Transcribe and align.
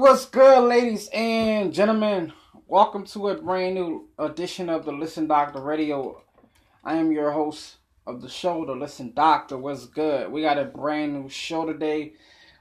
what's 0.00 0.24
good, 0.24 0.66
ladies 0.66 1.10
and 1.12 1.74
gentlemen? 1.74 2.32
Welcome 2.66 3.04
to 3.08 3.28
a 3.28 3.34
brand 3.34 3.74
new 3.74 4.08
edition 4.18 4.70
of 4.70 4.86
the 4.86 4.92
Listen 4.92 5.26
Doctor 5.26 5.60
Radio. 5.60 6.22
I 6.82 6.94
am 6.94 7.12
your 7.12 7.32
host 7.32 7.76
of 8.06 8.22
the 8.22 8.28
show, 8.30 8.64
the 8.64 8.72
Listen 8.72 9.12
Doctor. 9.14 9.58
What's 9.58 9.84
good? 9.84 10.32
We 10.32 10.40
got 10.40 10.56
a 10.56 10.64
brand 10.64 11.12
new 11.12 11.28
show 11.28 11.66
today. 11.66 12.14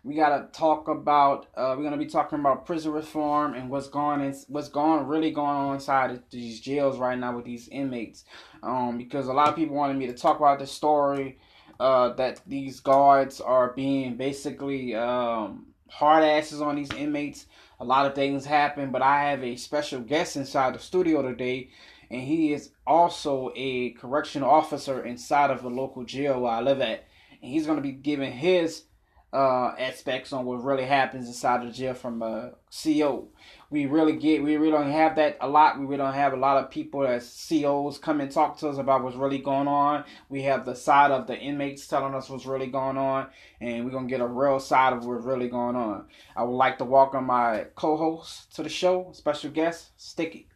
We 0.03 0.15
gotta 0.15 0.49
talk 0.51 0.89
about. 0.89 1.47
Uh, 1.55 1.75
we're 1.77 1.85
gonna 1.85 1.95
be 1.95 2.07
talking 2.07 2.41
about 2.41 2.65
prison 2.65 2.91
reform 2.91 3.53
and 3.53 3.69
what's 3.69 3.87
going 3.87 4.19
in, 4.19 4.35
what's 4.49 4.67
going 4.67 5.07
really 5.07 5.31
going 5.31 5.55
on 5.55 5.75
inside 5.75 6.21
these 6.31 6.59
jails 6.59 6.99
right 6.99 7.17
now 7.17 7.37
with 7.37 7.45
these 7.45 7.69
inmates. 7.69 8.25
Um, 8.61 8.97
because 8.97 9.29
a 9.29 9.33
lot 9.33 9.47
of 9.47 9.55
people 9.55 9.77
wanted 9.77 9.95
me 9.95 10.07
to 10.07 10.13
talk 10.13 10.39
about 10.39 10.59
the 10.59 10.67
story 10.67 11.39
uh, 11.79 12.09
that 12.15 12.41
these 12.45 12.81
guards 12.81 13.39
are 13.39 13.71
being 13.71 14.17
basically 14.17 14.93
um, 14.93 15.67
hard 15.89 16.23
asses 16.23 16.61
on 16.61 16.75
these 16.75 16.91
inmates. 16.91 17.45
A 17.79 17.85
lot 17.85 18.05
of 18.05 18.15
things 18.15 18.45
happen, 18.45 18.91
but 18.91 19.01
I 19.01 19.29
have 19.29 19.43
a 19.43 19.55
special 19.55 20.01
guest 20.01 20.35
inside 20.35 20.75
the 20.75 20.79
studio 20.79 21.21
today, 21.21 21.69
and 22.09 22.21
he 22.21 22.53
is 22.53 22.71
also 22.85 23.51
a 23.55 23.91
correctional 23.91 24.49
officer 24.49 25.03
inside 25.05 25.49
of 25.49 25.61
the 25.61 25.69
local 25.69 26.03
jail 26.03 26.41
where 26.41 26.51
I 26.51 26.61
live 26.61 26.81
at. 26.81 27.05
And 27.41 27.51
he's 27.51 27.65
going 27.65 27.77
to 27.77 27.83
be 27.83 27.91
giving 27.91 28.31
his 28.31 28.83
uh, 29.31 29.73
aspects 29.77 30.33
on 30.33 30.45
what 30.45 30.63
really 30.63 30.85
happens 30.85 31.27
inside 31.27 31.65
the 31.65 31.71
jail 31.71 31.93
from 31.93 32.21
a 32.21 32.51
CO. 32.71 33.29
We 33.71 33.85
really 33.85 34.13
get, 34.13 34.41
we 34.41 34.57
really 34.57 34.71
don't 34.71 34.91
have 34.91 35.15
that 35.17 35.37
a 35.41 35.47
lot. 35.47 35.79
We 35.79 35.85
really 35.85 35.97
don't 35.97 36.13
have 36.13 36.33
a 36.33 36.37
lot 36.37 36.57
of 36.57 36.71
people 36.71 37.05
as 37.05 37.45
COs 37.47 37.99
come 37.99 38.19
and 38.19 38.31
talk 38.31 38.57
to 38.59 38.67
us 38.69 38.77
about 38.79 39.03
what's 39.03 39.15
really 39.15 39.37
going 39.37 39.67
on. 39.67 40.05
We 40.27 40.41
have 40.43 40.65
the 40.65 40.73
side 40.75 41.11
of 41.11 41.27
the 41.27 41.37
inmates 41.37 41.87
telling 41.87 42.15
us 42.15 42.29
what's 42.29 42.47
really 42.47 42.67
going 42.67 42.97
on, 42.97 43.27
and 43.61 43.85
we're 43.85 43.91
gonna 43.91 44.07
get 44.07 44.21
a 44.21 44.27
real 44.27 44.59
side 44.59 44.93
of 44.93 45.05
what's 45.05 45.23
really 45.23 45.49
going 45.49 45.75
on. 45.75 46.07
I 46.35 46.43
would 46.43 46.55
like 46.55 46.79
to 46.79 46.85
welcome 46.85 47.25
my 47.25 47.67
co-host 47.75 48.55
to 48.55 48.63
the 48.63 48.69
show, 48.69 49.11
special 49.13 49.51
guest, 49.51 49.91
Sticky. 49.97 50.47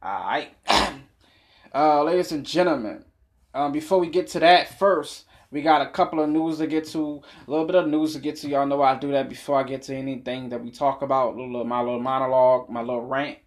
All 0.00 0.24
right, 0.26 0.54
uh, 1.74 2.04
ladies 2.04 2.30
and 2.30 2.46
gentlemen. 2.46 3.04
Um, 3.52 3.72
before 3.72 3.98
we 3.98 4.08
get 4.08 4.26
to 4.28 4.40
that, 4.40 4.78
first 4.78 5.24
we 5.54 5.62
got 5.62 5.82
a 5.82 5.88
couple 5.88 6.20
of 6.20 6.28
news 6.28 6.58
to 6.58 6.66
get 6.66 6.84
to, 6.88 7.22
a 7.46 7.50
little 7.50 7.64
bit 7.64 7.76
of 7.76 7.86
news 7.86 8.14
to 8.14 8.18
get 8.18 8.34
to. 8.38 8.48
Y'all 8.48 8.66
know 8.66 8.82
I 8.82 8.96
do 8.96 9.12
that 9.12 9.28
before 9.28 9.60
I 9.60 9.62
get 9.62 9.82
to 9.82 9.94
anything 9.94 10.48
that 10.48 10.60
we 10.60 10.72
talk 10.72 11.02
about. 11.02 11.36
Little 11.36 11.64
my 11.64 11.80
little 11.80 12.00
monologue, 12.00 12.68
my 12.68 12.80
little 12.80 13.06
rant, 13.06 13.38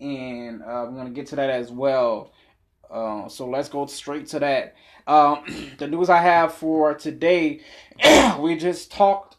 and 0.00 0.60
uh, 0.60 0.86
we're 0.86 0.98
gonna 0.98 1.10
get 1.10 1.28
to 1.28 1.36
that 1.36 1.48
as 1.48 1.72
well. 1.72 2.30
Uh, 2.90 3.26
so 3.26 3.48
let's 3.48 3.70
go 3.70 3.86
straight 3.86 4.26
to 4.26 4.38
that. 4.40 4.74
Um, 5.06 5.72
the 5.78 5.88
news 5.88 6.10
I 6.10 6.18
have 6.20 6.52
for 6.52 6.92
today, 6.92 7.62
we 8.38 8.56
just 8.56 8.92
talked 8.92 9.29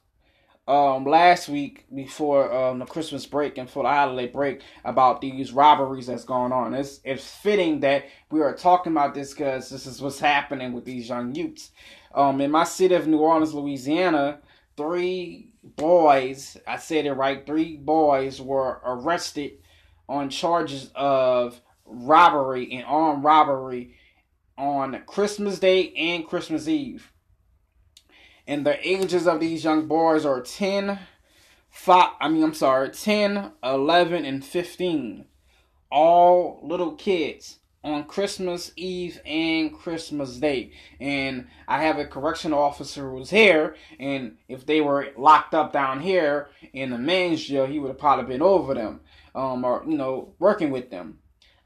um, 0.68 1.06
last 1.06 1.50
week 1.50 1.86
before 1.94 2.52
um, 2.54 2.80
the 2.80 2.86
Christmas 2.86 3.26
break 3.26 3.58
and 3.58 3.70
for 3.70 3.84
the 3.84 3.90
holiday 3.90 4.28
break 4.28 4.62
about 4.86 5.22
these 5.22 5.52
robberies 5.52 6.08
that's 6.08 6.24
going 6.24 6.52
on. 6.52 6.74
It's 6.74 7.02
it's 7.04 7.28
fitting 7.28 7.80
that 7.82 8.06
we 8.30 8.42
are 8.42 8.56
talking 8.56 8.92
about 8.92 9.14
this 9.14 9.34
because 9.34 9.70
this 9.70 9.86
is 9.86 10.02
what's 10.02 10.20
happening 10.20 10.74
with 10.74 10.86
these 10.86 11.10
young 11.10 11.34
youths. 11.34 11.72
Um, 12.14 12.42
in 12.42 12.52
my 12.52 12.64
city 12.64 12.94
of 12.96 13.08
New 13.08 13.18
Orleans, 13.18 13.54
Louisiana, 13.54 14.40
three 14.78 15.54
boys, 15.64 16.58
I 16.68 16.78
said 16.78 17.06
it 17.06 17.14
right, 17.14 17.46
three 17.46 17.78
boys 17.78 18.40
were 18.40 18.82
arrested 18.86 19.54
on 20.08 20.30
charges 20.30 20.92
of 20.94 21.60
robbery 21.86 22.72
and 22.74 22.86
armed 22.86 23.24
robbery 23.24 23.96
on 24.58 25.02
Christmas 25.06 25.58
Day 25.60 25.92
and 25.94 26.28
Christmas 26.28 26.68
Eve 26.68 27.12
and 28.48 28.66
the 28.66 28.88
ages 28.88 29.28
of 29.28 29.40
these 29.40 29.64
young 29.64 29.88
boys 29.88 30.26
are 30.26 30.42
10 30.42 31.00
5 31.70 32.10
I 32.20 32.30
mean 32.30 32.44
I'm 32.44 32.54
sorry 32.54 32.90
10 32.90 33.52
11 33.64 34.26
and 34.26 34.44
15 34.44 35.26
all 35.92 36.60
little 36.64 36.94
kids 36.94 37.60
on 37.84 38.04
Christmas 38.04 38.72
Eve 38.76 39.20
and 39.26 39.74
Christmas 39.74 40.38
Day. 40.38 40.72
And 41.00 41.48
I 41.68 41.84
have 41.84 41.98
a 41.98 42.06
correctional 42.06 42.60
officer 42.60 43.10
who's 43.10 43.30
here, 43.30 43.76
and 44.00 44.38
if 44.48 44.66
they 44.66 44.82
were 44.82 45.10
locked 45.18 45.54
up 45.54 45.74
down 45.74 46.00
here 46.00 46.50
in 46.74 46.92
the 46.92 46.98
men's 46.98 47.44
jail, 47.44 47.66
he 47.66 47.80
would 47.80 47.90
have 47.90 47.98
probably 47.98 48.26
been 48.26 48.42
over 48.42 48.74
them, 48.74 49.02
um, 49.34 49.66
or 49.66 49.84
you 49.88 49.98
know, 49.98 50.34
working 50.40 50.70
with 50.70 50.90
them. 50.92 51.20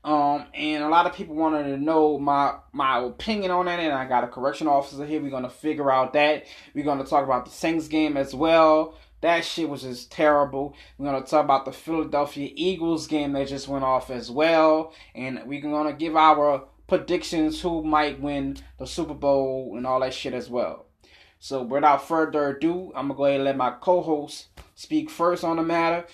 Um, 0.06 0.46
and 0.54 0.84
a 0.84 0.88
lot 0.88 1.08
of 1.08 1.14
people 1.14 1.36
wanted 1.36 1.64
to 1.64 1.78
know 1.78 2.20
my 2.20 2.54
my 2.72 3.00
opinion 3.00 3.50
on 3.50 3.66
that, 3.66 3.80
and 3.80 3.92
I 3.92 4.06
got 4.06 4.24
a 4.24 4.28
correction 4.28 4.68
officer 4.68 5.04
here. 5.04 5.20
We're 5.20 5.32
gonna 5.32 5.50
figure 5.50 5.92
out 5.92 6.14
that. 6.14 6.46
We're 6.76 6.86
gonna 6.86 7.04
talk 7.04 7.24
about 7.24 7.46
the 7.46 7.52
Saints 7.52 7.88
game 7.88 8.16
as 8.16 8.36
well. 8.36 8.94
That 9.22 9.44
shit 9.44 9.68
was 9.68 9.82
just 9.82 10.12
terrible. 10.12 10.76
We're 11.00 11.08
gonna 11.08 11.26
talk 11.26 11.44
about 11.44 11.66
the 11.66 11.72
Philadelphia 11.72 12.52
Eagles 12.54 13.08
game 13.08 13.34
that 13.34 13.48
just 13.48 13.68
went 13.68 13.84
off 13.84 14.12
as 14.12 14.30
well, 14.30 14.94
and 15.16 15.42
we're 15.48 15.60
gonna 15.60 15.94
give 15.94 16.16
our 16.16 16.66
predictions 16.88 17.60
who 17.60 17.84
might 17.84 18.22
win 18.22 18.58
the 18.78 18.86
Super 18.86 19.16
Bowl 19.16 19.74
and 19.76 19.88
all 19.88 20.02
that 20.02 20.14
shit 20.14 20.36
as 20.36 20.52
well. 20.52 20.86
So 21.40 21.64
without 21.64 22.08
further 22.08 22.50
ado, 22.50 22.92
I'm 22.96 23.08
gonna 23.08 23.18
go 23.18 23.26
ahead 23.26 23.38
and 23.38 23.46
let 23.46 23.58
my 23.58 23.72
co-host 23.72 24.50
speak 24.76 25.10
first 25.10 25.44
on 25.44 25.58
the 25.58 25.64
matter 25.64 26.06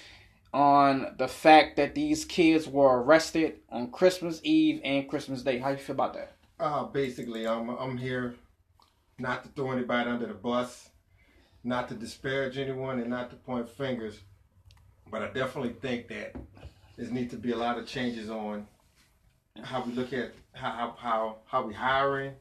on 0.54 1.16
the 1.18 1.28
fact 1.28 1.78
that 1.78 1.96
these 1.96 2.26
kids 2.26 2.68
were 2.68 3.02
arrested 3.02 3.60
on 3.70 3.92
Christmas 3.92 4.42
Eve 4.44 4.82
and 4.84 5.08
Christmas 5.08 5.44
Day. 5.44 5.60
How 5.60 5.70
you 5.70 5.78
feel 5.78 5.96
about 5.96 6.14
that? 6.14 6.34
Uh, 6.60 6.84
basically, 6.86 7.48
I'm 7.48 7.70
I'm 7.70 7.98
here 7.98 8.36
not 9.18 9.44
to 9.44 9.50
throw 9.50 9.72
anybody 9.72 10.10
under 10.10 10.28
the 10.28 10.34
bus, 10.34 10.90
not 11.64 11.88
to 11.90 11.96
disparage 11.96 12.58
anyone, 12.58 13.00
and 13.00 13.10
not 13.10 13.30
to 13.30 13.36
point 13.36 13.70
fingers. 13.70 14.20
But 15.10 15.22
I 15.24 15.28
definitely 15.28 15.74
think 15.82 16.08
that 16.10 16.36
there 16.98 17.10
needs 17.10 17.32
to 17.32 17.38
be 17.38 17.52
a 17.52 17.58
lot 17.58 17.78
of 17.78 17.88
changes 17.88 18.30
on 18.30 18.68
how 19.64 19.84
we 19.84 19.94
look 19.94 20.14
at 20.14 20.34
how 20.54 20.96
how 20.98 21.38
how 21.46 21.66
we 21.66 21.74
hiring, 21.74 22.34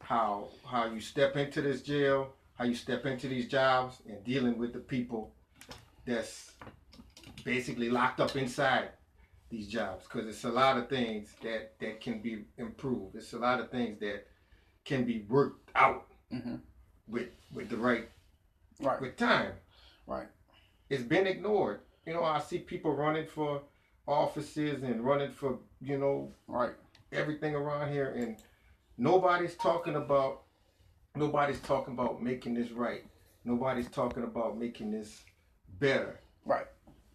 how 0.00 0.48
how 0.66 0.86
you 0.86 1.00
step 1.00 1.36
into 1.36 1.62
this 1.62 1.82
jail, 1.82 2.32
how 2.54 2.64
you 2.64 2.74
step 2.74 3.06
into 3.06 3.28
these 3.28 3.48
jobs, 3.48 4.00
and 4.08 4.22
dealing 4.24 4.58
with 4.58 4.72
the 4.72 4.78
people 4.78 5.32
that's 6.06 6.52
basically 7.44 7.90
locked 7.90 8.20
up 8.20 8.34
inside 8.36 8.88
these 9.50 9.68
jobs 9.68 10.04
because 10.04 10.26
it's 10.26 10.44
a 10.44 10.50
lot 10.50 10.76
of 10.76 10.88
things 10.88 11.28
that 11.42 11.78
that 11.80 12.00
can 12.00 12.20
be 12.20 12.44
improved. 12.58 13.14
It's 13.14 13.32
a 13.34 13.38
lot 13.38 13.60
of 13.60 13.70
things 13.70 14.00
that 14.00 14.26
can 14.84 15.04
be 15.04 15.24
worked 15.28 15.70
out 15.74 16.06
mm-hmm. 16.32 16.56
with 17.06 17.28
with 17.52 17.68
the 17.68 17.76
right 17.76 18.08
right 18.80 19.00
with 19.00 19.16
time. 19.16 19.52
Right. 20.06 20.28
It's 20.90 21.02
been 21.02 21.26
ignored. 21.26 21.80
You 22.06 22.14
know, 22.14 22.24
I 22.24 22.40
see 22.40 22.58
people 22.58 22.94
running 22.94 23.26
for 23.26 23.62
offices 24.06 24.82
and 24.82 25.04
running 25.04 25.30
for 25.30 25.58
you 25.80 25.98
know 25.98 26.32
right 26.46 26.74
everything 27.12 27.54
around 27.54 27.92
here, 27.92 28.12
and 28.16 28.36
nobody's 28.98 29.54
talking 29.54 29.96
about 29.96 30.42
nobody's 31.14 31.60
talking 31.60 31.94
about 31.94 32.22
making 32.22 32.54
this 32.54 32.70
right. 32.70 33.04
Nobody's 33.44 33.88
talking 33.88 34.24
about 34.24 34.58
making 34.58 34.90
this 34.90 35.22
better. 35.78 36.20
Right. 36.44 36.66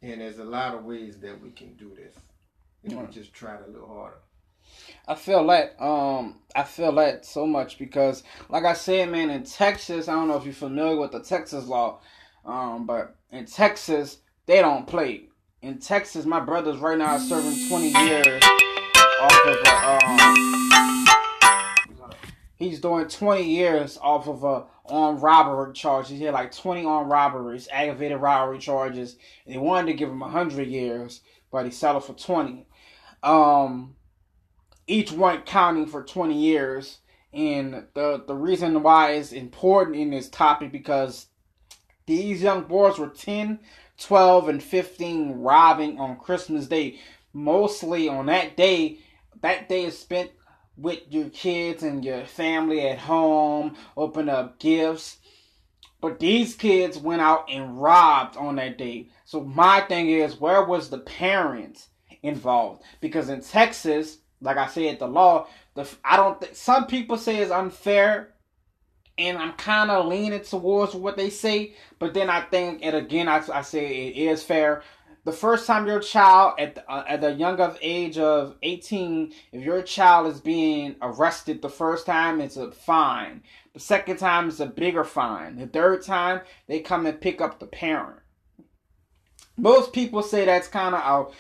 And 0.02 0.22
there's 0.22 0.40
a 0.40 0.44
lot 0.44 0.76
of 0.76 0.86
ways 0.86 1.18
that 1.20 1.42
we 1.42 1.52
can 1.52 1.74
do 1.74 1.92
this 1.96 2.16
if 2.84 2.92
mm-hmm. 2.92 3.06
we 3.06 3.12
just 3.12 3.34
try 3.34 3.56
a 3.56 3.70
little 3.70 3.88
harder. 3.88 4.20
I 5.08 5.16
feel 5.16 5.46
that 5.48 5.82
um 5.82 6.40
I 6.56 6.64
feel 6.64 6.92
that 6.94 7.26
so 7.26 7.48
much 7.48 7.80
because 7.80 8.24
like 8.50 8.66
I 8.66 8.74
said 8.74 9.10
man 9.10 9.30
in 9.30 9.44
Texas 9.44 10.08
I 10.08 10.14
don't 10.14 10.28
know 10.28 10.38
if 10.38 10.46
you're 10.46 10.54
familiar 10.54 10.98
with 10.98 11.12
the 11.12 11.22
Texas 11.22 11.66
law 11.66 12.02
um 12.46 12.86
but 12.86 13.16
in 13.32 13.46
Texas 13.46 14.20
they 14.46 14.62
don't 14.62 14.86
play 14.86 15.30
in 15.62 15.80
Texas 15.80 16.26
my 16.26 16.40
brother's 16.40 16.78
right 16.78 16.98
now 16.98 17.16
are 17.16 17.20
serving 17.20 17.68
20 17.68 17.88
years 18.06 18.44
off 19.22 19.48
of 19.48 19.58
a, 19.66 20.06
um 20.06 20.99
he's 22.60 22.82
doing 22.82 23.08
20 23.08 23.44
years 23.44 23.98
off 24.02 24.28
of 24.28 24.44
a 24.44 24.66
armed 24.86 25.22
robbery 25.22 25.74
charges. 25.74 26.20
He 26.20 26.26
had 26.26 26.34
like 26.34 26.56
20 26.56 26.86
armed 26.86 27.10
robberies, 27.10 27.70
aggravated 27.72 28.20
robbery 28.20 28.60
charges. 28.60 29.16
And 29.46 29.56
they 29.56 29.60
wanted 29.60 29.88
to 29.88 29.98
give 29.98 30.10
him 30.10 30.20
100 30.20 30.68
years, 30.68 31.22
but 31.52 31.66
he 31.66 31.72
settled 31.72 32.06
for 32.06 32.14
20. 32.14 32.68
Um, 33.24 33.96
each 34.88 35.12
one 35.12 35.42
counting 35.42 35.88
for 35.88 36.04
20 36.04 36.38
years. 36.38 37.00
And 37.32 37.86
the, 37.94 38.24
the 38.28 38.36
reason 38.36 38.82
why 38.84 39.14
it's 39.14 39.32
important 39.32 39.96
in 39.96 40.12
this 40.12 40.30
topic 40.30 40.72
because 40.72 41.28
these 42.08 42.42
young 42.42 42.64
boys 42.64 42.98
were 42.98 43.10
10, 43.10 43.60
12, 44.00 44.50
and 44.50 44.64
15 44.64 45.34
robbing 45.34 46.00
on 46.00 46.18
Christmas 46.18 46.66
Day. 46.68 47.00
Mostly 47.32 48.10
on 48.10 48.26
that 48.26 48.58
day, 48.58 48.98
that 49.42 49.70
day 49.70 49.86
is 49.86 49.98
spent 49.98 50.32
with 50.82 51.02
your 51.10 51.30
kids 51.30 51.84
and 51.84 52.04
your 52.04 52.26
family 52.26 52.88
at 52.88 53.00
home, 53.00 53.76
open 53.98 54.30
up 54.30 54.60
gifts. 54.60 55.18
But 56.02 56.20
these 56.20 56.56
kids 56.56 56.98
went 56.98 57.22
out 57.22 57.50
and 57.50 57.82
robbed 57.82 58.38
on 58.38 58.56
that 58.56 58.78
day. 58.78 59.10
So 59.26 59.42
my 59.44 59.82
thing 59.82 60.10
is, 60.10 60.40
where 60.40 60.64
was 60.64 60.90
the 60.90 61.00
parents 61.00 61.90
involved? 62.24 62.84
Because 63.02 63.30
in 63.30 63.42
Texas, 63.42 64.20
like 64.42 64.58
I 64.58 64.68
said, 64.68 65.00
the 65.00 65.08
law, 65.08 65.48
the 65.76 65.88
I 66.04 66.16
don't. 66.16 66.40
Th- 66.40 66.56
some 66.56 66.88
people 66.88 67.18
say 67.18 67.38
it's 67.38 67.52
unfair, 67.52 68.34
and 69.18 69.38
I'm 69.38 69.54
kind 69.54 69.92
of 69.92 70.06
leaning 70.06 70.42
towards 70.42 70.96
what 70.96 71.18
they 71.18 71.30
say. 71.30 71.76
But 72.00 72.14
then 72.14 72.30
I 72.30 72.42
think, 72.42 72.80
and 72.82 72.96
again, 72.96 73.28
I, 73.28 73.44
I 73.54 73.62
say 73.62 74.08
it 74.08 74.18
is 74.18 74.42
fair. 74.42 74.84
The 75.30 75.36
first 75.36 75.68
time 75.68 75.86
your 75.86 76.00
child 76.00 76.56
at 76.58 76.74
the, 76.74 76.92
uh, 76.92 77.04
at 77.08 77.22
the 77.22 77.32
young 77.32 77.60
of 77.60 77.78
age 77.84 78.18
of 78.18 78.56
18, 78.64 79.32
if 79.52 79.64
your 79.64 79.84
child 79.84 80.26
is 80.26 80.42
being 80.42 80.96
arrested 81.04 81.62
the 81.62 81.70
first 81.70 82.08
time, 82.08 82.42
it's 82.42 82.58
a 82.58 82.72
fine. 82.72 83.44
The 83.76 83.80
second 83.80 84.18
time 84.18 84.50
is 84.50 84.60
a 84.60 84.66
bigger 84.66 85.04
fine. 85.04 85.58
The 85.58 85.68
third 85.68 86.04
time, 86.04 86.42
they 86.66 86.80
come 86.80 87.06
and 87.06 87.22
pick 87.22 87.42
up 87.42 87.60
the 87.60 87.68
parent. 87.68 88.22
Most 89.56 89.94
people 89.94 90.24
say 90.24 90.46
that's 90.46 90.68
kind 90.68 90.96
of 90.96 91.36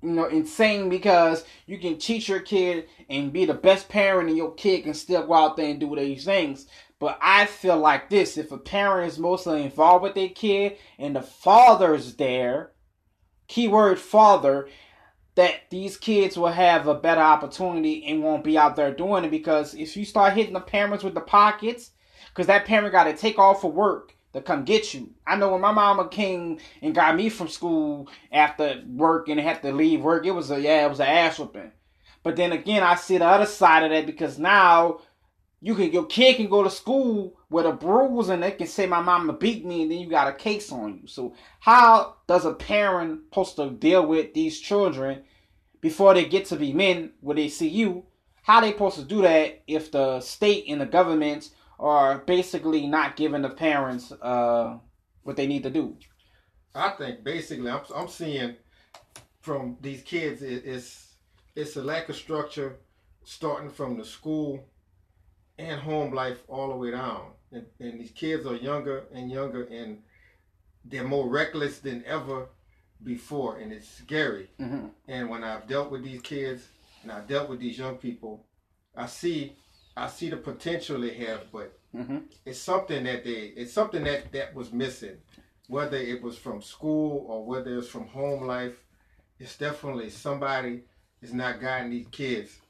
you 0.00 0.10
know 0.10 0.26
insane 0.26 0.88
because 0.88 1.44
you 1.66 1.78
can 1.78 1.98
teach 1.98 2.28
your 2.28 2.38
kid 2.38 2.86
and 3.10 3.32
be 3.32 3.46
the 3.46 3.54
best 3.54 3.88
parent 3.88 4.28
and 4.28 4.38
your 4.38 4.54
kid 4.54 4.84
can 4.84 4.94
still 4.94 5.26
go 5.26 5.34
out 5.34 5.56
there 5.56 5.70
and 5.70 5.80
do 5.80 5.96
these 5.96 6.24
things. 6.24 6.68
But 7.00 7.18
I 7.20 7.46
feel 7.46 7.78
like 7.78 8.10
this 8.10 8.38
if 8.38 8.52
a 8.52 8.58
parent 8.58 9.10
is 9.10 9.18
mostly 9.18 9.64
involved 9.64 10.04
with 10.04 10.14
their 10.14 10.28
kid 10.28 10.76
and 11.00 11.16
the 11.16 11.22
father's 11.22 12.14
there, 12.14 12.70
keyword 13.48 13.98
father, 13.98 14.68
that 15.34 15.62
these 15.70 15.96
kids 15.96 16.36
will 16.36 16.52
have 16.52 16.86
a 16.86 16.94
better 16.94 17.20
opportunity 17.20 18.04
and 18.06 18.22
won't 18.22 18.44
be 18.44 18.56
out 18.56 18.76
there 18.76 18.92
doing 18.92 19.24
it 19.24 19.30
because 19.30 19.74
if 19.74 19.96
you 19.96 20.04
start 20.04 20.34
hitting 20.34 20.52
the 20.52 20.60
parents 20.60 21.02
with 21.02 21.14
the 21.14 21.20
pockets, 21.20 21.90
because 22.28 22.46
that 22.46 22.66
parent 22.66 22.92
got 22.92 23.04
to 23.04 23.16
take 23.16 23.38
off 23.38 23.60
for 23.60 23.70
work 23.70 24.14
to 24.32 24.40
come 24.40 24.64
get 24.64 24.94
you. 24.94 25.10
I 25.26 25.36
know 25.36 25.52
when 25.52 25.60
my 25.60 25.72
mama 25.72 26.08
came 26.08 26.58
and 26.82 26.94
got 26.94 27.16
me 27.16 27.28
from 27.28 27.48
school 27.48 28.08
after 28.32 28.82
work 28.86 29.28
and 29.28 29.40
had 29.40 29.62
to 29.62 29.72
leave 29.72 30.02
work, 30.02 30.26
it 30.26 30.32
was 30.32 30.50
a 30.50 30.60
yeah, 30.60 30.86
it 30.86 30.88
was 30.88 31.00
an 31.00 31.06
ass 31.06 31.38
whooping. 31.38 31.72
But 32.22 32.36
then 32.36 32.52
again, 32.52 32.82
I 32.82 32.96
see 32.96 33.18
the 33.18 33.26
other 33.26 33.46
side 33.46 33.84
of 33.84 33.90
that 33.90 34.06
because 34.06 34.38
now 34.38 35.00
you 35.64 35.74
can 35.74 35.90
your 35.90 36.04
kid 36.04 36.36
can 36.36 36.46
go 36.46 36.62
to 36.62 36.68
school 36.68 37.38
with 37.48 37.64
a 37.64 37.72
bruise 37.72 38.28
and 38.28 38.42
they 38.42 38.50
can 38.50 38.66
say 38.66 38.84
my 38.84 39.00
mama 39.00 39.32
beat 39.32 39.64
me 39.64 39.80
and 39.80 39.90
then 39.90 39.98
you 39.98 40.10
got 40.10 40.28
a 40.28 40.34
case 40.34 40.70
on 40.70 41.00
you. 41.00 41.08
So 41.08 41.34
how 41.58 42.16
does 42.26 42.44
a 42.44 42.52
parent 42.52 43.22
supposed 43.30 43.56
to 43.56 43.70
deal 43.70 44.06
with 44.06 44.34
these 44.34 44.60
children 44.60 45.22
before 45.80 46.12
they 46.12 46.26
get 46.26 46.44
to 46.46 46.56
be 46.56 46.74
men 46.74 47.12
where 47.22 47.36
they 47.36 47.48
see 47.48 47.68
you? 47.68 48.04
How 48.42 48.60
they 48.60 48.72
supposed 48.72 48.96
to 48.96 49.04
do 49.04 49.22
that 49.22 49.62
if 49.66 49.90
the 49.90 50.20
state 50.20 50.66
and 50.68 50.82
the 50.82 50.86
governments 50.86 51.52
are 51.80 52.18
basically 52.18 52.86
not 52.86 53.16
giving 53.16 53.40
the 53.40 53.48
parents 53.48 54.12
uh, 54.20 54.76
what 55.22 55.36
they 55.36 55.46
need 55.46 55.62
to 55.62 55.70
do? 55.70 55.96
I 56.74 56.90
think 56.90 57.24
basically 57.24 57.70
I'm, 57.70 57.80
I'm 57.96 58.08
seeing 58.08 58.56
from 59.40 59.78
these 59.80 60.02
kids 60.02 60.42
it, 60.42 60.62
it's 60.66 61.14
it's 61.56 61.76
a 61.76 61.82
lack 61.82 62.10
of 62.10 62.16
structure 62.16 62.80
starting 63.24 63.70
from 63.70 63.96
the 63.96 64.04
school 64.04 64.68
and 65.58 65.80
home 65.80 66.12
life 66.12 66.42
all 66.48 66.68
the 66.68 66.76
way 66.76 66.90
down. 66.90 67.32
And, 67.52 67.66
and 67.80 68.00
these 68.00 68.10
kids 68.10 68.46
are 68.46 68.56
younger 68.56 69.04
and 69.12 69.30
younger, 69.30 69.64
and 69.64 69.98
they're 70.84 71.04
more 71.04 71.28
reckless 71.28 71.78
than 71.78 72.04
ever 72.06 72.48
before, 73.02 73.58
and 73.58 73.72
it's 73.72 73.88
scary. 73.88 74.48
Mm-hmm. 74.60 74.86
And 75.08 75.28
when 75.28 75.44
I've 75.44 75.68
dealt 75.68 75.90
with 75.90 76.02
these 76.02 76.20
kids 76.22 76.66
and 77.02 77.12
I've 77.12 77.28
dealt 77.28 77.48
with 77.48 77.60
these 77.60 77.78
young 77.78 77.96
people, 77.96 78.44
I 78.96 79.06
see 79.06 79.56
I 79.96 80.08
see 80.08 80.28
the 80.28 80.36
potential 80.36 81.00
they 81.00 81.14
have, 81.14 81.52
but 81.52 81.78
mm-hmm. 81.94 82.18
it's 82.44 82.58
something 82.58 83.04
that 83.04 83.24
they 83.24 83.52
it's 83.56 83.72
something 83.72 84.04
that 84.04 84.32
that 84.32 84.54
was 84.54 84.72
missing, 84.72 85.18
whether 85.68 85.96
it 85.96 86.22
was 86.22 86.36
from 86.36 86.62
school 86.62 87.24
or 87.28 87.44
whether 87.44 87.78
it's 87.78 87.88
from 87.88 88.06
home 88.06 88.46
life. 88.46 88.74
It's 89.38 89.56
definitely 89.56 90.10
somebody 90.10 90.84
is 91.20 91.34
not 91.34 91.60
guiding 91.60 91.90
these 91.90 92.06
kids 92.08 92.60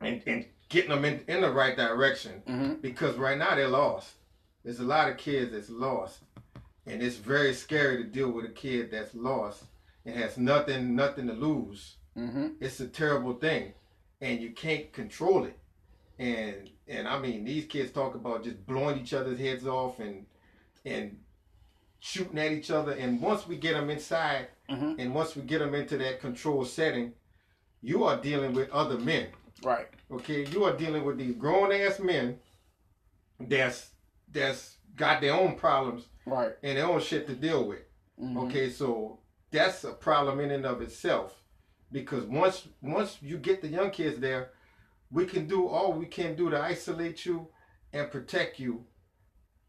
and, 0.00 0.22
and 0.26 0.46
getting 0.70 0.90
them 0.90 1.04
in, 1.04 1.20
in 1.28 1.42
the 1.42 1.50
right 1.50 1.76
direction 1.76 2.42
mm-hmm. 2.48 2.74
because 2.76 3.16
right 3.16 3.36
now 3.36 3.54
they're 3.54 3.68
lost. 3.68 4.14
There's 4.64 4.80
a 4.80 4.84
lot 4.84 5.10
of 5.10 5.18
kids 5.18 5.52
that's 5.52 5.68
lost, 5.68 6.20
and 6.86 7.02
it's 7.02 7.16
very 7.16 7.52
scary 7.52 8.02
to 8.02 8.08
deal 8.08 8.30
with 8.30 8.46
a 8.46 8.50
kid 8.50 8.90
that's 8.90 9.14
lost 9.14 9.64
and 10.06 10.16
has 10.16 10.38
nothing 10.38 10.96
nothing 10.96 11.26
to 11.26 11.34
lose. 11.34 11.96
Mm-hmm. 12.16 12.48
It's 12.60 12.80
a 12.80 12.86
terrible 12.86 13.34
thing, 13.34 13.72
and 14.20 14.40
you 14.40 14.50
can't 14.50 14.92
control 14.92 15.44
it. 15.44 15.58
And 16.18 16.70
and 16.86 17.08
I 17.08 17.18
mean 17.18 17.44
these 17.44 17.66
kids 17.66 17.90
talk 17.90 18.14
about 18.14 18.44
just 18.44 18.64
blowing 18.66 19.00
each 19.00 19.12
other's 19.12 19.38
heads 19.38 19.66
off 19.66 19.98
and 19.98 20.26
and 20.84 21.18
shooting 22.00 22.38
at 22.38 22.52
each 22.52 22.70
other. 22.70 22.92
And 22.92 23.20
once 23.20 23.46
we 23.46 23.56
get 23.56 23.74
them 23.74 23.90
inside, 23.90 24.48
mm-hmm. 24.68 25.00
and 25.00 25.14
once 25.14 25.34
we 25.34 25.42
get 25.42 25.58
them 25.58 25.74
into 25.74 25.98
that 25.98 26.20
control 26.20 26.64
setting, 26.64 27.12
you 27.82 28.04
are 28.04 28.20
dealing 28.20 28.52
with 28.52 28.70
other 28.70 28.98
men. 28.98 29.28
Right. 29.62 29.88
Okay, 30.12 30.44
you 30.46 30.64
are 30.64 30.76
dealing 30.76 31.04
with 31.04 31.18
these 31.18 31.34
grown 31.34 31.72
ass 31.72 32.00
men 32.00 32.38
that's 33.38 33.90
that's 34.30 34.76
got 34.96 35.20
their 35.20 35.34
own 35.34 35.56
problems 35.56 36.04
right 36.26 36.52
and 36.62 36.76
their 36.76 36.86
own 36.86 37.00
shit 37.00 37.26
to 37.26 37.34
deal 37.34 37.66
with. 37.66 37.82
Mm-hmm. 38.20 38.38
Okay, 38.38 38.70
so 38.70 39.20
that's 39.50 39.84
a 39.84 39.92
problem 39.92 40.40
in 40.40 40.50
and 40.50 40.66
of 40.66 40.82
itself. 40.82 41.40
Because 41.92 42.24
once 42.24 42.66
once 42.82 43.18
you 43.20 43.38
get 43.38 43.62
the 43.62 43.68
young 43.68 43.90
kids 43.90 44.20
there, 44.20 44.50
we 45.10 45.26
can 45.26 45.46
do 45.46 45.68
all 45.68 45.92
we 45.92 46.06
can 46.06 46.34
do 46.34 46.50
to 46.50 46.60
isolate 46.60 47.24
you 47.24 47.48
and 47.92 48.10
protect 48.10 48.58
you. 48.58 48.84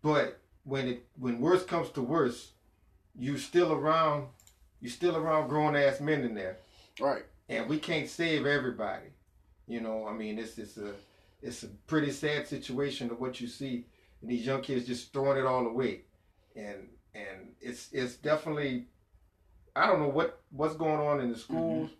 But 0.02 0.40
when 0.64 0.88
it 0.88 1.08
when 1.18 1.40
worst 1.40 1.68
comes 1.68 1.90
to 1.92 2.02
worst, 2.02 2.52
you 3.16 3.38
still 3.38 3.74
around 3.74 4.28
you 4.80 4.90
still 4.90 5.16
around 5.16 5.50
grown 5.50 5.76
ass 5.76 6.00
men 6.00 6.24
in 6.24 6.34
there. 6.34 6.58
Right. 7.00 7.24
And 7.48 7.68
we 7.68 7.78
can't 7.78 8.10
save 8.10 8.46
everybody. 8.46 9.08
You 9.72 9.80
know, 9.80 10.06
I 10.06 10.12
mean, 10.12 10.38
it's 10.38 10.58
it's 10.58 10.76
a 10.76 10.92
it's 11.42 11.64
a 11.64 11.68
pretty 11.88 12.12
sad 12.12 12.46
situation 12.46 13.10
of 13.10 13.22
what 13.22 13.40
you 13.40 13.48
see, 13.48 13.86
and 14.22 14.30
these 14.30 14.46
young 14.46 14.62
kids 14.62 14.86
just 14.86 15.14
throwing 15.14 15.38
it 15.38 15.46
all 15.46 15.66
away, 15.66 16.02
and 16.58 16.90
and 17.16 17.54
it's 17.62 17.88
it's 17.94 18.16
definitely, 18.18 18.88
I 19.74 19.88
don't 19.88 20.02
know 20.02 20.10
what 20.10 20.42
what's 20.50 20.76
going 20.76 21.00
on 21.00 21.22
in 21.22 21.32
the 21.32 21.38
schools. 21.38 21.88
Mm-hmm. 21.88 21.96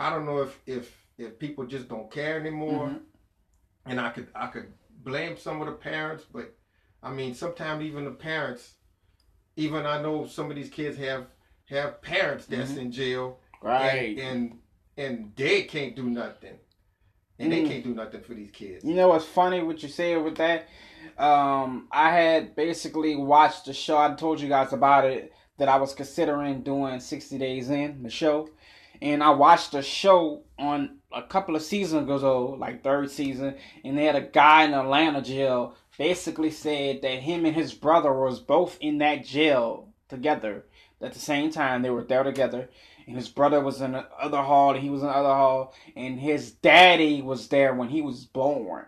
I 0.00 0.10
don't 0.10 0.26
know 0.26 0.42
if 0.42 0.60
if 0.66 1.06
if 1.16 1.38
people 1.38 1.64
just 1.64 1.88
don't 1.88 2.10
care 2.10 2.38
anymore, 2.38 2.88
mm-hmm. 2.88 3.90
and 3.90 3.98
I 3.98 4.10
could 4.10 4.28
I 4.34 4.48
could 4.48 4.70
blame 5.02 5.38
some 5.38 5.62
of 5.62 5.68
the 5.68 5.72
parents, 5.72 6.24
but 6.30 6.54
I 7.02 7.10
mean 7.10 7.32
sometimes 7.34 7.86
even 7.86 8.04
the 8.04 8.10
parents, 8.10 8.74
even 9.56 9.86
I 9.86 10.02
know 10.02 10.26
some 10.26 10.50
of 10.50 10.56
these 10.56 10.68
kids 10.68 10.98
have 10.98 11.24
have 11.70 12.02
parents 12.02 12.44
that's 12.44 12.72
mm-hmm. 12.72 12.80
in 12.80 12.92
jail, 12.92 13.38
right, 13.62 14.18
and, 14.18 14.18
and 14.18 14.58
and 14.98 15.32
they 15.36 15.62
can't 15.62 15.96
do 15.96 16.10
nothing 16.10 16.58
and 17.42 17.52
they 17.52 17.62
mm. 17.62 17.68
can't 17.68 17.84
do 17.84 17.94
nothing 17.94 18.22
for 18.22 18.34
these 18.34 18.50
kids. 18.50 18.84
You 18.84 18.94
know 18.94 19.08
what's 19.08 19.24
funny? 19.24 19.62
What 19.62 19.82
you 19.82 19.88
said 19.88 20.22
with 20.22 20.36
that? 20.36 20.68
Um, 21.18 21.88
I 21.90 22.10
had 22.10 22.54
basically 22.54 23.16
watched 23.16 23.66
the 23.66 23.72
show. 23.72 23.98
I 23.98 24.14
told 24.14 24.40
you 24.40 24.48
guys 24.48 24.72
about 24.72 25.04
it 25.04 25.32
that 25.58 25.68
I 25.68 25.76
was 25.76 25.94
considering 25.94 26.62
doing 26.62 27.00
60 27.00 27.38
Days 27.38 27.70
in 27.70 28.02
the 28.02 28.10
show, 28.10 28.48
and 29.00 29.22
I 29.22 29.30
watched 29.30 29.72
the 29.72 29.82
show 29.82 30.44
on 30.58 30.98
a 31.12 31.22
couple 31.22 31.56
of 31.56 31.62
seasons 31.62 32.08
ago, 32.08 32.56
like 32.58 32.82
third 32.82 33.10
season, 33.10 33.56
and 33.84 33.98
they 33.98 34.04
had 34.04 34.16
a 34.16 34.22
guy 34.22 34.64
in 34.64 34.74
Atlanta 34.74 35.20
jail 35.20 35.74
basically 35.98 36.50
said 36.50 37.02
that 37.02 37.20
him 37.20 37.44
and 37.44 37.54
his 37.54 37.74
brother 37.74 38.12
was 38.12 38.40
both 38.40 38.78
in 38.80 38.98
that 38.98 39.24
jail 39.24 39.88
together 40.08 40.64
at 41.00 41.12
the 41.12 41.18
same 41.18 41.50
time. 41.50 41.82
They 41.82 41.90
were 41.90 42.04
there 42.04 42.22
together, 42.22 42.70
and 43.12 43.18
his 43.18 43.28
brother 43.28 43.60
was 43.60 43.82
in 43.82 43.92
the 43.92 44.06
other 44.18 44.40
hall, 44.40 44.72
and 44.72 44.82
he 44.82 44.88
was 44.88 45.02
in 45.02 45.06
the 45.06 45.14
other 45.14 45.28
hall, 45.28 45.74
and 45.94 46.18
his 46.18 46.50
daddy 46.50 47.20
was 47.20 47.48
there 47.48 47.74
when 47.74 47.90
he 47.90 48.00
was 48.00 48.24
born. 48.24 48.86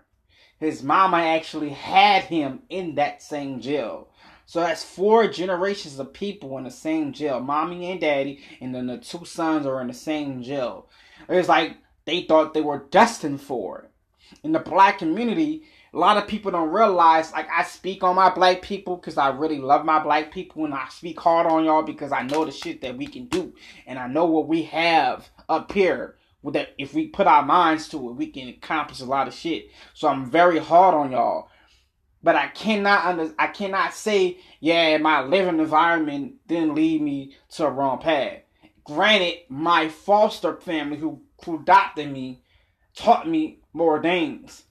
His 0.58 0.82
mama 0.82 1.18
actually 1.18 1.68
had 1.68 2.24
him 2.24 2.62
in 2.70 2.94
that 2.94 3.20
same 3.20 3.60
jail. 3.60 4.08
So 4.46 4.60
that's 4.60 4.82
four 4.82 5.28
generations 5.28 5.98
of 5.98 6.14
people 6.14 6.56
in 6.56 6.64
the 6.64 6.70
same 6.70 7.12
jail. 7.12 7.38
Mommy 7.38 7.90
and 7.90 8.00
daddy, 8.00 8.40
and 8.62 8.74
then 8.74 8.86
the 8.86 8.96
two 8.96 9.26
sons 9.26 9.66
are 9.66 9.82
in 9.82 9.88
the 9.88 9.92
same 9.92 10.42
jail. 10.42 10.88
It's 11.28 11.50
like 11.50 11.76
they 12.06 12.22
thought 12.22 12.54
they 12.54 12.62
were 12.62 12.86
destined 12.90 13.42
for 13.42 13.80
it. 13.80 13.90
In 14.42 14.52
the 14.52 14.58
black 14.58 15.00
community, 15.00 15.64
a 15.94 15.98
lot 15.98 16.16
of 16.16 16.26
people 16.26 16.50
don't 16.50 16.70
realize 16.70 17.30
like 17.32 17.48
I 17.48 17.62
speak 17.62 18.02
on 18.02 18.16
my 18.16 18.28
black 18.28 18.62
people 18.62 18.96
because 18.96 19.16
I 19.16 19.28
really 19.28 19.58
love 19.58 19.84
my 19.84 20.02
black 20.02 20.32
people 20.32 20.64
and 20.64 20.74
I 20.74 20.88
speak 20.88 21.20
hard 21.20 21.46
on 21.46 21.64
y'all 21.64 21.82
because 21.82 22.10
I 22.10 22.22
know 22.22 22.44
the 22.44 22.50
shit 22.50 22.80
that 22.80 22.96
we 22.96 23.06
can 23.06 23.26
do. 23.26 23.54
And 23.86 23.98
I 23.98 24.08
know 24.08 24.24
what 24.24 24.48
we 24.48 24.64
have 24.64 25.28
up 25.48 25.70
here 25.70 26.16
that 26.52 26.74
if 26.78 26.92
we 26.92 27.06
put 27.06 27.26
our 27.26 27.44
minds 27.44 27.88
to 27.88 28.10
it 28.10 28.14
we 28.14 28.26
can 28.26 28.48
accomplish 28.48 29.00
a 29.00 29.04
lot 29.04 29.28
of 29.28 29.34
shit. 29.34 29.68
So 29.94 30.08
I'm 30.08 30.28
very 30.28 30.58
hard 30.58 30.94
on 30.94 31.12
y'all. 31.12 31.48
But 32.24 32.34
I 32.34 32.48
cannot 32.48 33.04
under 33.04 33.32
I 33.38 33.46
cannot 33.46 33.94
say 33.94 34.38
yeah 34.58 34.98
my 34.98 35.22
living 35.22 35.60
environment 35.60 36.34
didn't 36.48 36.74
lead 36.74 37.02
me 37.02 37.36
to 37.50 37.66
a 37.66 37.70
wrong 37.70 38.00
path. 38.00 38.40
Granted 38.82 39.42
my 39.48 39.88
foster 39.88 40.56
family 40.56 40.96
who 40.96 41.22
who 41.44 41.60
adopted 41.60 42.10
me 42.10 42.42
taught 42.96 43.28
me 43.28 43.60
more 43.72 44.02
things 44.02 44.64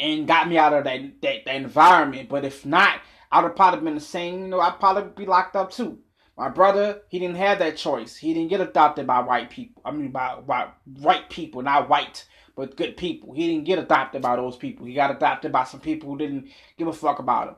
and 0.00 0.26
got 0.26 0.48
me 0.48 0.58
out 0.58 0.72
of 0.72 0.84
that, 0.84 1.00
that, 1.22 1.44
that 1.44 1.56
environment. 1.56 2.28
But 2.28 2.44
if 2.44 2.64
not, 2.64 3.00
I'd 3.30 3.44
have 3.44 3.56
probably 3.56 3.80
been 3.80 3.94
the 3.94 4.00
same. 4.00 4.42
You 4.42 4.48
know, 4.48 4.60
I'd 4.60 4.80
probably 4.80 5.10
be 5.16 5.26
locked 5.26 5.56
up 5.56 5.70
too. 5.70 5.98
My 6.36 6.48
brother, 6.48 7.02
he 7.08 7.18
didn't 7.18 7.36
have 7.36 7.58
that 7.58 7.76
choice. 7.76 8.16
He 8.16 8.32
didn't 8.32 8.50
get 8.50 8.60
adopted 8.60 9.06
by 9.08 9.20
white 9.20 9.50
people. 9.50 9.82
I 9.84 9.90
mean, 9.90 10.12
by, 10.12 10.36
by 10.46 10.68
white 11.00 11.28
people, 11.28 11.62
not 11.62 11.88
white, 11.88 12.26
but 12.54 12.76
good 12.76 12.96
people. 12.96 13.34
He 13.34 13.48
didn't 13.48 13.64
get 13.64 13.80
adopted 13.80 14.22
by 14.22 14.36
those 14.36 14.56
people. 14.56 14.86
He 14.86 14.94
got 14.94 15.10
adopted 15.10 15.50
by 15.50 15.64
some 15.64 15.80
people 15.80 16.08
who 16.08 16.16
didn't 16.16 16.48
give 16.76 16.86
a 16.86 16.92
fuck 16.92 17.18
about 17.18 17.48
him. 17.48 17.54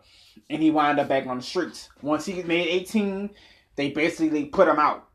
And 0.49 0.63
he 0.63 0.71
wound 0.71 0.99
up 0.99 1.09
back 1.09 1.27
on 1.27 1.37
the 1.37 1.43
streets. 1.43 1.91
Once 2.01 2.25
he 2.25 2.43
made 2.43 2.69
18, 2.69 3.29
they 3.77 3.91
basically 3.91 4.47
put 4.47 4.69
him 4.69 4.79
out. 4.79 5.07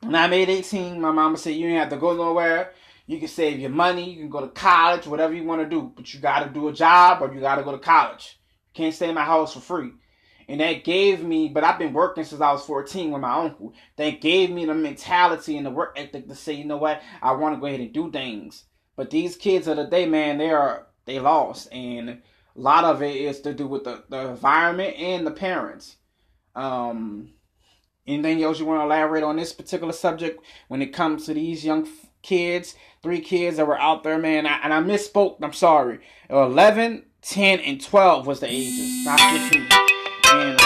When 0.00 0.14
I 0.14 0.26
made 0.26 0.48
18, 0.48 0.98
my 0.98 1.10
mama 1.10 1.36
said, 1.36 1.54
You 1.54 1.68
ain't 1.68 1.78
have 1.78 1.90
to 1.90 1.96
go 1.98 2.14
nowhere. 2.14 2.72
You 3.06 3.18
can 3.18 3.28
save 3.28 3.58
your 3.58 3.70
money. 3.70 4.10
You 4.10 4.20
can 4.20 4.30
go 4.30 4.40
to 4.40 4.48
college, 4.48 5.06
whatever 5.06 5.34
you 5.34 5.44
want 5.44 5.62
to 5.62 5.68
do. 5.68 5.92
But 5.94 6.12
you 6.12 6.20
got 6.20 6.44
to 6.44 6.50
do 6.50 6.68
a 6.68 6.72
job 6.72 7.22
or 7.22 7.32
you 7.32 7.40
got 7.40 7.56
to 7.56 7.62
go 7.62 7.72
to 7.72 7.78
college. 7.78 8.38
You 8.72 8.82
can't 8.82 8.94
stay 8.94 9.08
in 9.08 9.14
my 9.14 9.24
house 9.24 9.54
for 9.54 9.60
free. 9.60 9.92
And 10.48 10.60
that 10.60 10.84
gave 10.84 11.24
me, 11.24 11.48
but 11.48 11.64
I've 11.64 11.78
been 11.78 11.94
working 11.94 12.24
since 12.24 12.40
I 12.40 12.52
was 12.52 12.66
14 12.66 13.10
with 13.10 13.22
my 13.22 13.34
uncle. 13.34 13.72
That 13.96 14.20
gave 14.20 14.50
me 14.50 14.66
the 14.66 14.74
mentality 14.74 15.56
and 15.56 15.64
the 15.64 15.70
work 15.70 15.94
ethic 15.96 16.28
to 16.28 16.34
say, 16.34 16.52
you 16.52 16.64
know 16.64 16.76
what, 16.76 17.00
I 17.22 17.32
want 17.32 17.54
to 17.54 17.60
go 17.60 17.66
ahead 17.66 17.80
and 17.80 17.92
do 17.92 18.10
things. 18.10 18.64
But 18.96 19.10
these 19.10 19.36
kids 19.36 19.66
of 19.66 19.76
the 19.76 19.84
day, 19.84 20.06
man, 20.06 20.38
they 20.38 20.50
are 20.50 20.86
they 21.06 21.18
lost, 21.18 21.72
and 21.72 22.08
a 22.08 22.20
lot 22.54 22.84
of 22.84 23.02
it 23.02 23.16
is 23.16 23.40
to 23.40 23.52
do 23.52 23.66
with 23.66 23.84
the, 23.84 24.04
the 24.08 24.30
environment 24.30 24.96
and 24.96 25.26
the 25.26 25.30
parents. 25.30 25.96
Um, 26.54 27.30
anything 28.06 28.42
else 28.42 28.58
you 28.58 28.66
want 28.66 28.80
to 28.80 28.84
elaborate 28.84 29.24
on 29.24 29.36
this 29.36 29.52
particular 29.52 29.92
subject 29.92 30.42
when 30.68 30.80
it 30.80 30.92
comes 30.92 31.26
to 31.26 31.34
these 31.34 31.64
young 31.64 31.88
kids, 32.24 32.74
three 33.02 33.20
kids 33.20 33.58
that 33.58 33.66
were 33.66 33.78
out 33.78 34.02
there, 34.02 34.18
man? 34.18 34.46
I, 34.46 34.58
and 34.64 34.74
I 34.74 34.80
misspoke. 34.80 35.36
I'm 35.40 35.52
sorry. 35.52 36.00
11, 36.28 37.04
10, 37.22 37.60
and 37.60 37.80
12 37.80 38.26
was 38.26 38.40
the 38.40 38.50
ages, 38.50 39.04
not 39.04 39.20
15 39.20 39.68
and 40.34 40.60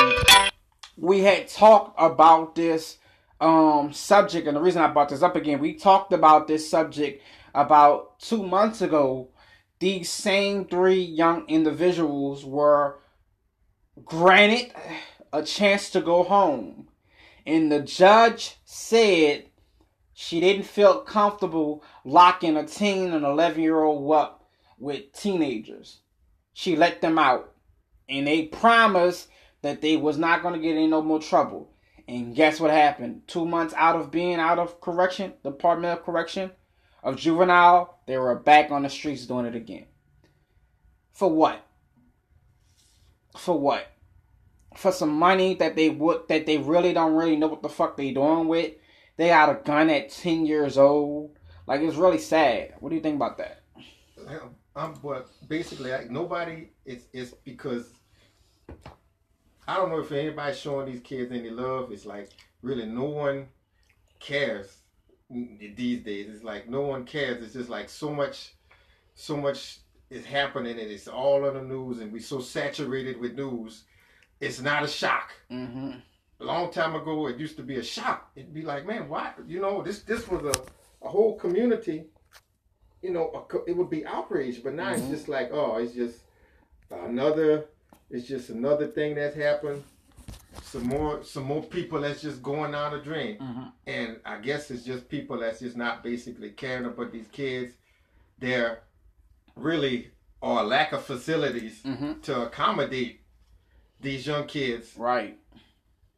we 0.97 1.21
had 1.21 1.49
talked 1.49 1.95
about 1.99 2.55
this 2.55 2.99
um, 3.41 3.93
subject, 3.93 4.47
and 4.47 4.57
the 4.57 4.61
reason 4.61 4.83
I 4.83 4.89
brought 4.89 5.11
this 5.11 5.23
up 5.23 5.37
again, 5.37 5.61
we 5.61 5.75
talked 5.75 6.13
about 6.13 6.49
this 6.49 6.69
subject 6.69 7.23
about 7.55 8.19
two 8.19 8.43
months 8.43 8.83
ago. 8.83 9.29
These 9.79 10.11
same 10.11 10.65
three 10.65 11.01
young 11.01 11.47
individuals 11.47 12.45
were 12.45 12.99
granted 14.05 14.73
a 15.33 15.43
chance 15.43 15.91
to 15.91 16.01
go 16.01 16.25
home, 16.25 16.89
and 17.47 17.71
the 17.71 17.81
judge 17.81 18.57
said 18.65 19.48
she 20.21 20.41
didn't 20.41 20.65
feel 20.65 21.03
comfortable 21.03 21.81
locking 22.05 22.57
a 22.57 22.67
teen 22.67 23.13
and 23.13 23.25
11 23.25 23.63
year 23.63 23.85
old 23.85 24.13
up 24.13 24.45
with 24.77 25.13
teenagers. 25.13 26.01
She 26.53 26.75
let 26.75 27.01
them 27.01 27.21
out, 27.21 27.55
and 28.09 28.27
they 28.27 28.47
promised 28.47 29.29
that 29.63 29.81
they 29.81 29.97
was 29.97 30.19
not 30.19 30.43
going 30.43 30.55
to 30.55 30.61
get 30.61 30.77
in 30.77 30.91
no 30.91 31.03
more 31.03 31.21
trouble. 31.21 31.71
And 32.09 32.35
guess 32.35 32.59
what 32.59 32.73
happened? 32.73 33.29
Two 33.29 33.47
months 33.47 33.75
out 33.77 33.95
of 33.95 34.11
being 34.11 34.41
out 34.41 34.59
of 34.59 34.81
correction, 34.81 35.35
Department 35.45 35.97
of 35.97 36.05
Correction, 36.05 36.51
of 37.05 37.15
juvenile, 37.15 38.01
they 38.07 38.19
were 38.19 38.35
back 38.35 38.73
on 38.73 38.83
the 38.83 38.91
streets 38.91 39.25
doing 39.25 39.47
it 39.47 39.55
again. 39.55 39.87
For 41.13 41.31
what? 41.31 41.65
For 43.37 43.57
what? 43.57 43.87
For 44.75 44.91
some 44.91 45.17
money 45.17 45.55
that 45.55 45.77
they 45.77 45.91
would 45.91 46.27
that 46.27 46.45
they 46.45 46.59
really 46.59 46.93
don't 46.93 47.15
really 47.15 47.37
know 47.37 47.47
what 47.47 47.63
the 47.63 47.69
fuck 47.69 47.97
they 47.97 48.11
doing 48.11 48.49
with. 48.49 48.73
They 49.19 49.29
got 49.29 49.51
a 49.51 49.63
gun 49.63 49.91
at 49.91 50.11
ten 50.11 50.47
years 50.47 50.79
old. 50.79 51.37
Like 51.67 51.83
it's 51.83 51.97
really 51.97 52.19
sad. 52.19 52.75
What 52.81 52.89
do 52.89 52.95
you 52.95 53.03
think 53.03 53.17
about 53.17 53.37
that? 53.39 53.61
Um, 54.75 54.95
but 55.03 55.29
basically, 55.49 55.91
like, 55.91 56.09
nobody. 56.09 56.71
It's 56.87 57.05
it's 57.13 57.33
because 57.45 57.91
I 59.67 59.77
don't 59.77 59.91
know 59.91 59.99
if 59.99 60.13
anybody's 60.13 60.59
showing 60.59 60.87
these 60.87 61.03
kids 61.03 61.33
any 61.33 61.51
love. 61.51 61.91
It's 61.93 62.07
like 62.07 62.31
really 62.63 62.87
no 62.87 63.05
one 63.05 63.49
cares 64.21 64.79
these 65.29 66.05
days. 66.05 66.29
It's 66.33 66.45
like 66.45 66.69
no 66.69 66.83
one 66.83 67.05
cares. 67.05 67.43
It's 67.43 67.55
just 67.55 67.69
like 67.69 67.89
so 67.89 68.15
much, 68.15 68.55
so 69.15 69.37
much 69.37 69.81
is 70.11 70.25
happening, 70.25 70.79
and 70.79 70.91
it's 70.91 71.09
all 71.09 71.45
on 71.45 71.55
the 71.55 71.63
news, 71.63 71.99
and 71.99 72.13
we're 72.13 72.23
so 72.23 72.41
saturated 72.41 73.21
with 73.21 73.35
news. 73.35 73.83
It's 74.41 74.61
not 74.61 74.85
a 74.85 74.89
shock. 74.89 75.33
Mm-hmm. 75.51 75.99
A 76.41 76.45
long 76.45 76.71
time 76.71 76.95
ago, 76.95 77.27
it 77.27 77.39
used 77.39 77.57
to 77.57 77.63
be 77.63 77.77
a 77.77 77.83
shock. 77.83 78.31
It'd 78.37 78.55
be 78.55 78.63
like, 78.63 78.87
man, 78.87 79.09
why? 79.09 79.33
You 79.47 79.61
know, 79.61 79.83
this 79.83 80.03
this 80.03 80.29
was 80.29 80.45
a, 80.45 81.05
a 81.05 81.09
whole 81.09 81.37
community. 81.37 82.05
You 83.03 83.11
know, 83.11 83.47
a, 83.51 83.71
it 83.71 83.77
would 83.77 83.91
be 83.91 84.07
outrage, 84.07 84.63
but 84.63 84.75
now 84.75 84.93
mm-hmm. 84.93 85.01
it's 85.01 85.09
just 85.09 85.29
like, 85.29 85.51
oh, 85.53 85.77
it's 85.77 85.95
just 85.95 86.21
another 86.91 87.67
it's 88.11 88.27
just 88.27 88.51
another 88.51 88.87
thing 88.87 89.15
that's 89.15 89.37
happened. 89.37 89.83
Some 90.63 90.87
more, 90.87 91.23
some 91.23 91.45
more 91.45 91.63
people 91.63 92.01
that's 92.01 92.21
just 92.21 92.43
going 92.43 92.73
down 92.73 92.93
the 92.93 92.99
drain, 92.99 93.39
mm-hmm. 93.39 93.65
and 93.87 94.19
I 94.25 94.39
guess 94.39 94.71
it's 94.71 94.83
just 94.83 95.09
people 95.09 95.39
that's 95.39 95.61
just 95.61 95.77
not 95.77 96.03
basically 96.03 96.51
caring 96.51 96.87
about 96.87 97.13
these 97.13 97.29
kids. 97.31 97.75
There 98.39 98.83
really 99.57 100.11
are 100.43 100.63
a 100.63 100.67
lack 100.67 100.93
of 100.93 101.05
facilities 101.05 101.83
mm-hmm. 101.83 102.21
to 102.23 102.43
accommodate 102.43 103.21
these 104.01 104.27
young 104.27 104.47
kids 104.47 104.93
right 104.97 105.39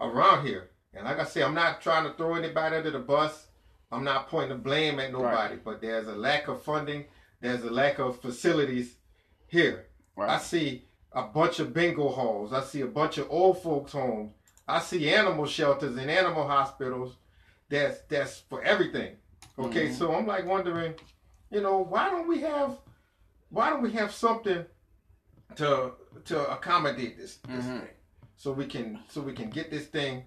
around 0.00 0.46
here. 0.46 0.70
And 0.94 1.04
like 1.04 1.18
I 1.18 1.24
say, 1.24 1.42
I'm 1.42 1.54
not 1.54 1.80
trying 1.80 2.04
to 2.04 2.12
throw 2.14 2.34
anybody 2.34 2.76
under 2.76 2.90
the 2.90 2.98
bus. 2.98 3.46
I'm 3.92 4.04
not 4.04 4.28
pointing 4.28 4.56
the 4.56 4.62
blame 4.62 5.00
at 5.00 5.12
nobody, 5.12 5.54
right. 5.54 5.64
but 5.64 5.80
there's 5.80 6.06
a 6.06 6.14
lack 6.14 6.48
of 6.48 6.62
funding. 6.62 7.06
There's 7.40 7.64
a 7.64 7.70
lack 7.70 7.98
of 7.98 8.20
facilities 8.20 8.96
here. 9.46 9.86
Right. 10.16 10.30
I 10.30 10.38
see 10.38 10.84
a 11.12 11.22
bunch 11.22 11.58
of 11.58 11.72
bingo 11.72 12.08
halls. 12.08 12.52
I 12.52 12.62
see 12.62 12.82
a 12.82 12.86
bunch 12.86 13.18
of 13.18 13.28
old 13.30 13.62
folks 13.62 13.92
homes. 13.92 14.32
I 14.68 14.80
see 14.80 15.12
animal 15.12 15.46
shelters 15.46 15.96
and 15.96 16.10
animal 16.10 16.46
hospitals. 16.46 17.16
That's 17.68 18.00
that's 18.02 18.40
for 18.48 18.62
everything. 18.62 19.16
Okay, 19.58 19.86
mm-hmm. 19.86 19.94
so 19.94 20.14
I'm 20.14 20.26
like 20.26 20.46
wondering, 20.46 20.94
you 21.50 21.60
know, 21.60 21.78
why 21.78 22.10
don't 22.10 22.28
we 22.28 22.40
have 22.40 22.78
why 23.48 23.70
don't 23.70 23.82
we 23.82 23.92
have 23.92 24.12
something 24.12 24.64
to 25.56 25.92
to 26.24 26.50
accommodate 26.52 27.18
this 27.18 27.36
this 27.48 27.64
mm-hmm. 27.64 27.78
thing, 27.78 27.88
so 28.40 28.52
we 28.52 28.64
can 28.64 29.00
so 29.08 29.20
we 29.20 29.34
can 29.34 29.50
get 29.50 29.70
this 29.70 29.84
thing, 29.84 30.24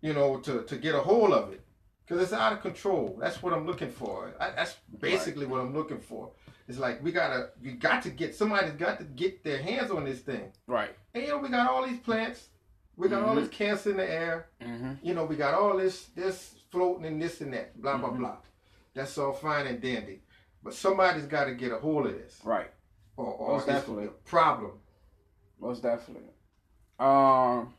you 0.00 0.12
know, 0.12 0.38
to 0.38 0.62
to 0.62 0.76
get 0.76 0.94
a 0.94 1.00
hold 1.00 1.32
of 1.32 1.52
it, 1.52 1.62
because 2.06 2.22
it's 2.22 2.32
out 2.32 2.52
of 2.52 2.60
control. 2.62 3.18
That's 3.20 3.42
what 3.42 3.52
I'm 3.52 3.66
looking 3.66 3.90
for. 3.90 4.32
I, 4.38 4.50
that's 4.50 4.76
basically 5.00 5.44
right. 5.44 5.50
what 5.50 5.60
I'm 5.60 5.74
looking 5.74 5.98
for. 5.98 6.30
It's 6.68 6.78
like 6.78 7.02
we 7.02 7.10
gotta, 7.10 7.50
we 7.60 7.72
got 7.72 8.04
to 8.04 8.10
get 8.10 8.36
somebody's 8.36 8.74
got 8.74 8.98
to 9.00 9.04
get 9.04 9.42
their 9.42 9.60
hands 9.60 9.90
on 9.90 10.04
this 10.04 10.20
thing. 10.20 10.52
Right. 10.68 10.94
And 11.12 11.24
you 11.24 11.30
know, 11.30 11.38
we 11.38 11.48
got 11.48 11.68
all 11.68 11.84
these 11.84 11.98
plants, 11.98 12.50
we 12.96 13.08
got 13.08 13.22
mm-hmm. 13.22 13.30
all 13.30 13.34
this 13.34 13.48
cancer 13.48 13.90
in 13.90 13.96
the 13.96 14.08
air. 14.08 14.46
Mm-hmm. 14.62 14.92
You 15.02 15.14
know, 15.14 15.24
we 15.24 15.34
got 15.34 15.54
all 15.54 15.76
this, 15.76 16.04
this 16.14 16.54
floating 16.70 17.04
and 17.04 17.20
this 17.20 17.40
and 17.40 17.52
that, 17.52 17.82
blah 17.82 17.96
blah 17.96 18.10
mm-hmm. 18.10 18.20
blah. 18.20 18.36
That's 18.94 19.18
all 19.18 19.32
fine 19.32 19.66
and 19.66 19.80
dandy, 19.80 20.20
but 20.62 20.72
somebody's 20.72 21.26
got 21.26 21.46
to 21.46 21.54
get 21.54 21.72
a 21.72 21.78
hold 21.78 22.06
of 22.06 22.12
this. 22.12 22.38
Right. 22.44 22.70
Or, 23.16 23.26
or 23.26 23.56
Most 23.56 23.66
definitely. 23.66 24.04
a 24.04 24.10
problem. 24.24 24.78
Most 25.60 25.82
definitely. 25.82 26.33
Um. 26.98 27.74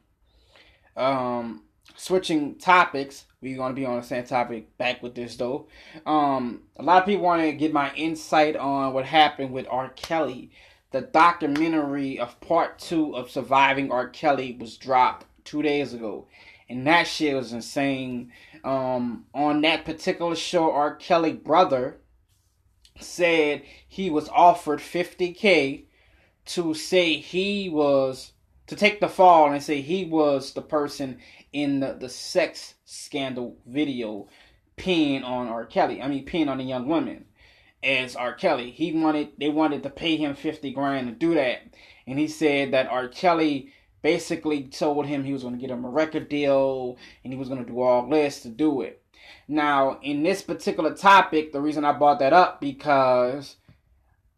Um 0.96 1.62
switching 1.96 2.56
topics, 2.56 3.26
we're 3.42 3.58
gonna 3.58 3.74
be 3.74 3.86
on 3.86 3.98
the 3.98 4.04
same 4.06 4.24
topic 4.24 4.78
back 4.78 5.02
with 5.02 5.16
this 5.16 5.36
though. 5.36 5.68
Um, 6.06 6.64
a 6.78 6.84
lot 6.84 7.02
of 7.02 7.08
people 7.08 7.24
want 7.24 7.42
to 7.42 7.52
get 7.54 7.74
my 7.74 7.94
insight 7.96 8.56
on 8.56 8.94
what 8.94 9.06
happened 9.06 9.52
with 9.52 9.68
R. 9.70 9.90
Kelly. 9.90 10.52
The 10.92 11.02
documentary 11.02 12.20
of 12.20 12.40
part 12.42 12.80
two 12.80 13.16
of 13.16 13.30
Surviving 13.30 13.92
R. 13.92 14.10
Kelly 14.10 14.56
was 14.60 14.78
dropped 14.78 15.26
two 15.44 15.62
days 15.62 15.94
ago, 15.94 16.28
and 16.70 16.86
that 16.88 17.08
shit 17.08 17.36
was 17.36 17.54
insane. 17.54 18.32
Um, 18.64 19.26
on 19.34 19.62
that 19.62 19.86
particular 19.86 20.36
show, 20.36 20.72
R. 20.72 20.96
Kelly 20.96 21.34
brother 21.34 21.98
said 23.00 23.64
he 23.88 24.10
was 24.10 24.30
offered 24.30 24.80
50k 24.80 25.86
to 26.46 26.74
say 26.74 27.16
he 27.16 27.68
was 27.68 28.32
to 28.68 28.76
take 28.76 29.00
the 29.00 29.08
fall 29.08 29.52
and 29.52 29.62
say 29.62 29.82
he 29.82 30.06
was 30.06 30.54
the 30.54 30.62
person 30.62 31.20
in 31.54 31.80
the, 31.80 31.94
the 31.94 32.10
sex 32.10 32.76
scandal 32.86 33.58
video 33.66 34.28
peeing 34.78 35.24
on 35.24 35.48
R. 35.48 35.66
Kelly. 35.66 36.02
I 36.02 36.08
mean, 36.08 36.26
peeing 36.26 36.50
on 36.50 36.58
the 36.58 36.64
young 36.64 36.88
woman 36.88 37.26
as 37.84 38.16
R. 38.16 38.34
Kelly. 38.34 38.72
He 38.72 38.92
wanted 38.92 39.30
they 39.38 39.50
wanted 39.50 39.84
to 39.84 39.90
pay 39.90 40.18
him 40.18 40.36
fifty 40.36 40.72
grand 40.72 41.08
to 41.08 41.14
do 41.14 41.36
that, 41.36 41.62
and 42.08 42.20
he 42.20 42.28
said 42.28 42.72
that 42.74 42.88
R. 42.88 43.08
Kelly 43.08 43.72
basically 44.02 44.64
told 44.64 45.08
him 45.08 45.24
he 45.24 45.34
was 45.34 45.42
going 45.42 45.56
to 45.56 45.60
get 45.60 45.72
him 45.72 45.84
a 45.84 45.90
record 45.90 46.30
deal 46.30 46.96
and 47.24 47.34
he 47.34 47.40
was 47.40 47.50
going 47.50 47.66
to 47.66 47.72
do 47.72 47.82
all 47.82 48.08
this 48.08 48.42
to 48.42 48.50
do 48.50 48.82
it. 48.82 49.02
Now, 49.48 50.00
in 50.04 50.22
this 50.22 50.44
particular 50.44 50.94
topic, 50.94 51.52
the 51.52 51.60
reason 51.60 51.84
I 51.84 51.92
brought 51.92 52.20
that 52.20 52.32
up 52.32 52.62
because 52.62 53.56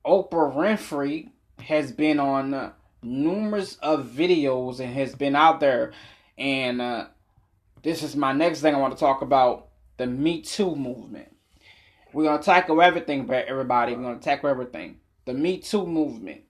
Oprah 0.05 0.55
Winfrey 0.55 1.31
has 1.59 1.91
been 1.91 2.17
on 2.17 2.71
numerous 3.07 3.75
of 3.77 4.07
videos 4.07 4.79
and 4.79 4.93
has 4.93 5.15
been 5.15 5.35
out 5.35 5.59
there 5.59 5.93
and 6.37 6.81
uh, 6.81 7.07
this 7.83 8.03
is 8.03 8.15
my 8.15 8.33
next 8.33 8.61
thing 8.61 8.75
I 8.75 8.79
want 8.79 8.93
to 8.93 8.99
talk 8.99 9.21
about 9.21 9.69
the 9.97 10.05
Me 10.05 10.41
Too 10.41 10.75
movement. 10.75 11.35
We're 12.13 12.37
to 12.37 12.43
tackle 12.43 12.81
everything, 12.81 13.29
everybody. 13.29 13.95
We're 13.95 14.13
to 14.13 14.19
tackle 14.19 14.49
everything. 14.49 14.97
The 15.25 15.33
Me 15.33 15.57
Too 15.57 15.85
movement. 15.85 16.41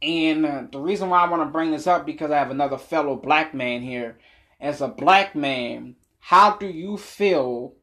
And 0.00 0.44
uh, 0.44 0.62
the 0.70 0.80
reason 0.80 1.08
why 1.08 1.20
I 1.20 1.30
want 1.30 1.42
to 1.42 1.52
bring 1.52 1.70
this 1.70 1.86
up 1.86 2.04
because 2.04 2.30
I 2.30 2.38
have 2.38 2.50
another 2.50 2.78
fellow 2.78 3.16
black 3.16 3.54
man 3.54 3.82
here. 3.82 4.18
As 4.60 4.80
a 4.80 4.88
black 4.88 5.34
man, 5.34 5.96
how 6.18 6.56
do 6.56 6.66
you 6.66 6.96
feel 6.96 7.74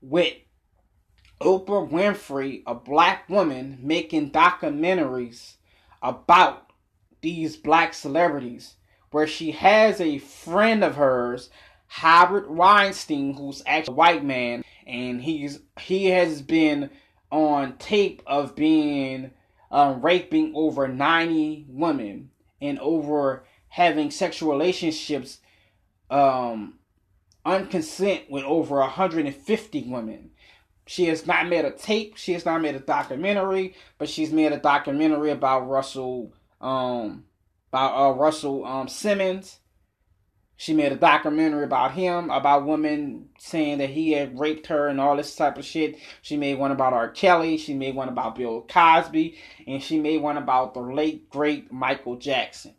with 0.00 0.34
Oprah 1.40 1.88
Winfrey, 1.88 2.62
a 2.66 2.74
black 2.74 3.28
woman, 3.28 3.78
making 3.82 4.30
documentaries 4.30 5.54
about 6.02 6.71
these 7.22 7.56
black 7.56 7.94
celebrities, 7.94 8.74
where 9.10 9.26
she 9.26 9.52
has 9.52 10.00
a 10.00 10.18
friend 10.18 10.84
of 10.84 10.96
hers, 10.96 11.50
Howard 11.86 12.50
Weinstein, 12.50 13.34
who's 13.34 13.62
actually 13.66 13.94
a 13.94 13.96
white 13.96 14.24
man, 14.24 14.64
and 14.86 15.22
he's 15.22 15.60
he 15.80 16.06
has 16.06 16.42
been 16.42 16.90
on 17.30 17.76
tape 17.78 18.22
of 18.26 18.54
being 18.54 19.30
um, 19.70 20.02
raping 20.02 20.52
over 20.54 20.86
90 20.86 21.66
women 21.68 22.30
and 22.60 22.78
over 22.78 23.44
having 23.68 24.10
sexual 24.10 24.52
relationships 24.52 25.38
um, 26.10 26.78
unconsent 27.44 28.30
with 28.30 28.44
over 28.44 28.76
150 28.76 29.82
women. 29.84 30.30
She 30.86 31.06
has 31.06 31.26
not 31.26 31.48
made 31.48 31.64
a 31.64 31.70
tape. 31.70 32.16
She 32.16 32.34
has 32.34 32.44
not 32.44 32.60
made 32.60 32.74
a 32.74 32.80
documentary, 32.80 33.74
but 33.98 34.08
she's 34.08 34.32
made 34.32 34.52
a 34.52 34.58
documentary 34.58 35.30
about 35.30 35.68
Russell, 35.68 36.34
um, 36.62 37.24
about 37.70 37.94
uh, 37.94 38.14
Russell 38.14 38.64
um, 38.64 38.88
Simmons. 38.88 39.58
She 40.56 40.74
made 40.74 40.92
a 40.92 40.96
documentary 40.96 41.64
about 41.64 41.92
him, 41.92 42.30
about 42.30 42.66
women 42.66 43.30
saying 43.38 43.78
that 43.78 43.90
he 43.90 44.12
had 44.12 44.38
raped 44.38 44.68
her 44.68 44.86
and 44.86 45.00
all 45.00 45.16
this 45.16 45.34
type 45.34 45.58
of 45.58 45.64
shit. 45.64 45.96
She 46.20 46.36
made 46.36 46.56
one 46.56 46.70
about 46.70 46.92
R. 46.92 47.08
Kelly. 47.08 47.56
She 47.56 47.74
made 47.74 47.96
one 47.96 48.08
about 48.08 48.36
Bill 48.36 48.64
Cosby, 48.68 49.36
and 49.66 49.82
she 49.82 49.98
made 49.98 50.22
one 50.22 50.36
about 50.36 50.74
the 50.74 50.80
late 50.80 51.28
great 51.28 51.72
Michael 51.72 52.14
Jackson. 52.14 52.76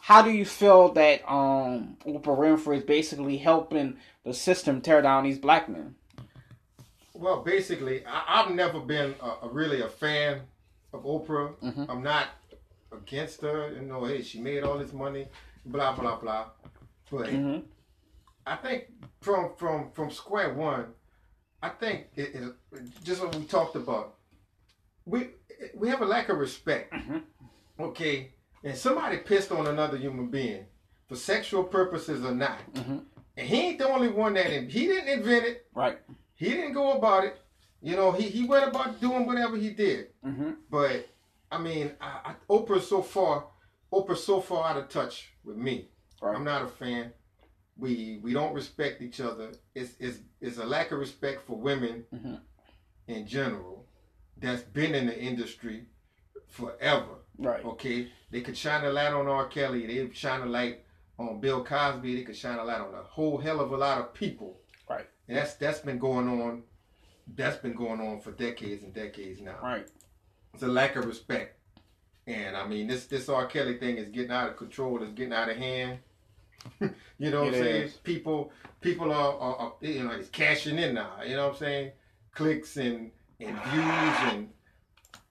How 0.00 0.22
do 0.22 0.30
you 0.30 0.44
feel 0.44 0.92
that 0.94 1.20
um, 1.30 1.96
Oprah 2.04 2.36
Winfrey 2.36 2.78
is 2.78 2.82
basically 2.82 3.36
helping 3.36 3.98
the 4.24 4.34
system 4.34 4.80
tear 4.80 5.00
down 5.00 5.22
these 5.22 5.38
black 5.38 5.68
men? 5.68 5.94
Well, 7.14 7.42
basically, 7.42 8.04
I, 8.04 8.42
have 8.42 8.50
never 8.50 8.80
been 8.80 9.14
a, 9.20 9.46
a, 9.46 9.48
really 9.48 9.82
a 9.82 9.88
fan 9.88 10.40
of 10.92 11.04
Oprah. 11.04 11.54
Mm-hmm. 11.62 11.84
I'm 11.88 12.02
not 12.02 12.26
against 12.92 13.42
her. 13.42 13.72
You 13.72 13.82
know, 13.82 14.04
hey, 14.04 14.22
she 14.22 14.40
made 14.40 14.62
all 14.62 14.78
this 14.78 14.92
money, 14.92 15.28
blah 15.66 15.94
blah 15.94 16.16
blah. 16.16 16.46
But 17.10 17.26
mm-hmm. 17.26 17.66
I 18.46 18.56
think 18.56 18.84
from 19.20 19.52
from 19.56 19.90
from 19.92 20.10
square 20.10 20.54
one, 20.54 20.86
I 21.62 21.70
think 21.70 22.08
it 22.16 22.34
is 22.34 22.50
just 23.02 23.22
what 23.22 23.34
we 23.34 23.44
talked 23.44 23.76
about. 23.76 24.16
We 25.04 25.28
we 25.74 25.88
have 25.88 26.02
a 26.02 26.06
lack 26.06 26.28
of 26.28 26.38
respect. 26.38 26.92
Mm-hmm. 26.92 27.18
Okay, 27.80 28.32
and 28.62 28.76
somebody 28.76 29.18
pissed 29.18 29.52
on 29.52 29.66
another 29.66 29.96
human 29.96 30.26
being 30.26 30.66
for 31.08 31.16
sexual 31.16 31.64
purposes 31.64 32.24
or 32.24 32.32
not. 32.32 32.58
Mm-hmm. 32.74 32.98
And 33.36 33.48
he 33.48 33.56
ain't 33.60 33.78
the 33.78 33.88
only 33.88 34.08
one 34.08 34.34
that 34.34 34.46
he 34.46 34.86
didn't 34.86 35.08
invent 35.08 35.44
it. 35.44 35.66
Right. 35.74 35.98
He 36.34 36.50
didn't 36.50 36.72
go 36.72 36.92
about 36.92 37.24
it. 37.24 37.40
You 37.82 37.96
know, 37.96 38.12
he, 38.12 38.28
he 38.28 38.44
went 38.44 38.68
about 38.68 39.00
doing 39.00 39.26
whatever 39.26 39.56
he 39.56 39.70
did. 39.70 40.08
Mm-hmm. 40.24 40.50
But 40.70 41.08
I 41.50 41.58
mean, 41.58 41.92
I, 42.00 42.20
I, 42.24 42.34
Oprah's 42.48 42.86
so 42.88 43.02
far, 43.02 43.46
Oprah's 43.92 44.24
so 44.24 44.40
far 44.40 44.70
out 44.70 44.76
of 44.76 44.88
touch 44.88 45.32
with 45.44 45.56
me. 45.56 45.88
Right. 46.22 46.36
I'm 46.36 46.44
not 46.44 46.62
a 46.62 46.68
fan. 46.68 47.12
We 47.76 48.20
we 48.22 48.32
don't 48.32 48.52
respect 48.52 49.00
each 49.00 49.20
other. 49.20 49.52
It's 49.74 49.94
it's 49.98 50.18
it's 50.40 50.58
a 50.58 50.64
lack 50.66 50.92
of 50.92 50.98
respect 50.98 51.46
for 51.46 51.56
women 51.56 52.04
mm-hmm. 52.14 52.34
in 53.08 53.26
general 53.26 53.86
that's 54.36 54.62
been 54.62 54.94
in 54.94 55.06
the 55.06 55.18
industry 55.18 55.86
forever. 56.48 57.14
Right. 57.38 57.64
Okay. 57.64 58.08
They 58.30 58.42
could 58.42 58.56
shine 58.56 58.84
a 58.84 58.90
light 58.90 59.12
on 59.12 59.26
R. 59.28 59.46
Kelly. 59.46 59.86
They 59.86 60.12
shine 60.12 60.42
a 60.42 60.46
light 60.46 60.80
on 61.18 61.40
Bill 61.40 61.64
Cosby. 61.64 62.16
They 62.16 62.22
could 62.22 62.36
shine 62.36 62.58
a 62.58 62.64
light 62.64 62.80
on 62.80 62.94
a 62.94 63.02
whole 63.02 63.38
hell 63.38 63.60
of 63.60 63.72
a 63.72 63.76
lot 63.76 63.98
of 63.98 64.14
people 64.14 64.60
Right. 64.90 65.06
and 65.28 65.38
that's 65.38 65.54
that's 65.54 65.78
been 65.78 65.98
going 65.98 66.28
on. 66.28 66.64
That's 67.36 67.58
been 67.58 67.74
going 67.74 68.00
on 68.00 68.20
for 68.20 68.32
decades 68.32 68.82
and 68.82 68.92
decades 68.92 69.40
now. 69.40 69.56
Right. 69.62 69.86
It's 70.54 70.62
a 70.62 70.68
lack 70.68 70.96
of 70.96 71.06
respect, 71.06 71.58
and 72.26 72.56
I 72.56 72.66
mean 72.66 72.86
this 72.86 73.06
this 73.06 73.28
R. 73.28 73.46
Kelly 73.46 73.78
thing 73.78 73.96
is 73.96 74.08
getting 74.08 74.30
out 74.30 74.48
of 74.48 74.56
control. 74.56 75.02
It's 75.02 75.12
getting 75.12 75.32
out 75.32 75.48
of 75.48 75.56
hand. 75.56 75.98
you 76.80 77.30
know 77.30 77.44
what 77.44 77.54
I'm 77.54 77.60
saying? 77.60 77.90
People 78.02 78.52
people 78.80 79.12
are, 79.12 79.38
are, 79.38 79.56
are, 79.56 79.72
you 79.80 80.04
know 80.04 80.10
it's 80.10 80.28
cashing 80.28 80.78
in 80.78 80.94
now. 80.94 81.22
You 81.26 81.36
know 81.36 81.46
what 81.46 81.54
I'm 81.54 81.58
saying? 81.58 81.92
Clicks 82.32 82.76
and 82.76 83.10
and 83.40 83.56
views 83.64 84.34
and 84.34 84.48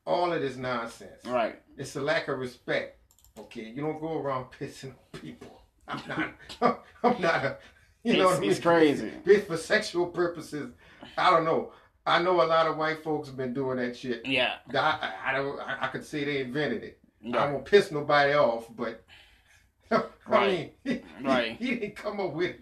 all 0.05 0.33
of 0.33 0.41
this 0.41 0.57
nonsense. 0.57 1.25
Right. 1.25 1.61
It's 1.77 1.95
a 1.95 2.01
lack 2.01 2.27
of 2.27 2.39
respect. 2.39 2.97
Okay, 3.37 3.69
you 3.69 3.81
don't 3.81 4.01
go 4.01 4.17
around 4.17 4.45
pissing 4.59 4.91
on 4.91 5.21
people. 5.21 5.61
I'm 5.87 6.01
not. 6.07 6.83
I'm 7.03 7.21
not 7.21 7.45
a. 7.45 7.57
You 8.03 8.17
know, 8.17 8.29
he's, 8.39 8.55
he's 8.55 8.59
crazy. 8.59 9.11
For 9.45 9.57
sexual 9.57 10.07
purposes, 10.07 10.71
I 11.17 11.29
don't 11.31 11.43
know. 11.43 11.73
I 12.05 12.21
know 12.21 12.41
a 12.41 12.45
lot 12.45 12.67
of 12.67 12.77
white 12.77 13.03
folks 13.03 13.27
have 13.27 13.37
been 13.37 13.53
doing 13.53 13.77
that 13.77 13.95
shit. 13.95 14.25
Yeah. 14.25 14.55
I, 14.73 15.13
I 15.25 15.33
don't. 15.33 15.59
I, 15.59 15.77
I 15.81 15.87
could 15.87 16.05
say 16.05 16.23
they 16.23 16.41
invented 16.41 16.83
it. 16.83 16.99
Yeah. 17.21 17.43
I 17.43 17.51
won't 17.51 17.65
piss 17.65 17.91
nobody 17.91 18.33
off, 18.33 18.67
but 18.75 19.03
I 19.91 20.03
right. 20.27 20.73
mean, 20.85 21.01
he, 21.19 21.25
right. 21.25 21.55
He, 21.57 21.65
he, 21.65 21.75
didn't 21.75 21.95
come 21.95 22.19
up 22.19 22.33
with 22.33 22.51
it. 22.51 22.61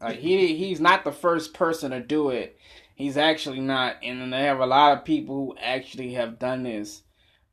Like 0.00 0.18
he 0.18 0.56
he's 0.56 0.80
not 0.80 1.04
the 1.04 1.12
first 1.12 1.54
person 1.54 1.92
to 1.92 2.00
do 2.00 2.30
it. 2.30 2.58
He's 2.94 3.16
actually 3.16 3.60
not, 3.60 3.96
and 4.02 4.32
they 4.32 4.42
have 4.42 4.60
a 4.60 4.66
lot 4.66 4.96
of 4.96 5.04
people 5.04 5.34
who 5.34 5.56
actually 5.60 6.14
have 6.14 6.38
done 6.38 6.62
this 6.62 7.02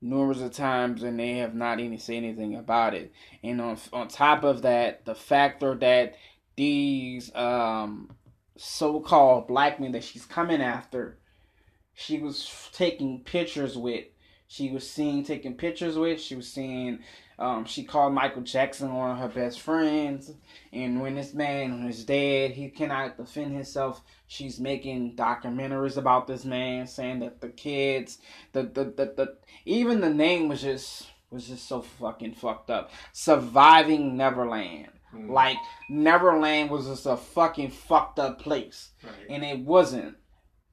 numerous 0.01 0.41
of 0.41 0.51
times, 0.51 1.03
and 1.03 1.19
they 1.19 1.37
have 1.37 1.55
not 1.55 1.79
even 1.79 1.97
said 1.97 2.15
anything 2.15 2.55
about 2.55 2.93
it. 2.93 3.11
And 3.43 3.61
on 3.61 3.77
on 3.93 4.07
top 4.07 4.43
of 4.43 4.63
that, 4.63 5.05
the 5.05 5.15
factor 5.15 5.75
that 5.75 6.15
these 6.55 7.33
um, 7.35 8.09
so-called 8.57 9.47
black 9.47 9.79
men 9.79 9.93
that 9.93 10.03
she's 10.03 10.25
coming 10.25 10.61
after, 10.61 11.17
she 11.93 12.19
was 12.19 12.69
taking 12.73 13.23
pictures 13.23 13.77
with. 13.77 14.05
She 14.47 14.69
was 14.69 14.89
seen 14.89 15.23
taking 15.23 15.55
pictures 15.55 15.97
with. 15.97 16.19
She 16.19 16.35
was 16.35 16.51
seeing. 16.51 16.99
Um, 17.39 17.65
she 17.65 17.83
called 17.83 18.13
Michael 18.13 18.41
Jackson 18.43 18.93
one 18.93 19.11
of 19.11 19.17
her 19.17 19.29
best 19.29 19.61
friends, 19.61 20.31
and 20.71 21.01
when 21.01 21.15
this 21.15 21.33
man 21.33 21.87
is 21.87 22.03
dead, 22.03 22.51
he 22.51 22.69
cannot 22.69 23.17
defend 23.17 23.53
himself. 23.53 24.03
She's 24.27 24.59
making 24.59 25.15
documentaries 25.15 25.97
about 25.97 26.27
this 26.27 26.45
man, 26.45 26.85
saying 26.85 27.19
that 27.19 27.41
the 27.41 27.49
kids, 27.49 28.19
the 28.51 28.63
the 28.63 28.83
the, 28.83 29.13
the 29.15 29.37
even 29.65 30.01
the 30.01 30.13
name 30.13 30.49
was 30.49 30.61
just 30.61 31.07
was 31.31 31.47
just 31.47 31.67
so 31.67 31.81
fucking 31.81 32.33
fucked 32.33 32.69
up. 32.69 32.91
Surviving 33.13 34.17
Neverland. 34.17 34.89
Mm. 35.15 35.29
Like 35.29 35.57
Neverland 35.89 36.69
was 36.69 36.87
just 36.87 37.05
a 37.05 37.17
fucking 37.17 37.71
fucked 37.71 38.19
up 38.19 38.39
place, 38.39 38.91
right. 39.03 39.13
and 39.29 39.43
it 39.43 39.59
wasn't. 39.59 40.17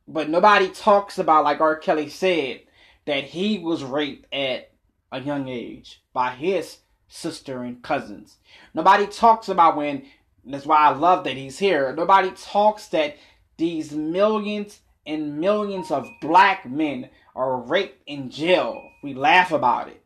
But 0.06 0.30
nobody 0.30 0.68
talks 0.68 1.18
about, 1.18 1.44
like 1.44 1.60
R. 1.60 1.76
Kelly 1.76 2.08
said, 2.08 2.62
that 3.06 3.24
he 3.24 3.58
was 3.58 3.84
raped 3.84 4.32
at 4.32 4.70
a 5.12 5.20
young 5.20 5.48
age 5.48 6.02
by 6.12 6.30
his 6.30 6.78
sister 7.08 7.62
and 7.62 7.82
cousins. 7.82 8.36
Nobody 8.74 9.06
talks 9.06 9.48
about 9.48 9.76
when. 9.76 10.06
That's 10.44 10.64
why 10.64 10.78
I 10.78 10.90
love 10.94 11.24
that 11.24 11.36
he's 11.36 11.58
here. 11.58 11.94
Nobody 11.94 12.30
talks 12.30 12.86
that 12.88 13.16
these 13.58 13.92
millions 13.92 14.80
and 15.04 15.38
millions 15.38 15.90
of 15.90 16.08
black 16.22 16.64
men 16.64 17.10
are 17.34 17.60
raped 17.60 18.02
in 18.06 18.30
jail. 18.30 18.82
We 19.02 19.14
laugh 19.14 19.52
about 19.52 19.88
it. 19.88 20.02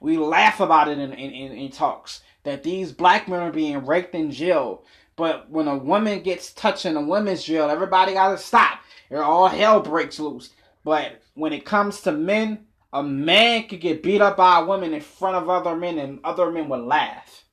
We 0.00 0.16
laugh 0.16 0.60
about 0.60 0.88
it 0.88 0.98
in, 0.98 1.12
in, 1.12 1.30
in, 1.30 1.52
in 1.52 1.70
talks 1.70 2.22
that 2.44 2.62
these 2.62 2.92
black 2.92 3.28
men 3.28 3.40
are 3.40 3.52
being 3.52 3.84
raped 3.84 4.14
in 4.14 4.30
jail. 4.30 4.84
But 5.16 5.50
when 5.50 5.68
a 5.68 5.76
woman 5.76 6.22
gets 6.22 6.52
touched 6.52 6.86
in 6.86 6.96
a 6.96 7.02
women's 7.02 7.44
jail, 7.44 7.68
everybody 7.68 8.14
got 8.14 8.30
to 8.30 8.38
stop. 8.38 8.80
Or 9.10 9.22
all 9.22 9.48
hell 9.48 9.80
breaks 9.80 10.18
loose. 10.18 10.50
But 10.84 11.20
when 11.34 11.52
it 11.52 11.64
comes 11.64 12.00
to 12.02 12.12
men, 12.12 12.66
a 12.92 13.02
man 13.02 13.68
could 13.68 13.80
get 13.80 14.02
beat 14.02 14.20
up 14.20 14.36
by 14.36 14.60
a 14.60 14.64
woman 14.64 14.94
in 14.94 15.00
front 15.00 15.36
of 15.36 15.48
other 15.48 15.76
men 15.76 15.98
and 15.98 16.20
other 16.24 16.50
men 16.50 16.68
would 16.68 16.80
laugh. 16.80 17.44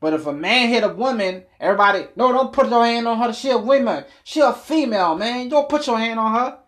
But 0.00 0.14
if 0.14 0.26
a 0.26 0.32
man 0.32 0.68
hit 0.68 0.82
a 0.82 0.88
woman, 0.88 1.44
everybody, 1.60 2.06
no, 2.16 2.32
don't 2.32 2.52
put 2.52 2.68
your 2.68 2.84
hand 2.84 3.06
on 3.06 3.18
her. 3.18 3.32
She 3.32 3.50
a 3.50 3.58
woman. 3.58 4.04
She 4.24 4.40
a 4.40 4.52
female, 4.52 5.14
man. 5.14 5.48
Don't 5.48 5.68
put 5.68 5.86
your 5.86 5.98
hand 5.98 6.18
on 6.18 6.34
her. 6.34 6.58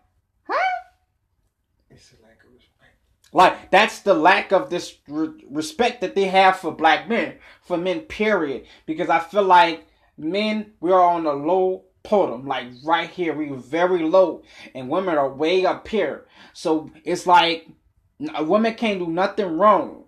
Like 3.34 3.70
that's 3.70 4.00
the 4.00 4.14
lack 4.14 4.52
of 4.52 4.70
this 4.70 4.96
re- 5.08 5.44
respect 5.50 6.00
that 6.00 6.14
they 6.14 6.26
have 6.26 6.56
for 6.56 6.72
black 6.72 7.08
men, 7.08 7.34
for 7.62 7.76
men. 7.76 8.02
Period. 8.02 8.64
Because 8.86 9.10
I 9.10 9.18
feel 9.18 9.42
like 9.42 9.86
men 10.16 10.72
we 10.80 10.92
are 10.92 11.02
on 11.02 11.26
a 11.26 11.32
low 11.32 11.84
podium, 12.04 12.46
like 12.46 12.68
right 12.84 13.10
here. 13.10 13.34
We 13.34 13.50
very 13.50 14.02
low, 14.02 14.44
and 14.74 14.88
women 14.88 15.18
are 15.18 15.28
way 15.28 15.66
up 15.66 15.88
here. 15.88 16.26
So 16.52 16.90
it's 17.04 17.26
like 17.26 17.66
a 18.34 18.44
woman 18.44 18.74
can't 18.74 19.00
do 19.00 19.08
nothing 19.08 19.58
wrong. 19.58 20.04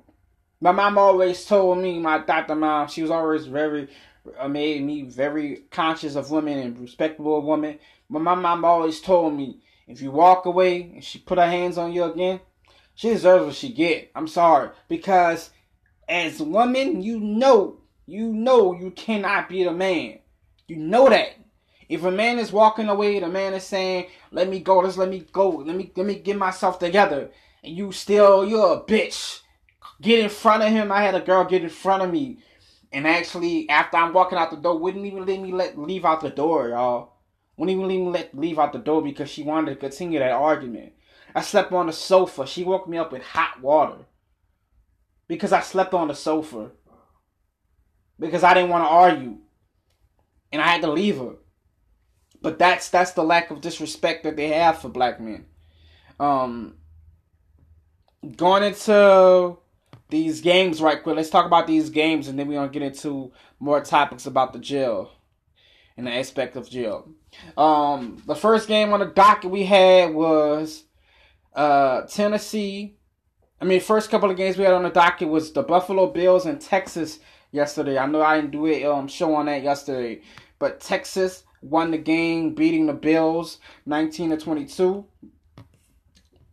My 0.61 0.73
mom 0.73 0.97
always 0.97 1.45
told 1.45 1.79
me, 1.79 1.99
my 1.99 2.19
doctor 2.19 2.55
mom, 2.55 2.89
she 2.89 3.03
was 3.03 3.11
always 3.11 3.47
very 3.47 3.89
uh, 4.39 4.49
made 4.49 4.83
me 4.83 5.03
very 5.03 5.65
conscious 5.71 6.15
of 6.15 6.31
women 6.31 6.59
and 6.59 6.79
respectable 6.79 7.43
women. 7.43 7.79
But 8.09 8.21
my 8.21 8.35
mom 8.35 8.65
always 8.65 9.01
told 9.01 9.35
me, 9.35 9.61
if 9.89 10.01
you 10.01 10.13
walk 10.13 10.47
away 10.47 10.83
and 10.83 11.05
she 11.05 11.19
put 11.19 11.39
her 11.39 11.47
hands 11.47 11.77
on 11.77 11.93
you 11.93 12.05
again, 12.05 12.41
She 12.97 13.11
deserves 13.11 13.45
what 13.45 13.55
she 13.55 13.73
get. 13.73 14.11
I'm 14.15 14.27
sorry 14.27 14.71
because 14.89 15.51
as 16.09 16.41
women, 16.41 17.03
you 17.03 17.21
know, 17.21 17.77
you 18.07 18.33
know, 18.33 18.73
you 18.73 18.91
cannot 18.91 19.51
be 19.51 19.65
the 19.65 19.73
man. 19.73 20.21
You 20.67 20.77
know 20.77 21.09
that. 21.11 21.37
If 21.89 22.05
a 22.05 22.11
man 22.11 22.39
is 22.39 22.51
walking 22.51 22.89
away, 22.89 23.21
the 23.21 23.29
man 23.29 23.53
is 23.53 23.65
saying, 23.65 24.07
"Let 24.33 24.49
me 24.49 24.61
go. 24.61 24.79
Let's 24.79 24.97
let 24.97 25.11
me 25.11 25.27
go. 25.31 25.51
Let 25.51 25.77
me 25.77 25.93
let 25.95 26.07
me 26.07 26.17
get 26.17 26.37
myself 26.37 26.79
together." 26.79 27.31
And 27.63 27.77
you 27.77 27.93
still, 27.93 28.45
you're 28.47 28.73
a 28.73 28.81
bitch. 28.81 29.43
Get 30.01 30.19
in 30.19 30.31
front 30.31 30.63
of 30.63 30.71
him. 30.71 30.91
I 30.91 31.03
had 31.03 31.15
a 31.15 31.21
girl 31.21 31.45
get 31.45 31.63
in 31.63 31.69
front 31.69 32.03
of 32.03 32.11
me, 32.11 32.39
and 32.93 33.07
actually, 33.07 33.69
after 33.69 33.99
I'm 33.99 34.15
walking 34.15 34.39
out 34.39 34.51
the 34.51 34.57
door, 34.57 34.79
wouldn't 34.79 35.05
even 35.05 35.27
let 35.27 35.41
me 35.41 35.53
let 35.53 35.79
leave 35.79 36.05
out 36.07 36.23
the 36.23 36.31
door, 36.31 36.71
y'all. 36.71 37.13
Wouldn't 37.57 37.77
even 37.77 37.89
let 37.89 37.95
me 37.95 38.11
let 38.11 38.39
leave 38.39 38.59
out 38.59 38.73
the 38.73 38.79
door 38.79 39.03
because 39.03 39.31
she 39.31 39.43
wanted 39.43 39.71
to 39.71 39.77
continue 39.77 40.19
that 40.19 40.33
argument. 40.33 40.95
I 41.37 41.43
slept 41.43 41.71
on 41.71 41.87
the 41.87 41.93
sofa. 41.93 42.47
She 42.47 42.65
woke 42.65 42.89
me 42.89 42.97
up 42.97 43.13
with 43.13 43.23
hot 43.23 43.61
water 43.61 44.07
because 45.29 45.53
I 45.53 45.61
slept 45.61 45.93
on 45.93 46.09
the 46.09 46.15
sofa 46.15 46.71
because 48.19 48.43
I 48.43 48.55
didn't 48.55 48.71
want 48.71 48.85
to 48.85 48.89
argue, 48.89 49.37
and 50.51 50.63
I 50.63 50.69
had 50.69 50.81
to 50.81 50.91
leave 50.91 51.19
her. 51.19 51.35
But 52.41 52.59
that's 52.59 52.89
that's 52.89 53.13
the 53.13 53.23
lack 53.23 53.51
of 53.51 53.61
disrespect 53.61 54.25
that 54.25 54.37
they 54.37 54.49
have 54.49 54.79
for 54.79 54.89
black 54.89 55.21
men. 55.21 55.45
Um, 56.19 56.77
going 58.35 58.63
into 58.63 59.59
these 60.09 60.41
games 60.41 60.81
right 60.81 61.03
quick. 61.03 61.17
Let's 61.17 61.29
talk 61.29 61.45
about 61.45 61.67
these 61.67 61.91
games, 61.91 62.29
and 62.29 62.39
then 62.39 62.49
we're 62.49 62.55
gonna 62.55 62.71
get 62.71 62.81
into 62.81 63.31
more 63.61 63.83
topics 63.83 64.25
about 64.25 64.55
the 64.55 64.59
jail 64.59 65.11
and 65.99 66.07
the 66.07 66.13
aspect 66.13 66.57
of 66.57 66.71
jail. 66.71 67.11
Um, 67.59 68.23
the 68.27 68.35
first 68.35 68.69
game 68.69 68.95
on 68.95 69.01
the 69.01 69.07
docket 69.07 69.51
we 69.51 69.65
had 69.65 70.15
was 70.15 70.86
uh, 71.57 72.03
Tennessee. 72.03 72.97
I 73.61 73.65
mean, 73.65 73.81
first 73.81 74.11
couple 74.11 74.31
of 74.31 74.37
games 74.37 74.59
we 74.59 74.65
had 74.65 74.75
on 74.75 74.83
the 74.83 74.91
docket 74.91 75.29
was 75.29 75.53
the 75.53 75.63
Buffalo 75.63 76.07
Bills 76.09 76.47
and 76.47 76.61
Texas 76.61 77.19
yesterday. 77.51 77.99
I 77.99 78.07
know 78.07 78.23
I 78.23 78.37
didn't 78.37 78.53
do 78.53 78.67
a 78.67 78.85
um, 78.85 79.09
show 79.09 79.35
on 79.35 79.47
that 79.47 79.63
yesterday, 79.63 80.21
but 80.59 80.81
Texas 80.81 81.45
won 81.63 81.91
the 81.91 81.99
game, 81.99 82.55
beating 82.55 82.87
the 82.87 82.93
Bills 82.93 83.59
19 83.87 84.31
to 84.31 84.37
22. 84.37 85.07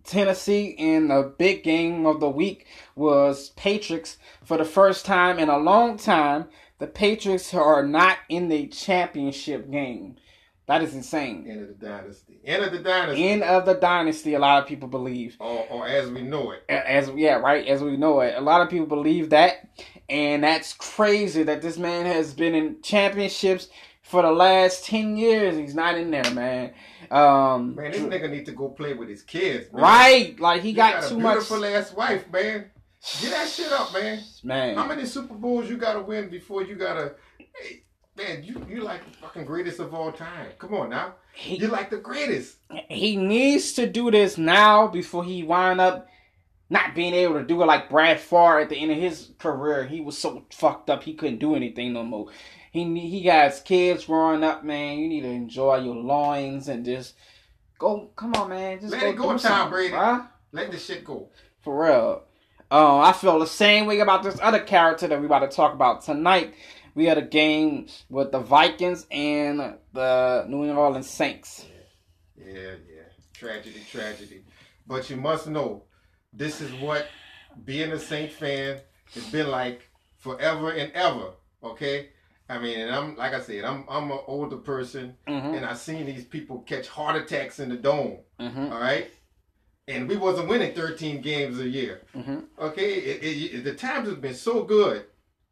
Tennessee 0.05 0.75
in 0.77 1.07
the 1.07 1.33
big 1.37 1.63
game 1.63 2.05
of 2.05 2.19
the 2.19 2.29
week 2.29 2.67
was 2.95 3.49
Patriots 3.51 4.17
for 4.43 4.57
the 4.57 4.65
first 4.65 5.05
time 5.05 5.39
in 5.39 5.49
a 5.49 5.57
long 5.57 5.97
time. 5.97 6.45
The 6.79 6.87
Patriots 6.87 7.53
are 7.53 7.85
not 7.85 8.17
in 8.27 8.49
the 8.49 8.67
championship 8.67 9.71
game. 9.71 10.15
That 10.65 10.81
is 10.81 10.93
insane. 10.95 11.45
End 11.49 11.61
of 11.61 11.67
the 11.79 11.85
dynasty. 11.85 12.39
End 12.45 12.63
of 12.63 12.71
the 12.71 12.79
dynasty. 12.79 13.27
End 13.29 13.43
of 13.43 13.65
the 13.65 13.73
dynasty. 13.73 14.33
A 14.35 14.39
lot 14.39 14.61
of 14.63 14.67
people 14.69 14.87
believe, 14.87 15.35
or, 15.39 15.67
or 15.69 15.87
as 15.87 16.09
we 16.09 16.21
know 16.21 16.51
it. 16.51 16.63
as 16.69 17.09
yeah, 17.15 17.33
right, 17.35 17.67
as 17.67 17.83
we 17.83 17.97
know 17.97 18.21
it. 18.21 18.33
A 18.37 18.41
lot 18.41 18.61
of 18.61 18.69
people 18.69 18.87
believe 18.87 19.29
that, 19.31 19.67
and 20.09 20.43
that's 20.43 20.73
crazy 20.73 21.43
that 21.43 21.61
this 21.61 21.77
man 21.77 22.05
has 22.05 22.33
been 22.33 22.55
in 22.55 22.81
championships 22.81 23.67
for 24.03 24.21
the 24.21 24.31
last 24.31 24.85
ten 24.85 25.17
years. 25.17 25.57
He's 25.57 25.75
not 25.75 25.97
in 25.97 26.11
there, 26.11 26.31
man. 26.31 26.73
Um, 27.11 27.75
Man, 27.75 27.91
this 27.91 28.01
nigga 28.01 28.31
need 28.31 28.45
to 28.45 28.53
go 28.53 28.69
play 28.69 28.93
with 28.93 29.09
his 29.09 29.21
kids. 29.21 29.71
Man. 29.73 29.81
right, 29.83 30.39
like 30.39 30.61
he 30.61 30.69
He 30.69 30.73
got, 30.73 31.01
got, 31.01 31.09
too 31.09 31.15
a 31.17 31.19
much. 31.19 31.33
beautiful 31.33 31.65
ass 31.65 31.93
wife, 31.93 32.31
man. 32.31 32.71
Get 33.21 33.31
that 33.31 33.49
shit 33.49 33.69
up, 33.71 33.91
man. 33.93 34.21
Man, 34.43 34.75
how 34.77 34.87
many 34.87 35.05
Super 35.05 35.33
Bowls 35.33 35.69
you 35.69 35.75
gotta 35.75 36.01
win 36.01 36.29
before 36.29 36.63
you 36.63 36.75
gotta? 36.75 37.15
Hey, 37.37 37.83
man, 38.15 38.43
you 38.43 38.65
you 38.69 38.81
like 38.81 39.03
the 39.09 39.17
fucking 39.17 39.45
greatest 39.45 39.79
of 39.79 39.93
all 39.93 40.11
time. 40.11 40.49
Come 40.59 40.73
on 40.75 40.89
now, 40.89 41.15
he 41.33 41.57
you 41.57 41.67
like 41.67 41.89
the 41.89 41.97
greatest. 41.97 42.57
he 42.89 43.15
needs 43.15 43.73
to 43.73 43.87
do 43.87 44.11
this 44.11 44.37
now 44.37 44.87
before 44.87 45.23
he 45.23 45.43
wind 45.43 45.81
up 45.81 46.07
not 46.69 46.95
being 46.95 47.13
able 47.13 47.35
to 47.35 47.43
do 47.45 47.61
it 47.61 47.65
like 47.65 47.89
Brett 47.89 48.19
Favre 48.19 48.59
at 48.59 48.69
the 48.69 48.75
end 48.77 48.91
of 48.91 48.97
his 48.97 49.31
career. 49.37 49.85
He 49.85 50.01
was 50.01 50.17
so 50.17 50.45
fucked 50.51 50.89
up 50.89 51.03
he 51.03 51.13
couldn't 51.13 51.39
do 51.39 51.55
anything 51.55 51.93
no 51.93 52.03
more. 52.03 52.27
He 52.71 52.83
he 52.99 53.21
got 53.23 53.51
his 53.51 53.59
kids 53.61 54.05
growing 54.05 54.43
up, 54.43 54.63
man. 54.63 54.97
You 54.99 55.07
need 55.07 55.21
to 55.21 55.29
enjoy 55.29 55.77
your 55.77 55.95
loins 55.95 56.67
and 56.67 56.83
just 56.83 57.13
go. 57.77 58.09
Come 58.15 58.33
on, 58.33 58.49
man. 58.49 58.79
Just 58.79 58.91
Let 58.91 59.01
go 59.01 59.07
it 59.09 59.15
go, 59.17 59.37
Tom 59.37 59.69
Brady. 59.69 59.93
bruh. 59.93 60.27
Let 60.51 60.71
this 60.71 60.85
shit 60.85 61.03
go. 61.03 61.29
For 61.61 61.83
real. 61.85 62.23
Um, 62.71 63.01
I 63.01 63.11
feel 63.13 63.37
the 63.37 63.45
same 63.45 63.85
way 63.85 63.99
about 63.99 64.23
this 64.23 64.39
other 64.41 64.59
character 64.59 65.07
that 65.07 65.19
we 65.19 65.27
about 65.27 65.39
to 65.49 65.55
talk 65.55 65.73
about 65.73 66.01
tonight. 66.03 66.55
We 66.95 67.05
had 67.05 67.17
a 67.17 67.21
game 67.23 67.87
with 68.09 68.31
the 68.31 68.39
Vikings 68.39 69.07
and 69.11 69.77
the 69.93 70.45
New 70.47 70.71
Orleans 70.73 71.09
Saints. 71.09 71.65
Yeah, 72.37 72.53
yeah. 72.53 73.01
Tragedy, 73.33 73.81
tragedy. 73.91 74.43
But 74.85 75.09
you 75.09 75.17
must 75.17 75.47
know, 75.47 75.83
this 76.31 76.61
is 76.61 76.71
what 76.79 77.07
being 77.65 77.91
a 77.91 77.99
Saint 77.99 78.31
fan 78.31 78.79
has 79.13 79.25
been 79.31 79.49
like 79.49 79.89
forever 80.17 80.71
and 80.71 80.91
ever. 80.93 81.31
Okay? 81.63 82.09
I 82.49 82.59
mean, 82.59 82.79
and 82.79 82.93
I'm 82.93 83.15
like 83.15 83.33
I 83.33 83.41
said, 83.41 83.63
I'm 83.63 83.85
I'm 83.89 84.11
an 84.11 84.19
older 84.27 84.57
person 84.57 85.15
Mm-hmm. 85.27 85.53
and 85.55 85.65
I've 85.65 85.77
seen 85.77 86.05
these 86.05 86.25
people 86.25 86.59
catch 86.59 86.87
heart 86.87 87.15
attacks 87.15 87.59
in 87.59 87.69
the 87.69 87.77
dome. 87.77 88.19
Mm-hmm. 88.39 88.71
All 88.71 88.79
right? 88.79 89.09
And 89.87 90.07
we 90.07 90.15
wasn't 90.17 90.47
winning 90.47 90.73
13 90.75 91.21
games 91.21 91.59
a 91.59 91.67
year. 91.67 92.01
Mm-hmm. 92.15 92.39
Okay? 92.59 92.93
It, 92.93 93.23
it, 93.23 93.55
it- 93.55 93.63
the 93.63 93.73
times 93.73 94.07
have 94.09 94.21
been 94.21 94.33
so 94.35 94.63
good. 94.63 95.05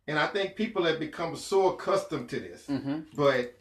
And 0.07 0.17
I 0.19 0.27
think 0.27 0.55
people 0.55 0.83
have 0.85 0.99
become 0.99 1.35
so 1.35 1.73
accustomed 1.73 2.29
to 2.29 2.39
this. 2.39 2.65
Mm-hmm. 2.67 2.99
But 3.15 3.55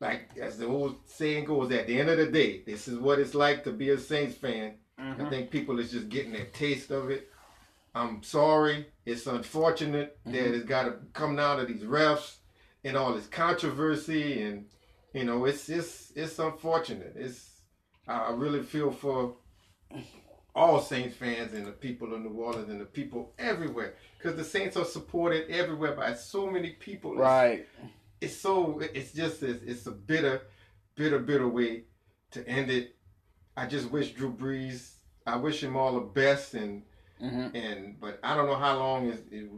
like 0.00 0.30
as 0.40 0.58
the 0.58 0.66
old 0.66 0.96
saying 1.06 1.44
goes, 1.46 1.72
at 1.72 1.86
the 1.86 1.98
end 1.98 2.10
of 2.10 2.18
the 2.18 2.26
day, 2.26 2.62
this 2.66 2.88
is 2.88 2.98
what 2.98 3.18
it's 3.18 3.34
like 3.34 3.64
to 3.64 3.72
be 3.72 3.90
a 3.90 3.98
Saints 3.98 4.36
fan. 4.36 4.74
Mm-hmm. 5.00 5.26
I 5.26 5.30
think 5.30 5.50
people 5.50 5.78
is 5.78 5.90
just 5.90 6.08
getting 6.08 6.34
a 6.34 6.44
taste 6.46 6.90
of 6.90 7.10
it. 7.10 7.30
I'm 7.94 8.22
sorry. 8.22 8.86
It's 9.06 9.26
unfortunate 9.26 10.18
that 10.26 10.54
it's 10.54 10.64
got 10.64 10.84
to 10.84 10.96
come 11.12 11.36
down 11.36 11.58
to 11.58 11.64
these 11.64 11.82
refs 11.82 12.36
and 12.82 12.96
all 12.96 13.14
this 13.14 13.26
controversy, 13.28 14.42
and 14.42 14.66
you 15.12 15.24
know, 15.24 15.44
it's 15.44 15.68
it's 15.68 16.12
it's 16.16 16.38
unfortunate. 16.38 17.14
It's 17.16 17.50
I 18.08 18.32
really 18.32 18.62
feel 18.62 18.90
for 18.90 19.36
all 20.54 20.80
Saints 20.80 21.16
fans 21.16 21.52
and 21.52 21.66
the 21.66 21.72
people 21.72 22.14
of 22.14 22.20
New 22.22 22.30
Orleans 22.30 22.68
and 22.70 22.80
the 22.80 22.84
people 22.84 23.32
everywhere 23.38 23.94
because 24.16 24.36
the 24.36 24.44
Saints 24.44 24.76
are 24.76 24.84
supported 24.84 25.50
everywhere 25.50 25.92
by 25.92 26.14
so 26.14 26.46
many 26.48 26.70
people. 26.70 27.12
It's- 27.14 27.20
Right. 27.28 27.66
it's 28.20 28.36
so 28.36 28.80
it's 28.80 29.12
just 29.12 29.42
it's, 29.42 29.62
it's 29.64 29.86
a 29.86 29.90
bitter, 29.90 30.42
bitter, 30.94 31.18
bitter 31.18 31.48
way 31.48 31.84
to 32.32 32.46
end 32.48 32.70
it. 32.70 32.94
I 33.56 33.66
just 33.66 33.90
wish 33.90 34.12
Drew 34.12 34.32
Brees. 34.32 34.92
I 35.26 35.36
wish 35.36 35.62
him 35.62 35.76
all 35.76 35.94
the 35.94 36.00
best, 36.00 36.54
and 36.54 36.82
Mm-hmm. 37.22 37.56
and 37.56 38.00
but 38.00 38.18
I 38.24 38.36
don't 38.36 38.46
know 38.46 38.56
how 38.56 38.76
long 38.76 39.06
is 39.08 39.20
it. 39.30 39.48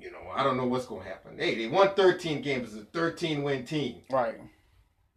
You 0.00 0.10
know, 0.12 0.30
I 0.32 0.42
don't 0.44 0.56
know 0.56 0.64
what's 0.66 0.86
gonna 0.86 1.02
happen. 1.04 1.36
Hey, 1.38 1.54
they 1.56 1.66
won 1.66 1.94
13 1.94 2.40
games. 2.40 2.72
It's 2.74 2.82
a 2.82 2.86
13 2.86 3.42
win 3.42 3.66
team. 3.66 4.02
Right. 4.10 4.36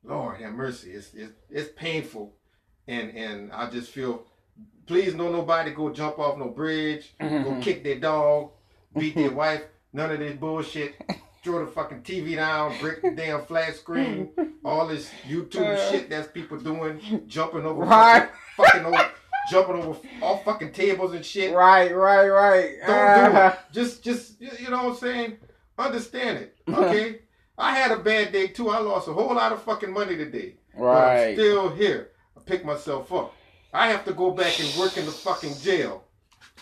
Lord 0.03 0.41
have 0.41 0.53
mercy. 0.53 0.91
It's 0.91 1.13
it's, 1.13 1.31
it's 1.49 1.69
painful, 1.77 2.35
and 2.87 3.11
and 3.11 3.51
I 3.51 3.69
just 3.69 3.91
feel. 3.91 4.25
Please, 4.85 5.15
no 5.15 5.31
nobody 5.31 5.71
go 5.71 5.89
jump 5.91 6.19
off 6.19 6.37
no 6.37 6.49
bridge, 6.49 7.13
go 7.19 7.57
kick 7.61 7.83
their 7.83 7.99
dog, 7.99 8.51
beat 8.97 9.15
their 9.15 9.31
wife. 9.31 9.61
None 9.93 10.11
of 10.11 10.19
this 10.19 10.35
bullshit. 10.35 10.95
Throw 11.43 11.65
the 11.65 11.71
fucking 11.71 12.01
TV 12.03 12.35
down, 12.35 12.73
break 12.79 13.01
the 13.01 13.11
damn 13.11 13.45
flat 13.45 13.75
screen. 13.75 14.29
All 14.63 14.87
this 14.87 15.09
YouTube 15.27 15.75
Uh. 15.75 15.91
shit 15.91 16.09
that's 16.09 16.27
people 16.29 16.57
doing, 16.57 17.23
jumping 17.27 17.65
over, 17.65 17.83
Right. 17.83 18.29
fucking, 18.55 18.83
fucking 18.83 18.85
over, 18.85 19.09
jumping 19.51 19.75
over 19.75 19.99
all 20.21 20.37
fucking 20.39 20.71
tables 20.71 21.13
and 21.13 21.25
shit. 21.25 21.53
Right. 21.53 21.93
Right. 21.93 22.29
Right. 22.29 22.71
Don't 22.85 23.31
do 23.31 23.37
Uh, 23.37 23.53
it. 23.53 23.73
Just, 23.73 24.03
just 24.03 24.41
you 24.41 24.69
know 24.69 24.83
what 24.85 24.91
I'm 24.93 24.97
saying. 24.97 25.37
Understand 25.77 26.37
it, 26.37 26.55
okay? 26.69 27.19
I 27.57 27.75
had 27.75 27.91
a 27.91 27.97
bad 27.97 28.31
day 28.31 28.47
too. 28.47 28.69
I 28.69 28.79
lost 28.79 29.07
a 29.09 29.13
whole 29.13 29.33
lot 29.35 29.51
of 29.51 29.61
fucking 29.63 29.91
money 29.91 30.15
today. 30.15 30.55
But 30.77 30.85
I'm 30.85 30.85
Right. 30.85 31.35
still 31.35 31.69
here. 31.69 32.11
I 32.37 32.41
picked 32.41 32.65
myself 32.65 33.11
up. 33.13 33.33
I 33.73 33.87
have 33.87 34.05
to 34.05 34.13
go 34.13 34.31
back 34.31 34.59
and 34.59 34.77
work 34.77 34.97
in 34.97 35.05
the 35.05 35.11
fucking 35.11 35.57
jail. 35.59 36.03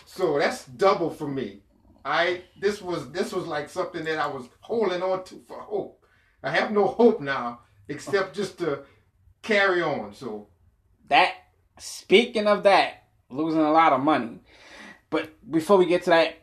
So 0.06 0.38
that's 0.38 0.64
double 0.64 1.10
for 1.10 1.28
me. 1.28 1.60
I 2.04 2.42
this 2.60 2.82
was 2.82 3.10
this 3.12 3.32
was 3.32 3.46
like 3.46 3.68
something 3.68 4.04
that 4.04 4.18
I 4.18 4.26
was 4.26 4.48
holding 4.60 5.02
on 5.02 5.24
to 5.24 5.40
for 5.46 5.60
hope. 5.60 6.04
I 6.42 6.50
have 6.50 6.72
no 6.72 6.86
hope 6.86 7.20
now 7.20 7.60
except 7.88 8.34
just 8.34 8.58
to 8.58 8.80
carry 9.42 9.82
on. 9.82 10.14
So 10.14 10.48
that 11.08 11.34
speaking 11.78 12.46
of 12.46 12.64
that, 12.64 13.04
losing 13.30 13.60
a 13.60 13.70
lot 13.70 13.92
of 13.92 14.00
money. 14.00 14.40
But 15.10 15.30
before 15.50 15.76
we 15.76 15.86
get 15.86 16.04
to 16.04 16.10
that, 16.10 16.38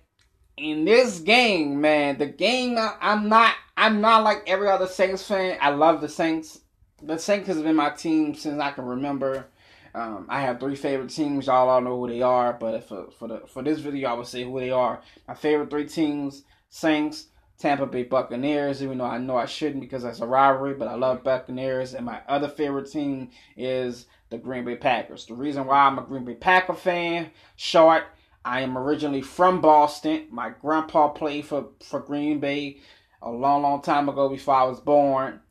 in 0.55 0.86
this 0.86 1.19
game, 1.19 1.82
man, 1.82 2.17
the 2.17 2.27
game 2.27 2.77
I'm 2.77 3.27
not 3.27 3.55
I'm 3.75 4.01
not 4.01 4.23
like 4.23 4.43
every 4.47 4.69
other 4.69 4.88
Saints 4.88 5.25
fan. 5.25 5.58
I 5.62 5.71
love 5.71 6.01
the 6.01 6.10
Saints. 6.10 6.60
The 7.01 7.17
Saints 7.17 7.47
has 7.47 7.62
been 7.62 7.75
my 7.75 7.89
team 7.89 8.36
since 8.36 8.62
I 8.62 8.71
can 8.71 8.86
remember. 8.86 9.47
Um, 9.93 10.25
I 10.30 10.41
have 10.41 10.60
three 10.60 10.75
favorite 10.75 11.10
teams. 11.10 11.47
Y'all 11.47 11.69
all 11.69 11.82
know 11.82 11.99
who 11.99 12.08
they 12.10 12.21
are, 12.21 12.54
but 12.54 12.88
for 12.88 13.10
for 13.12 13.28
the 13.28 13.41
for 13.47 13.63
this 13.63 13.80
video, 13.80 14.10
I 14.10 14.13
would 14.13 14.28
say 14.28 14.43
who 14.43 14.60
they 14.60 14.71
are. 14.71 15.02
My 15.28 15.34
favorite 15.34 15.69
three 15.69 15.88
teams: 15.88 16.43
Saints, 16.69 17.28
Tampa 17.60 17.86
Bay 17.86 18.04
Buccaneers, 18.04 18.82
even 18.82 18.97
though 18.97 19.06
I 19.06 19.17
know 19.17 19.36
I 19.36 19.45
shouldn't 19.45 19.82
because 19.82 20.04
that's 20.04 20.21
a 20.21 20.28
rivalry, 20.28 20.73
but 20.73 20.88
I 20.88 20.95
love 20.95 21.23
Buccaneers. 21.23 21.93
And 21.93 22.06
my 22.06 22.21
other 22.28 22.47
favorite 22.47 22.89
team 22.89 23.32
is 23.58 24.06
the 24.30 24.38
Green 24.38 24.63
Bay 24.63 24.78
Packers. 24.78 25.25
The 25.25 25.34
reason 25.34 25.65
why 25.65 25.80
I'm 25.80 25.99
a 25.99 26.04
Green 26.04 26.23
Bay 26.23 26.36
Packer 26.36 26.73
fan, 26.73 27.32
short, 27.58 28.04
I 28.45 28.62
am 28.62 28.78
originally 28.78 29.21
from 29.21 29.60
Boston. 29.60 30.28
My 30.32 30.52
grandpa 30.62 31.10
played 31.10 31.45
for, 31.45 31.69
for 31.84 31.99
Green 31.99 32.39
Bay 32.39 32.80
a 33.21 33.30
long, 33.30 33.63
long 33.63 33.82
time 33.82 34.08
ago 34.08 34.30
before 34.30 34.56
I 34.56 34.63
was 34.63 34.80
born. 34.80 35.41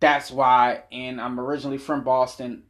That's 0.00 0.30
why, 0.30 0.82
and 0.92 1.18
I'm 1.18 1.40
originally 1.40 1.78
from 1.78 2.04
Boston. 2.04 2.64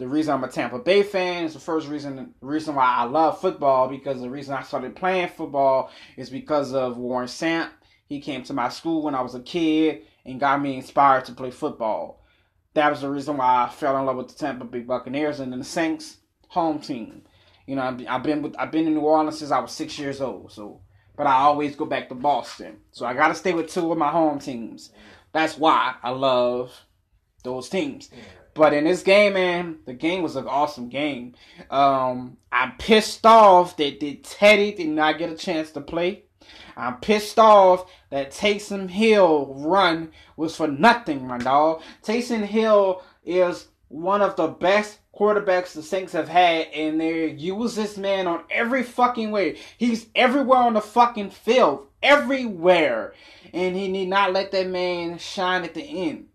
The 0.00 0.08
reason 0.08 0.32
I'm 0.32 0.44
a 0.44 0.48
Tampa 0.48 0.78
Bay 0.78 1.02
fan 1.02 1.44
is 1.44 1.52
the 1.52 1.60
first 1.60 1.86
reason 1.86 2.32
reason 2.40 2.74
why 2.74 2.86
I 2.86 3.04
love 3.04 3.38
football 3.38 3.86
because 3.86 4.22
the 4.22 4.30
reason 4.30 4.54
I 4.54 4.62
started 4.62 4.96
playing 4.96 5.28
football 5.28 5.90
is 6.16 6.30
because 6.30 6.72
of 6.72 6.96
Warren 6.96 7.28
Sapp. 7.28 7.68
He 8.06 8.18
came 8.18 8.42
to 8.44 8.54
my 8.54 8.70
school 8.70 9.02
when 9.02 9.14
I 9.14 9.20
was 9.20 9.34
a 9.34 9.40
kid 9.40 10.04
and 10.24 10.40
got 10.40 10.62
me 10.62 10.76
inspired 10.76 11.26
to 11.26 11.32
play 11.32 11.50
football. 11.50 12.24
That 12.72 12.88
was 12.88 13.02
the 13.02 13.10
reason 13.10 13.36
why 13.36 13.64
I 13.64 13.68
fell 13.68 13.98
in 13.98 14.06
love 14.06 14.16
with 14.16 14.28
the 14.28 14.36
Tampa 14.36 14.64
Bay 14.64 14.80
Buccaneers 14.80 15.38
and 15.38 15.52
then 15.52 15.58
the 15.58 15.66
Saints 15.66 16.16
home 16.48 16.78
team. 16.78 17.24
You 17.66 17.76
know, 17.76 17.98
I've 18.08 18.22
been 18.22 18.40
with 18.40 18.56
I've 18.58 18.72
been 18.72 18.86
in 18.86 18.94
New 18.94 19.00
Orleans 19.00 19.38
since 19.38 19.50
I 19.50 19.58
was 19.58 19.70
six 19.70 19.98
years 19.98 20.22
old. 20.22 20.50
So, 20.50 20.80
but 21.14 21.26
I 21.26 21.34
always 21.34 21.76
go 21.76 21.84
back 21.84 22.08
to 22.08 22.14
Boston. 22.14 22.78
So 22.90 23.04
I 23.04 23.12
got 23.12 23.28
to 23.28 23.34
stay 23.34 23.52
with 23.52 23.68
two 23.68 23.92
of 23.92 23.98
my 23.98 24.10
home 24.10 24.38
teams. 24.38 24.92
That's 25.34 25.58
why 25.58 25.96
I 26.02 26.08
love 26.08 26.86
those 27.44 27.68
teams. 27.68 28.08
But 28.54 28.72
in 28.72 28.84
this 28.84 29.02
game, 29.02 29.34
man, 29.34 29.78
the 29.86 29.94
game 29.94 30.22
was 30.22 30.36
an 30.36 30.46
awesome 30.46 30.88
game. 30.88 31.34
Um, 31.70 32.36
I'm 32.50 32.72
pissed 32.78 33.24
off 33.24 33.76
that, 33.76 34.00
that 34.00 34.24
Teddy 34.24 34.72
did 34.72 34.88
not 34.88 35.18
get 35.18 35.30
a 35.30 35.36
chance 35.36 35.70
to 35.72 35.80
play. 35.80 36.24
I'm 36.76 36.96
pissed 36.96 37.38
off 37.38 37.90
that 38.10 38.32
Taysom 38.32 38.88
Hill 38.88 39.54
run 39.58 40.10
was 40.36 40.56
for 40.56 40.66
nothing, 40.66 41.26
my 41.26 41.38
dog. 41.38 41.82
Taysom 42.02 42.44
Hill 42.44 43.02
is 43.24 43.68
one 43.88 44.22
of 44.22 44.36
the 44.36 44.48
best 44.48 44.98
quarterbacks 45.14 45.74
the 45.74 45.82
Saints 45.82 46.12
have 46.12 46.28
had, 46.28 46.68
and 46.68 47.00
they 47.00 47.30
use 47.32 47.74
this 47.74 47.98
man 47.98 48.26
on 48.26 48.44
every 48.50 48.82
fucking 48.82 49.30
way. 49.30 49.58
He's 49.76 50.06
everywhere 50.14 50.60
on 50.60 50.74
the 50.74 50.80
fucking 50.80 51.30
field, 51.30 51.86
everywhere, 52.02 53.14
and 53.52 53.76
he 53.76 53.88
need 53.88 54.08
not 54.08 54.32
let 54.32 54.52
that 54.52 54.68
man 54.68 55.18
shine 55.18 55.64
at 55.64 55.74
the 55.74 55.82
end. 55.82 56.28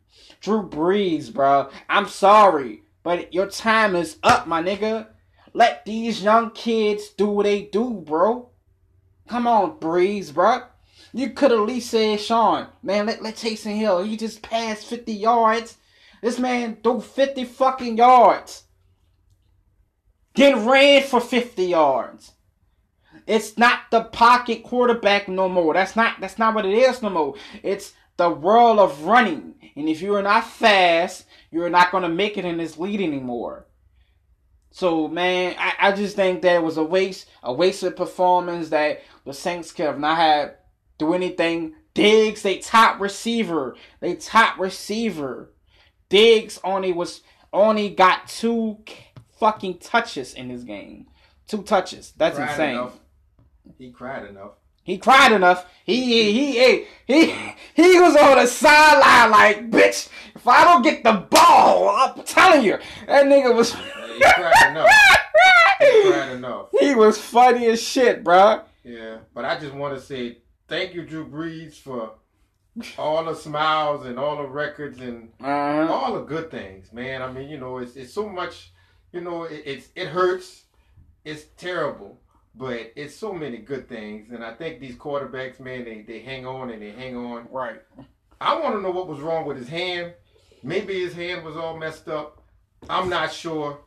Drew 0.45 0.69
Brees, 0.69 1.33
bro. 1.33 1.71
I'm 1.89 2.07
sorry, 2.07 2.83
but 3.01 3.33
your 3.33 3.47
time 3.47 3.95
is 3.95 4.17
up, 4.21 4.45
my 4.45 4.61
nigga. 4.61 5.07
Let 5.53 5.83
these 5.85 6.21
young 6.21 6.51
kids 6.51 7.09
do 7.09 7.25
what 7.25 7.45
they 7.45 7.63
do, 7.63 8.03
bro. 8.05 8.51
Come 9.27 9.47
on, 9.47 9.79
Brees, 9.79 10.31
bro. 10.31 10.61
You 11.13 11.31
could 11.31 11.51
at 11.51 11.61
least 11.61 11.89
say, 11.89 12.15
Sean, 12.17 12.67
man, 12.83 13.07
let, 13.07 13.23
let 13.23 13.37
Taysom 13.37 13.75
Hill. 13.75 14.03
He 14.03 14.17
just 14.17 14.43
passed 14.43 14.85
50 14.85 15.13
yards. 15.13 15.77
This 16.21 16.37
man 16.37 16.77
threw 16.83 17.01
50 17.01 17.43
fucking 17.45 17.97
yards. 17.97 18.65
Get 20.35 20.55
ran 20.57 21.01
for 21.01 21.21
50 21.21 21.65
yards. 21.65 22.33
It's 23.25 23.57
not 23.57 23.79
the 23.89 24.01
pocket 24.01 24.61
quarterback 24.61 25.27
no 25.27 25.49
more. 25.49 25.73
That's 25.73 25.95
not 25.95 26.21
that's 26.21 26.37
not 26.37 26.53
what 26.53 26.67
it 26.67 26.75
is 26.75 27.01
no 27.01 27.09
more. 27.09 27.33
It's 27.63 27.93
the 28.17 28.29
world 28.29 28.79
of 28.79 29.03
running. 29.03 29.55
And 29.75 29.89
if 29.89 30.01
you're 30.01 30.21
not 30.21 30.45
fast, 30.47 31.25
you're 31.51 31.69
not 31.69 31.91
gonna 31.91 32.09
make 32.09 32.37
it 32.37 32.45
in 32.45 32.57
this 32.57 32.77
league 32.77 33.01
anymore. 33.01 33.67
So 34.71 35.07
man, 35.07 35.55
I, 35.57 35.73
I 35.79 35.91
just 35.93 36.15
think 36.15 36.41
that 36.41 36.63
was 36.63 36.77
a 36.77 36.83
waste, 36.83 37.29
a 37.43 37.53
wasted 37.53 37.95
performance 37.95 38.69
that 38.69 39.01
the 39.25 39.33
Saints 39.33 39.71
could 39.71 39.85
have 39.85 39.99
not 39.99 40.17
had 40.17 40.55
do 40.97 41.13
anything. 41.13 41.75
Diggs, 41.93 42.41
they 42.41 42.57
top 42.57 42.99
receiver. 42.99 43.75
They 44.01 44.15
top 44.15 44.59
receiver. 44.59 45.53
Diggs 46.09 46.59
only 46.63 46.91
was 46.91 47.21
only 47.53 47.89
got 47.89 48.27
two 48.27 48.79
fucking 49.39 49.77
touches 49.79 50.33
in 50.33 50.49
this 50.49 50.63
game. 50.63 51.07
Two 51.47 51.63
touches. 51.63 52.13
That's 52.17 52.35
Cried 52.35 52.49
insane. 52.49 52.71
enough. 52.71 52.99
He 53.77 53.91
cried 53.91 54.25
enough. 54.25 54.51
He 54.85 54.99
cried 54.99 55.31
enough. 55.33 55.65
He 55.83 56.31
he 56.31 56.51
he 56.53 56.85
he 57.07 57.35
he 57.73 57.99
was 57.99 58.15
on 58.15 58.37
the 58.37 58.45
sideline 58.45 59.31
like, 59.31 59.69
bitch. 59.71 60.09
If 60.35 60.47
I 60.47 60.63
don't 60.63 60.83
get 60.83 61.03
the 61.03 61.25
ball, 61.29 61.89
I'm 61.89 62.23
telling 62.23 62.63
you, 62.63 62.77
that 63.07 63.25
nigga 63.25 63.53
was. 63.53 63.73
He 63.73 63.79
cried 64.21 64.69
enough. 64.69 64.89
He 65.79 66.03
cried 66.11 66.31
enough. 66.33 66.67
he 66.79 66.93
was 66.95 67.17
funny 67.17 67.65
as 67.65 67.81
shit, 67.81 68.23
bro. 68.23 68.61
Yeah, 68.83 69.17
but 69.33 69.43
I 69.43 69.59
just 69.59 69.73
want 69.73 69.95
to 69.95 70.01
say 70.01 70.37
thank 70.67 70.93
you, 70.93 71.01
Drew 71.03 71.27
Brees, 71.27 71.73
for 71.73 72.11
all 72.99 73.23
the 73.25 73.33
smiles 73.33 74.05
and 74.05 74.19
all 74.19 74.37
the 74.37 74.47
records 74.47 74.99
and 75.01 75.29
Uh-huh. 75.41 75.91
all 75.91 76.13
the 76.13 76.21
good 76.21 76.51
things, 76.51 76.93
man. 76.93 77.23
I 77.23 77.31
mean, 77.31 77.49
you 77.49 77.57
know, 77.57 77.79
it's 77.79 77.95
it's 77.95 78.13
so 78.13 78.29
much, 78.29 78.71
you 79.11 79.21
know, 79.21 79.43
it, 79.45 79.63
it's 79.65 79.87
it 79.95 80.09
hurts, 80.09 80.65
it's 81.23 81.45
terrible, 81.57 82.19
but 82.57 82.91
it's 82.95 83.15
so 83.15 83.33
many 83.33 83.57
good 83.57 83.87
things, 83.89 84.31
and 84.31 84.43
I 84.43 84.53
think 84.53 84.79
these 84.79 84.95
quarterbacks, 84.95 85.59
man, 85.59 85.83
they 85.85 86.01
they 86.01 86.19
hang 86.19 86.45
on 86.45 86.69
and 86.69 86.81
they 86.81 86.91
hang 86.91 87.15
on. 87.15 87.47
Right. 87.51 87.81
I 88.39 88.59
want 88.59 88.75
to 88.75 88.81
know 88.81 88.91
what 88.91 89.07
was 89.07 89.19
wrong 89.19 89.45
with 89.45 89.57
his 89.57 89.67
hand. 89.69 90.13
Maybe 90.63 90.99
his 90.99 91.13
hand 91.13 91.43
was 91.45 91.55
all 91.55 91.77
messed 91.77 92.07
up. 92.07 92.41
I'm 92.89 93.09
not 93.09 93.31
sure. 93.31 93.79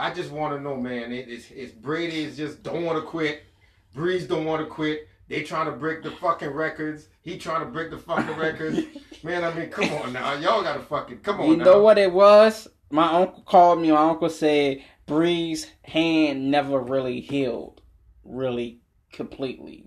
I 0.00 0.12
just 0.12 0.30
want 0.30 0.54
to 0.56 0.60
know, 0.62 0.76
man. 0.76 1.12
It, 1.12 1.28
it's, 1.28 1.50
it's 1.50 1.72
Brady 1.72 2.22
is 2.22 2.36
just 2.36 2.62
don't 2.62 2.84
want 2.84 2.98
to 2.98 3.02
quit. 3.04 3.42
Brees 3.96 4.28
don't 4.28 4.44
want 4.44 4.62
to 4.62 4.66
quit. 4.66 5.08
They 5.28 5.42
trying 5.42 5.66
to 5.66 5.72
break 5.72 6.02
the 6.02 6.10
fucking 6.12 6.50
records. 6.50 7.08
He 7.22 7.36
trying 7.38 7.60
to 7.60 7.66
break 7.66 7.90
the 7.90 7.98
fucking 7.98 8.36
records. 8.38 8.80
Man, 9.22 9.44
I 9.44 9.52
mean, 9.52 9.68
come 9.70 9.90
on 9.94 10.12
now. 10.12 10.34
Y'all 10.34 10.62
got 10.62 10.74
to 10.74 10.80
fucking 10.82 11.18
come 11.20 11.40
on 11.40 11.48
You 11.48 11.56
now. 11.56 11.64
know 11.64 11.82
what 11.82 11.98
it 11.98 12.12
was? 12.12 12.68
My 12.90 13.12
uncle 13.12 13.42
called 13.42 13.80
me. 13.80 13.90
My 13.90 14.08
uncle 14.08 14.30
said 14.30 14.82
Brees' 15.06 15.66
hand 15.82 16.50
never 16.50 16.78
really 16.78 17.20
healed, 17.20 17.77
really 18.28 18.80
completely. 19.12 19.84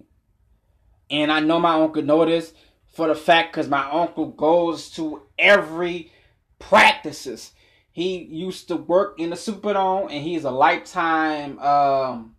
And 1.10 1.32
I 1.32 1.40
know 1.40 1.60
my 1.60 1.76
uncle 1.76 2.02
know 2.02 2.26
this 2.26 2.54
for 2.94 3.08
the 3.08 3.16
fact 3.16 3.54
because 3.54 3.68
my 3.68 3.90
uncle 3.90 4.28
goes 4.28 4.90
to 4.92 5.24
every 5.38 6.12
practices. 6.60 7.52
He 7.92 8.24
used 8.24 8.70
to 8.70 8.78
work 8.78 9.20
in 9.20 9.32
the 9.32 9.36
Superdome, 9.36 10.12
and 10.12 10.24
he's 10.24 10.46
a 10.46 10.52
lifetime. 10.52 11.60
Um, 11.60 12.36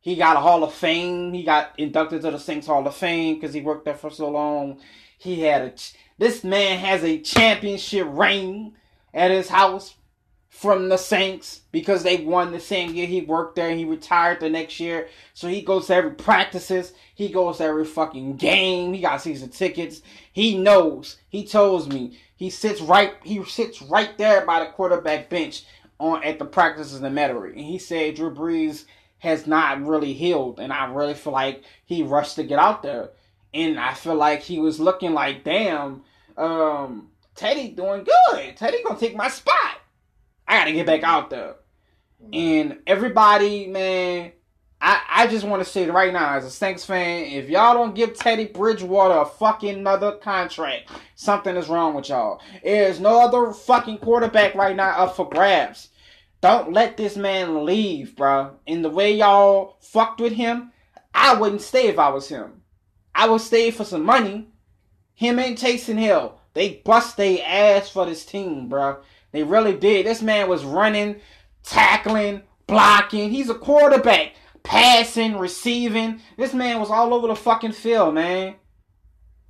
he 0.00 0.16
got 0.16 0.36
a 0.36 0.40
Hall 0.40 0.64
of 0.64 0.72
Fame. 0.72 1.34
He 1.34 1.42
got 1.42 1.72
inducted 1.78 2.22
to 2.22 2.30
the 2.30 2.38
Saints 2.38 2.66
Hall 2.66 2.86
of 2.86 2.94
Fame 2.94 3.34
because 3.34 3.52
he 3.52 3.60
worked 3.60 3.84
there 3.84 3.94
for 3.94 4.10
so 4.10 4.30
long. 4.30 4.80
He 5.18 5.42
had 5.42 5.62
a. 5.62 5.74
This 6.18 6.42
man 6.42 6.78
has 6.78 7.04
a 7.04 7.20
championship 7.20 8.06
ring 8.08 8.74
at 9.12 9.30
his 9.30 9.48
house 9.48 9.94
from 10.48 10.88
the 10.88 10.96
Saints 10.96 11.60
because 11.70 12.02
they 12.02 12.16
won 12.16 12.50
the 12.50 12.60
same 12.60 12.94
year 12.94 13.06
he 13.06 13.20
worked 13.20 13.56
there. 13.56 13.74
He 13.74 13.84
retired 13.84 14.40
the 14.40 14.48
next 14.48 14.80
year, 14.80 15.08
so 15.34 15.48
he 15.48 15.60
goes 15.60 15.86
to 15.88 15.94
every 15.94 16.12
practices. 16.12 16.92
He 17.14 17.28
goes 17.28 17.58
to 17.58 17.64
every 17.64 17.84
fucking 17.84 18.36
game. 18.36 18.94
He 18.94 19.00
got 19.00 19.20
season 19.20 19.50
tickets. 19.50 20.00
He 20.32 20.56
knows. 20.56 21.16
He 21.28 21.44
tells 21.44 21.88
me 21.88 22.18
he 22.36 22.50
sits 22.50 22.80
right. 22.80 23.14
He 23.22 23.44
sits 23.44 23.82
right 23.82 24.16
there 24.16 24.46
by 24.46 24.60
the 24.60 24.70
quarterback 24.72 25.28
bench 25.28 25.64
on 25.98 26.22
at 26.22 26.38
the 26.38 26.44
practices 26.44 27.02
in 27.02 27.12
Metairie, 27.14 27.52
and 27.52 27.64
he 27.64 27.78
said 27.78 28.14
Drew 28.14 28.34
Brees 28.34 28.84
has 29.18 29.46
not 29.46 29.84
really 29.84 30.12
healed, 30.12 30.60
and 30.60 30.72
I 30.72 30.86
really 30.86 31.14
feel 31.14 31.32
like 31.32 31.64
he 31.84 32.02
rushed 32.02 32.36
to 32.36 32.44
get 32.44 32.58
out 32.58 32.82
there, 32.82 33.10
and 33.52 33.78
I 33.78 33.94
feel 33.94 34.14
like 34.14 34.40
he 34.40 34.58
was 34.58 34.80
looking 34.80 35.12
like 35.12 35.44
damn. 35.44 36.02
Um, 36.36 37.08
Teddy 37.34 37.68
doing 37.68 38.04
good. 38.04 38.56
Teddy 38.56 38.82
gonna 38.82 38.98
take 38.98 39.14
my 39.14 39.28
spot. 39.28 39.80
I 40.46 40.58
gotta 40.58 40.72
get 40.72 40.86
back 40.86 41.02
out 41.02 41.30
there. 41.30 41.56
And 42.32 42.78
everybody, 42.86 43.66
man, 43.66 44.32
I, 44.80 45.02
I 45.08 45.26
just 45.26 45.46
want 45.46 45.64
to 45.64 45.70
say 45.70 45.84
it 45.84 45.92
right 45.92 46.12
now, 46.12 46.34
as 46.34 46.44
a 46.44 46.50
Saints 46.50 46.84
fan, 46.84 47.24
if 47.24 47.48
y'all 47.48 47.74
don't 47.74 47.94
give 47.94 48.14
Teddy 48.14 48.46
Bridgewater 48.46 49.20
a 49.20 49.26
fucking 49.26 49.78
another 49.78 50.12
contract, 50.12 50.90
something 51.14 51.56
is 51.56 51.68
wrong 51.68 51.94
with 51.94 52.08
y'all. 52.08 52.40
There's 52.62 53.00
no 53.00 53.22
other 53.22 53.52
fucking 53.52 53.98
quarterback 53.98 54.54
right 54.54 54.76
now 54.76 54.90
up 54.90 55.16
for 55.16 55.28
grabs. 55.28 55.88
Don't 56.42 56.72
let 56.72 56.96
this 56.96 57.16
man 57.16 57.64
leave, 57.64 58.14
bro. 58.16 58.56
And 58.66 58.84
the 58.84 58.90
way 58.90 59.14
y'all 59.14 59.78
fucked 59.80 60.20
with 60.20 60.34
him, 60.34 60.72
I 61.14 61.34
wouldn't 61.34 61.62
stay 61.62 61.88
if 61.88 61.98
I 61.98 62.10
was 62.10 62.28
him. 62.28 62.62
I 63.14 63.28
would 63.28 63.40
stay 63.40 63.70
for 63.70 63.84
some 63.84 64.04
money. 64.04 64.48
Him 65.14 65.38
and 65.38 65.56
Taysom 65.56 65.98
Hill, 65.98 66.38
they 66.52 66.82
bust 66.84 67.16
their 67.16 67.38
ass 67.42 67.88
for 67.88 68.04
this 68.04 68.26
team, 68.26 68.68
bro. 68.68 68.98
They 69.36 69.42
really 69.42 69.76
did. 69.76 70.06
This 70.06 70.22
man 70.22 70.48
was 70.48 70.64
running, 70.64 71.20
tackling, 71.62 72.40
blocking. 72.66 73.28
He's 73.28 73.50
a 73.50 73.54
quarterback, 73.54 74.32
passing, 74.62 75.36
receiving. 75.36 76.22
This 76.38 76.54
man 76.54 76.80
was 76.80 76.90
all 76.90 77.12
over 77.12 77.28
the 77.28 77.36
fucking 77.36 77.72
field, 77.72 78.14
man. 78.14 78.54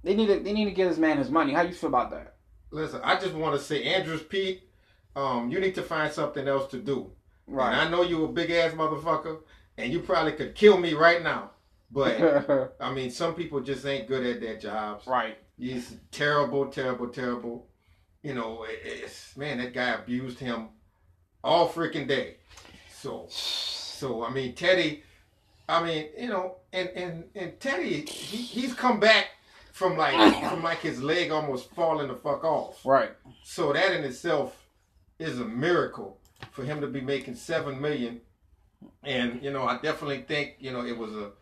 They 0.03 0.16
need 0.16 0.27
to 0.27 0.40
they 0.40 0.53
need 0.53 0.64
to 0.64 0.72
give 0.72 0.88
this 0.88 0.99
man 0.99 1.18
his 1.18 1.31
money. 1.31 1.53
How 1.53 1.62
you 1.62 1.72
feel 1.72 1.88
about 1.88 2.11
that? 2.11 2.35
Listen, 2.72 3.01
I 3.05 3.14
just 3.14 3.35
want 3.35 3.55
to 3.55 3.64
say, 3.64 3.85
Andrus 3.85 4.25
Peat, 4.29 4.68
um, 5.14 5.53
you 5.53 5.61
need 5.61 5.77
to 5.77 5.85
find 5.85 6.12
something 6.12 6.49
else 6.49 6.68
to 6.72 6.79
do. 6.79 7.12
And 7.70 7.81
I 7.81 7.88
know 7.88 8.03
you 8.03 8.25
a 8.25 8.29
big 8.29 8.51
ass 8.51 8.72
motherfucker, 8.72 9.38
and 9.79 9.92
you 9.92 10.01
probably 10.01 10.33
could 10.33 10.57
kill 10.57 10.79
me 10.79 10.94
right 10.94 11.22
now. 11.22 11.53
But 11.92 12.75
I 12.81 12.92
mean, 12.92 13.12
some 13.12 13.37
people 13.37 13.61
just 13.61 13.87
ain't 13.87 14.09
good 14.09 14.27
at 14.27 14.40
their 14.40 14.57
jobs. 14.59 15.07
right. 15.07 15.38
He's 15.57 15.94
terrible, 16.11 16.66
terrible, 16.66 17.07
terrible. 17.07 17.68
You 18.22 18.35
know, 18.35 18.66
it's 18.68 19.37
man, 19.37 19.59
that 19.59 19.74
guy 19.74 19.90
abused 19.90 20.38
him 20.38 20.68
all 21.44 21.68
freaking 21.68 22.09
day. 22.09 22.37
So, 22.90 23.26
so 23.29 24.24
I 24.24 24.31
mean, 24.31 24.55
Teddy. 24.55 25.02
I 25.68 25.83
mean, 25.83 26.07
you 26.16 26.29
know, 26.29 26.57
and 26.72 26.88
and 26.90 27.24
and 27.35 27.59
Teddy, 27.59 28.02
he, 28.02 28.37
he's 28.37 28.74
come 28.74 29.00
back 29.00 29.31
from 29.72 29.96
like 29.96 30.14
from 30.48 30.62
like 30.62 30.79
his 30.79 31.02
leg 31.02 31.31
almost 31.31 31.70
falling 31.74 32.09
the 32.09 32.14
fuck 32.14 32.44
off. 32.44 32.85
Right. 32.85 33.11
So 33.42 33.72
that 33.72 33.92
in 33.92 34.05
itself 34.05 34.66
is 35.18 35.40
a 35.40 35.44
miracle 35.44 36.18
for 36.50 36.64
him 36.64 36.81
to 36.81 36.87
be 36.87 37.00
making 37.00 37.35
seven 37.35 37.81
million. 37.81 38.20
And 39.02 39.42
you 39.42 39.50
know, 39.50 39.64
I 39.64 39.74
definitely 39.74 40.22
think 40.22 40.57
you 40.61 40.70
know 40.72 40.85
it 40.85 40.96
was 40.96 41.12
a 41.14 41.33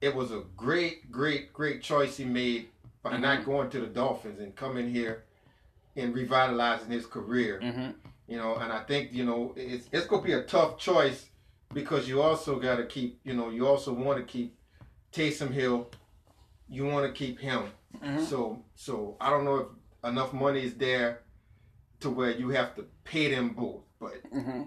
it 0.00 0.14
was 0.14 0.32
a 0.32 0.42
great, 0.56 1.10
great, 1.10 1.52
great 1.52 1.82
choice 1.82 2.16
he 2.16 2.24
made 2.24 2.68
by 3.02 3.16
not 3.16 3.40
mm-hmm. 3.40 3.50
going 3.50 3.70
to 3.70 3.80
the 3.80 3.86
Dolphins 3.86 4.40
and 4.40 4.54
coming 4.54 4.90
here 4.90 5.24
and 5.96 6.14
revitalizing 6.14 6.90
his 6.90 7.06
career. 7.06 7.60
Mm-hmm. 7.62 7.90
You 8.28 8.36
know, 8.38 8.54
and 8.56 8.72
I 8.72 8.82
think 8.84 9.12
you 9.12 9.24
know 9.24 9.52
it's 9.56 9.88
it's 9.92 10.06
gonna 10.06 10.22
be 10.22 10.32
a 10.32 10.42
tough 10.44 10.78
choice 10.78 11.26
because 11.72 12.08
you 12.08 12.22
also 12.22 12.58
got 12.58 12.76
to 12.76 12.86
keep 12.86 13.20
you 13.24 13.34
know 13.34 13.50
you 13.50 13.66
also 13.66 13.92
want 13.92 14.18
to 14.18 14.24
keep 14.24 14.56
Taysom 15.12 15.50
Hill. 15.52 15.90
You 16.68 16.86
want 16.86 17.06
to 17.06 17.12
keep 17.12 17.38
him. 17.38 17.64
Mhm. 18.02 18.24
So 18.24 18.64
so 18.74 19.16
I 19.20 19.28
don't 19.30 19.44
know 19.44 19.56
if 19.56 19.66
enough 20.10 20.32
money 20.32 20.62
is 20.62 20.74
there 20.74 21.22
to 22.00 22.10
where 22.10 22.30
you 22.30 22.48
have 22.50 22.74
to 22.76 22.86
pay 23.04 23.30
them 23.34 23.50
both. 23.50 23.82
But 24.00 24.22
Mm-hmm. 24.32 24.62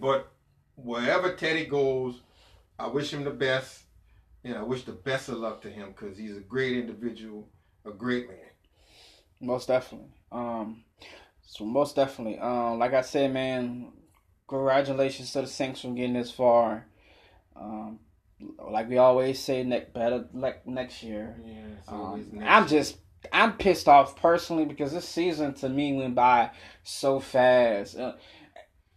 but 0.00 0.30
wherever 0.76 1.34
Teddy 1.34 1.64
goes, 1.66 2.20
I 2.78 2.86
wish 2.88 3.12
him 3.12 3.24
the 3.24 3.30
best, 3.30 3.84
and 4.44 4.54
I 4.54 4.62
wish 4.62 4.84
the 4.84 4.92
best 4.92 5.28
of 5.28 5.38
luck 5.38 5.62
to 5.62 5.70
him 5.70 5.88
because 5.96 6.18
he's 6.18 6.36
a 6.36 6.40
great 6.40 6.76
individual, 6.76 7.48
a 7.86 7.90
great 7.90 8.28
man. 8.28 8.38
Most 9.40 9.68
definitely. 9.68 10.10
Um, 10.30 10.84
so 11.42 11.64
most 11.64 11.96
definitely. 11.96 12.38
Um, 12.38 12.78
like 12.78 12.94
I 12.94 13.00
said, 13.00 13.32
man, 13.32 13.92
congratulations 14.48 15.32
to 15.32 15.42
the 15.42 15.46
Saints 15.46 15.80
from 15.80 15.94
getting 15.94 16.14
this 16.14 16.30
far. 16.30 16.86
Um, 17.56 18.00
like 18.70 18.88
we 18.88 18.98
always 18.98 19.40
say, 19.40 19.62
next 19.64 19.92
better 19.92 20.26
like 20.32 20.66
next 20.66 21.02
year. 21.02 21.36
Yeah, 21.44 21.54
Um, 21.88 22.28
next 22.32 22.50
I'm 22.50 22.68
just 22.68 22.98
I'm 23.32 23.54
pissed 23.54 23.88
off 23.88 24.20
personally 24.20 24.64
because 24.64 24.92
this 24.92 25.08
season 25.08 25.54
to 25.54 25.68
me 25.68 25.94
went 25.94 26.14
by 26.14 26.50
so 26.84 27.18
fast. 27.18 27.98
Uh, 27.98 28.14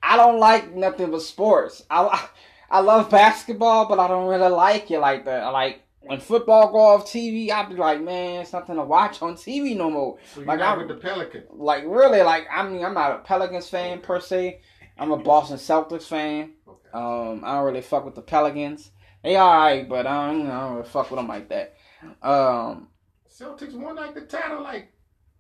I 0.04 0.18
don't 0.18 0.40
like 0.40 0.74
nothing 0.76 1.12
but 1.12 1.22
sports. 1.22 1.84
I 1.90 2.28
I 2.70 2.80
love 2.82 3.10
basketball, 3.10 3.88
but 3.88 4.00
I 4.00 4.08
don't 4.08 4.28
really 4.28 4.50
like 4.50 4.92
it 4.92 5.00
like 5.00 5.26
that. 5.26 5.44
I 5.44 5.50
like 5.50 5.84
when 6.02 6.20
football 6.20 6.72
go 6.72 6.80
off 6.80 7.06
TV, 7.06 7.50
I'll 7.52 7.70
be 7.70 7.76
like, 7.76 8.02
man, 8.02 8.42
it's 8.42 8.54
nothing 8.54 8.76
to 8.76 8.84
watch 8.84 9.22
on 9.22 9.36
TV 9.36 9.76
no 9.78 9.90
more. 9.90 10.18
so 10.34 10.42
like, 10.42 10.60
not 10.60 10.76
I- 10.76 10.78
with 10.78 10.88
the 10.88 10.96
Pelicans. 10.96 11.46
Like 11.52 11.84
really, 11.86 12.22
like 12.22 12.48
I 12.52 12.68
mean, 12.68 12.84
I'm 12.84 12.94
not 12.94 13.12
a 13.12 13.18
Pelicans 13.20 13.70
fan 13.70 14.02
per 14.02 14.20
se. 14.20 14.62
I'm 14.98 15.12
a 15.12 15.18
Boston 15.18 15.58
Celtics 15.58 16.04
fan. 16.04 16.54
Okay. 16.68 16.90
Um, 16.94 17.42
I 17.44 17.56
don't 17.56 17.66
really 17.66 17.82
fuck 17.82 18.06
with 18.06 18.16
the 18.16 18.22
Pelicans. 18.22 18.92
They 19.24 19.38
alright, 19.38 19.88
but 19.88 20.06
I 20.08 20.32
don't, 20.32 20.48
I 20.48 20.60
don't 20.62 20.74
really 20.78 20.88
fuck 20.90 21.10
with 21.12 21.20
them 21.20 21.28
like 21.28 21.50
that. 21.50 21.76
Um, 22.22 22.88
Celtics 23.30 23.74
won 23.74 23.96
like 23.96 24.14
the 24.14 24.22
title 24.22 24.62
like 24.62 24.92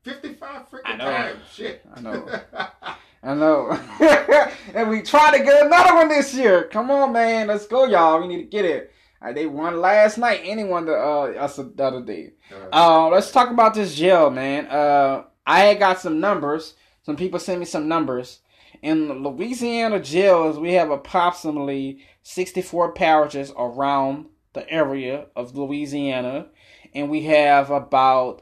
55 0.03 0.39
I 0.41 0.63
freaking 0.63 0.97
times. 0.99 1.39
Shit. 1.53 1.81
I 1.93 2.01
know. 2.01 2.27
I 3.23 3.35
know. 3.35 3.69
and 4.73 4.89
we 4.89 5.01
try 5.03 5.37
to 5.37 5.43
get 5.43 5.65
another 5.65 5.93
one 5.95 6.07
this 6.09 6.33
year. 6.33 6.63
Come 6.71 6.89
on, 6.89 7.13
man. 7.13 7.47
Let's 7.47 7.67
go, 7.67 7.85
y'all. 7.85 8.19
We 8.19 8.27
need 8.27 8.37
to 8.37 8.49
get 8.49 8.65
it. 8.65 8.91
Uh, 9.21 9.33
they 9.33 9.45
won 9.45 9.79
last 9.79 10.17
night. 10.17 10.41
Anyone 10.43 10.85
the 10.85 10.93
uh 10.93 11.33
us 11.39 11.57
the 11.57 11.83
other 11.83 12.01
day. 12.01 12.33
Uh, 12.73 13.07
let's 13.09 13.31
talk 13.31 13.51
about 13.51 13.73
this 13.73 13.95
jail, 13.95 14.29
man. 14.29 14.67
Uh, 14.67 15.23
I 15.45 15.61
had 15.61 15.79
got 15.79 15.99
some 15.99 16.19
numbers. 16.19 16.75
Some 17.03 17.15
people 17.15 17.39
sent 17.39 17.59
me 17.59 17.65
some 17.65 17.87
numbers. 17.87 18.39
In 18.81 19.23
Louisiana 19.23 19.99
jails, 19.99 20.57
we 20.57 20.73
have 20.73 20.89
approximately 20.89 21.99
64 22.23 22.93
parishes 22.93 23.53
around 23.55 24.27
the 24.53 24.67
area 24.69 25.27
of 25.35 25.55
Louisiana, 25.55 26.47
and 26.93 27.09
we 27.09 27.23
have 27.23 27.69
about 27.69 28.41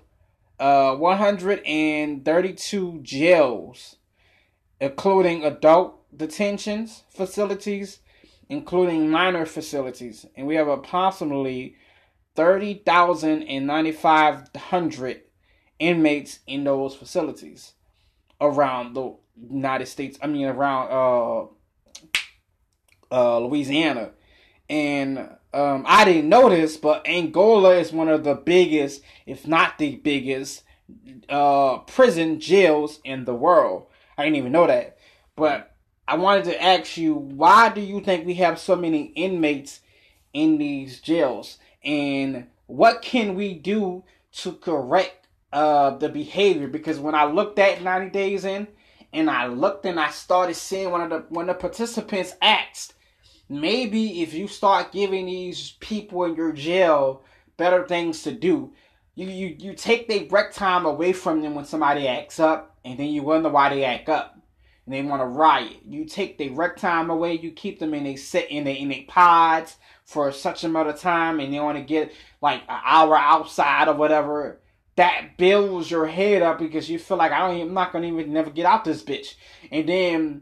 uh 0.59 0.95
132 0.95 2.99
jails, 3.01 3.97
including 4.79 5.43
adult 5.43 5.95
detentions 6.15 7.03
facilities, 7.09 7.99
including 8.49 9.09
minor 9.09 9.45
facilities, 9.45 10.25
and 10.35 10.45
we 10.47 10.55
have 10.55 10.67
approximately 10.67 11.75
30,950 12.35 15.21
inmates 15.79 16.39
in 16.47 16.63
those 16.63 16.95
facilities 16.95 17.73
around 18.41 18.93
the 18.93 19.15
United 19.49 19.88
States. 19.88 20.17
I 20.21 20.27
mean, 20.27 20.47
around 20.47 20.91
uh, 20.91 21.45
uh, 23.12 23.39
Louisiana. 23.39 24.12
And 24.69 25.17
um, 25.53 25.83
I 25.88 26.05
didn't 26.05 26.29
know 26.29 26.49
this, 26.49 26.77
but 26.77 27.07
Angola 27.07 27.75
is 27.75 27.91
one 27.91 28.07
of 28.07 28.23
the 28.23 28.35
biggest, 28.35 29.01
if 29.25 29.47
not 29.47 29.77
the 29.77 29.95
biggest, 29.95 30.63
uh, 31.27 31.79
prison 31.79 32.39
jails 32.39 32.99
in 33.03 33.25
the 33.25 33.33
world. 33.33 33.88
I 34.17 34.23
didn't 34.23 34.38
even 34.38 34.51
know 34.51 34.67
that. 34.67 34.97
But 35.35 35.68
I 36.10 36.15
wanted 36.15 36.45
to 36.45 36.63
ask 36.63 36.98
you, 36.98 37.13
why 37.13 37.69
do 37.69 37.82
you 37.82 38.02
think 38.02 38.26
we 38.26 38.34
have 38.36 38.58
so 38.58 38.76
many 38.76 39.13
inmates 39.13 39.82
in 40.34 40.58
these 40.58 41.00
jails? 41.02 41.60
And 41.84 42.48
what 42.65 43.04
can 43.04 43.36
we 43.36 43.54
do 43.54 44.04
to 44.38 44.54
correct 44.54 45.28
uh, 45.54 45.91
the 45.91 46.10
behavior? 46.10 46.67
Because 46.67 46.98
when 46.98 47.13
I 47.13 47.26
looked 47.26 47.60
at 47.60 47.84
90 47.84 48.10
Days 48.10 48.43
In, 48.43 48.67
and 49.13 49.30
I 49.30 49.45
looked 49.45 49.86
and 49.86 50.00
I 50.00 50.10
started 50.10 50.56
seeing 50.56 50.89
one 50.89 51.02
of 51.02 51.10
the 51.12 51.26
when 51.30 51.45
the 51.45 51.54
participants 51.54 52.34
asked, 52.41 52.95
maybe 53.48 54.24
if 54.24 54.34
you 54.34 54.48
start 54.48 54.91
giving 54.91 55.28
these 55.28 55.76
people 55.80 56.24
in 56.24 56.36
your 56.36 56.54
jail 56.54 57.22
better 57.56 57.88
things 57.88 58.24
to 58.24 58.32
do, 58.32 58.74
you 59.13 59.28
you, 59.28 59.56
you 59.60 59.74
take 59.76 60.08
their 60.08 60.26
break 60.26 60.54
time 60.54 60.88
away 60.88 61.13
from 61.13 61.43
them 61.43 61.54
when 61.54 61.65
somebody 61.65 62.08
acts 62.08 62.39
up, 62.39 62.78
and 62.84 62.98
then 62.98 63.10
you 63.10 63.22
wonder 63.22 63.50
why 63.50 63.69
they 63.69 63.84
act 63.84 64.10
up. 64.10 64.38
And 64.89 64.95
they 64.95 65.08
want 65.08 65.21
to 65.21 65.28
riot. 65.28 65.78
You 65.88 66.04
take 66.04 66.39
their 66.39 66.49
rec 66.49 66.75
time 66.75 67.12
away. 67.12 67.38
You 67.38 67.52
keep 67.52 67.78
them 67.78 67.93
in 67.93 68.06
they 68.06 68.15
sit 68.15 68.49
in 68.49 68.65
a 68.65 68.71
in 68.71 68.91
a 68.91 69.04
pods 69.04 69.78
for 70.04 70.32
such 70.32 70.63
amount 70.63 70.89
of 70.89 70.99
time, 70.99 71.39
and 71.39 71.54
they 71.54 71.60
want 71.60 71.78
to 71.78 71.84
get 71.84 72.12
like 72.41 72.63
an 72.67 72.82
hour 72.84 73.15
outside 73.15 73.88
or 73.88 73.93
whatever. 73.93 74.60
That 74.95 75.38
builds 75.38 75.91
your 75.91 76.08
head 76.08 76.41
up 76.41 76.58
because 76.58 76.89
you 76.89 76.97
feel 76.97 77.17
like 77.17 77.32
I 77.32 77.38
don't. 77.38 77.62
I'm 77.62 77.73
not 77.75 77.93
gonna 77.93 78.08
even 78.08 78.34
never 78.34 78.49
get 78.49 78.65
out 78.65 78.84
this 78.84 79.04
bitch. 79.04 79.36
And 79.71 79.88
then 79.88 80.41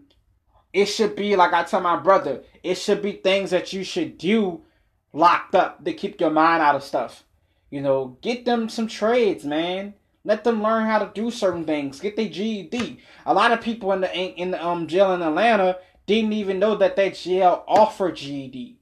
it 0.71 0.85
should 0.85 1.17
be 1.17 1.35
like 1.35 1.51
I 1.51 1.63
tell 1.63 1.81
my 1.81 1.97
brother. 1.97 2.43
It 2.63 2.75
should 2.75 3.01
be 3.01 3.11
things 3.11 3.49
that 3.49 3.73
you 3.73 3.83
should 3.83 4.17
do 4.17 4.61
locked 5.11 5.55
up 5.55 5.83
to 5.83 5.91
keep 5.91 6.21
your 6.21 6.31
mind 6.31 6.63
out 6.63 6.75
of 6.75 6.83
stuff. 6.83 7.25
You 7.69 7.81
know, 7.81 8.17
get 8.21 8.45
them 8.45 8.69
some 8.69 8.87
trades, 8.87 9.43
man. 9.43 9.93
Let 10.27 10.43
them 10.43 10.61
learn 10.61 10.85
how 10.85 10.99
to 10.99 11.09
do 11.13 11.31
certain 11.31 11.63
things. 11.63 12.01
Get 12.01 12.17
their 12.17 12.27
GED. 12.27 12.99
A 13.25 13.33
lot 13.33 13.53
of 13.53 13.61
people 13.61 13.93
in 13.93 14.01
the 14.01 14.13
in 14.13 14.51
the 14.51 14.63
um 14.63 14.85
jail 14.85 15.13
in 15.13 15.21
Atlanta 15.21 15.77
didn't 16.05 16.33
even 16.33 16.59
know 16.59 16.75
that 16.75 16.97
that 16.97 17.15
jail 17.15 17.63
offered 17.65 18.17
GED. 18.17 18.77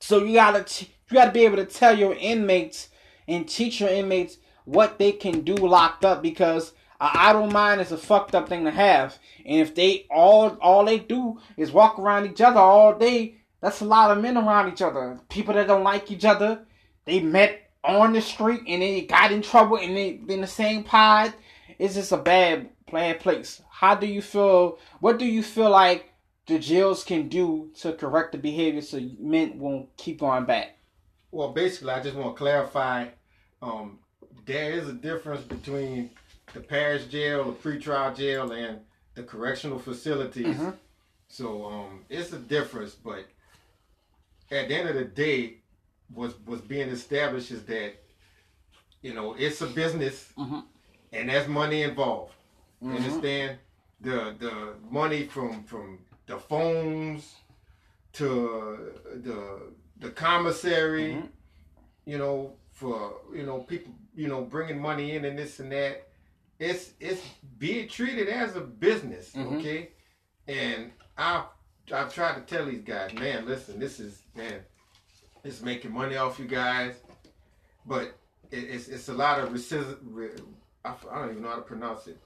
So 0.00 0.24
you 0.24 0.34
gotta 0.34 0.66
you 0.80 0.88
gotta 1.12 1.30
be 1.30 1.44
able 1.44 1.58
to 1.58 1.64
tell 1.64 1.96
your 1.96 2.14
inmates 2.14 2.88
and 3.28 3.48
teach 3.48 3.80
your 3.80 3.88
inmates 3.88 4.38
what 4.64 4.98
they 4.98 5.12
can 5.12 5.42
do 5.42 5.54
locked 5.54 6.04
up 6.04 6.20
because 6.20 6.72
a 7.00 7.08
idle 7.14 7.46
mind 7.46 7.80
is 7.80 7.92
a 7.92 7.96
fucked 7.96 8.34
up 8.34 8.48
thing 8.48 8.64
to 8.64 8.72
have. 8.72 9.16
And 9.46 9.60
if 9.60 9.76
they 9.76 10.06
all 10.10 10.58
all 10.60 10.84
they 10.84 10.98
do 10.98 11.38
is 11.56 11.70
walk 11.70 12.00
around 12.00 12.26
each 12.26 12.40
other 12.40 12.58
all 12.58 12.98
day, 12.98 13.36
that's 13.60 13.80
a 13.80 13.84
lot 13.84 14.10
of 14.10 14.20
men 14.20 14.36
around 14.36 14.72
each 14.72 14.82
other. 14.82 15.20
People 15.28 15.54
that 15.54 15.68
don't 15.68 15.84
like 15.84 16.10
each 16.10 16.24
other, 16.24 16.66
they 17.04 17.20
met 17.20 17.63
on 17.84 18.12
the 18.12 18.20
street 18.20 18.60
and 18.66 18.82
then 18.82 18.94
they 18.94 19.02
got 19.02 19.30
in 19.32 19.42
trouble 19.42 19.76
and 19.76 19.96
they 19.96 20.20
in 20.28 20.40
the 20.40 20.46
same 20.46 20.84
pod. 20.84 21.34
It's 21.78 21.94
just 21.94 22.12
a 22.12 22.16
bad 22.16 22.70
bad 22.90 23.20
place. 23.20 23.60
How 23.70 23.94
do 23.94 24.06
you 24.06 24.22
feel? 24.22 24.78
What 25.00 25.18
do 25.18 25.26
you 25.26 25.42
feel 25.42 25.70
like 25.70 26.12
the 26.46 26.58
jails 26.58 27.04
can 27.04 27.28
do 27.28 27.70
to 27.80 27.92
correct 27.92 28.32
the 28.32 28.38
behavior 28.38 28.80
so 28.80 29.00
men 29.18 29.58
won't 29.58 29.96
keep 29.96 30.20
going 30.20 30.44
back? 30.44 30.76
Well, 31.30 31.52
basically, 31.52 31.90
I 31.90 32.02
just 32.02 32.16
want 32.16 32.34
to 32.34 32.38
clarify. 32.38 33.08
Um, 33.60 33.98
there 34.46 34.72
is 34.72 34.88
a 34.88 34.92
difference 34.92 35.42
between 35.42 36.10
the 36.52 36.60
parish 36.60 37.06
jail, 37.06 37.44
the 37.50 37.52
pretrial 37.52 38.14
jail, 38.16 38.52
and 38.52 38.80
the 39.14 39.22
correctional 39.22 39.78
facilities. 39.78 40.56
Mhm. 40.56 40.76
So 41.28 41.64
um, 41.64 42.04
it's 42.08 42.32
a 42.32 42.38
difference, 42.38 42.94
but 42.94 43.24
at 44.50 44.68
the 44.68 44.74
end 44.76 44.88
of 44.88 44.94
the 44.94 45.04
day, 45.04 45.58
what's 46.12 46.34
what's 46.44 46.62
being 46.62 46.88
established 46.88 47.50
is 47.50 47.64
that 47.64 47.94
you 49.02 49.14
know 49.14 49.34
it's 49.34 49.60
a 49.60 49.66
business, 49.66 50.32
Mhm. 50.36 50.64
and 51.12 51.28
there's 51.28 51.48
money 51.48 51.82
involved. 51.82 52.34
You 52.80 52.88
Mhm. 52.90 52.96
understand? 52.96 53.58
The 54.00 54.34
the 54.38 54.74
money 54.90 55.24
from 55.26 55.64
from 55.64 55.98
the 56.26 56.38
phones 56.38 57.34
to 58.14 58.92
the 59.14 59.72
the 59.98 60.10
commissary, 60.10 61.14
mm-hmm. 61.14 61.26
you 62.06 62.18
know, 62.18 62.56
for 62.72 63.20
you 63.34 63.44
know 63.44 63.60
people, 63.60 63.94
you 64.14 64.28
know, 64.28 64.42
bringing 64.42 64.80
money 64.80 65.12
in 65.12 65.24
and 65.24 65.38
this 65.38 65.60
and 65.60 65.72
that. 65.72 66.08
It's 66.58 66.92
it's 67.00 67.22
being 67.58 67.88
treated 67.88 68.28
as 68.28 68.54
a 68.56 68.60
business, 68.60 69.32
mm-hmm. 69.32 69.56
okay? 69.56 69.90
And 70.46 70.92
I 71.18 71.44
I've 71.92 72.12
tried 72.14 72.34
to 72.36 72.40
tell 72.42 72.66
these 72.66 72.82
guys, 72.82 73.12
man, 73.14 73.46
listen, 73.46 73.78
this 73.78 74.00
is 74.00 74.22
man, 74.34 74.60
it's 75.44 75.62
making 75.62 75.92
money 75.92 76.16
off 76.16 76.38
you 76.38 76.46
guys, 76.46 76.94
but 77.86 78.16
it, 78.50 78.64
it's 78.64 78.88
it's 78.88 79.08
a 79.08 79.14
lot 79.14 79.40
of 79.40 79.50
recidivism. 79.50 80.46
I, 80.84 80.94
I 81.10 81.18
don't 81.20 81.30
even 81.30 81.42
know 81.42 81.50
how 81.50 81.56
to 81.56 81.62
pronounce 81.62 82.06
it 82.06 82.18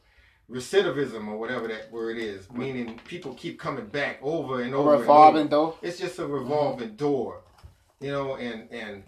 recidivism 0.51 1.29
or 1.29 1.37
whatever 1.37 1.69
that 1.69 1.93
word 1.93 2.17
is, 2.17 2.51
meaning 2.51 2.99
people 3.05 3.35
keep 3.35 3.59
coming 3.59 3.87
back 3.87 4.19
over 4.23 4.63
and 4.63 4.75
over. 4.75 4.93
Revolving 4.93 5.43
and 5.43 5.53
over. 5.53 5.73
door. 5.73 5.79
It's 5.83 5.99
just 5.99 6.19
a 6.19 6.27
revolving 6.27 6.89
mm-hmm. 6.89 6.97
door, 6.97 7.43
you 8.01 8.11
know, 8.11 8.37
and 8.37 8.71
and 8.73 9.03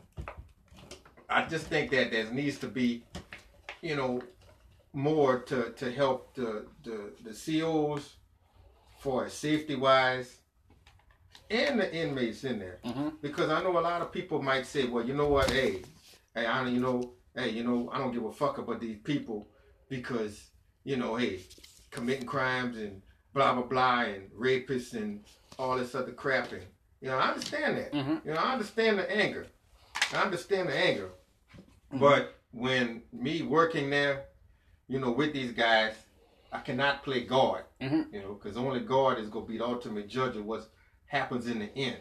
I 1.28 1.46
just 1.46 1.66
think 1.66 1.90
that 1.92 2.10
there 2.10 2.30
needs 2.30 2.58
to 2.58 2.68
be, 2.68 3.04
you 3.80 3.96
know, 3.96 4.20
more 4.92 5.38
to 5.40 5.70
to 5.70 5.92
help 5.92 6.34
the 6.34 6.66
the 6.84 7.12
the 7.24 7.32
COs 7.32 8.16
for 8.98 9.28
safety 9.28 9.76
wise. 9.76 10.36
And 11.50 11.80
the 11.80 11.92
inmates 11.92 12.44
in 12.44 12.60
there, 12.60 12.78
mm-hmm. 12.84 13.08
because 13.20 13.50
I 13.50 13.60
know 13.62 13.76
a 13.76 13.80
lot 13.80 14.02
of 14.02 14.12
people 14.12 14.40
might 14.40 14.66
say, 14.66 14.86
"Well, 14.86 15.04
you 15.04 15.14
know 15.14 15.26
what? 15.26 15.50
Hey, 15.50 15.82
hey, 16.34 16.46
I 16.46 16.62
don't, 16.62 16.72
you 16.72 16.80
know, 16.80 17.14
hey, 17.34 17.50
you 17.50 17.64
know, 17.64 17.90
I 17.92 17.98
don't 17.98 18.12
give 18.12 18.24
a 18.24 18.32
fuck 18.32 18.58
about 18.58 18.80
these 18.80 18.98
people 18.98 19.48
because 19.88 20.50
you 20.84 20.96
know, 20.96 21.16
hey, 21.16 21.40
committing 21.90 22.26
crimes 22.26 22.76
and 22.78 23.02
blah 23.34 23.54
blah 23.54 23.64
blah 23.64 24.02
and 24.02 24.30
rapists 24.30 24.94
and 24.94 25.24
all 25.58 25.76
this 25.76 25.94
other 25.94 26.12
crap 26.12 26.52
and 26.52 26.62
you 27.00 27.08
know, 27.08 27.16
I 27.16 27.28
understand 27.28 27.78
that. 27.78 27.92
Mm-hmm. 27.92 28.28
You 28.28 28.34
know, 28.34 28.40
I 28.40 28.52
understand 28.52 28.98
the 28.98 29.10
anger. 29.10 29.46
I 30.12 30.22
understand 30.22 30.68
the 30.68 30.74
anger. 30.74 31.10
Mm-hmm. 31.92 31.98
But 31.98 32.38
when 32.52 33.02
me 33.12 33.42
working 33.42 33.90
there, 33.90 34.26
you 34.88 34.98
know, 34.98 35.10
with 35.10 35.32
these 35.32 35.52
guys, 35.52 35.94
I 36.52 36.60
cannot 36.60 37.02
play 37.02 37.24
guard. 37.24 37.64
Mm-hmm. 37.80 38.14
You 38.14 38.20
know, 38.22 38.34
because 38.34 38.56
only 38.56 38.80
God 38.80 39.18
is 39.18 39.28
gonna 39.28 39.46
be 39.46 39.58
the 39.58 39.64
ultimate 39.64 40.08
judge 40.08 40.36
of 40.36 40.44
what 40.44 40.68
happens 41.10 41.48
in 41.48 41.58
the 41.58 41.76
end. 41.76 41.96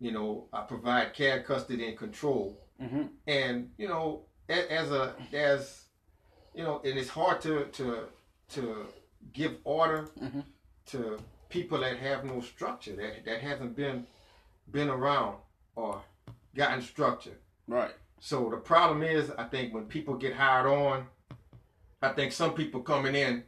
You 0.00 0.12
know, 0.12 0.44
I 0.52 0.60
provide 0.60 1.14
care, 1.14 1.42
custody, 1.42 1.88
and 1.88 1.96
control. 1.96 2.60
Mm-hmm. 2.80 3.04
And 3.26 3.70
you 3.78 3.88
know, 3.88 4.26
as 4.48 4.90
a 4.90 5.14
as 5.32 5.84
you 6.54 6.62
know, 6.62 6.80
and 6.84 6.98
it's 6.98 7.08
hard 7.08 7.40
to 7.40 7.64
to 7.64 8.04
to 8.50 8.86
give 9.32 9.56
order 9.64 10.10
mm-hmm. 10.20 10.40
to 10.86 11.18
people 11.48 11.80
that 11.80 11.96
have 11.96 12.24
no 12.24 12.42
structure, 12.42 12.94
that 12.96 13.24
that 13.24 13.40
hasn't 13.40 13.74
been 13.74 14.06
been 14.70 14.90
around 14.90 15.38
or 15.74 16.02
gotten 16.54 16.82
structure. 16.82 17.38
Right. 17.66 17.92
So 18.20 18.50
the 18.50 18.58
problem 18.58 19.02
is, 19.02 19.30
I 19.30 19.44
think 19.44 19.72
when 19.72 19.86
people 19.86 20.16
get 20.16 20.34
hired 20.34 20.66
on, 20.66 21.06
I 22.02 22.10
think 22.10 22.32
some 22.32 22.52
people 22.52 22.82
coming 22.82 23.14
in 23.14 23.44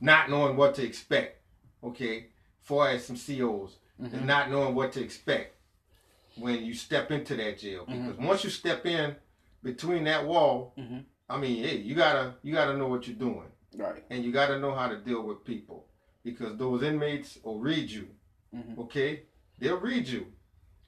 not 0.00 0.28
knowing 0.28 0.56
what 0.56 0.74
to 0.74 0.84
expect. 0.84 1.38
Okay, 1.84 2.26
far 2.62 2.88
as 2.88 3.06
some 3.06 3.16
COs 3.16 3.76
mm-hmm. 4.02 4.14
and 4.14 4.26
not 4.26 4.50
knowing 4.50 4.74
what 4.74 4.92
to 4.92 5.02
expect 5.02 5.54
when 6.36 6.64
you 6.64 6.74
step 6.74 7.10
into 7.10 7.36
that 7.36 7.58
jail 7.58 7.82
mm-hmm. 7.82 8.00
because 8.00 8.16
mm-hmm. 8.16 8.26
once 8.26 8.44
you 8.44 8.50
step 8.50 8.84
in 8.86 9.14
between 9.62 10.04
that 10.04 10.26
wall 10.26 10.74
mm-hmm. 10.78 10.98
I 11.32 11.38
mean, 11.38 11.64
hey, 11.64 11.78
you 11.78 11.94
gotta 11.94 12.34
you 12.42 12.52
gotta 12.52 12.76
know 12.76 12.88
what 12.88 13.06
you're 13.06 13.16
doing, 13.16 13.48
right? 13.76 14.04
And 14.10 14.22
you 14.22 14.32
gotta 14.32 14.58
know 14.58 14.74
how 14.74 14.86
to 14.86 14.98
deal 14.98 15.22
with 15.22 15.44
people 15.44 15.86
because 16.22 16.58
those 16.58 16.82
inmates 16.82 17.38
will 17.42 17.58
read 17.58 17.90
you. 17.90 18.08
Mm-hmm. 18.54 18.80
Okay, 18.82 19.22
they'll 19.58 19.80
read 19.80 20.06
you, 20.06 20.26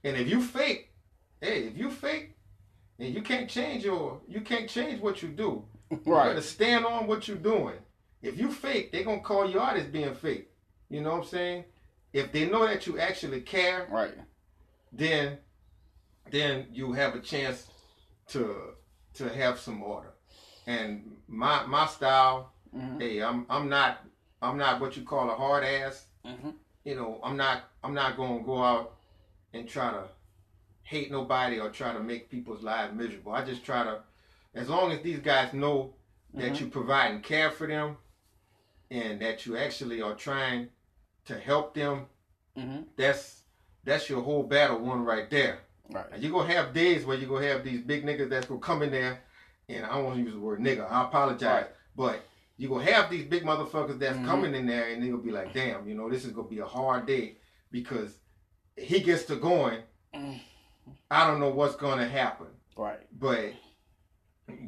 and 0.04 0.18
if 0.18 0.28
you 0.28 0.42
fake, 0.42 0.92
hey, 1.40 1.64
if 1.64 1.78
you 1.78 1.90
fake, 1.90 2.36
and 2.98 3.14
you 3.14 3.22
can't 3.22 3.48
change 3.48 3.86
your 3.86 4.20
you 4.28 4.42
can't 4.42 4.68
change 4.68 5.00
what 5.00 5.22
you 5.22 5.28
do. 5.28 5.64
Right. 5.90 6.24
You 6.24 6.30
gotta 6.30 6.42
stand 6.42 6.84
on 6.84 7.06
what 7.06 7.28
you're 7.28 7.36
doing. 7.36 7.76
If 8.20 8.38
you 8.38 8.50
fake, 8.50 8.90
they're 8.90 9.04
gonna 9.04 9.20
call 9.20 9.48
you 9.48 9.60
out 9.60 9.76
as 9.76 9.86
being 9.86 10.14
fake. 10.14 10.50
You 10.90 11.02
know 11.02 11.12
what 11.12 11.18
I'm 11.18 11.24
saying? 11.24 11.64
If 12.14 12.32
they 12.32 12.48
know 12.48 12.66
that 12.66 12.86
you 12.86 12.98
actually 12.98 13.42
care, 13.42 13.86
right, 13.90 14.14
then 14.90 15.38
then 16.30 16.68
you 16.72 16.92
have 16.92 17.14
a 17.14 17.20
chance 17.20 17.66
to 18.28 18.74
to 19.14 19.28
have 19.28 19.58
some 19.58 19.82
order 19.82 20.14
and 20.66 21.16
my 21.28 21.64
my 21.66 21.86
style, 21.86 22.52
mm-hmm. 22.74 23.00
hey, 23.00 23.22
I'm 23.22 23.46
I'm 23.48 23.68
not 23.68 24.04
I'm 24.40 24.56
not 24.56 24.80
what 24.80 24.96
you 24.96 25.02
call 25.02 25.30
a 25.30 25.34
hard 25.34 25.64
ass. 25.64 26.06
Mm-hmm. 26.26 26.50
You 26.84 26.94
know, 26.96 27.20
I'm 27.22 27.36
not 27.36 27.64
I'm 27.82 27.94
not 27.94 28.16
gonna 28.16 28.42
go 28.42 28.62
out 28.62 28.94
and 29.52 29.68
try 29.68 29.90
to 29.90 30.04
hate 30.82 31.10
nobody 31.10 31.58
or 31.58 31.70
try 31.70 31.92
to 31.92 32.00
make 32.00 32.30
people's 32.30 32.62
lives 32.62 32.94
miserable. 32.94 33.32
I 33.32 33.44
just 33.44 33.64
try 33.64 33.84
to, 33.84 34.00
as 34.54 34.68
long 34.68 34.92
as 34.92 35.00
these 35.00 35.20
guys 35.20 35.54
know 35.54 35.94
that 36.34 36.52
mm-hmm. 36.52 36.64
you 36.64 36.70
provide 36.70 37.12
and 37.12 37.22
care 37.22 37.50
for 37.50 37.66
them, 37.66 37.96
and 38.90 39.20
that 39.20 39.46
you 39.46 39.56
actually 39.56 40.02
are 40.02 40.14
trying 40.14 40.68
to 41.26 41.38
help 41.38 41.74
them, 41.74 42.06
mm-hmm. 42.56 42.82
that's 42.96 43.42
that's 43.84 44.08
your 44.08 44.22
whole 44.22 44.42
battle 44.42 44.78
one 44.78 45.04
right 45.04 45.30
there. 45.30 45.58
Right. 45.90 46.06
you're 46.18 46.32
gonna 46.32 46.52
have 46.52 46.72
days 46.72 47.04
where 47.04 47.16
you're 47.16 47.28
gonna 47.28 47.46
have 47.46 47.62
these 47.62 47.82
big 47.82 48.06
niggas 48.06 48.30
that's 48.30 48.46
gonna 48.46 48.60
come 48.60 48.82
in 48.82 48.90
there 48.90 49.20
and 49.68 49.84
I 49.84 49.94
don't 49.94 50.04
want 50.04 50.16
to 50.16 50.22
use 50.22 50.32
the 50.32 50.40
word 50.40 50.60
nigga. 50.60 50.90
I 50.90 51.04
apologize, 51.04 51.66
but 51.96 52.24
you're 52.56 52.70
gonna 52.70 52.90
have 52.90 53.10
these 53.10 53.24
big 53.24 53.44
motherfuckers 53.44 53.98
that's 53.98 54.16
mm-hmm. 54.16 54.26
coming 54.26 54.54
in 54.54 54.66
there, 54.66 54.88
and 54.88 55.02
they 55.02 55.08
gonna 55.08 55.22
be 55.22 55.30
like, 55.30 55.52
damn, 55.52 55.88
you 55.88 55.94
know, 55.94 56.08
this 56.08 56.24
is 56.24 56.32
gonna 56.32 56.48
be 56.48 56.58
a 56.58 56.66
hard 56.66 57.06
day 57.06 57.36
because 57.70 58.18
he 58.76 59.00
gets 59.00 59.24
to 59.24 59.36
going. 59.36 59.80
Mm. 60.14 60.40
I 61.10 61.26
don't 61.26 61.40
know 61.40 61.48
what's 61.48 61.76
gonna 61.76 62.06
happen. 62.06 62.48
Right. 62.76 63.00
But, 63.18 63.54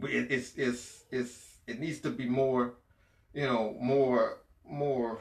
but 0.00 0.10
it's 0.10 0.54
it's 0.56 1.04
it's 1.10 1.58
it 1.66 1.78
needs 1.78 2.00
to 2.00 2.10
be 2.10 2.26
more, 2.26 2.74
you 3.34 3.46
know, 3.46 3.76
more 3.80 4.38
more. 4.68 5.20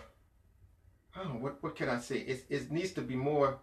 Know 1.15 1.23
what 1.39 1.63
what 1.63 1.75
can 1.75 1.89
I 1.89 1.99
say. 1.99 2.17
It 2.17 2.45
it 2.49 2.71
needs 2.71 2.91
to 2.93 3.01
be 3.01 3.15
more 3.15 3.59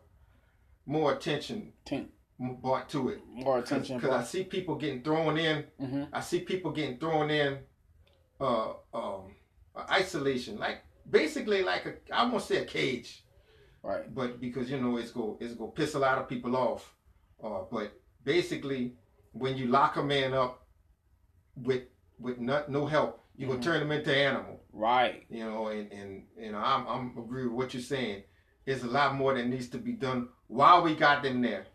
more 0.86 1.12
attention. 1.12 1.72
Ten 1.84 2.08
brought 2.38 2.88
to 2.90 3.10
it. 3.10 3.20
More 3.28 3.58
attention. 3.58 3.98
Because 3.98 4.14
I 4.14 4.24
see 4.24 4.44
people 4.44 4.76
getting 4.76 5.02
thrown 5.02 5.38
in. 5.38 5.64
Mm-hmm. 5.80 6.04
I 6.12 6.20
see 6.20 6.40
people 6.40 6.72
getting 6.72 6.98
thrown 6.98 7.30
in 7.30 7.58
uh, 8.40 8.72
um, 8.92 9.34
isolation, 9.90 10.58
like 10.58 10.82
basically 11.08 11.62
like 11.62 11.86
a 11.86 11.94
I 12.14 12.24
won't 12.24 12.42
say 12.42 12.58
a 12.58 12.64
cage, 12.64 13.24
right? 13.82 14.12
But 14.12 14.40
because 14.40 14.70
you 14.70 14.80
know 14.80 14.96
it's 14.96 15.10
go 15.10 15.38
it's 15.40 15.54
go 15.54 15.68
piss 15.68 15.94
a 15.94 15.98
lot 15.98 16.18
of 16.18 16.28
people 16.28 16.56
off. 16.56 16.94
Uh, 17.42 17.62
but 17.70 17.92
basically, 18.24 18.94
when 19.32 19.56
you 19.56 19.66
lock 19.66 19.96
a 19.96 20.02
man 20.02 20.32
up 20.32 20.66
with 21.56 21.82
with 22.18 22.38
not, 22.38 22.70
no 22.70 22.86
help, 22.86 23.21
you 23.42 23.48
mm-hmm. 23.48 23.60
gonna 23.60 23.62
turn 23.62 23.80
them 23.80 23.92
into 23.92 24.16
animal. 24.16 24.60
Right. 24.72 25.24
You 25.28 25.44
know, 25.44 25.66
and 25.68 25.92
and 25.92 26.24
you 26.38 26.52
know 26.52 26.58
I'm 26.58 26.86
I'm 26.86 27.18
agree 27.18 27.44
with 27.44 27.52
what 27.52 27.74
you're 27.74 27.82
saying. 27.82 28.22
There's 28.64 28.84
a 28.84 28.88
lot 28.88 29.16
more 29.16 29.34
that 29.34 29.46
needs 29.46 29.68
to 29.70 29.78
be 29.78 29.92
done 29.92 30.28
while 30.46 30.82
we 30.82 30.94
got 30.94 31.22
them 31.22 31.42
there 31.42 31.66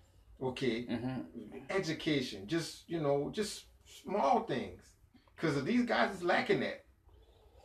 okay 0.42 0.86
mm-hmm. 0.86 1.22
education 1.70 2.48
just 2.48 2.88
you 2.88 3.00
know 3.00 3.30
just 3.34 3.66
small 4.04 4.42
things 4.44 4.82
because 5.36 5.64
these 5.64 5.84
guys 5.84 6.14
is 6.16 6.24
lacking 6.24 6.60
that 6.60 6.86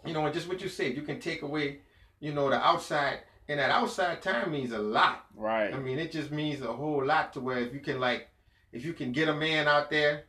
you 0.06 0.12
know 0.12 0.24
and 0.24 0.34
just 0.34 0.48
what 0.48 0.60
you 0.62 0.68
said 0.68 0.96
you 0.96 1.02
can 1.02 1.20
take 1.20 1.42
away 1.42 1.80
you 2.20 2.32
know 2.32 2.48
the 2.48 2.56
outside 2.56 3.18
and 3.48 3.58
that 3.58 3.70
outside 3.70 4.22
time 4.22 4.50
means 4.50 4.72
a 4.72 4.78
lot 4.78 5.26
right 5.36 5.74
i 5.74 5.78
mean 5.78 5.98
it 5.98 6.10
just 6.10 6.30
means 6.30 6.62
a 6.62 6.72
whole 6.72 7.04
lot 7.04 7.32
to 7.32 7.40
where 7.40 7.58
if 7.58 7.74
you 7.74 7.80
can 7.80 8.00
like 8.00 8.28
if 8.72 8.84
you 8.84 8.94
can 8.94 9.12
get 9.12 9.28
a 9.28 9.34
man 9.34 9.68
out 9.68 9.90
there 9.90 10.24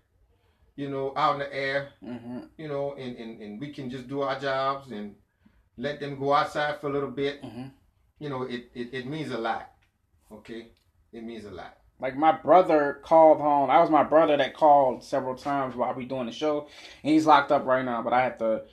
you 0.76 0.89
know 0.89 1.13
out 1.15 1.34
in 1.34 1.39
the 1.39 1.53
air 1.53 1.89
mm-hmm. 2.03 2.39
you 2.57 2.67
know 2.67 2.93
and, 2.93 3.15
and 3.17 3.41
and 3.41 3.59
we 3.59 3.71
can 3.71 3.89
just 3.89 4.07
do 4.07 4.21
our 4.21 4.39
jobs 4.39 4.91
and 4.91 5.15
let 5.78 5.99
them 5.99 6.19
go 6.19 6.34
outside 6.34 6.80
for 6.80 6.88
a 6.88 6.93
little 6.93 7.11
bit 7.11 7.41
mm-hmm. 7.41 7.67
you 8.19 8.30
know 8.30 8.43
it, 8.43 8.69
it 8.74 8.93
it 8.93 9.05
means 9.07 9.32
a 9.32 9.38
lot 9.38 9.71
okay 10.32 10.67
it 11.11 11.24
means 11.24 11.45
a 11.45 11.51
lot 11.51 11.78
like 11.99 12.17
my 12.17 12.34
brother 12.34 12.99
called 13.01 13.39
home. 13.39 13.69
I 13.69 13.80
was 13.80 13.89
my 13.89 14.03
brother 14.03 14.36
that 14.36 14.53
called 14.53 15.03
several 15.05 15.36
times 15.36 15.74
while 15.74 15.93
we 15.93 16.03
doing 16.03 16.26
the 16.26 16.34
show. 16.34 16.67
And 17.01 17.13
he's 17.13 17.26
locked 17.26 17.51
up 17.51 17.65
right 17.65 17.86
now, 17.86 18.01
but 18.01 18.11
I 18.11 18.24
have 18.24 18.38
to 18.39 18.63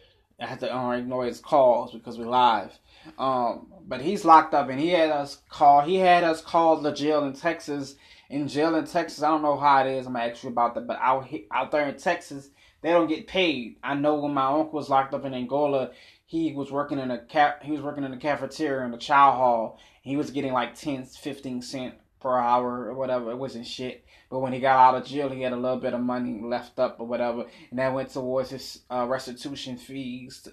I 0.41 0.47
have 0.47 0.59
to 0.61 0.75
uh, 0.75 0.91
ignore 0.93 1.27
his 1.27 1.39
calls 1.39 1.93
because 1.93 2.19
we're 2.19 2.27
live. 2.27 2.77
Um, 3.19 3.69
but 3.87 4.01
he's 4.01 4.25
locked 4.25 4.53
up 4.53 4.69
and 4.69 4.81
he 4.81 4.89
had 4.89 5.11
us 5.11 5.39
call 5.49 5.83
he 5.83 5.97
had 5.97 6.25
us 6.25 6.41
call 6.41 6.81
the 6.81 6.93
jail 6.93 7.25
in 7.25 7.35
Texas. 7.35 7.95
In 8.31 8.47
jail 8.47 8.77
in 8.77 8.87
Texas, 8.87 9.25
I 9.25 9.29
don't 9.29 9.43
know 9.43 9.59
how 9.59 9.85
it 9.85 9.91
is. 9.91 10.07
I'm 10.07 10.15
actually 10.15 10.53
about 10.53 10.77
that, 10.77 10.87
but 10.87 10.99
out 11.01 11.29
out 11.51 11.73
there 11.73 11.89
in 11.89 11.97
Texas, 11.97 12.51
they 12.81 12.91
don't 12.91 13.09
get 13.09 13.27
paid. 13.27 13.77
I 13.83 13.95
know 13.95 14.15
when 14.15 14.33
my 14.33 14.47
uncle 14.47 14.79
was 14.79 14.89
locked 14.89 15.13
up 15.15 15.25
in 15.25 15.35
Angola, 15.35 15.91
he 16.27 16.53
was 16.53 16.71
working 16.71 17.01
in 17.01 17.11
a 17.11 17.19
cap 17.19 17.65
he 17.65 17.73
was 17.73 17.81
working 17.81 18.05
in 18.05 18.13
a 18.13 18.17
cafeteria 18.17 18.85
in 18.85 18.93
the 18.93 18.99
chow 18.99 19.33
hall. 19.33 19.81
He 20.03 20.17
was 20.17 20.31
getting 20.31 20.53
like 20.53 20.77
10, 20.77 21.07
15 21.07 21.61
cent 21.61 21.95
per 22.21 22.39
hour 22.39 22.87
or 22.87 22.95
whatever. 22.95 23.33
It 23.33 23.37
wasn't 23.37 23.67
shit. 23.67 24.05
But 24.31 24.39
when 24.39 24.53
he 24.53 24.61
got 24.61 24.79
out 24.79 25.03
of 25.03 25.09
jail, 25.09 25.29
he 25.29 25.43
had 25.43 25.53
a 25.53 25.57
little 25.57 25.81
bit 25.81 25.93
of 25.93 26.01
money 26.01 26.41
left 26.41 26.79
up 26.79 27.01
or 27.01 27.09
whatever, 27.09 27.47
and 27.71 27.81
that 27.81 27.93
went 27.93 28.11
towards 28.11 28.51
his 28.51 28.83
uh, 28.89 29.07
restitution 29.09 29.77
fees. 29.77 30.49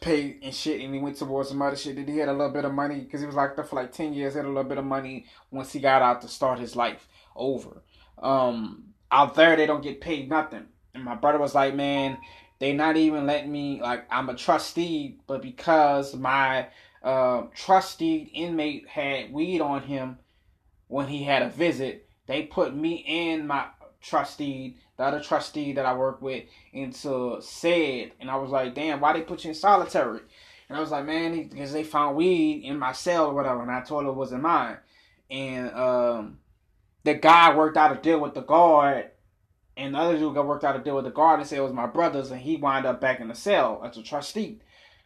Paid 0.00 0.40
and 0.42 0.54
shit, 0.54 0.80
and 0.80 0.94
he 0.94 1.00
went 1.00 1.16
towards 1.16 1.48
some 1.48 1.62
other 1.62 1.76
shit. 1.76 1.96
Then 1.96 2.06
he 2.06 2.18
had 2.18 2.28
a 2.28 2.32
little 2.32 2.52
bit 2.52 2.64
of 2.64 2.72
money 2.72 3.00
because 3.00 3.20
he 3.20 3.26
was 3.26 3.36
locked 3.36 3.58
up 3.58 3.68
for 3.68 3.76
like 3.76 3.92
ten 3.92 4.12
years. 4.12 4.34
Had 4.34 4.44
a 4.44 4.48
little 4.48 4.64
bit 4.64 4.78
of 4.78 4.84
money 4.84 5.26
once 5.50 5.72
he 5.72 5.80
got 5.80 6.02
out 6.02 6.22
to 6.22 6.28
start 6.28 6.58
his 6.58 6.76
life 6.76 7.08
over. 7.36 7.82
Um, 8.18 8.94
out 9.10 9.34
there, 9.34 9.56
they 9.56 9.66
don't 9.66 9.82
get 9.82 10.00
paid 10.00 10.28
nothing. 10.28 10.66
And 10.94 11.04
my 11.04 11.14
brother 11.14 11.38
was 11.38 11.54
like, 11.54 11.74
man, 11.74 12.18
they 12.58 12.72
not 12.72 12.96
even 12.96 13.26
letting 13.26 13.50
me 13.50 13.80
like 13.80 14.06
I'm 14.10 14.28
a 14.28 14.34
trustee, 14.34 15.18
but 15.26 15.42
because 15.42 16.14
my 16.14 16.68
uh, 17.02 17.42
trustee 17.54 18.30
inmate 18.34 18.86
had 18.88 19.32
weed 19.32 19.60
on 19.60 19.82
him 19.82 20.18
when 20.88 21.08
he 21.08 21.24
had 21.24 21.42
a 21.42 21.48
visit, 21.48 22.08
they 22.26 22.42
put 22.42 22.74
me 22.74 23.04
and 23.06 23.48
my 23.48 23.66
trustee, 24.00 24.76
the 24.96 25.04
other 25.04 25.20
trustee 25.20 25.72
that 25.74 25.86
I 25.86 25.94
work 25.94 26.20
with, 26.22 26.44
into 26.72 27.40
said, 27.40 28.12
and 28.20 28.30
I 28.30 28.36
was 28.36 28.50
like, 28.50 28.74
damn, 28.74 29.00
why 29.00 29.12
they 29.12 29.22
put 29.22 29.44
you 29.44 29.50
in 29.50 29.54
solitary? 29.54 30.20
And 30.68 30.76
I 30.76 30.80
was 30.80 30.90
like, 30.90 31.04
man, 31.04 31.48
because 31.48 31.72
they 31.72 31.82
found 31.82 32.16
weed 32.16 32.62
in 32.64 32.78
my 32.78 32.92
cell 32.92 33.26
or 33.26 33.34
whatever, 33.34 33.62
and 33.62 33.70
I 33.70 33.80
told 33.80 34.04
her 34.04 34.10
it 34.10 34.14
wasn't 34.14 34.42
mine. 34.42 34.78
And 35.30 35.70
um, 35.72 36.38
the 37.04 37.14
guy 37.14 37.56
worked 37.56 37.76
out 37.76 37.96
a 37.96 38.00
deal 38.00 38.20
with 38.20 38.34
the 38.34 38.42
guard, 38.42 39.10
and 39.76 39.94
the 39.94 39.98
other 39.98 40.18
dude 40.18 40.34
got 40.34 40.46
worked 40.46 40.64
out 40.64 40.76
a 40.76 40.80
deal 40.80 40.96
with 40.96 41.04
the 41.04 41.10
guard 41.10 41.40
and 41.40 41.48
said 41.48 41.58
it 41.58 41.62
was 41.62 41.72
my 41.72 41.86
brother's, 41.86 42.30
and 42.30 42.40
he 42.40 42.56
wound 42.56 42.86
up 42.86 43.00
back 43.00 43.20
in 43.20 43.28
the 43.28 43.34
cell 43.34 43.82
as 43.84 43.96
a 43.96 44.02
trustee. 44.02 44.60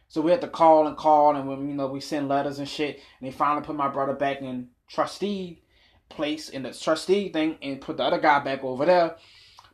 So 0.07 0.21
we 0.21 0.31
had 0.31 0.41
to 0.41 0.47
call 0.47 0.87
and 0.87 0.95
call, 0.95 1.35
and 1.35 1.47
when 1.47 1.67
you 1.67 1.73
know 1.73 1.87
we 1.87 1.99
send 1.99 2.29
letters 2.29 2.59
and 2.59 2.69
shit, 2.69 3.01
and 3.19 3.27
they 3.27 3.31
finally 3.31 3.65
put 3.65 3.75
my 3.75 3.87
brother 3.87 4.13
back 4.13 4.41
in 4.41 4.69
trustee 4.87 5.63
place 6.09 6.49
in 6.49 6.63
the 6.63 6.73
trustee 6.73 7.29
thing 7.29 7.57
and 7.61 7.81
put 7.81 7.97
the 7.97 8.03
other 8.03 8.19
guy 8.19 8.39
back 8.39 8.63
over 8.63 8.85
there. 8.85 9.15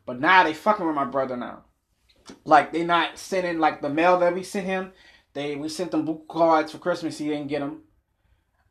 But 0.05 0.19
now 0.19 0.43
they 0.43 0.53
fucking 0.53 0.85
with 0.85 0.95
my 0.95 1.05
brother 1.05 1.37
now. 1.37 1.63
Like 2.45 2.71
they 2.71 2.83
not 2.83 3.17
sending 3.17 3.59
like 3.59 3.81
the 3.81 3.89
mail 3.89 4.19
that 4.19 4.33
we 4.33 4.43
sent 4.43 4.65
him. 4.65 4.91
They 5.33 5.55
we 5.55 5.69
sent 5.69 5.91
them 5.91 6.05
book 6.05 6.27
cards 6.27 6.71
for 6.71 6.77
Christmas. 6.77 7.17
He 7.17 7.27
didn't 7.27 7.47
get 7.47 7.59
them. 7.59 7.83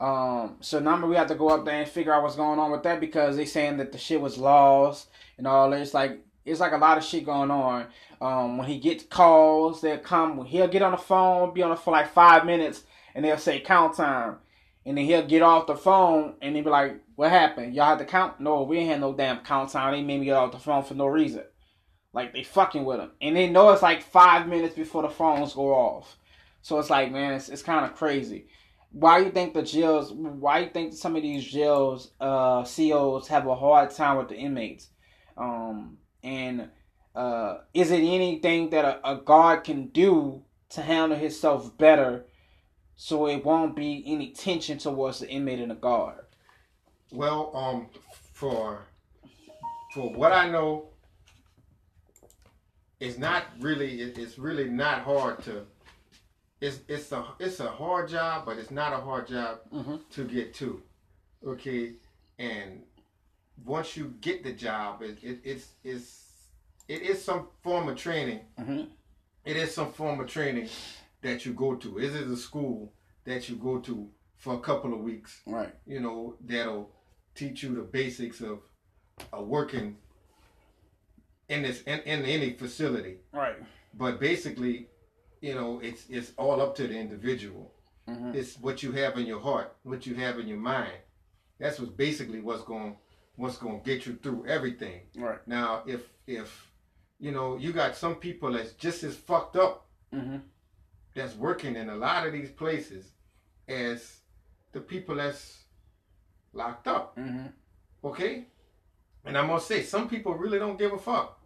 Um, 0.00 0.56
so 0.60 0.78
now 0.78 1.04
we 1.06 1.16
have 1.16 1.28
to 1.28 1.34
go 1.34 1.50
up 1.50 1.64
there 1.64 1.82
and 1.82 1.88
figure 1.88 2.12
out 2.12 2.22
what's 2.22 2.36
going 2.36 2.58
on 2.58 2.70
with 2.70 2.82
that 2.84 3.00
because 3.00 3.36
they 3.36 3.44
saying 3.44 3.76
that 3.76 3.92
the 3.92 3.98
shit 3.98 4.20
was 4.20 4.38
lost 4.38 5.08
and 5.36 5.46
all. 5.46 5.72
It's 5.72 5.94
like 5.94 6.20
it's 6.44 6.60
like 6.60 6.72
a 6.72 6.78
lot 6.78 6.98
of 6.98 7.04
shit 7.04 7.26
going 7.26 7.50
on. 7.50 7.86
Um, 8.20 8.58
when 8.58 8.66
he 8.66 8.78
gets 8.78 9.04
calls, 9.04 9.80
they'll 9.80 9.98
come. 9.98 10.44
He'll 10.44 10.68
get 10.68 10.82
on 10.82 10.92
the 10.92 10.98
phone, 10.98 11.52
be 11.52 11.62
on 11.62 11.70
the 11.70 11.76
for 11.76 11.92
like 11.92 12.12
five 12.12 12.46
minutes, 12.46 12.84
and 13.14 13.24
they'll 13.24 13.38
say 13.38 13.60
count 13.60 13.96
time, 13.96 14.36
and 14.86 14.96
then 14.96 15.04
he'll 15.04 15.26
get 15.26 15.42
off 15.42 15.66
the 15.66 15.76
phone 15.76 16.34
and 16.40 16.54
he'll 16.54 16.64
be 16.64 16.70
like, 16.70 17.00
"What 17.20 17.32
happened? 17.32 17.74
Y'all 17.74 17.84
had 17.84 17.98
to 17.98 18.06
count? 18.06 18.40
No, 18.40 18.62
we 18.62 18.78
ain't 18.78 18.88
had 18.88 19.00
no 19.02 19.12
damn 19.12 19.40
count 19.40 19.68
time. 19.68 19.92
They 19.92 20.02
made 20.02 20.20
me 20.20 20.24
get 20.24 20.36
off 20.36 20.52
the 20.52 20.58
phone 20.58 20.82
for 20.82 20.94
no 20.94 21.04
reason. 21.04 21.44
Like 22.14 22.32
they 22.32 22.42
fucking 22.42 22.82
with 22.82 22.98
him, 22.98 23.10
and 23.20 23.36
they 23.36 23.46
know 23.46 23.68
it's 23.72 23.82
like 23.82 24.02
five 24.02 24.48
minutes 24.48 24.74
before 24.74 25.02
the 25.02 25.10
phones 25.10 25.52
go 25.52 25.74
off. 25.74 26.16
So 26.62 26.78
it's 26.78 26.88
like, 26.88 27.12
man, 27.12 27.34
it's 27.34 27.50
it's 27.50 27.60
kind 27.60 27.84
of 27.84 27.94
crazy. 27.94 28.46
Why 28.92 29.18
you 29.18 29.30
think 29.30 29.52
the 29.52 29.60
jails? 29.60 30.10
Why 30.14 30.60
you 30.60 30.70
think 30.70 30.94
some 30.94 31.14
of 31.14 31.20
these 31.20 31.44
jails 31.44 32.10
uh, 32.22 32.64
COs 32.64 33.28
have 33.28 33.46
a 33.46 33.54
hard 33.54 33.90
time 33.90 34.16
with 34.16 34.30
the 34.30 34.36
inmates? 34.36 34.88
Um, 35.36 35.98
and 36.22 36.70
uh, 37.14 37.58
is 37.74 37.90
it 37.90 37.98
anything 37.98 38.70
that 38.70 38.86
a, 38.86 39.12
a 39.12 39.16
guard 39.16 39.64
can 39.64 39.88
do 39.88 40.42
to 40.70 40.80
handle 40.80 41.18
himself 41.18 41.76
better 41.76 42.24
so 42.96 43.26
it 43.28 43.44
won't 43.44 43.76
be 43.76 44.02
any 44.06 44.30
tension 44.30 44.78
towards 44.78 45.18
the 45.18 45.28
inmate 45.28 45.60
and 45.60 45.70
the 45.70 45.74
guard? 45.74 46.24
Well, 47.12 47.50
um, 47.54 47.86
for 48.32 48.82
for 49.94 50.10
what 50.12 50.32
I 50.32 50.48
know, 50.48 50.88
it's 53.00 53.18
not 53.18 53.44
really. 53.60 54.00
It, 54.02 54.18
it's 54.18 54.38
really 54.38 54.68
not 54.68 55.02
hard 55.02 55.42
to. 55.44 55.66
It's 56.60 56.80
it's 56.88 57.10
a 57.12 57.24
it's 57.38 57.60
a 57.60 57.68
hard 57.68 58.08
job, 58.08 58.44
but 58.46 58.58
it's 58.58 58.70
not 58.70 58.92
a 58.92 58.98
hard 58.98 59.26
job 59.28 59.58
Mm-hmm. 59.72 59.96
to 60.10 60.24
get 60.24 60.54
to. 60.54 60.82
Okay, 61.46 61.94
and 62.38 62.82
once 63.64 63.96
you 63.96 64.14
get 64.20 64.44
the 64.44 64.52
job, 64.52 65.02
it, 65.02 65.18
it 65.22 65.40
it's 65.42 65.68
it's 65.82 66.26
it 66.88 67.02
is 67.02 67.24
some 67.24 67.48
form 67.62 67.88
of 67.88 67.96
training. 67.96 68.40
Mm-hmm. 68.58 68.82
It 69.44 69.56
is 69.56 69.74
some 69.74 69.90
form 69.92 70.20
of 70.20 70.28
training 70.28 70.68
that 71.22 71.46
you 71.46 71.54
go 71.54 71.74
to. 71.76 71.98
It 71.98 72.14
is 72.14 72.30
a 72.30 72.36
school 72.36 72.92
that 73.24 73.48
you 73.48 73.56
go 73.56 73.78
to 73.78 74.08
for 74.36 74.54
a 74.54 74.60
couple 74.60 74.92
of 74.92 75.00
weeks. 75.00 75.40
Right. 75.46 75.74
You 75.86 76.00
know 76.00 76.36
that'll 76.44 76.90
teach 77.40 77.62
you 77.62 77.74
the 77.74 77.82
basics 77.82 78.40
of, 78.40 78.58
of 79.32 79.46
working 79.46 79.96
in 81.48 81.62
this 81.62 81.82
in, 81.82 81.98
in 82.00 82.24
any 82.24 82.50
facility. 82.52 83.16
Right. 83.32 83.56
But 83.94 84.20
basically, 84.20 84.88
you 85.40 85.54
know, 85.54 85.80
it's 85.82 86.04
it's 86.08 86.32
all 86.36 86.60
up 86.60 86.74
to 86.76 86.86
the 86.86 86.96
individual. 87.04 87.72
Mm-hmm. 88.08 88.32
It's 88.38 88.56
what 88.58 88.82
you 88.82 88.92
have 88.92 89.16
in 89.18 89.26
your 89.26 89.40
heart, 89.40 89.68
what 89.82 90.06
you 90.06 90.14
have 90.14 90.38
in 90.38 90.46
your 90.48 90.58
mind. 90.58 90.92
That's 91.58 91.78
what's 91.80 91.92
basically 91.92 92.40
what's 92.40 92.62
going 92.62 92.96
what's 93.36 93.56
going 93.58 93.80
to 93.80 93.84
get 93.90 94.06
you 94.06 94.18
through 94.22 94.46
everything. 94.46 95.00
Right. 95.16 95.40
Now, 95.46 95.82
if 95.86 96.02
if 96.26 96.48
you 97.18 97.32
know 97.32 97.56
you 97.56 97.72
got 97.72 97.96
some 97.96 98.16
people 98.16 98.52
that's 98.52 98.72
just 98.72 99.02
as 99.02 99.16
fucked 99.16 99.56
up 99.56 99.86
Mm-hmm. 100.12 100.38
that's 101.14 101.36
working 101.36 101.76
in 101.76 101.88
a 101.88 101.94
lot 101.94 102.26
of 102.26 102.32
these 102.32 102.50
places 102.50 103.12
as 103.68 104.16
the 104.72 104.80
people 104.80 105.14
that's 105.14 105.59
locked 106.52 106.88
up. 106.88 107.16
Mm-hmm. 107.16 107.46
Okay, 108.04 108.46
and 109.24 109.36
I'm 109.36 109.48
gonna 109.48 109.60
say 109.60 109.82
some 109.82 110.08
people 110.08 110.34
really 110.34 110.58
don't 110.58 110.78
give 110.78 110.92
a 110.92 110.98
fuck. 110.98 111.38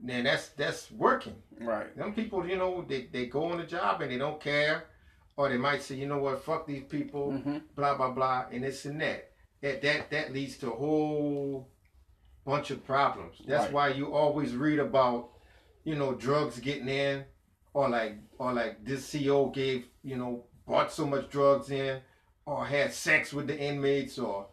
Then 0.00 0.24
that's 0.24 0.48
that's 0.50 0.90
working. 0.90 1.36
Right. 1.60 1.86
Some 1.96 2.12
people, 2.14 2.46
you 2.46 2.56
know, 2.56 2.84
they, 2.88 3.08
they 3.12 3.26
go 3.26 3.44
on 3.52 3.58
the 3.58 3.64
job 3.64 4.00
and 4.00 4.10
they 4.10 4.18
don't 4.18 4.40
care, 4.40 4.84
or 5.36 5.48
they 5.48 5.58
might 5.58 5.82
say, 5.82 5.94
you 5.94 6.06
know 6.08 6.18
what, 6.18 6.42
fuck 6.44 6.66
these 6.66 6.82
people, 6.88 7.32
Mm-hmm. 7.32 7.58
blah 7.76 7.96
blah 7.96 8.10
blah, 8.10 8.46
and 8.50 8.64
this 8.64 8.84
and 8.84 9.00
that. 9.00 9.30
That 9.60 9.80
that 9.82 10.10
that 10.10 10.32
leads 10.32 10.56
to 10.58 10.72
a 10.72 10.76
whole 10.76 11.68
bunch 12.44 12.70
of 12.72 12.84
problems. 12.84 13.36
That's 13.46 13.64
Right. 13.64 13.72
why 13.72 13.88
you 13.90 14.12
always 14.12 14.56
read 14.56 14.80
about, 14.80 15.30
you 15.84 15.94
know, 15.94 16.14
drugs 16.14 16.58
getting 16.58 16.88
in, 16.88 17.24
or 17.74 17.88
like 17.88 18.16
or 18.38 18.52
like 18.54 18.84
this 18.84 19.12
CO 19.12 19.50
gave, 19.50 19.84
you 20.02 20.16
know, 20.16 20.46
bought 20.66 20.90
so 20.90 21.06
much 21.06 21.28
drugs 21.30 21.70
in, 21.70 22.00
or 22.46 22.64
had 22.64 22.92
sex 22.92 23.32
with 23.32 23.46
the 23.46 23.58
inmates, 23.58 24.18
or 24.18 24.46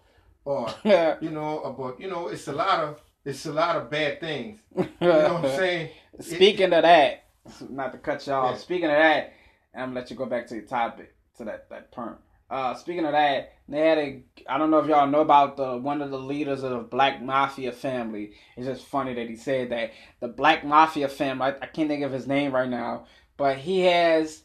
or 0.46 0.70
you 1.22 1.30
know, 1.30 1.62
about 1.62 2.00
you 2.00 2.10
know, 2.10 2.28
it's 2.28 2.48
a 2.48 2.54
lot 2.54 2.80
of 2.84 3.02
it's 3.26 3.46
a 3.46 3.54
lot 3.54 3.76
of 3.76 3.90
bad 3.90 4.20
things. 4.20 4.62
You 5.02 5.08
know 5.08 5.34
what 5.36 5.46
I'm 5.46 5.58
saying? 5.58 5.90
Speaking 6.20 6.74
of 6.74 6.84
that, 6.84 7.24
not 7.70 7.94
to 7.94 7.98
cut 7.98 8.26
you 8.28 8.34
off. 8.34 8.56
Yeah. 8.56 8.58
Speaking 8.58 8.90
of 8.90 8.98
that, 8.98 9.34
I'm 9.74 9.90
gonna 9.90 10.00
let 10.00 10.10
you 10.10 10.18
go 10.18 10.26
back 10.26 10.48
to 10.48 10.56
your 10.56 10.66
topic 10.66 11.14
to 11.38 11.46
that 11.46 11.70
that 11.70 11.92
perm. 11.92 12.18
Uh, 12.50 12.74
speaking 12.74 13.06
of 13.06 13.12
that, 13.12 13.54
they 13.68 13.80
had 13.80 13.98
a. 14.00 14.24
I 14.48 14.58
don't 14.58 14.72
know 14.72 14.80
if 14.80 14.88
y'all 14.88 15.08
know 15.08 15.22
about 15.22 15.56
the 15.56 15.78
one 15.78 16.02
of 16.02 16.10
the 16.10 16.18
leaders 16.18 16.64
of 16.64 16.72
the 16.72 16.80
Black 16.80 17.22
Mafia 17.22 17.72
family. 17.72 18.32
It's 18.58 18.66
just 18.66 18.86
funny 18.86 19.14
that 19.14 19.30
he 19.30 19.36
said 19.36 19.70
that 19.70 19.92
the 20.20 20.30
Black 20.30 20.66
Mafia 20.66 21.08
family. 21.08 21.46
I, 21.46 21.50
I 21.50 21.68
can't 21.68 21.88
think 21.88 22.04
of 22.04 22.12
his 22.12 22.28
name 22.28 22.52
right 22.52 22.70
now, 22.70 23.06
but 23.38 23.58
he 23.58 23.82
has 23.82 24.44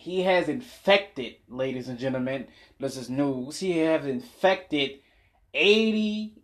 he 0.00 0.22
has 0.22 0.48
infected, 0.48 1.34
ladies 1.46 1.88
and 1.88 1.98
gentlemen. 1.98 2.46
This 2.78 2.96
is 2.96 3.10
news. 3.10 3.60
He 3.60 3.78
has 3.78 4.06
infected 4.06 5.00
eighty 5.52 6.34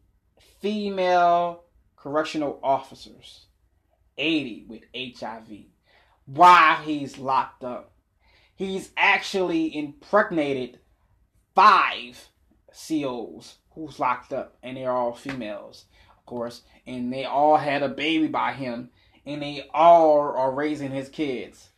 female 0.60 1.64
correctional 1.96 2.60
officers. 2.62 3.46
80 4.18 4.66
with 4.68 4.82
HIV 4.94 5.66
while 6.26 6.76
he's 6.76 7.18
locked 7.18 7.64
up. 7.64 7.92
He's 8.54 8.90
actually 8.96 9.76
impregnated 9.76 10.78
five 11.54 12.28
COs 12.72 13.56
who's 13.70 14.00
locked 14.00 14.32
up, 14.32 14.56
and 14.62 14.76
they're 14.76 14.90
all 14.90 15.12
females, 15.12 15.84
of 16.16 16.24
course, 16.24 16.62
and 16.86 17.12
they 17.12 17.24
all 17.24 17.58
had 17.58 17.82
a 17.82 17.88
baby 17.88 18.28
by 18.28 18.52
him, 18.52 18.90
and 19.26 19.42
they 19.42 19.68
all 19.74 20.18
are 20.20 20.52
raising 20.52 20.90
his 20.90 21.10
kids. 21.10 21.68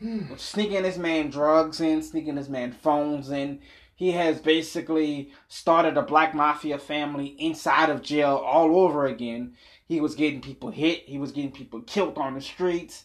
Sneaking 0.36 0.82
this 0.82 0.98
man 0.98 1.30
drugs 1.30 1.80
in, 1.80 2.02
sneaking 2.02 2.34
this 2.34 2.48
man 2.48 2.72
phones 2.72 3.30
in. 3.30 3.60
He 3.96 4.10
has 4.12 4.40
basically 4.40 5.32
started 5.48 5.96
a 5.96 6.02
black 6.02 6.34
mafia 6.34 6.78
family 6.78 7.28
inside 7.38 7.90
of 7.90 8.02
jail 8.02 8.36
all 8.44 8.76
over 8.80 9.06
again. 9.06 9.54
He 9.86 10.00
was 10.00 10.14
getting 10.16 10.40
people 10.40 10.70
hit. 10.70 11.08
He 11.08 11.18
was 11.18 11.30
getting 11.30 11.52
people 11.52 11.80
killed 11.82 12.18
on 12.18 12.34
the 12.34 12.40
streets. 12.40 13.04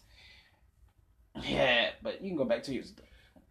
Yeah, 1.44 1.92
but 2.02 2.22
you 2.22 2.30
can 2.30 2.38
go 2.38 2.46
back 2.46 2.64
to 2.64 2.74
your 2.74 2.84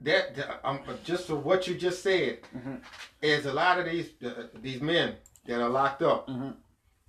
that, 0.01 0.61
um, 0.65 0.81
just 1.05 1.27
for 1.27 1.35
what 1.35 1.67
you 1.67 1.75
just 1.75 2.03
said, 2.03 2.41
Mhm. 2.55 2.81
is 3.21 3.47
a 3.47 3.53
lot 3.53 3.81
of 3.81 3.87
these 3.87 4.11
uh, 4.25 4.47
these 4.55 4.81
men 4.81 5.17
that 5.47 5.61
are 5.61 5.69
locked 5.69 6.03
up. 6.03 6.29
Mhm. 6.29 6.57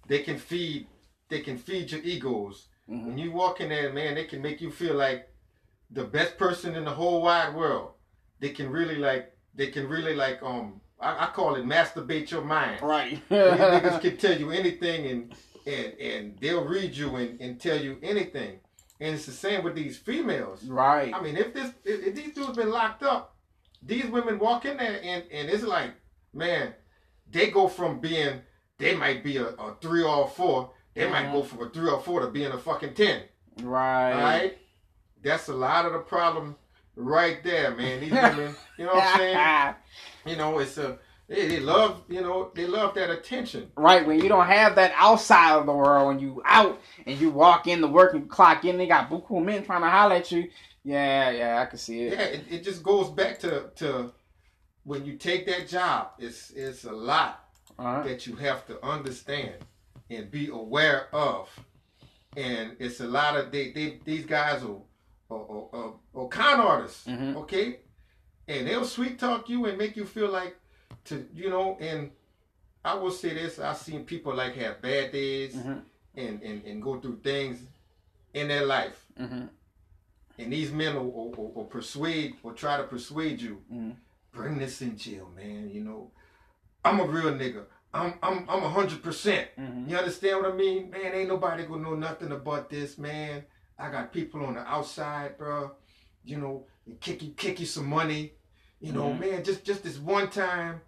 They 0.07 0.19
can 0.19 0.37
feed 0.37 0.87
they 1.27 1.41
can 1.41 1.57
feed 1.57 1.91
your 1.91 2.01
egos. 2.01 2.67
Mhm. 2.89 3.05
When 3.05 3.17
you 3.17 3.31
walk 3.31 3.61
in 3.61 3.69
there, 3.69 3.93
man, 3.93 4.15
they 4.15 4.25
can 4.25 4.41
make 4.41 4.61
you 4.61 4.71
feel 4.71 4.95
like 4.95 5.29
the 5.91 6.03
best 6.03 6.37
person 6.37 6.75
in 6.75 6.85
the 6.85 6.91
whole 6.91 7.21
wide 7.21 7.55
world. 7.55 7.91
They 8.39 8.49
can 8.49 8.69
really 8.69 8.95
like 8.95 9.33
they 9.55 9.67
can 9.67 9.87
really 9.87 10.15
like 10.15 10.41
um 10.43 10.81
I, 10.99 11.25
I 11.25 11.29
call 11.33 11.55
it 11.55 11.65
masturbate 11.65 12.29
your 12.31 12.43
mind. 12.43 12.81
Right. 12.81 13.21
These 13.29 13.37
niggas 13.39 14.01
can 14.05 14.17
tell 14.17 14.37
you 14.39 14.51
anything 14.51 15.05
and 15.07 15.35
and 15.65 15.93
and 15.99 16.37
they'll 16.39 16.65
read 16.65 16.95
you 16.95 17.15
and, 17.15 17.39
and 17.41 17.59
tell 17.59 17.79
you 17.79 17.97
anything. 18.01 18.59
And 19.01 19.15
it's 19.15 19.25
the 19.25 19.31
same 19.31 19.63
with 19.63 19.75
these 19.75 19.97
females. 19.97 20.65
Right. 20.65 21.13
I 21.13 21.21
mean, 21.21 21.37
if 21.37 21.53
this 21.53 21.71
if, 21.85 22.07
if 22.07 22.15
these 22.15 22.33
dudes 22.33 22.57
been 22.57 22.69
locked 22.71 23.03
up, 23.03 23.35
these 23.81 24.05
women 24.07 24.39
walk 24.39 24.65
in 24.65 24.77
there 24.77 24.99
and, 25.01 25.23
and 25.31 25.49
it's 25.49 25.63
like, 25.63 25.91
man, 26.33 26.73
they 27.31 27.49
go 27.49 27.67
from 27.67 27.99
being 27.99 28.41
they 28.77 28.95
might 28.95 29.23
be 29.23 29.37
a, 29.37 29.47
a 29.47 29.75
three 29.81 30.03
or 30.03 30.25
a 30.25 30.27
four, 30.27 30.71
they 30.93 31.03
Mhm. 31.05 31.11
might 31.11 31.31
go 31.31 31.43
from 31.43 31.65
a 31.65 31.69
three 31.69 31.89
or 31.89 31.99
four 32.01 32.21
to 32.21 32.27
being 32.27 32.51
a 32.51 32.57
fucking 32.57 32.93
ten. 32.93 33.23
Right. 33.61 34.13
Right? 34.21 34.57
That's 35.23 35.47
a 35.49 35.53
lot 35.53 35.85
of 35.85 35.93
the 35.93 35.99
problem 35.99 36.55
right 36.95 37.43
there, 37.43 37.75
man. 37.75 37.99
These 38.01 38.11
women, 38.11 38.55
you 38.77 38.85
know 38.85 38.93
what 38.95 39.03
I'm 39.03 39.17
saying? 39.17 39.75
You 40.25 40.35
know, 40.35 40.59
it's 40.59 40.77
a 40.77 40.99
they, 41.27 41.47
they 41.47 41.59
love, 41.59 42.03
you 42.09 42.21
know, 42.21 42.51
they 42.53 42.65
love 42.67 42.93
that 42.95 43.09
attention. 43.09 43.71
Right, 43.77 44.05
when 44.05 44.19
you 44.21 44.27
don't 44.27 44.45
have 44.47 44.75
that 44.75 44.91
outside 44.95 45.55
of 45.57 45.65
the 45.65 45.71
world, 45.73 46.11
and 46.11 46.21
you 46.21 46.41
out 46.45 46.79
and 47.05 47.19
you 47.19 47.29
walk 47.31 47.67
in 47.67 47.79
the 47.81 47.87
work 47.87 48.13
and 48.13 48.29
clock 48.29 48.65
in, 48.65 48.77
they 48.77 48.85
got 48.87 49.09
buku 49.09 49.43
men 49.43 49.63
trying 49.63 49.81
to 49.81 49.89
holler 49.89 50.15
at 50.15 50.31
you. 50.31 50.49
Yeah, 50.83 51.29
yeah, 51.29 51.61
I 51.61 51.65
can 51.67 51.77
see 51.79 52.01
it. 52.01 52.13
Yeah, 52.13 52.25
it, 52.25 52.43
it 52.49 52.63
just 52.63 52.83
goes 52.83 53.09
back 53.09 53.39
to 53.39 53.69
to 53.77 54.11
when 54.83 55.05
you 55.05 55.13
take 55.15 55.45
that 55.47 55.67
job, 55.69 56.09
it's 56.19 56.51
it's 56.51 56.83
a 56.83 56.91
lot 56.91 57.45
Uh-huh. 57.79 58.03
that 58.03 58.27
you 58.27 58.35
have 58.35 58.65
to 58.67 58.83
understand 58.85 59.53
and 60.09 60.29
be 60.29 60.49
aware 60.49 61.07
of. 61.15 61.47
And 62.35 62.75
it's 62.79 62.99
a 62.99 63.07
lot 63.07 63.37
of 63.37 63.51
they, 63.51 63.71
they 63.71 63.99
these 64.03 64.25
guys 64.25 64.63
are 64.63 64.77
are, 65.29 65.67
are, 65.73 65.93
are 66.15 66.27
con 66.27 66.59
artists, 66.59 67.07
Mhm. 67.07 67.35
okay? 67.35 67.79
And 68.47 68.67
they'll 68.67 68.85
sweet 68.85 69.19
talk 69.19 69.47
you 69.49 69.65
and 69.65 69.77
make 69.77 69.95
you 69.95 70.05
feel 70.05 70.29
like 70.29 70.55
to 71.05 71.27
you 71.33 71.49
know. 71.49 71.77
And 71.79 72.11
I 72.83 72.95
will 72.95 73.11
say 73.11 73.33
this: 73.33 73.59
I've 73.59 73.77
seen 73.77 74.05
people 74.05 74.33
like 74.33 74.55
have 74.55 74.81
bad 74.81 75.11
days 75.11 75.55
Mhm. 75.55 75.81
and, 76.15 76.41
and 76.41 76.65
and 76.65 76.81
go 76.81 76.99
through 76.99 77.19
things 77.23 77.61
in 78.33 78.47
their 78.47 78.65
life, 78.65 79.05
hmm 79.17 79.45
and 80.37 80.53
these 80.53 80.71
men 80.71 80.95
will, 80.95 81.31
will, 81.31 81.51
will, 81.51 81.65
persuade 81.65 82.33
or 82.43 82.53
try 82.53 82.77
to 82.77 82.83
persuade 82.83 83.41
you 83.41 83.61
Mhm. 83.71 83.95
bring 84.31 84.57
this 84.57 84.81
in 84.81 84.97
jail, 84.97 85.29
man. 85.35 85.69
You 85.69 85.81
know, 85.83 86.11
I'm 86.85 86.99
a 87.01 87.05
real 87.05 87.33
nigga. 87.33 87.65
I'm 87.93 88.13
I'm 88.23 88.45
I'm 88.49 88.63
a 88.63 88.69
hundred 88.69 89.03
percent. 89.03 89.49
hmm 89.55 89.87
You 89.89 89.97
understand 89.97 90.41
what 90.41 90.51
I 90.53 90.55
mean, 90.55 90.89
man? 90.89 91.13
Ain't 91.13 91.27
nobody 91.29 91.65
gonna 91.65 91.83
know 91.83 91.95
nothing 91.95 92.31
about 92.31 92.69
this, 92.69 92.97
man. 92.97 93.43
I 93.79 93.89
got 93.89 94.11
people 94.11 94.45
on 94.45 94.55
the 94.55 94.61
outside, 94.61 95.37
bro. 95.37 95.71
You 96.23 96.37
know, 96.37 96.67
kick 96.99 97.21
you 97.23 97.31
kick 97.31 97.59
you 97.59 97.65
some 97.65 97.87
money. 97.87 98.33
You 98.79 98.91
know, 98.93 99.05
Mhm. 99.13 99.19
man, 99.19 99.43
just 99.43 99.63
just 99.63 99.83
this 99.83 99.97
one 99.97 100.29
time, 100.29 100.81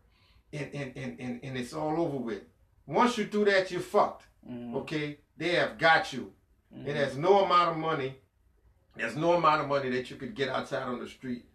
and 0.54 0.74
and, 0.74 0.98
and 0.98 1.20
and 1.20 1.39
and 1.44 1.58
it's 1.58 1.74
all 1.74 2.00
over 2.00 2.18
with. 2.18 2.44
Once 2.86 3.18
you 3.18 3.26
do 3.26 3.46
that, 3.46 3.72
you're 3.72 3.82
fucked. 3.82 4.26
hmm 4.46 4.76
Okay, 4.76 5.20
they 5.38 5.50
have 5.56 5.78
got 5.78 6.12
you. 6.14 6.34
Mm-hmm. 6.74 6.88
And 6.88 6.98
there's 6.98 7.18
no 7.18 7.44
amount 7.46 7.72
of 7.72 7.78
money, 7.78 8.16
there's 8.96 9.16
no 9.16 9.34
amount 9.34 9.62
of 9.62 9.68
money 9.68 9.89
that 9.92 10.10
you 10.10 10.16
could 10.18 10.36
get 10.36 10.50
outside 10.50 10.84
on 10.84 11.00
the 11.00 11.08
street 11.08 11.46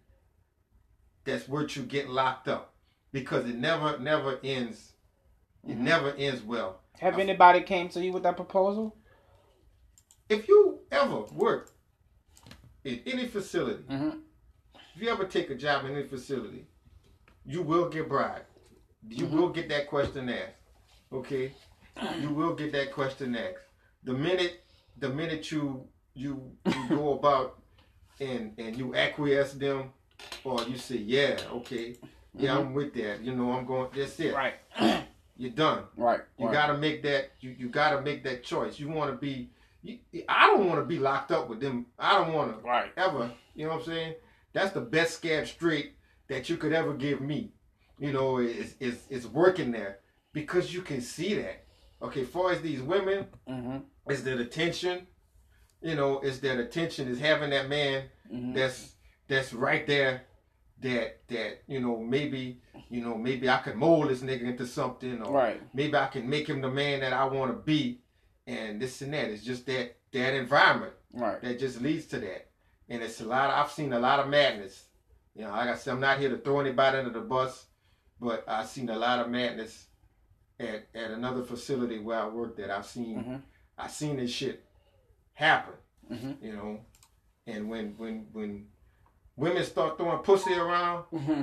that's 1.24 1.48
worth 1.48 1.76
you 1.76 1.82
getting 1.82 2.10
locked 2.12 2.48
up. 2.48 2.74
Because 3.12 3.48
it 3.48 3.56
never, 3.56 3.98
never 3.98 4.38
ends. 4.44 4.92
It 5.66 5.76
Mhm. 5.76 5.80
never 5.80 6.10
ends 6.12 6.42
well. 6.42 6.82
Have 7.00 7.18
anybody 7.18 7.62
came 7.62 7.88
to 7.90 8.04
you 8.04 8.12
with 8.12 8.22
that 8.24 8.36
proposal? 8.36 8.96
If 10.28 10.48
you 10.48 10.80
ever 10.90 11.20
work 11.32 11.72
in 12.84 13.00
any 13.06 13.26
facility, 13.26 13.82
Mm-hmm. 13.88 14.18
if 14.94 15.02
you 15.02 15.08
ever 15.10 15.24
take 15.24 15.50
a 15.50 15.54
job 15.54 15.84
in 15.84 15.92
any 15.92 16.06
facility, 16.06 16.66
you 17.44 17.62
will 17.62 17.88
get 17.88 18.08
bribed. 18.08 18.44
You 19.08 19.26
Mhm. 19.26 19.30
will 19.30 19.48
get 19.50 19.68
that 19.68 19.88
question 19.88 20.28
asked. 20.28 20.54
Okay? 21.12 21.52
You 22.20 22.30
will 22.30 22.54
get 22.54 22.72
that 22.72 22.92
question 22.92 23.36
asked. 23.36 23.64
The 24.04 24.12
minute 24.12 24.62
the 24.98 25.08
minute 25.10 25.50
you 25.52 25.86
you, 26.14 26.50
you 26.64 26.88
go 26.88 27.12
about 27.18 27.60
and 28.20 28.54
and 28.58 28.76
you 28.76 28.94
acquiesce 28.94 29.52
them 29.52 29.92
or 30.44 30.62
you 30.64 30.76
say, 30.78 30.96
Yeah, 30.96 31.38
okay, 31.52 31.96
yeah, 32.34 32.56
I'm 32.58 32.72
with 32.74 32.94
that. 32.94 33.22
You 33.22 33.34
know, 33.34 33.52
I'm 33.52 33.66
going 33.66 33.90
that's 33.94 34.18
it. 34.20 34.34
Right. 34.34 34.54
You're 35.36 35.50
done. 35.52 35.84
Right. 35.96 36.20
You 36.38 36.46
right. 36.46 36.52
gotta 36.52 36.78
make 36.78 37.02
that 37.02 37.32
you, 37.40 37.50
you 37.58 37.68
gotta 37.68 38.00
make 38.00 38.24
that 38.24 38.42
choice. 38.42 38.80
You 38.80 38.88
wanna 38.88 39.12
be 39.16 39.50
you, 40.12 40.22
I 40.28 40.46
don't 40.48 40.68
wanna 40.68 40.84
be 40.84 40.98
locked 40.98 41.32
up 41.32 41.48
with 41.48 41.60
them. 41.60 41.86
I 41.98 42.18
don't 42.18 42.32
wanna 42.34 42.58
Right. 42.62 42.92
ever. 42.96 43.30
You 43.54 43.66
know 43.66 43.72
what 43.72 43.80
I'm 43.80 43.84
saying? 43.86 44.14
That's 44.52 44.72
the 44.72 44.80
best 44.80 45.16
scab 45.16 45.46
straight 45.46 45.94
that 46.28 46.48
you 46.48 46.56
could 46.56 46.72
ever 46.72 46.94
give 46.94 47.20
me. 47.20 47.52
You 47.98 48.12
know, 48.12 48.38
it's 48.38 48.74
is 48.80 49.06
is 49.08 49.26
working 49.26 49.70
there 49.72 50.00
because 50.32 50.72
you 50.74 50.82
can 50.82 51.00
see 51.00 51.34
that. 51.34 51.64
Okay, 52.02 52.24
far 52.24 52.52
as 52.52 52.60
these 52.60 52.82
women, 52.82 53.26
Mm-hmm. 53.48 53.78
is 54.10 54.22
that 54.24 54.38
attention. 54.40 55.06
You 55.82 55.94
know, 55.94 56.20
is 56.20 56.40
that 56.40 56.58
attention 56.58 57.08
is 57.08 57.20
having 57.20 57.50
that 57.50 57.68
man 57.68 58.04
Mm-hmm. 58.32 58.54
that's 58.54 58.94
that's 59.28 59.52
right 59.52 59.86
there. 59.86 60.22
That 60.80 61.20
that 61.28 61.62
you 61.66 61.80
know 61.80 61.96
maybe 61.98 62.60
you 62.90 63.00
know 63.00 63.16
maybe 63.16 63.48
I 63.48 63.58
could 63.58 63.76
mold 63.76 64.08
this 64.10 64.20
nigga 64.20 64.42
into 64.42 64.66
something 64.66 65.22
or 65.22 65.32
Right. 65.32 65.62
maybe 65.72 65.96
I 65.96 66.06
can 66.08 66.28
make 66.28 66.46
him 66.48 66.60
the 66.60 66.70
man 66.70 67.00
that 67.00 67.14
I 67.14 67.24
want 67.24 67.50
to 67.50 67.56
be, 67.56 68.00
and 68.46 68.80
this 68.80 69.02
and 69.02 69.12
that. 69.14 69.30
It's 69.30 69.42
just 69.44 69.66
that 69.66 69.96
that 70.12 70.34
environment 70.34 70.92
Right. 71.12 71.40
that 71.42 71.58
just 71.58 71.80
leads 71.80 72.06
to 72.06 72.18
that. 72.20 72.48
And 72.88 73.02
it's 73.02 73.20
a 73.20 73.24
lot. 73.24 73.50
Of, 73.50 73.58
I've 73.64 73.72
seen 73.72 73.92
a 73.92 73.98
lot 73.98 74.20
of 74.20 74.28
madness. 74.28 74.84
You 75.34 75.42
know, 75.42 75.50
like 75.50 75.68
I 75.68 75.74
said, 75.76 75.92
I'm 75.94 76.00
not 76.00 76.18
here 76.18 76.30
to 76.30 76.38
throw 76.38 76.60
anybody 76.60 76.98
under 76.98 77.10
the 77.10 77.20
bus, 77.20 77.66
but 78.20 78.44
I've 78.48 78.66
seen 78.68 78.88
a 78.88 78.96
lot 78.96 79.18
of 79.20 79.28
madness 79.30 79.86
at, 80.60 80.86
at 80.94 81.10
another 81.10 81.42
facility 81.42 81.98
where 81.98 82.18
I 82.22 82.28
worked 82.28 82.58
at. 82.60 82.70
I've 82.70 82.86
seen 82.86 83.22
Mhm. 83.24 83.42
I've 83.78 83.90
seen 83.90 84.16
this 84.16 84.30
shit 84.30 84.64
happen. 85.34 85.74
Mhm. 86.10 86.42
You 86.42 86.52
know, 86.54 86.80
and 87.46 87.68
when 87.68 87.94
when 87.98 88.28
when 88.32 88.68
women 89.36 89.64
start 89.64 89.98
throwing 89.98 90.22
pussy 90.22 90.54
around, 90.54 91.04
Mm-hmm. 91.12 91.42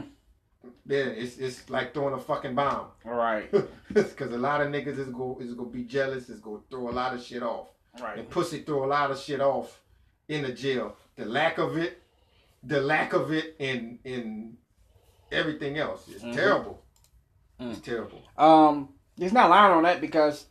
Then 0.86 1.10
it's 1.18 1.38
it's 1.38 1.70
like 1.70 1.94
throwing 1.94 2.14
a 2.14 2.20
fucking 2.20 2.56
bomb. 2.56 2.88
Right. 3.06 3.54
Because 3.94 4.32
a 4.34 4.38
lot 4.38 4.60
of 4.62 4.70
niggas 4.70 4.98
is 4.98 5.10
go 5.10 5.38
is 5.40 5.54
gonna 5.54 5.70
be 5.70 5.84
jealous. 5.84 6.30
Is 6.30 6.40
gonna 6.40 6.60
throw 6.72 6.90
a 6.90 6.92
lot 6.92 7.14
of 7.14 7.22
shit 7.24 7.44
off. 7.44 7.68
Right. 8.02 8.18
And 8.18 8.30
pussy 8.30 8.60
throw 8.62 8.84
a 8.86 8.88
lot 8.88 9.12
of 9.12 9.20
shit 9.20 9.40
off 9.40 9.80
in 10.28 10.42
the 10.42 10.52
jail. 10.52 10.96
The 11.16 11.26
lack 11.26 11.60
of 11.60 11.78
it, 11.78 12.02
the 12.64 12.82
lack 12.82 13.14
of 13.14 13.32
it 13.32 13.56
in 13.60 14.00
in 14.04 14.58
everything 15.32 15.78
else 15.78 16.08
is 16.08 16.24
Mhm. 16.24 16.34
terrible. 16.34 16.84
Mm. 17.60 17.72
It's 17.72 17.82
terrible. 17.82 18.24
Um, 18.38 18.90
there's 19.16 19.34
not 19.34 19.50
lying 19.52 19.74
on 19.74 19.84
that 19.84 20.02
because 20.02 20.48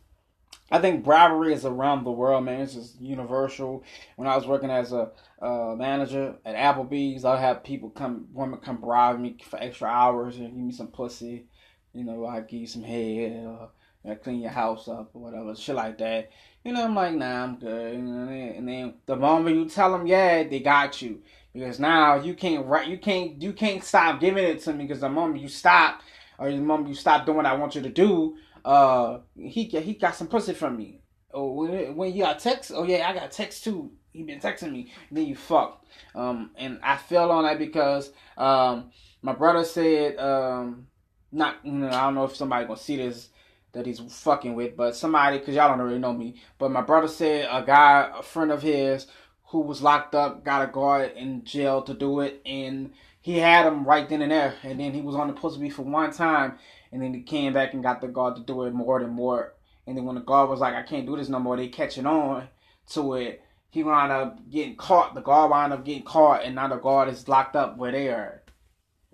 I 0.71 0.79
think 0.79 1.03
bribery 1.03 1.53
is 1.53 1.65
around 1.65 2.03
the 2.03 2.11
world, 2.11 2.45
man. 2.45 2.61
It's 2.61 2.73
just 2.73 2.99
universal. 2.99 3.83
When 4.15 4.27
I 4.27 4.35
was 4.35 4.47
working 4.47 4.71
as 4.71 4.91
a 4.91 5.11
uh, 5.41 5.75
manager 5.77 6.35
at 6.45 6.55
Applebee's, 6.55 7.25
I 7.25 7.39
have 7.39 7.63
people 7.63 7.89
come, 7.89 8.27
women 8.33 8.59
come 8.59 8.77
bribe 8.77 9.19
me 9.19 9.37
for 9.43 9.61
extra 9.61 9.87
hours 9.87 10.37
and 10.37 10.47
give 10.47 10.55
me 10.55 10.71
some 10.71 10.87
pussy. 10.87 11.45
You 11.93 12.03
know, 12.03 12.25
I 12.25 12.41
give 12.41 12.61
you 12.61 12.67
some 12.67 12.83
head 12.83 13.45
or 13.45 13.69
you 14.03 14.09
know, 14.09 14.15
clean 14.15 14.41
your 14.41 14.51
house 14.51 14.87
up 14.87 15.11
or 15.13 15.21
whatever, 15.21 15.55
shit 15.55 15.75
like 15.75 15.97
that. 15.99 16.31
You 16.63 16.71
know, 16.73 16.85
I'm 16.85 16.95
like, 16.95 17.13
nah, 17.13 17.43
I'm 17.43 17.57
good. 17.57 17.93
And 17.93 18.67
then- 18.67 18.93
the 19.05 19.15
moment 19.15 19.55
you 19.57 19.69
tell 19.69 19.91
them, 19.91 20.07
yeah, 20.07 20.43
they 20.43 20.59
got 20.59 21.01
you 21.01 21.21
because 21.53 21.79
now 21.79 22.15
you 22.15 22.33
can't 22.33 22.65
write, 22.65 22.87
you 22.87 22.97
can't, 22.97 23.41
you 23.41 23.53
can't 23.53 23.83
stop 23.83 24.19
giving 24.19 24.43
it 24.43 24.61
to 24.61 24.73
me 24.73 24.85
because 24.85 25.01
the 25.01 25.09
moment 25.09 25.41
you 25.41 25.49
stop 25.49 26.01
or 26.39 26.49
the 26.49 26.57
moment 26.57 26.89
you 26.89 26.95
stop 26.95 27.25
doing 27.25 27.37
what 27.37 27.45
I 27.45 27.53
want 27.53 27.75
you 27.75 27.81
to 27.81 27.89
do, 27.89 28.37
uh, 28.65 29.19
he 29.35 29.65
he 29.65 29.93
got 29.93 30.15
some 30.15 30.27
pussy 30.27 30.53
from 30.53 30.77
me. 30.77 31.01
Oh, 31.33 31.93
when 31.93 32.13
you 32.13 32.23
got 32.23 32.39
text, 32.39 32.71
oh 32.73 32.83
yeah, 32.83 33.09
I 33.09 33.13
got 33.13 33.31
text 33.31 33.63
too. 33.63 33.91
He 34.11 34.21
been 34.23 34.39
texting 34.39 34.71
me. 34.71 34.91
And 35.09 35.17
then 35.17 35.25
you 35.25 35.35
fuck. 35.35 35.83
Um, 36.13 36.51
and 36.55 36.79
I 36.83 36.97
fell 36.97 37.31
on 37.31 37.45
that 37.45 37.57
because 37.57 38.11
um, 38.37 38.91
my 39.23 39.33
brother 39.33 39.63
said 39.63 40.19
um, 40.19 40.87
not 41.31 41.57
you 41.63 41.71
know 41.71 41.87
I 41.87 42.01
don't 42.03 42.15
know 42.15 42.25
if 42.25 42.35
somebody 42.35 42.65
gonna 42.65 42.77
see 42.77 42.97
this 42.97 43.29
that 43.73 43.87
he's 43.87 43.99
fucking 43.99 44.53
with, 44.53 44.77
but 44.77 44.95
somebody 44.95 45.39
because 45.39 45.55
y'all 45.55 45.69
don't 45.69 45.85
really 45.85 45.99
know 45.99 46.13
me. 46.13 46.35
But 46.59 46.71
my 46.71 46.81
brother 46.81 47.07
said 47.07 47.49
a 47.51 47.63
guy, 47.65 48.11
a 48.15 48.21
friend 48.21 48.51
of 48.51 48.61
his, 48.61 49.07
who 49.45 49.61
was 49.61 49.81
locked 49.81 50.15
up, 50.15 50.45
got 50.45 50.67
a 50.67 50.71
guard 50.71 51.13
in 51.15 51.43
jail 51.43 51.81
to 51.81 51.93
do 51.93 52.19
it, 52.19 52.41
and 52.45 52.93
he 53.21 53.39
had 53.39 53.65
him 53.65 53.83
right 53.85 54.07
then 54.07 54.21
and 54.21 54.31
there. 54.31 54.53
And 54.63 54.79
then 54.79 54.93
he 54.93 55.01
was 55.01 55.15
supposed 55.15 55.55
to 55.55 55.61
be 55.61 55.69
for 55.69 55.81
one 55.81 56.11
time, 56.11 56.59
and 56.93 57.01
then 57.01 57.13
he 57.13 57.21
came 57.23 57.51
back 57.51 57.73
and 57.73 57.83
got 57.83 57.99
the 57.99 58.07
guard 58.07 58.37
to 58.37 58.41
do 58.43 58.63
it 58.63 58.73
more 58.73 58.99
and 59.01 59.11
more. 59.11 59.55
And 59.85 59.97
then 59.97 60.05
when 60.05 60.15
the 60.15 60.21
guard 60.21 60.49
was 60.49 60.61
like, 60.61 60.75
"I 60.75 60.83
can't 60.83 61.05
do 61.05 61.17
this 61.17 61.27
no 61.27 61.39
more," 61.39 61.57
they 61.57 61.67
catching 61.67 62.05
on 62.05 62.47
to 62.91 63.15
it. 63.15 63.41
He 63.69 63.83
wound 63.83 64.11
up 64.11 64.49
getting 64.49 64.75
caught. 64.77 65.15
The 65.15 65.21
guard 65.21 65.51
wound 65.51 65.73
up 65.73 65.83
getting 65.83 66.03
caught, 66.03 66.43
and 66.43 66.55
now 66.55 66.67
the 66.69 66.77
guard 66.77 67.09
is 67.09 67.27
locked 67.27 67.55
up 67.57 67.75
where 67.77 67.91
they 67.91 68.07
are, 68.09 68.43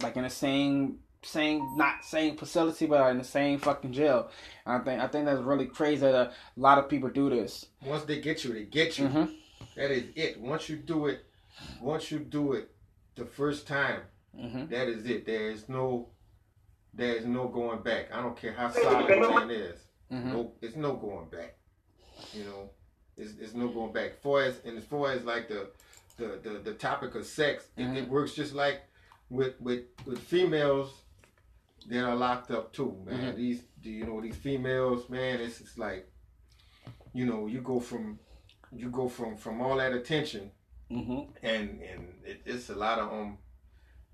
like 0.01 0.17
in 0.17 0.23
the 0.23 0.29
same 0.29 0.99
same 1.21 1.75
not 1.75 2.05
same 2.05 2.37
facility, 2.37 2.85
but 2.85 3.09
in 3.11 3.17
the 3.17 3.23
same 3.23 3.59
fucking 3.59 3.93
jail. 3.93 4.29
And 4.65 4.75
I 4.81 4.83
think 4.85 5.01
I 5.01 5.07
think 5.07 5.25
that's 5.25 5.41
really 5.41 5.65
crazy 5.65 6.01
that 6.01 6.15
a 6.15 6.31
lot 6.57 6.77
of 6.77 6.89
people 6.89 7.09
do 7.09 7.29
this. 7.29 7.65
Once 7.83 8.03
they 8.03 8.19
get 8.19 8.43
you, 8.43 8.53
they 8.53 8.65
get 8.65 8.97
you. 8.99 9.07
hmm 9.07 9.25
That 9.75 9.91
is 9.91 10.05
it. 10.15 10.39
Once 10.39 10.69
you 10.69 10.75
do 10.77 11.07
it, 11.07 11.25
once 11.81 12.11
you 12.11 12.19
do 12.19 12.53
it 12.53 12.69
the 13.15 13.25
first 13.25 13.65
time, 13.67 14.01
hmm 14.37 14.65
that 14.67 14.87
is 14.87 15.05
it. 15.05 15.25
There 15.25 15.49
is 15.49 15.67
no, 15.69 16.09
there 16.99 17.15
is 17.15 17.25
no 17.25 17.47
going 17.47 17.81
back. 17.81 18.11
I 18.13 18.21
don't 18.21 18.35
care 18.35 18.51
how 18.53 18.69
solid 18.69 19.07
the 19.07 19.15
man 19.29 19.49
is. 19.51 19.79
hmm 20.09 20.31
No, 20.33 20.53
it's 20.61 20.75
no 20.75 20.93
going 20.95 21.29
back. 21.29 21.55
You 22.33 22.43
know, 22.43 22.69
It's, 23.17 23.33
it's 23.39 23.53
no 23.53 23.69
going 23.69 23.93
back. 23.93 24.11
As 24.11 24.17
far 24.21 24.41
as 24.43 24.59
and 24.65 24.77
as 24.77 24.83
far 24.83 25.11
as 25.11 25.23
like 25.23 25.47
the 25.47 25.69
the 26.17 26.39
the, 26.43 26.49
the 26.59 26.73
topic 26.73 27.15
of 27.15 27.25
sex, 27.25 27.67
Mhm. 27.77 27.95
it, 27.95 28.03
it 28.03 28.09
works 28.09 28.33
just 28.33 28.53
like 28.53 28.81
with 29.29 29.55
with 29.61 29.83
with 30.05 30.19
females 30.19 30.89
that 31.87 32.03
are 32.03 32.15
locked 32.15 32.51
up 32.51 32.73
too, 32.73 32.91
man. 33.05 33.33
Mhm. 33.33 33.35
These 33.37 33.61
you 33.83 34.05
know 34.05 34.19
these 34.21 34.35
females, 34.35 35.09
man. 35.09 35.39
It's 35.39 35.61
it's 35.61 35.77
like 35.77 36.11
you 37.13 37.25
know 37.25 37.47
you 37.47 37.61
go 37.61 37.79
from 37.79 38.19
you 38.71 38.89
go 38.89 39.07
from 39.07 39.37
from 39.37 39.61
all 39.61 39.77
that 39.77 39.93
attention 39.93 40.51
Mm-hmm. 40.91 41.21
and 41.43 41.81
and 41.91 42.01
it, 42.25 42.41
it's 42.45 42.69
a 42.71 42.75
lot 42.75 42.97
of 42.97 43.07
um 43.13 43.37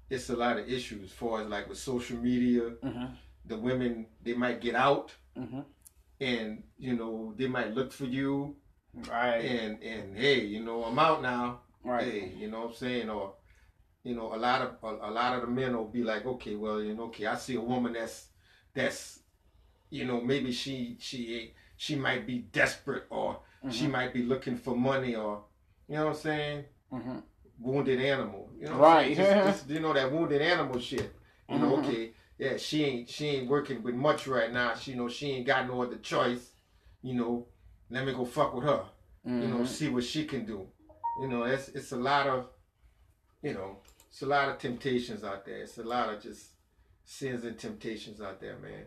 it's 0.10 0.30
a 0.30 0.36
lot 0.36 0.58
of 0.58 0.70
issues 0.70 1.04
as 1.04 1.12
far 1.12 1.42
as 1.42 1.48
like 1.48 1.68
with 1.70 1.78
social 1.78 2.18
media 2.18 2.62
Mm-hmm. 2.84 3.06
the 3.46 3.58
women 3.58 4.08
they 4.24 4.34
might 4.34 4.62
get 4.62 4.76
out 4.76 5.14
Mm-hmm. 5.38 5.62
and 6.22 6.64
you 6.78 6.96
know 6.96 7.34
they 7.38 7.48
might 7.48 7.74
look 7.74 7.92
for 7.92 8.06
you 8.06 8.56
Right. 9.10 9.44
and 9.44 9.84
and 9.84 10.16
hey 10.18 10.40
you 10.46 10.64
know 10.64 10.84
i'm 10.86 10.98
out 11.00 11.22
now 11.22 11.60
Right. 11.84 12.04
hey 12.06 12.34
you 12.38 12.50
know 12.50 12.62
what 12.62 12.70
i'm 12.70 12.76
saying 12.76 13.10
or 13.10 13.34
you 14.04 14.16
know 14.16 14.34
a 14.34 14.38
lot 14.38 14.62
of 14.62 14.70
a, 14.84 15.10
a 15.10 15.12
lot 15.12 15.36
of 15.36 15.42
the 15.42 15.48
men 15.48 15.76
will 15.76 15.88
be 15.90 16.04
like 16.04 16.26
okay 16.26 16.56
well 16.56 16.82
you 16.82 16.94
know 16.96 17.04
okay 17.06 17.26
i 17.26 17.36
see 17.36 17.56
a 17.56 17.62
woman 17.62 17.94
that's 17.94 18.28
that's 18.74 19.20
you 19.90 20.06
know 20.06 20.22
maybe 20.22 20.52
she 20.52 20.96
she 21.00 21.54
she 21.76 21.96
might 21.96 22.26
be 22.26 22.38
desperate 22.40 23.04
or 23.10 23.40
she 23.70 23.88
Mhm. 23.88 23.92
might 23.92 24.14
be 24.14 24.24
looking 24.24 24.56
for 24.58 24.76
money 24.78 25.16
or 25.16 25.44
you 25.90 25.96
know 25.96 26.06
what 26.06 26.12
i'm 26.16 26.22
saying 26.30 26.66
Mm-hmm. 26.94 27.20
Wounded 27.60 28.00
animal. 28.02 28.50
You 28.60 28.68
know, 28.68 28.78
Right. 28.78 29.16
Just- 29.16 29.30
just, 29.32 29.70
you 29.70 29.80
know 29.80 29.94
that 29.94 30.12
wounded 30.12 30.42
animal 30.42 30.80
shit. 30.80 31.14
You 31.50 31.60
know, 31.60 31.78
Mhm. 31.78 31.80
okay, 31.86 32.14
yeah, 32.38 32.58
she 32.58 32.84
ain't 32.84 33.10
she 33.10 33.28
ain't 33.28 33.50
working 33.50 33.84
with 33.84 33.96
much 33.96 34.28
right 34.28 34.52
now. 34.52 34.74
She 34.76 34.92
you 34.92 34.98
know 34.98 35.08
she 35.08 35.32
ain't 35.32 35.46
got 35.48 35.68
no 35.68 35.82
other 35.84 35.98
choice. 35.98 36.52
You 37.02 37.14
know, 37.16 37.48
let 37.90 38.06
me 38.06 38.14
go 38.14 38.26
fuck 38.26 38.54
with 38.56 38.64
her. 38.66 38.84
You 39.26 39.32
know, 39.48 39.58
Mhm. 39.58 39.68
see 39.68 39.90
what 39.90 40.04
she 40.04 40.26
can 40.26 40.46
do. 40.46 40.68
You 41.22 41.28
know, 41.28 41.44
it's 41.44 41.70
it's 41.70 41.92
a 41.92 41.98
lot 41.98 42.28
of, 42.28 42.48
you 43.42 43.54
know, 43.54 43.78
it's 44.10 44.22
a 44.22 44.26
lot 44.26 44.50
of 44.50 44.58
temptations 44.60 45.24
out 45.24 45.46
there. 45.46 45.58
It's 45.64 45.78
a 45.78 45.84
lot 45.84 46.14
of 46.14 46.22
just 46.22 46.52
sins 47.06 47.44
and 47.46 47.58
temptations 47.58 48.22
out 48.22 48.40
there, 48.42 48.58
man. 48.58 48.86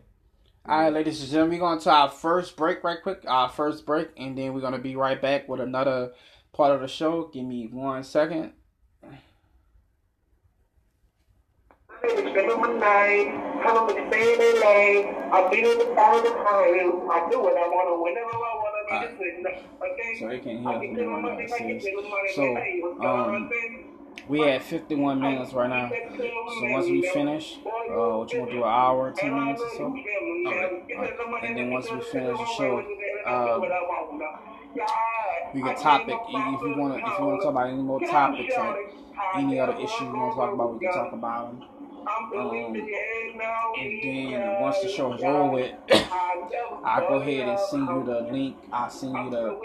All 0.67 0.81
right, 0.81 0.93
ladies 0.93 1.21
and 1.23 1.31
gentlemen, 1.31 1.59
we're 1.59 1.67
going 1.67 1.79
to 1.81 1.91
our 1.91 2.11
first 2.11 2.57
break 2.57 2.83
right 2.85 3.01
quick. 3.03 3.25
Our 3.27 3.49
first 3.49 3.87
break, 3.87 4.11
and 4.17 4.37
then 4.37 4.53
we're 4.53 4.61
going 4.61 4.75
to 4.75 4.79
be 4.79 4.97
right 4.97 5.21
back 5.21 5.49
with 5.49 5.61
another 5.61 6.13
part 6.53 6.73
of 6.73 6.81
the 6.81 6.89
show. 6.89 7.29
Give 7.33 7.45
me 7.45 7.69
one 7.73 8.03
second. 8.05 8.53
Spending 12.01 12.61
my 12.61 12.73
night, 12.75 13.27
and 13.67 14.13
stay 14.13 14.35
in 14.35 14.39
LA. 14.61 15.37
I 15.37 15.51
beat 15.51 15.65
in 15.65 15.79
the 15.79 15.95
all 15.99 16.23
the 16.23 16.31
time. 16.31 17.11
I 17.11 17.29
do 17.31 17.41
what 17.41 17.57
I 17.57 17.67
want 17.69 17.89
to 17.91 17.95
whenever 18.03 18.37
I 18.37 18.55
want 18.55 18.75
to 18.79 18.83
be 18.89 19.29
Okay? 19.93 20.17
So 20.19 20.29
they 20.29 20.39
can't 20.39 20.67
I 20.67 20.71
hear 20.73 20.81
can 20.81 20.95
me 20.95 21.01
tell 21.01 21.09
right 21.11 21.23
my 21.23 21.29
now, 21.29 21.35
money, 21.35 21.45
it 21.45 21.53
I 21.53 21.59
can 21.59 21.81
says. 21.81 21.91
tell 21.93 22.03
my 22.03 22.09
money, 22.09 22.33
So, 22.35 22.43
hey, 22.43 22.79
what's 22.83 22.99
going 22.99 23.21
on, 23.21 23.35
um. 23.35 23.51
We 24.29 24.43
at 24.45 24.63
51 24.63 25.21
minutes 25.21 25.53
right 25.53 25.69
now. 25.71 25.91
So 25.91 26.71
once 26.71 26.87
we 26.87 27.03
finish, 27.11 27.59
uh, 27.65 28.19
what 28.19 28.33
you 28.33 28.41
want 28.41 28.51
to 28.51 28.57
do, 28.57 28.63
an 28.63 28.69
hour, 28.69 29.11
10 29.13 29.33
minutes 29.35 29.63
or 29.63 29.71
so? 29.77 29.95
And 31.43 31.57
then 31.57 31.71
once 31.71 31.91
we 31.91 32.01
finish 32.01 32.37
the 32.39 32.47
show, 32.57 32.79
um, 33.27 33.63
we 35.55 35.63
get 35.63 35.79
topic. 35.79 36.17
If 36.29 36.63
you 36.63 36.77
want 36.77 36.95
to, 36.95 37.11
if 37.11 37.19
you 37.19 37.25
want 37.25 37.41
to 37.41 37.45
talk 37.45 37.53
about 37.53 37.69
any 37.69 37.83
more 37.83 38.01
topics 38.01 38.55
or 38.57 38.79
any 39.35 39.59
other 39.59 39.75
issues 39.75 40.01
you 40.01 40.17
want 40.17 40.33
to 40.33 40.37
talk 40.37 40.53
about, 40.55 40.75
we 40.75 40.81
can 40.81 40.93
talk 40.93 41.13
about 41.13 41.53
them. 41.53 41.69
Um, 42.09 42.75
and 43.79 44.03
then 44.03 44.63
once 44.63 44.81
the 44.81 44.89
show 44.89 45.13
is 45.13 45.23
over 45.23 45.51
with, 45.51 45.75
I'll 46.85 47.09
go 47.09 47.17
ahead 47.17 47.49
and 47.49 47.59
send 47.59 47.89
you 47.89 48.05
the 48.05 48.21
link. 48.33 48.57
I'll 48.73 48.91
send 48.91 49.13
you 49.13 49.31
the, 49.31 49.61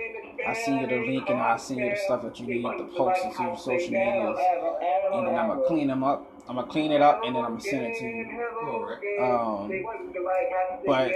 I 0.45 0.53
send 0.53 0.81
you 0.81 0.87
the 0.87 1.05
link 1.05 1.29
and 1.29 1.39
I'll 1.39 1.57
send 1.57 1.79
you 1.79 1.89
the 1.89 1.95
stuff 1.95 2.23
that 2.23 2.39
you 2.39 2.47
need 2.47 2.63
to 2.63 2.83
post 2.97 3.23
into 3.23 3.43
your 3.43 3.57
social 3.57 3.91
medias. 3.91 4.39
And 5.13 5.27
then 5.27 5.35
I'm 5.35 5.49
gonna 5.49 5.61
clean 5.67 5.87
them 5.87 6.03
up. 6.03 6.32
I'm 6.47 6.55
gonna 6.55 6.67
clean 6.67 6.91
it 6.91 7.01
up 7.01 7.21
and 7.25 7.35
then 7.35 7.43
I'm 7.43 7.51
gonna 7.51 7.61
send 7.61 7.85
it 7.85 7.97
to 7.99 8.05
you. 8.05 9.23
Um, 9.23 9.71
but 10.85 11.11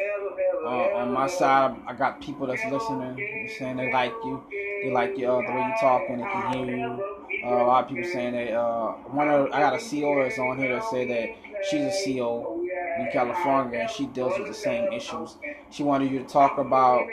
uh, 0.64 0.96
on 0.96 1.12
my 1.12 1.28
side, 1.28 1.76
I 1.86 1.94
got 1.94 2.22
people 2.22 2.48
that's 2.48 2.64
listening, 2.72 3.50
saying 3.58 3.78
they 3.78 3.92
like 3.92 4.14
you, 4.24 4.42
they 4.84 4.92
like 4.92 5.18
you, 5.18 5.30
uh, 5.30 5.42
the 5.42 5.54
way 5.54 5.68
you 5.68 5.74
talk 5.82 6.04
and 6.10 6.22
they 6.22 6.26
can 6.26 6.54
hear 6.54 6.78
you. 6.78 7.18
Uh, 7.46 7.50
a 7.50 7.66
lot 7.66 7.84
of 7.84 7.90
people 7.90 8.10
saying 8.10 8.34
that. 8.34 8.54
Uh, 8.54 8.94
one 9.12 9.28
of 9.28 9.52
I 9.52 9.60
got 9.60 9.74
a 9.74 9.80
CO 9.80 10.24
that's 10.24 10.40
on 10.40 10.58
here 10.58 10.74
that 10.74 10.84
said 10.90 11.10
that 11.10 11.30
she's 11.70 11.82
a 11.82 12.04
CO 12.06 12.62
in 13.00 13.10
California 13.12 13.80
and 13.80 13.90
she 13.90 14.06
deals 14.08 14.38
with 14.40 14.48
the 14.48 14.54
same 14.54 14.92
issues. 14.94 15.36
She 15.72 15.84
wanted 15.84 16.12
you 16.12 16.20
to 16.20 16.26
talk 16.26 16.58
about. 16.58 17.06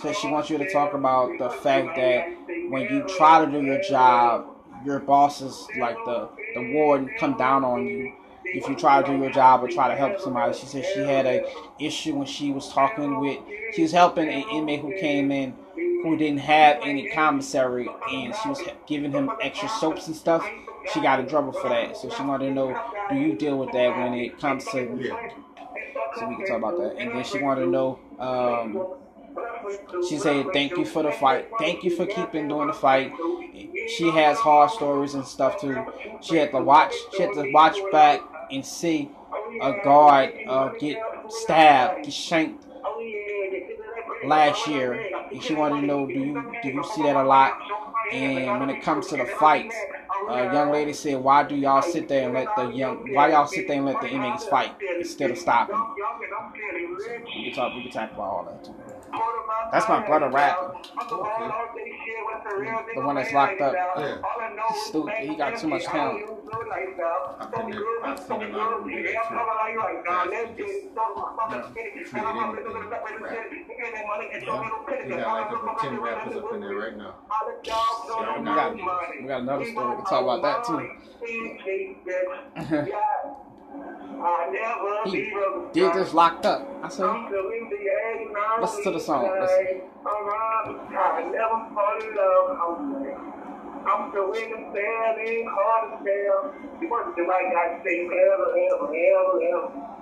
Said 0.00 0.16
she 0.16 0.28
wants 0.28 0.48
you 0.48 0.56
to 0.56 0.72
talk 0.72 0.94
about 0.94 1.38
the 1.38 1.50
fact 1.50 1.94
that 1.96 2.26
when 2.70 2.82
you 2.88 3.06
try 3.18 3.44
to 3.44 3.50
do 3.50 3.62
your 3.62 3.80
job, 3.82 4.46
your 4.86 4.98
boss 5.00 5.42
is 5.42 5.68
like 5.78 5.96
the 6.06 6.30
the 6.54 6.72
warden 6.72 7.10
come 7.18 7.36
down 7.36 7.64
on 7.64 7.86
you 7.86 8.12
if 8.44 8.68
you 8.68 8.74
try 8.76 9.00
to 9.00 9.10
do 9.10 9.16
your 9.16 9.30
job 9.30 9.62
or 9.62 9.68
try 9.68 9.88
to 9.88 9.94
help 9.94 10.20
somebody. 10.20 10.52
She 10.52 10.66
said 10.66 10.84
she 10.94 11.00
had 11.00 11.26
a 11.26 11.44
issue 11.80 12.14
when 12.14 12.26
she 12.26 12.52
was 12.52 12.68
talking 12.72 13.18
with, 13.20 13.38
she 13.74 13.82
was 13.82 13.92
helping 13.92 14.28
an 14.28 14.44
inmate 14.50 14.80
who 14.80 14.92
came 14.98 15.30
in 15.30 15.54
who 16.02 16.16
didn't 16.16 16.40
have 16.40 16.78
any 16.82 17.08
commissary 17.10 17.88
and 18.10 18.34
she 18.42 18.48
was 18.48 18.60
giving 18.86 19.12
him 19.12 19.30
extra 19.40 19.68
soaps 19.68 20.08
and 20.08 20.16
stuff. 20.16 20.46
She 20.92 21.00
got 21.00 21.20
in 21.20 21.28
trouble 21.28 21.52
for 21.52 21.68
that. 21.68 21.96
So 21.96 22.10
she 22.10 22.22
wanted 22.22 22.48
to 22.48 22.54
know, 22.54 22.76
do 23.10 23.16
you 23.16 23.34
deal 23.34 23.56
with 23.56 23.70
that 23.72 23.96
when 23.96 24.14
it 24.14 24.38
comes 24.40 24.64
to, 24.72 24.98
Yeah. 25.00 25.30
so 26.18 26.28
we 26.28 26.36
can 26.36 26.46
talk 26.46 26.58
about 26.58 26.76
that. 26.78 26.96
And 26.98 27.12
then 27.12 27.24
she 27.24 27.38
wanted 27.40 27.66
to 27.66 27.70
know, 27.70 28.00
um, 28.18 28.84
she 30.08 30.18
said, 30.18 30.46
thank 30.52 30.76
you 30.76 30.84
for 30.84 31.02
the 31.02 31.12
fight. 31.12 31.48
Thank 31.58 31.84
you 31.84 31.94
for 31.96 32.06
keeping 32.06 32.48
doing 32.48 32.66
the 32.68 32.72
fight. 32.72 33.12
She 33.96 34.10
has 34.10 34.38
hard 34.38 34.70
stories 34.70 35.14
and 35.14 35.24
stuff 35.26 35.60
too. 35.60 35.84
She 36.20 36.36
had 36.36 36.50
to 36.52 36.60
watch, 36.60 36.92
she 37.16 37.22
had 37.22 37.34
to 37.34 37.50
watch 37.52 37.76
back 37.90 38.20
and 38.50 38.64
see 38.64 39.10
a 39.60 39.74
guard 39.84 40.32
uh, 40.48 40.70
get 40.78 40.98
stabbed, 41.28 42.04
get 42.04 42.12
shanked 42.12 42.66
last 44.26 44.66
year. 44.66 44.92
And 45.30 45.42
she 45.42 45.54
wanted 45.54 45.80
to 45.80 45.86
know, 45.86 46.06
do 46.06 46.12
you 46.12 46.52
do 46.62 46.68
you 46.68 46.84
see 46.94 47.02
that 47.02 47.16
a 47.16 47.22
lot? 47.24 47.52
And 48.12 48.60
when 48.60 48.70
it 48.70 48.82
comes 48.82 49.06
to 49.08 49.16
the 49.16 49.24
fights, 49.24 49.74
a 50.28 50.44
young 50.52 50.70
lady 50.70 50.92
said, 50.92 51.16
why 51.18 51.42
do 51.44 51.56
y'all 51.56 51.82
sit 51.82 52.08
there 52.08 52.24
and 52.24 52.34
let 52.34 52.48
the 52.56 52.68
young, 52.68 53.12
why 53.12 53.30
y'all 53.30 53.46
sit 53.46 53.66
there 53.66 53.76
and 53.76 53.86
let 53.86 54.00
the 54.00 54.08
inmates 54.08 54.44
fight 54.46 54.72
instead 54.98 55.30
of 55.30 55.38
stopping? 55.38 55.76
it? 55.76 57.22
We 57.36 57.44
can 57.44 57.54
talk, 57.54 57.74
we 57.74 57.82
can 57.82 57.92
talk 57.92 58.12
about 58.12 58.22
all 58.22 58.44
that 58.44 58.64
too. 58.64 58.81
That's 59.72 59.88
my 59.88 60.04
brother 60.06 60.28
rapping. 60.28 60.80
The 62.94 63.00
one 63.00 63.16
that's 63.16 63.32
locked 63.32 63.60
up. 63.60 63.74
Yeah. 63.96 64.18
He's 64.68 64.82
stupid. 64.86 65.14
He 65.20 65.34
got 65.34 65.58
too 65.58 65.68
much 65.68 65.84
talent. 65.84 66.24
I've 67.40 67.50
been. 67.50 67.74
I've 68.04 68.30
a 68.30 68.34
lot 68.34 68.72
of 68.74 68.84
them 68.84 68.90
do 68.90 69.02
that 69.02 69.16
too. 69.28 69.34
Guys 70.04 70.48
who 70.48 70.54
just 71.50 71.74
treat 72.10 72.24
anything 72.24 73.22
rap. 73.22 73.50
We 75.04 75.10
got 75.10 75.26
like 75.26 75.52
over 75.52 75.74
10 75.80 76.00
rappers 76.00 76.36
up 76.36 76.52
in 76.52 76.60
there 76.60 76.74
right 76.74 76.96
now. 76.96 77.14
We 78.38 78.44
got, 78.44 78.74
we 78.74 79.26
got 79.26 79.40
another 79.40 79.64
story. 79.64 79.88
We 79.90 79.96
can 79.96 80.04
talk 80.04 80.22
about 80.22 80.42
that 80.42 80.64
too. 80.64 80.78
he 85.04 85.32
did 85.72 85.94
this 85.94 86.14
locked 86.14 86.46
up. 86.46 86.68
I 86.82 86.88
said, 86.88 87.10
Listen 88.60 88.84
to 88.84 88.90
the 88.92 89.00
song. 89.00 89.30
Listen. 89.40 89.82
I 90.04 91.30
never 91.30 91.58
fall 91.74 91.98
in 92.00 92.14
love. 92.14 93.32
I'm 93.82 94.10
still 94.10 94.30
in 94.32 94.50
the 94.50 94.60
cell, 94.70 95.16
ain't 95.18 95.48
hard 95.50 95.90
to 95.90 96.04
tell. 96.06 96.54
You 96.80 96.88
want 96.88 97.16
to 97.16 97.22
like 97.26 97.50
I 97.50 97.82
say, 97.82 98.06
ever, 98.06 98.54
ever, 98.54 98.94
ever, 98.94 99.42
ever. 99.42 99.92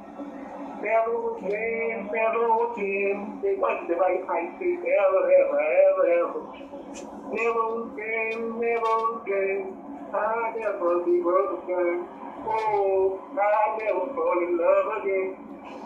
Never 0.85 1.37
again, 1.41 2.09
never 2.13 2.45
again. 2.73 3.41
They 3.41 3.57
want 3.57 3.89
to 3.89 3.97
like 3.97 4.25
I 4.29 4.53
say, 4.61 4.77
ever, 4.77 5.23
ever, 5.33 5.61
ever, 5.81 6.05
ever. 6.21 6.41
Never 7.33 7.67
again, 7.89 8.61
never 8.61 8.97
again. 9.25 9.81
I 10.13 10.53
never 10.59 11.05
be 11.05 11.21
broke 11.23 11.65
again. 11.65 12.05
Oh, 12.47 13.21
I 13.33 13.79
never 13.79 14.07
fall 14.15 14.39
in 14.47 14.59
love 14.59 15.03
again. 15.03 15.37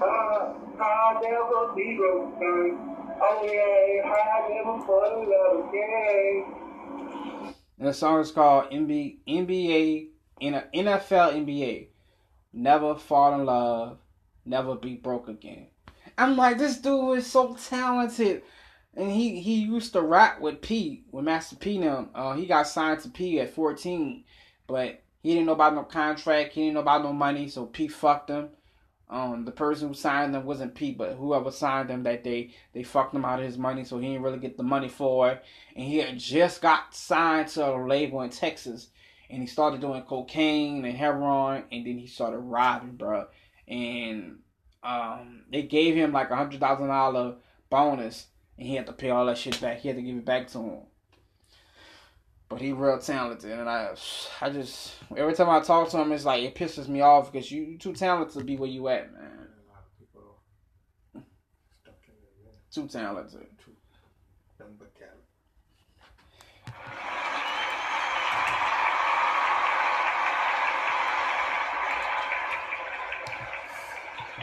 I, 0.00 0.55
I 0.80 1.20
never 1.22 1.72
be 1.74 1.96
broke 1.96 2.36
again. 2.36 2.78
Oh 3.20 3.40
yeah, 3.44 4.12
I 4.12 4.48
never 4.48 4.84
fall 4.84 5.22
in 5.22 5.28
love 5.30 5.68
again. 5.68 7.55
and 7.78 7.88
the 7.88 7.94
song 7.94 8.20
is 8.20 8.30
called 8.30 8.70
NBA, 8.70 9.18
NBA, 9.28 10.09
in 10.40 10.55
a 10.55 10.64
NFL 10.74 11.34
NBA. 11.34 11.88
Never 12.52 12.94
fall 12.96 13.34
in 13.34 13.46
love, 13.46 13.98
never 14.44 14.74
be 14.76 14.94
broke 14.94 15.28
again. 15.28 15.68
I'm 16.16 16.36
like, 16.36 16.59
this 16.59 16.78
dude 16.78 17.18
is 17.18 17.26
so 17.26 17.55
talented. 17.55 18.42
And 18.96 19.11
he, 19.11 19.40
he 19.40 19.55
used 19.57 19.92
to 19.94 20.02
rap 20.02 20.40
with 20.40 20.61
P, 20.61 21.05
with 21.11 21.24
Master 21.24 21.57
P 21.57 21.78
now. 21.78 22.09
Uh, 22.14 22.34
he 22.34 22.46
got 22.46 22.68
signed 22.68 23.00
to 23.00 23.09
P 23.09 23.40
at 23.40 23.52
14, 23.52 24.22
but 24.68 25.02
he 25.25 25.31
didn't 25.35 25.47
know 25.47 25.55
about 25.55 25.75
no 25.75 25.83
contract. 25.85 26.53
He 26.53 26.61
didn't 26.62 26.75
know 26.75 26.81
about 26.87 27.03
no 27.03 27.12
money, 27.12 27.49
so 27.49 27.66
P 27.66 27.89
fucked 27.89 28.31
him. 28.31 28.51
um, 29.09 29.45
the 29.45 29.53
person 29.53 29.89
who 29.89 29.95
signed 29.95 30.35
them 30.35 30.45
wasn't 30.45 30.75
P, 30.75 30.93
but 30.93 31.14
whoever 31.14 31.51
signed 31.51 31.91
them 31.91 32.03
that 32.05 32.25
day, 32.25 32.51
they 32.72 32.83
fucked 32.83 33.14
him 33.14 33.25
out 33.25 33.39
of 33.39 33.45
his 33.47 33.59
money, 33.59 33.85
so 33.85 33.99
he 33.99 34.09
didn't 34.09 34.22
really 34.22 34.39
get 34.39 34.57
the 34.57 34.62
money 34.62 34.89
for 34.89 35.31
it. 35.31 35.45
And 35.77 35.87
he 35.87 35.99
had 35.99 36.18
just 36.18 36.62
got 36.62 36.95
signed 36.95 37.49
to 37.49 37.75
a 37.75 37.87
label 37.87 38.22
in 38.22 38.31
Texas, 38.31 38.89
and 39.31 39.41
he 39.43 39.47
started 39.47 39.81
doing 39.81 40.03
cocaine 40.03 40.85
and 40.85 40.97
heroin, 40.97 41.64
and 41.70 41.87
then 41.87 41.99
he 41.99 42.07
started 42.07 42.39
robbing, 42.39 42.97
bro. 42.97 43.27
And 43.68 44.41
um, 44.83 45.45
they 45.51 45.62
gave 45.62 45.95
him 45.95 46.12
like 46.12 46.31
a 46.31 46.37
hundred 46.37 46.61
thousand 46.61 46.89
dollar 46.89 47.37
bonus, 47.70 48.27
and 48.59 48.66
he 48.66 48.75
had 48.75 48.87
to 48.87 48.93
pay 48.93 49.11
all 49.11 49.27
that 49.27 49.39
shit 49.39 49.61
back. 49.61 49.81
He 49.81 49.89
had 49.89 49.97
to 49.97 50.03
give 50.03 50.16
it 50.16 50.25
back 50.25 50.49
to 50.49 50.59
him. 50.59 50.81
But 52.49 52.61
he 52.61 52.72
real 52.72 52.99
talented, 52.99 53.51
and 53.51 53.68
I, 53.68 53.95
I 54.40 54.51
just 54.51 54.95
every 55.16 55.34
time 55.34 55.51
I 55.51 55.61
talk 55.61 55.88
to 55.90 55.99
him, 55.99 56.12
it's 56.12 56.24
like 56.24 56.42
it 56.42 56.55
pisses 56.55 56.88
me 56.88 57.01
off 57.01 57.32
because 57.32 57.51
you 57.51 57.78
too 57.78 57.95
talented 57.95 58.38
to 58.38 58.45
be 58.45 58.57
where 58.57 58.68
you 58.68 58.86
at, 58.88 59.12
man. 59.12 59.49
Too 62.70 62.86
talented. 62.86 63.47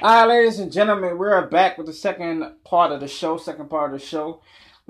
All 0.03 0.25
right, 0.25 0.37
ladies 0.37 0.57
and 0.57 0.71
gentlemen, 0.71 1.19
we're 1.19 1.45
back 1.45 1.77
with 1.77 1.85
the 1.85 1.93
second 1.93 2.43
part 2.63 2.91
of 2.91 3.01
the 3.01 3.07
show. 3.07 3.37
Second 3.37 3.69
part 3.69 3.93
of 3.93 3.99
the 3.99 4.03
show. 4.03 4.41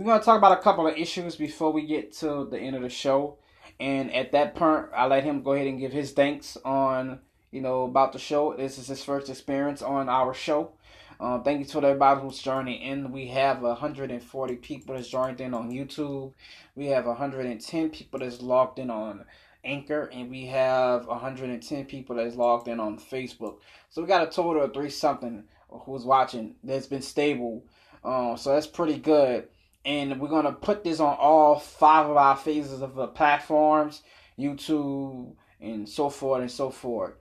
We're 0.01 0.07
going 0.07 0.19
to 0.19 0.25
talk 0.25 0.39
about 0.39 0.57
a 0.57 0.63
couple 0.63 0.87
of 0.87 0.97
issues 0.97 1.35
before 1.35 1.71
we 1.71 1.85
get 1.85 2.11
to 2.13 2.47
the 2.49 2.57
end 2.57 2.75
of 2.75 2.81
the 2.81 2.89
show. 2.89 3.37
And 3.79 4.11
at 4.11 4.31
that 4.31 4.55
point, 4.55 4.87
I 4.95 5.05
let 5.05 5.23
him 5.23 5.43
go 5.43 5.53
ahead 5.53 5.67
and 5.67 5.79
give 5.79 5.91
his 5.91 6.09
thanks 6.09 6.57
on, 6.65 7.19
you 7.51 7.61
know, 7.61 7.83
about 7.83 8.11
the 8.11 8.17
show. 8.17 8.55
This 8.57 8.79
is 8.79 8.87
his 8.87 9.03
first 9.03 9.29
experience 9.29 9.83
on 9.83 10.09
our 10.09 10.33
show. 10.33 10.71
Um, 11.19 11.43
thank 11.43 11.59
you 11.59 11.65
to 11.65 11.87
everybody 11.87 12.19
who's 12.19 12.39
joining 12.39 12.81
in. 12.81 13.11
We 13.11 13.27
have 13.27 13.61
140 13.61 14.55
people 14.55 14.95
that's 14.95 15.07
joined 15.07 15.39
in 15.39 15.53
on 15.53 15.69
YouTube. 15.69 16.33
We 16.73 16.87
have 16.87 17.05
110 17.05 17.89
people 17.91 18.21
that's 18.21 18.41
logged 18.41 18.79
in 18.79 18.89
on 18.89 19.25
Anchor, 19.63 20.09
and 20.11 20.31
we 20.31 20.47
have 20.47 21.05
110 21.05 21.85
people 21.85 22.15
that's 22.15 22.35
logged 22.35 22.67
in 22.67 22.79
on 22.79 22.97
Facebook. 22.97 23.57
So 23.91 24.01
we 24.01 24.07
got 24.07 24.27
a 24.27 24.31
total 24.31 24.63
of 24.63 24.73
three 24.73 24.89
something 24.89 25.43
who's 25.69 26.05
watching 26.05 26.55
that's 26.63 26.87
been 26.87 27.03
stable. 27.03 27.63
Um, 28.03 28.35
so 28.35 28.55
that's 28.55 28.65
pretty 28.65 28.97
good 28.97 29.47
and 29.85 30.19
we're 30.19 30.29
gonna 30.29 30.51
put 30.51 30.83
this 30.83 30.99
on 30.99 31.15
all 31.19 31.57
five 31.59 32.09
of 32.09 32.17
our 32.17 32.37
phases 32.37 32.81
of 32.81 32.95
the 32.95 33.07
platforms, 33.07 34.01
YouTube 34.37 35.35
and 35.59 35.87
so 35.87 36.09
forth 36.09 36.41
and 36.41 36.51
so 36.51 36.69
forth. 36.69 37.13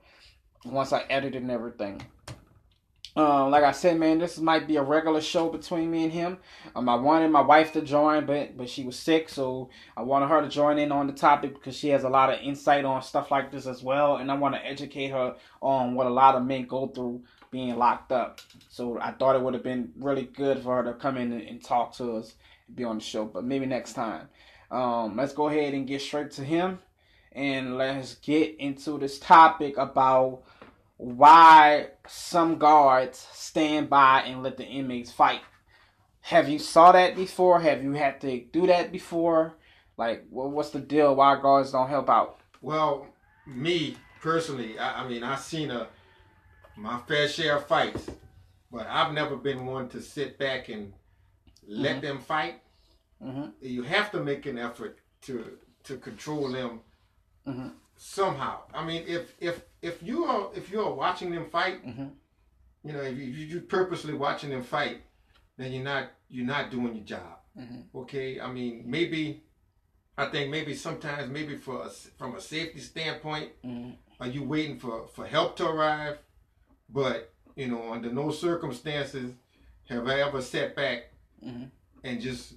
Once 0.65 0.93
I 0.93 1.01
edit 1.09 1.35
and 1.35 1.49
everything. 1.49 2.01
Um, 3.13 3.51
like 3.51 3.65
I 3.65 3.73
said, 3.73 3.99
man, 3.99 4.19
this 4.19 4.39
might 4.39 4.67
be 4.67 4.77
a 4.77 4.83
regular 4.83 5.19
show 5.19 5.49
between 5.49 5.91
me 5.91 6.05
and 6.05 6.13
him. 6.13 6.37
Um, 6.75 6.87
I 6.87 6.95
wanted 6.95 7.29
my 7.29 7.41
wife 7.41 7.73
to 7.73 7.81
join, 7.81 8.25
but 8.25 8.55
but 8.55 8.69
she 8.69 8.85
was 8.85 8.97
sick, 8.97 9.27
so 9.27 9.69
I 9.97 10.01
wanted 10.01 10.27
her 10.27 10.41
to 10.41 10.47
join 10.47 10.79
in 10.79 10.93
on 10.93 11.07
the 11.07 11.13
topic 11.13 11.53
because 11.55 11.75
she 11.75 11.89
has 11.89 12.05
a 12.05 12.09
lot 12.09 12.31
of 12.31 12.39
insight 12.39 12.85
on 12.85 13.01
stuff 13.01 13.29
like 13.29 13.51
this 13.51 13.67
as 13.67 13.83
well, 13.83 14.15
and 14.15 14.31
I 14.31 14.35
want 14.35 14.55
to 14.55 14.65
educate 14.65 15.09
her 15.09 15.35
on 15.61 15.95
what 15.95 16.07
a 16.07 16.09
lot 16.09 16.35
of 16.35 16.45
men 16.45 16.67
go 16.67 16.87
through 16.87 17.23
being 17.51 17.75
locked 17.75 18.13
up. 18.13 18.39
So 18.69 18.97
I 19.01 19.11
thought 19.11 19.35
it 19.35 19.41
would 19.41 19.55
have 19.55 19.63
been 19.63 19.91
really 19.97 20.23
good 20.23 20.59
for 20.59 20.77
her 20.77 20.83
to 20.89 20.97
come 20.97 21.17
in 21.17 21.33
and, 21.33 21.41
and 21.41 21.61
talk 21.61 21.93
to 21.97 22.15
us 22.15 22.35
be 22.75 22.83
on 22.83 22.97
the 22.97 23.03
show, 23.03 23.25
but 23.25 23.43
maybe 23.43 23.65
next 23.65 23.93
time. 23.93 24.27
Um, 24.69 25.17
let's 25.17 25.33
go 25.33 25.49
ahead 25.49 25.73
and 25.73 25.87
get 25.87 26.01
straight 26.01 26.31
to 26.31 26.43
him 26.43 26.79
and 27.33 27.77
let's 27.77 28.15
get 28.15 28.55
into 28.59 28.97
this 28.97 29.19
topic 29.19 29.77
about 29.77 30.43
why 30.97 31.87
some 32.07 32.57
guards 32.57 33.27
stand 33.33 33.89
by 33.89 34.21
and 34.21 34.43
let 34.43 34.57
the 34.57 34.65
inmates 34.65 35.11
fight. 35.11 35.41
Have 36.21 36.47
you 36.47 36.59
saw 36.59 36.91
that 36.91 37.15
before? 37.15 37.59
Have 37.59 37.83
you 37.83 37.93
had 37.93 38.21
to 38.21 38.41
do 38.51 38.67
that 38.67 38.91
before? 38.91 39.55
Like, 39.97 40.25
what's 40.29 40.69
the 40.69 40.79
deal? 40.79 41.15
Why 41.15 41.39
guards 41.41 41.71
don't 41.71 41.89
help 41.89 42.09
out? 42.09 42.39
Well, 42.61 43.07
me 43.45 43.97
personally, 44.21 44.77
I, 44.77 45.03
I 45.03 45.07
mean, 45.07 45.23
I've 45.23 45.39
seen 45.39 45.71
a 45.71 45.87
my 46.77 46.99
fair 47.07 47.27
share 47.27 47.57
of 47.57 47.67
fights, 47.67 48.09
but 48.71 48.87
I've 48.87 49.13
never 49.13 49.35
been 49.35 49.65
one 49.65 49.89
to 49.89 50.01
sit 50.01 50.37
back 50.37 50.69
and 50.69 50.93
let 51.71 51.97
mm-hmm. 51.97 52.01
them 52.01 52.19
fight. 52.19 52.55
Mm-hmm. 53.23 53.49
You 53.61 53.83
have 53.83 54.11
to 54.11 54.19
make 54.23 54.45
an 54.45 54.57
effort 54.57 54.99
to 55.23 55.57
to 55.83 55.97
control 55.97 56.51
them 56.51 56.81
mm-hmm. 57.47 57.69
somehow. 57.95 58.59
I 58.73 58.85
mean, 58.85 59.03
if 59.07 59.33
if 59.39 59.61
if 59.81 60.03
you 60.03 60.25
are 60.25 60.49
if 60.53 60.71
you 60.71 60.81
are 60.81 60.93
watching 60.93 61.31
them 61.31 61.49
fight, 61.49 61.85
mm-hmm. 61.85 62.07
you 62.83 62.93
know, 62.93 63.01
if 63.01 63.17
you 63.17 63.25
you 63.25 63.61
purposely 63.61 64.13
watching 64.13 64.49
them 64.49 64.63
fight, 64.63 65.01
then 65.57 65.71
you're 65.71 65.83
not 65.83 66.11
you're 66.29 66.45
not 66.45 66.71
doing 66.71 66.95
your 66.95 67.05
job. 67.05 67.39
Mm-hmm. 67.57 67.97
Okay, 67.99 68.39
I 68.39 68.51
mean 68.51 68.83
maybe. 68.85 69.43
I 70.17 70.25
think 70.25 70.51
maybe 70.51 70.75
sometimes 70.75 71.31
maybe 71.31 71.55
for 71.55 71.85
a, 71.85 71.89
from 71.89 72.35
a 72.35 72.41
safety 72.41 72.79
standpoint, 72.79 73.49
mm-hmm. 73.65 73.91
are 74.19 74.27
you 74.27 74.43
waiting 74.43 74.77
for, 74.77 75.07
for 75.07 75.25
help 75.25 75.55
to 75.55 75.65
arrive? 75.65 76.17
But 76.89 77.33
you 77.55 77.67
know, 77.69 77.93
under 77.93 78.11
no 78.11 78.29
circumstances 78.29 79.31
have 79.87 80.07
I 80.07 80.21
ever 80.21 80.41
sat 80.41 80.75
back 80.75 81.10
mm-hmm. 81.45 81.65
and 82.03 82.21
just 82.21 82.55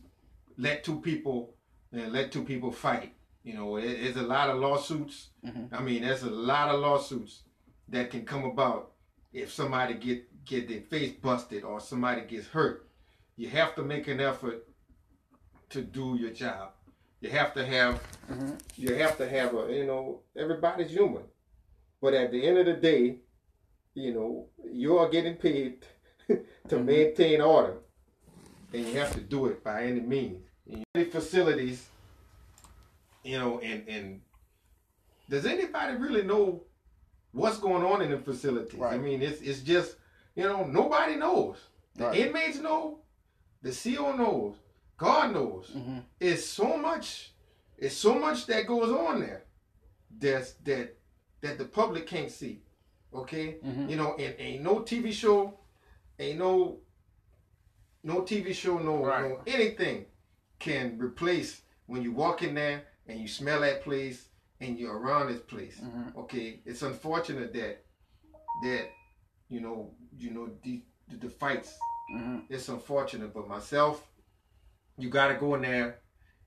let 0.57 0.85
two 0.85 1.01
people 1.01 1.55
and 1.93 2.13
let 2.13 2.33
two 2.33 2.45
people 2.45 2.71
fight. 2.71 3.15
You 3.43 3.55
know, 3.55 3.77
it, 3.77 3.85
it's 3.85 4.17
a 4.17 4.23
lot 4.23 4.51
of 4.51 4.59
lawsuits. 4.59 5.29
Mm-hmm. 5.45 5.75
I 5.75 5.83
mean, 5.83 6.03
there's 6.03 6.23
a 6.23 6.31
lot 6.31 6.75
of 6.75 6.81
lawsuits 6.81 7.43
that 7.89 8.11
can 8.11 8.25
come 8.25 8.45
about 8.45 8.93
if 9.33 9.53
somebody 9.53 9.95
get 9.95 10.45
get 10.45 10.69
their 10.69 10.81
face 10.81 11.13
busted 11.13 11.65
or 11.65 11.81
somebody 11.81 12.23
gets 12.23 12.47
hurt. 12.47 12.89
You 13.37 13.49
have 13.49 13.75
to 13.77 13.83
make 13.83 14.09
an 14.09 14.21
effort 14.21 14.67
to 15.71 15.83
do 15.83 16.17
your 16.19 16.31
job. 16.31 16.71
You 17.21 17.31
have 17.31 17.55
to 17.55 17.65
have 17.65 18.03
mm-hmm. 18.31 18.55
you 18.77 18.95
have 18.95 19.17
to 19.19 19.29
have 19.29 19.55
a 19.55 19.73
you 19.73 19.87
know 19.87 20.21
everybody's 20.37 20.91
human, 20.91 21.25
but 22.01 22.15
at 22.15 22.31
the 22.31 22.47
end 22.47 22.59
of 22.59 22.67
the 22.67 22.75
day, 22.75 23.17
you 23.95 24.15
know 24.15 24.49
you 24.65 24.99
are 24.99 25.09
getting 25.09 25.37
paid 25.37 25.87
to 26.29 26.35
mm-hmm. 26.69 26.85
maintain 26.85 27.41
order 27.41 27.79
and 28.75 28.87
you 28.89 28.99
have 28.99 29.13
to 29.15 29.21
do 29.21 29.47
it 29.47 29.63
by 29.63 29.85
any 29.85 30.01
means. 30.01 30.43
Any 30.95 31.05
facilities, 31.05 31.87
you 33.23 33.39
know, 33.39 33.61
and 33.61 33.87
and 33.89 34.21
does 35.31 35.47
anybody 35.47 35.97
really 35.97 36.23
know 36.23 36.63
what's 37.33 37.59
going 37.59 37.85
on 37.85 38.03
in 38.03 38.11
the 38.11 38.19
facilities? 38.19 38.79
Right. 38.79 38.95
I 38.95 38.99
mean, 38.99 39.23
it's 39.23 39.41
it's 39.41 39.61
just 39.61 39.97
you 40.35 40.45
know 40.45 40.65
nobody 40.65 41.17
knows. 41.17 41.59
The 41.95 42.07
right. 42.07 42.19
inmates 42.19 42.59
know, 42.59 42.99
the 43.63 43.71
CO 43.71 44.17
knows, 44.17 44.57
God 44.97 45.33
knows. 45.33 45.71
Mm-hmm. 45.75 45.99
It's 46.19 46.45
so 46.45 46.77
much. 46.77 47.33
It's 47.79 47.97
so 47.97 48.19
much 48.19 48.47
that 48.47 48.67
goes 48.67 48.91
on 48.91 49.21
there. 49.21 49.45
That's 50.19 50.53
that 50.65 50.97
that 51.43 51.59
the 51.59 51.65
public 51.65 52.07
can't 52.07 52.31
see. 52.31 52.63
Okay, 53.15 53.59
mm-hmm. 53.65 53.89
you 53.89 53.97
know, 53.97 54.17
and 54.19 54.35
ain't 54.39 54.63
no 54.63 54.81
TV 54.81 55.13
show, 55.13 55.55
ain't 56.19 56.39
no 56.39 56.81
no 58.05 58.21
TV 58.21 58.55
show, 58.55 58.79
no, 58.79 59.05
right. 59.05 59.29
no 59.29 59.41
anything 59.47 60.05
can 60.59 60.97
replace 60.99 61.63
when 61.87 62.03
you 62.03 62.13
walk 62.13 62.43
in 62.43 62.55
there 62.55 62.85
and 63.09 63.19
you 63.19 63.27
smell 63.27 63.63
that 63.63 63.83
place 63.83 64.29
and 64.61 64.79
you're 64.79 64.97
around 64.97 65.29
this 65.29 65.41
place. 65.41 65.81
Mm-hmm. 65.83 66.19
Okay, 66.21 66.61
it's 66.65 66.83
unfortunate 66.83 67.53
that 67.55 67.83
that 68.63 68.89
you 69.49 69.61
know 69.61 69.91
you 70.17 70.31
know 70.31 70.51
the 70.63 70.83
the, 71.19 71.29
fights. 71.29 71.77
Mm-hmm. 72.15 72.39
It's 72.51 72.69
unfortunate, 72.69 73.33
but 73.35 73.49
myself, 73.49 74.07
you 74.99 75.09
got 75.09 75.29
to 75.29 75.35
go 75.35 75.55
in 75.55 75.63
there 75.63 76.01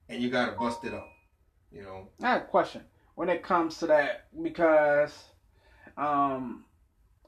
and 0.07 0.21
you 0.21 0.29
got 0.29 0.51
to 0.51 0.51
bust 0.53 0.83
it 0.83 0.93
up. 0.93 1.07
You 1.71 1.81
know. 1.81 2.07
I 2.21 2.29
have 2.29 2.43
a 2.43 2.45
question 2.45 2.83
when 3.15 3.29
it 3.29 3.43
comes 3.43 3.79
to 3.79 3.87
that 3.87 4.27
because 4.41 5.11
um 5.97 6.65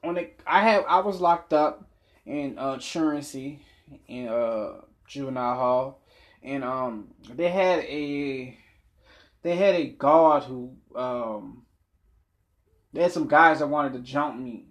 when 0.02 0.16
it 0.16 0.40
I 0.46 0.62
have 0.62 0.84
I 0.88 1.00
was 1.00 1.20
locked 1.20 1.52
up 1.52 1.84
in 2.24 2.56
uh 2.58 2.78
truancy 2.80 3.60
in 4.08 4.28
uh 4.28 4.80
juvenile 5.06 5.56
hall, 5.56 6.02
and 6.42 6.64
um 6.64 7.08
they 7.34 7.48
had 7.48 7.80
a 7.80 8.56
they 9.42 9.56
had 9.56 9.74
a 9.74 9.86
guard 9.88 10.44
who 10.44 10.76
um 10.94 11.64
they 12.92 13.02
had 13.02 13.12
some 13.12 13.28
guys 13.28 13.60
that 13.60 13.68
wanted 13.68 13.92
to 13.92 14.00
jump 14.00 14.38
me 14.38 14.66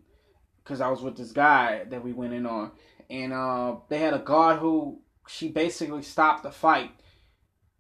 because 0.64 0.82
I 0.82 0.90
was 0.90 1.02
with 1.02 1.18
this 1.18 1.32
guy 1.32 1.86
that 1.90 2.04
we 2.04 2.14
went 2.14 2.34
in 2.34 2.46
on, 2.46 2.72
and 3.10 3.34
uh 3.34 3.78
they 3.90 4.00
had 4.00 4.14
a 4.14 4.20
guard 4.20 4.60
who 4.60 5.02
she 5.28 5.50
basically 5.50 6.02
stopped 6.02 6.44
the 6.44 6.52
fight. 6.52 6.92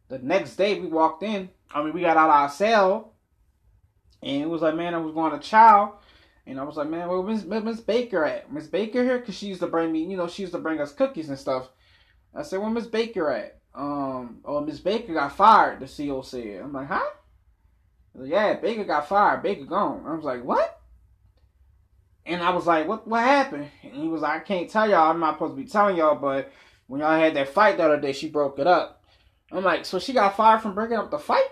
The 0.08 0.20
next 0.20 0.56
day 0.56 0.80
we 0.80 0.88
walked 0.88 1.24
in. 1.24 1.50
I 1.72 1.84
mean, 1.84 1.94
we 1.94 2.02
got 2.02 2.18
out 2.18 2.30
of 2.30 2.36
our 2.36 2.50
cell, 2.50 3.14
and 4.24 4.42
it 4.42 4.50
was 4.50 4.62
like, 4.62 4.76
man, 4.76 4.96
I 4.96 4.98
was 4.98 5.14
going 5.14 5.32
to 5.32 5.40
chow. 5.40 6.00
And 6.50 6.60
I 6.60 6.64
was 6.64 6.78
like, 6.78 6.90
man, 6.90 7.08
where 7.08 7.22
Miss 7.22 7.44
Miss 7.44 7.80
Baker 7.80 8.26
at? 8.26 8.52
Miss 8.52 8.66
Baker 8.66 9.04
here? 9.04 9.22
Cause 9.22 9.36
she 9.36 9.46
used 9.46 9.62
to 9.62 9.68
bring 9.68 9.92
me, 9.92 10.04
you 10.06 10.18
know, 10.18 10.28
she 10.28 10.42
used 10.42 10.54
to 10.54 10.60
bring 10.60 10.82
us 10.82 10.92
cookies 10.92 11.30
and 11.30 11.38
stuff. 11.38 11.70
I 12.34 12.42
said, 12.42 12.60
where 12.60 12.72
Miss 12.72 12.88
Baker 12.88 13.30
at? 13.32 13.60
Um, 13.76 14.40
oh, 14.44 14.60
Miss 14.62 14.80
Baker 14.80 15.14
got 15.14 15.36
fired. 15.36 15.80
The 15.80 15.86
CO 15.86 16.24
said. 16.24 16.62
I'm 16.64 16.74
like, 16.74 16.88
huh? 16.88 17.08
Like, 18.16 18.32
yeah, 18.32 18.56
Baker 18.56 18.84
got 18.84 19.08
fired. 19.08 19.44
Baker 19.44 19.66
gone. 19.66 20.04
I 20.08 20.16
was 20.16 20.26
like, 20.26 20.44
what? 20.44 20.82
And 22.26 22.42
I 22.42 22.50
was 22.50 22.66
like, 22.66 22.88
what 22.88 23.08
what 23.08 23.24
happened? 23.24 23.70
And 23.84 23.94
he 23.94 24.08
was 24.08 24.22
like, 24.22 24.42
I 24.42 24.44
can't 24.44 24.70
tell 24.70 24.90
y'all. 24.90 25.12
I'm 25.12 25.20
not 25.20 25.36
supposed 25.36 25.56
to 25.56 25.64
be 25.64 25.70
telling 25.70 25.98
y'all, 25.98 26.16
but 26.16 26.52
when 26.88 27.02
y'all 27.02 27.20
had 27.20 27.36
that 27.36 27.50
fight 27.50 27.78
the 27.78 27.86
other 27.86 28.02
day, 28.02 28.12
she 28.12 28.28
broke 28.28 28.58
it 28.58 28.66
up. 28.66 29.04
I'm 29.52 29.64
like, 29.64 29.86
so 29.86 30.00
she 30.00 30.14
got 30.14 30.36
fired 30.36 30.62
from 30.62 30.74
breaking 30.74 30.98
up 30.98 31.12
the 31.12 31.20
fight? 31.20 31.48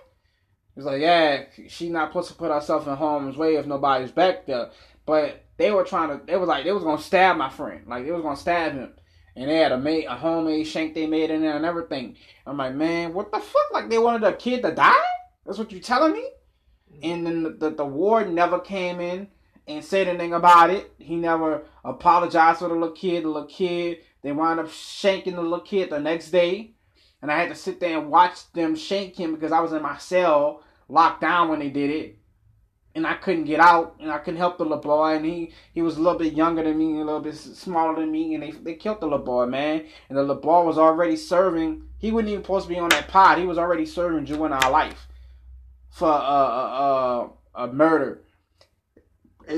He's 0.78 0.86
like, 0.86 1.02
yeah, 1.02 1.46
she 1.68 1.90
not 1.90 2.12
supposed 2.12 2.28
to 2.28 2.36
put 2.36 2.52
herself 2.52 2.86
in 2.86 2.96
harm's 2.96 3.36
way 3.36 3.56
if 3.56 3.66
nobody's 3.66 4.12
back 4.12 4.46
there. 4.46 4.70
But 5.08 5.44
they 5.58 5.72
were 5.72 5.84
trying 5.84 6.10
to, 6.10 6.24
they 6.24 6.38
was 6.38 6.48
like, 6.48 6.66
they 6.66 6.72
was 6.72 6.84
gonna 6.84 7.02
stab 7.02 7.36
my 7.36 7.50
friend. 7.50 7.88
Like, 7.88 8.06
they 8.06 8.12
was 8.12 8.22
gonna 8.22 8.38
stab 8.38 8.74
him. 8.74 8.94
And 9.36 9.50
they 9.50 9.56
had 9.56 9.72
a 9.72 9.78
made, 9.80 10.06
a 10.06 10.16
homemade 10.16 10.68
shank 10.68 10.94
they 10.94 11.08
made 11.08 11.32
in 11.32 11.42
there 11.42 11.56
and 11.56 11.66
everything. 11.66 12.16
I'm 12.46 12.58
like, 12.58 12.76
man, 12.76 13.16
what 13.16 13.32
the 13.32 13.40
fuck? 13.40 13.72
Like, 13.74 13.90
they 13.90 13.98
wanted 13.98 14.24
a 14.24 14.34
kid 14.34 14.62
to 14.62 14.72
die? 14.72 14.94
That's 15.48 15.58
what 15.58 15.72
you 15.72 15.80
telling 15.80 16.14
me? 16.14 16.30
And 17.02 17.26
then 17.26 17.42
the, 17.42 17.50
the, 17.50 17.70
the 17.72 17.86
ward 17.86 18.32
never 18.32 18.60
came 18.60 19.00
in 19.00 19.30
and 19.68 19.84
said 19.84 20.08
anything 20.08 20.36
about 20.36 20.70
it. 20.70 20.92
He 21.00 21.16
never 21.16 21.64
apologized 21.86 22.60
for 22.60 22.68
the 22.68 22.76
little 22.76 22.92
kid. 22.92 23.24
The 23.24 23.30
little 23.30 23.48
kid, 23.48 24.02
they 24.22 24.32
wound 24.32 24.60
up 24.60 24.68
shanking 24.68 25.34
the 25.34 25.42
little 25.42 25.62
kid 25.62 25.90
the 25.90 26.00
next 26.00 26.30
day. 26.30 26.76
And 27.24 27.32
I 27.32 27.40
had 27.40 27.50
to 27.50 27.56
sit 27.56 27.80
there 27.80 27.98
and 27.98 28.12
watch 28.12 28.52
them 28.52 28.76
shank 28.76 29.16
him 29.16 29.34
because 29.34 29.52
I 29.52 29.60
was 29.60 29.74
in 29.74 29.82
my 29.82 29.98
cell 29.98 30.62
locked 30.88 31.22
down 31.22 31.50
when 31.50 31.60
they 31.60 31.70
did 31.70 31.90
it. 31.90 32.18
And 32.96 33.06
I 33.06 33.14
couldn't 33.14 33.44
get 33.44 33.60
out, 33.60 33.98
and 34.00 34.12
I 34.12 34.18
couldn't 34.18 34.40
help 34.40 34.58
the 34.58 34.64
little 34.64 34.80
boy. 34.80 35.16
And 35.16 35.26
he, 35.26 35.54
he 35.72 35.84
was 35.84 35.98
a 35.98 36.02
little 36.02 36.18
bit 36.18 36.34
younger 36.34 36.64
than 36.64 36.78
me, 36.78 37.00
a 37.00 37.04
little 37.04 37.20
bit 37.20 37.36
smaller 37.36 38.00
than 38.00 38.12
me, 38.12 38.34
and 38.34 38.42
they, 38.42 38.52
they 38.52 38.74
killed 38.74 39.02
the 39.02 39.06
little 39.06 39.20
boy, 39.24 39.46
man. 39.46 39.86
And 40.10 40.18
the 40.18 40.22
little 40.22 40.42
boy 40.42 40.64
was 40.64 40.80
already 40.80 41.16
serving. 41.16 41.84
He 42.00 42.12
wasn't 42.12 42.30
even 42.30 42.44
supposed 42.44 42.68
to 42.68 42.74
be 42.74 42.80
on 42.80 42.90
that 42.90 43.08
pod. 43.08 43.38
He 43.38 43.46
was 43.46 43.60
already 43.60 43.86
serving 43.86 44.26
juvenile 44.26 44.72
life 44.72 45.08
for 45.92 46.10
uh, 46.10 46.12
uh, 46.12 47.30
uh, 47.56 47.64
a 47.64 47.68
murder 47.68 48.24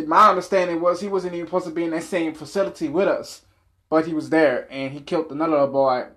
my 0.06 0.30
understanding 0.30 0.82
was 0.82 1.02
he 1.02 1.08
wasn't 1.08 1.34
even 1.34 1.48
supposed 1.48 1.66
to 1.66 1.72
be 1.72 1.84
in 1.84 1.92
that 1.92 2.04
same 2.04 2.34
facility 2.34 2.90
with 2.90 3.08
us, 3.08 3.42
but 3.90 4.06
he 4.06 4.14
was 4.14 4.30
there 4.30 4.68
and 4.72 4.94
he 4.94 5.02
killed 5.02 5.32
another 5.32 5.54
little 5.54 5.68
boy, 5.68 6.08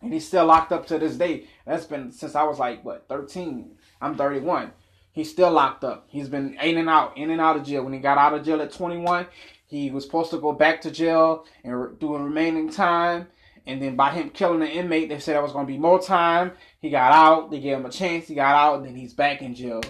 and 0.00 0.12
he's 0.12 0.26
still 0.26 0.46
locked 0.46 0.72
up 0.72 0.86
to 0.86 0.98
this 0.98 1.16
day. 1.16 1.46
That's 1.66 1.84
been 1.84 2.12
since 2.12 2.34
I 2.34 2.44
was 2.44 2.58
like 2.58 2.84
what 2.84 3.08
thirteen. 3.08 3.76
I'm 4.02 4.16
thirty 4.16 4.40
one. 4.40 4.72
He's 5.12 5.30
still 5.30 5.50
locked 5.50 5.84
up. 5.84 6.06
He's 6.08 6.28
been 6.28 6.54
in 6.54 6.78
and 6.78 6.88
out, 6.88 7.16
in 7.16 7.30
and 7.30 7.40
out 7.40 7.56
of 7.56 7.64
jail. 7.64 7.84
When 7.84 7.92
he 7.92 7.98
got 7.98 8.16
out 8.16 8.32
of 8.32 8.44
jail 8.44 8.62
at 8.62 8.72
21, 8.72 9.26
he 9.66 9.90
was 9.90 10.04
supposed 10.04 10.30
to 10.30 10.40
go 10.40 10.52
back 10.52 10.80
to 10.82 10.90
jail 10.90 11.44
and 11.62 11.98
do 11.98 12.14
a 12.14 12.22
remaining 12.22 12.70
time. 12.70 13.28
And 13.66 13.80
then 13.80 13.94
by 13.94 14.10
him 14.10 14.30
killing 14.30 14.60
the 14.60 14.68
inmate, 14.68 15.10
they 15.10 15.18
said 15.18 15.34
there 15.34 15.42
was 15.42 15.52
going 15.52 15.66
to 15.66 15.72
be 15.72 15.78
more 15.78 16.00
time. 16.00 16.52
He 16.80 16.88
got 16.88 17.12
out. 17.12 17.50
They 17.50 17.60
gave 17.60 17.76
him 17.76 17.86
a 17.86 17.90
chance. 17.90 18.26
He 18.26 18.34
got 18.34 18.56
out, 18.56 18.78
and 18.78 18.86
then 18.86 18.96
he's 18.96 19.12
back 19.12 19.42
in 19.42 19.54
jail. 19.54 19.82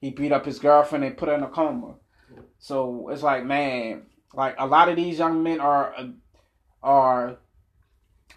He 0.00 0.10
beat 0.10 0.32
up 0.32 0.44
his 0.44 0.58
girlfriend 0.58 1.04
and 1.04 1.16
put 1.16 1.28
her 1.28 1.34
in 1.34 1.42
a 1.42 1.48
coma. 1.48 1.94
So 2.58 3.08
it's 3.08 3.22
like, 3.22 3.44
man, 3.44 4.02
like 4.34 4.56
a 4.58 4.66
lot 4.66 4.88
of 4.88 4.96
these 4.96 5.18
young 5.18 5.42
men 5.42 5.60
are 5.60 5.94
are. 6.82 7.38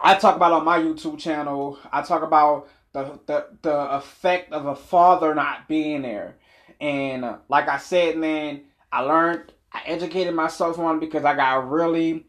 I 0.00 0.14
talk 0.14 0.36
about 0.36 0.52
on 0.52 0.64
my 0.64 0.78
YouTube 0.78 1.18
channel. 1.18 1.78
I 1.92 2.02
talk 2.02 2.22
about 2.22 2.68
the 2.92 3.18
the 3.26 3.46
the 3.62 3.96
effect 3.96 4.52
of 4.52 4.66
a 4.66 4.74
father 4.74 5.34
not 5.34 5.68
being 5.68 6.02
there, 6.02 6.36
and 6.80 7.24
uh, 7.24 7.38
like 7.48 7.68
I 7.68 7.78
said, 7.78 8.16
man, 8.16 8.62
I 8.90 9.00
learned, 9.00 9.52
I 9.72 9.82
educated 9.86 10.34
myself 10.34 10.78
on 10.78 11.00
because 11.00 11.24
I 11.24 11.34
got 11.34 11.70
really. 11.70 12.26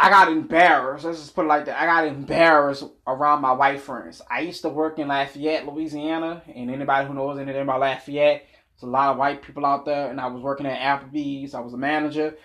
I 0.00 0.10
got 0.10 0.30
embarrassed. 0.30 1.04
Let's 1.04 1.18
just 1.18 1.34
put 1.34 1.44
it 1.44 1.48
like 1.48 1.64
that. 1.64 1.76
I 1.76 1.84
got 1.84 2.06
embarrassed 2.06 2.84
around 3.04 3.42
my 3.42 3.50
white 3.50 3.80
friends. 3.80 4.22
I 4.30 4.42
used 4.42 4.62
to 4.62 4.68
work 4.68 5.00
in 5.00 5.08
Lafayette, 5.08 5.66
Louisiana, 5.66 6.40
and 6.54 6.70
anybody 6.70 7.08
who 7.08 7.14
knows 7.14 7.36
anything 7.36 7.62
about 7.62 7.80
Lafayette, 7.80 8.46
there's 8.80 8.88
a 8.88 8.92
lot 8.92 9.10
of 9.10 9.16
white 9.16 9.42
people 9.42 9.66
out 9.66 9.84
there, 9.84 10.08
and 10.08 10.20
I 10.20 10.28
was 10.28 10.40
working 10.40 10.66
at 10.66 10.78
Applebee's. 10.78 11.52
I 11.52 11.58
was 11.58 11.74
a 11.74 11.78
manager, 11.78 12.36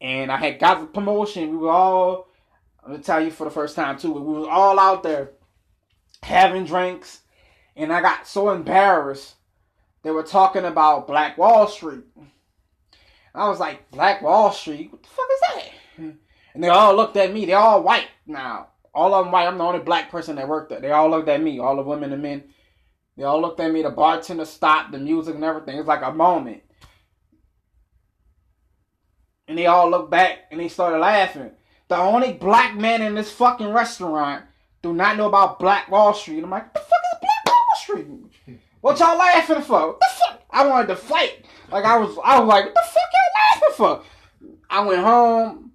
and 0.00 0.32
I 0.32 0.38
had 0.38 0.58
got 0.58 0.80
the 0.80 0.86
promotion. 0.86 1.50
We 1.50 1.58
were 1.58 1.70
all, 1.70 2.28
I'm 2.82 2.92
gonna 2.92 3.02
tell 3.02 3.22
you 3.22 3.30
for 3.30 3.44
the 3.44 3.50
first 3.50 3.76
time 3.76 3.98
too, 3.98 4.10
we 4.10 4.20
were 4.20 4.48
all 4.48 4.78
out 4.78 5.02
there 5.02 5.32
having 6.24 6.64
drinks, 6.64 7.20
and 7.76 7.92
I 7.92 8.00
got 8.00 8.26
so 8.26 8.50
embarrassed. 8.50 9.34
They 10.02 10.10
were 10.10 10.22
talking 10.22 10.64
about 10.64 11.06
Black 11.06 11.38
Wall 11.38 11.68
Street. 11.68 12.04
I 13.34 13.48
was 13.48 13.60
like, 13.60 13.90
Black 13.90 14.22
Wall 14.22 14.52
Street? 14.52 14.90
What 14.90 15.02
the 15.02 15.08
fuck 15.08 15.26
is 15.32 15.40
that? 15.40 16.14
And 16.54 16.62
they 16.62 16.68
all 16.68 16.94
looked 16.94 17.16
at 17.16 17.32
me. 17.32 17.44
They're 17.44 17.58
all 17.58 17.82
white 17.82 18.08
now. 18.26 18.68
All 18.94 19.12
of 19.12 19.24
them 19.24 19.32
white. 19.32 19.46
I'm 19.46 19.58
the 19.58 19.64
only 19.64 19.80
black 19.80 20.10
person 20.10 20.36
that 20.36 20.48
worked 20.48 20.70
there. 20.70 20.80
They 20.80 20.92
all 20.92 21.10
looked 21.10 21.28
at 21.28 21.42
me. 21.42 21.58
All 21.58 21.76
the 21.76 21.82
women 21.82 22.12
and 22.12 22.22
men. 22.22 22.44
They 23.16 23.24
all 23.24 23.40
looked 23.40 23.60
at 23.60 23.72
me. 23.72 23.82
The 23.82 23.90
bartender 23.90 24.44
stopped 24.44 24.92
the 24.92 24.98
music 24.98 25.34
and 25.34 25.42
everything. 25.42 25.78
It's 25.78 25.88
like 25.88 26.02
a 26.02 26.12
moment. 26.12 26.62
And 29.48 29.58
they 29.58 29.66
all 29.66 29.90
looked 29.90 30.10
back 30.10 30.44
and 30.50 30.60
they 30.60 30.68
started 30.68 30.98
laughing. 30.98 31.50
The 31.88 31.96
only 31.96 32.32
black 32.32 32.76
man 32.76 33.02
in 33.02 33.14
this 33.14 33.32
fucking 33.32 33.72
restaurant 33.72 34.44
do 34.84 34.92
not 34.92 35.16
know 35.16 35.28
about 35.28 35.58
Black 35.58 35.90
Wall 35.90 36.12
Street. 36.12 36.44
I'm 36.44 36.50
like, 36.50 36.64
what 36.64 36.74
the 36.74 36.80
fuck 36.80 36.98
is 37.14 37.18
Black 37.22 37.46
Wall 37.46 37.66
Street? 37.78 38.60
What 38.82 38.98
y'all 38.98 39.16
laughing 39.16 39.62
for? 39.62 39.86
What 39.86 39.98
the 39.98 40.06
fuck? 40.10 40.42
I 40.50 40.66
wanted 40.66 40.88
to 40.88 40.96
fight. 40.96 41.46
Like 41.72 41.86
I 41.86 41.96
was, 41.96 42.18
I 42.22 42.38
was 42.38 42.46
like, 42.46 42.66
what 42.66 42.74
the 42.74 42.82
fuck 42.82 43.02
y'all 43.14 43.62
laughing 43.62 43.76
for? 43.78 44.58
I 44.68 44.84
went 44.84 45.00
home. 45.00 45.72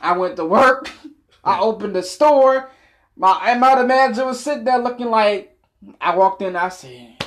I 0.00 0.16
went 0.16 0.36
to 0.36 0.46
work. 0.46 0.90
I 1.44 1.60
opened 1.60 1.94
the 1.94 2.02
store. 2.02 2.70
My 3.14 3.54
my 3.58 3.82
manager 3.84 4.24
was 4.24 4.42
sitting 4.42 4.64
there 4.64 4.78
looking 4.78 5.10
like, 5.10 5.58
I 6.00 6.16
walked 6.16 6.40
in, 6.40 6.56
I 6.56 6.70
said, 6.70 7.22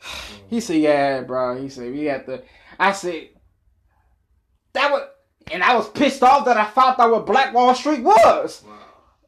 he 0.48 0.60
said, 0.60 0.76
yeah, 0.76 1.22
bro. 1.22 1.60
He 1.60 1.68
said, 1.68 1.92
we 1.92 2.04
had 2.04 2.26
to, 2.26 2.44
I 2.78 2.92
said, 2.92 3.30
that 4.74 4.92
was, 4.92 5.08
and 5.50 5.64
I 5.64 5.74
was 5.74 5.88
pissed 5.88 6.22
off 6.22 6.44
that 6.44 6.56
I 6.56 6.66
found 6.66 7.00
out 7.00 7.10
what 7.10 7.26
Black 7.26 7.52
Wall 7.52 7.74
Street 7.74 8.04
was. 8.04 8.62
Wow. 8.64 8.83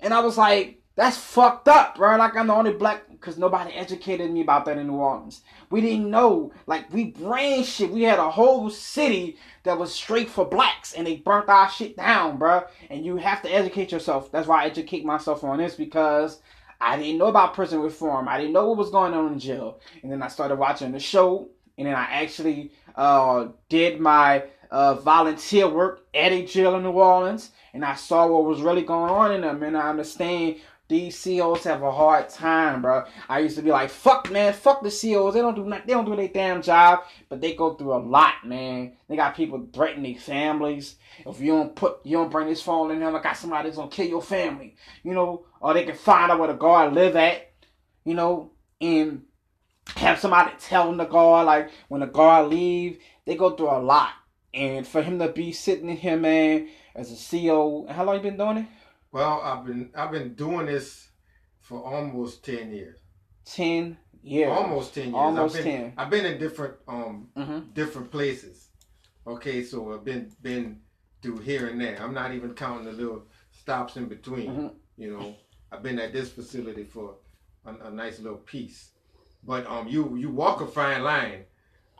And 0.07 0.14
I 0.14 0.20
was 0.20 0.38
like, 0.38 0.80
that's 0.94 1.16
fucked 1.16 1.66
up, 1.66 1.96
bro. 1.96 2.16
Like 2.16 2.36
I'm 2.36 2.46
the 2.46 2.54
only 2.54 2.72
black, 2.72 3.11
because 3.11 3.38
nobody 3.38 3.72
educated 3.72 4.30
me 4.30 4.40
about 4.40 4.64
that 4.66 4.78
in 4.78 4.86
New 4.86 4.94
Orleans. 4.94 5.42
We 5.68 5.80
didn't 5.80 6.12
know, 6.12 6.52
like 6.68 6.92
we 6.92 7.07
brain 7.07 7.64
shit. 7.64 7.90
We 7.90 8.04
had 8.04 8.20
a 8.20 8.30
whole 8.30 8.70
city 8.70 9.36
that 9.64 9.76
was 9.76 9.92
straight 9.92 10.30
for 10.30 10.44
blacks, 10.44 10.92
and 10.92 11.04
they 11.04 11.16
burnt 11.16 11.48
our 11.48 11.68
shit 11.68 11.96
down, 11.96 12.38
bro. 12.38 12.62
And 12.88 13.04
you 13.04 13.16
have 13.16 13.42
to 13.42 13.52
educate 13.52 13.90
yourself. 13.90 14.30
That's 14.30 14.46
why 14.46 14.62
I 14.62 14.66
educate 14.66 15.04
myself 15.04 15.42
on 15.42 15.59
this 15.59 15.74
because 15.74 16.40
I 16.80 16.96
didn't 16.96 17.18
know 17.18 17.26
about 17.26 17.54
prison 17.54 17.80
reform. 17.80 18.28
I 18.28 18.38
didn't 18.38 18.52
know 18.52 18.68
what 18.68 18.78
was 18.78 18.90
going 18.90 19.12
on 19.12 19.32
in 19.32 19.40
jail. 19.40 19.80
And 20.04 20.12
then 20.12 20.22
I 20.22 20.28
started 20.28 20.54
watching 20.54 20.92
the 20.92 21.00
show, 21.00 21.48
and 21.78 21.88
then 21.88 21.96
I 21.96 22.04
actually 22.22 22.70
uh, 22.94 23.48
did 23.68 23.98
my 23.98 24.44
uh, 24.70 24.94
volunteer 24.94 25.68
work 25.68 26.07
at 26.14 26.30
a 26.30 26.46
jail 26.46 26.76
in 26.76 26.84
New 26.84 26.92
Orleans, 26.92 27.50
and 27.77 27.85
I 27.85 27.95
saw 27.95 28.27
what 28.27 28.45
was 28.45 28.62
really 28.62 28.81
going 28.81 29.11
on 29.11 29.33
in 29.33 29.43
them, 29.43 29.62
and 29.62 29.77
I 29.77 29.91
understand 29.91 30.57
these 30.89 31.22
COs 31.22 31.64
have 31.64 31.83
a 31.83 31.93
hard 31.93 32.31
time, 32.31 32.81
bro. 32.81 33.05
I 33.29 33.41
used 33.41 33.57
to 33.57 33.62
be 33.62 33.70
like, 33.70 33.91
fuck, 33.91 34.31
man, 34.31 34.55
fuck 34.55 34.83
the 34.83 34.89
COs. 34.89 35.35
They 35.35 35.43
don't 35.43 35.55
do 35.55 35.64
nothing. 35.66 35.87
They 35.87 35.93
don't 35.93 36.07
do 36.07 36.16
their 36.16 36.29
damn 36.29 36.62
job, 36.62 37.01
but 37.29 37.43
they 37.43 37.55
go 37.55 37.74
through 37.74 37.93
a 37.93 37.99
lot, 37.99 38.47
man. 38.47 38.93
They 39.09 39.16
got 39.16 39.37
people 39.37 39.68
threatening 39.74 40.11
their 40.11 40.20
families. 40.22 40.97
If 41.27 41.39
you 41.39 41.49
don't 41.49 41.77
put, 41.77 41.99
you 42.03 42.16
don't 42.16 42.31
bring 42.31 42.49
this 42.49 42.62
phone 42.62 42.91
in 42.91 42.99
here, 42.99 43.14
I 43.14 43.22
got 43.22 43.37
somebody 43.37 43.68
that's 43.68 43.77
gonna 43.77 43.91
kill 43.91 44.07
your 44.07 44.22
family, 44.22 44.74
you 45.03 45.12
know, 45.12 45.45
or 45.61 45.74
they 45.74 45.85
can 45.85 45.97
find 45.97 46.33
out 46.33 46.39
where 46.39 46.49
the 46.49 46.55
guard 46.55 46.95
live 46.95 47.14
at, 47.14 47.53
you 48.07 48.14
know, 48.14 48.53
and 48.81 49.22
have 49.97 50.18
somebody 50.18 50.53
telling 50.59 50.97
the 50.97 51.05
guard 51.05 51.45
like 51.45 51.70
when 51.89 52.01
the 52.01 52.07
guard 52.07 52.49
leave, 52.49 53.01
they 53.27 53.37
go 53.37 53.51
through 53.51 53.70
a 53.70 53.81
lot. 53.81 54.12
And 54.55 54.87
for 54.87 55.03
him 55.03 55.18
to 55.18 55.29
be 55.29 55.53
sitting 55.53 55.91
in 55.91 55.99
here, 55.99 56.16
man, 56.16 56.68
as 56.97 57.12
a 57.12 57.38
CO, 57.47 57.86
how 57.88 58.05
long 58.05 58.16
you 58.16 58.22
been 58.22 58.36
doing 58.36 58.59
it? 58.59 58.66
Well, 59.12 59.40
I've 59.42 59.64
been 59.64 59.90
I've 59.94 60.11
been 60.11 60.34
doing 60.34 60.66
this 60.66 61.09
for 61.61 61.82
almost 61.82 62.44
ten 62.44 62.72
years. 62.72 62.99
Ten 63.44 63.99
years. 64.22 64.51
Almost 64.51 64.94
ten 64.94 65.05
years. 65.05 65.14
Almost 65.14 65.57
I've 65.57 65.64
been, 65.64 65.72
ten. 65.72 65.92
I've 65.97 66.11
been 66.11 66.26
in 66.26 66.38
different 66.38 66.74
um 66.88 67.28
mm-hmm. 67.36 67.72
different 67.72 68.11
places. 68.11 68.68
Okay, 69.26 69.62
so 69.62 69.92
I've 69.92 70.05
been 70.05 70.32
been 70.42 70.80
through 71.22 71.38
here 71.38 71.68
and 71.68 71.80
there. 71.80 72.01
I'm 72.01 72.14
not 72.14 72.32
even 72.32 72.55
counting 72.55 72.86
the 72.86 72.92
little 72.92 73.22
stops 73.53 73.97
in 73.97 74.07
between. 74.07 74.51
Mm-hmm. 74.51 74.66
You 74.97 75.16
know, 75.16 75.34
I've 75.70 75.82
been 75.82 75.99
at 75.99 76.12
this 76.12 76.30
facility 76.30 76.84
for 76.84 77.16
a, 77.66 77.74
a, 77.88 77.90
nice 77.90 78.18
little 78.20 78.38
piece. 78.38 78.90
But 79.44 79.66
um, 79.66 79.88
you 79.88 80.16
you 80.16 80.30
walk 80.30 80.61
a 80.61 80.66
fine 80.66 81.03
line. 81.03 81.44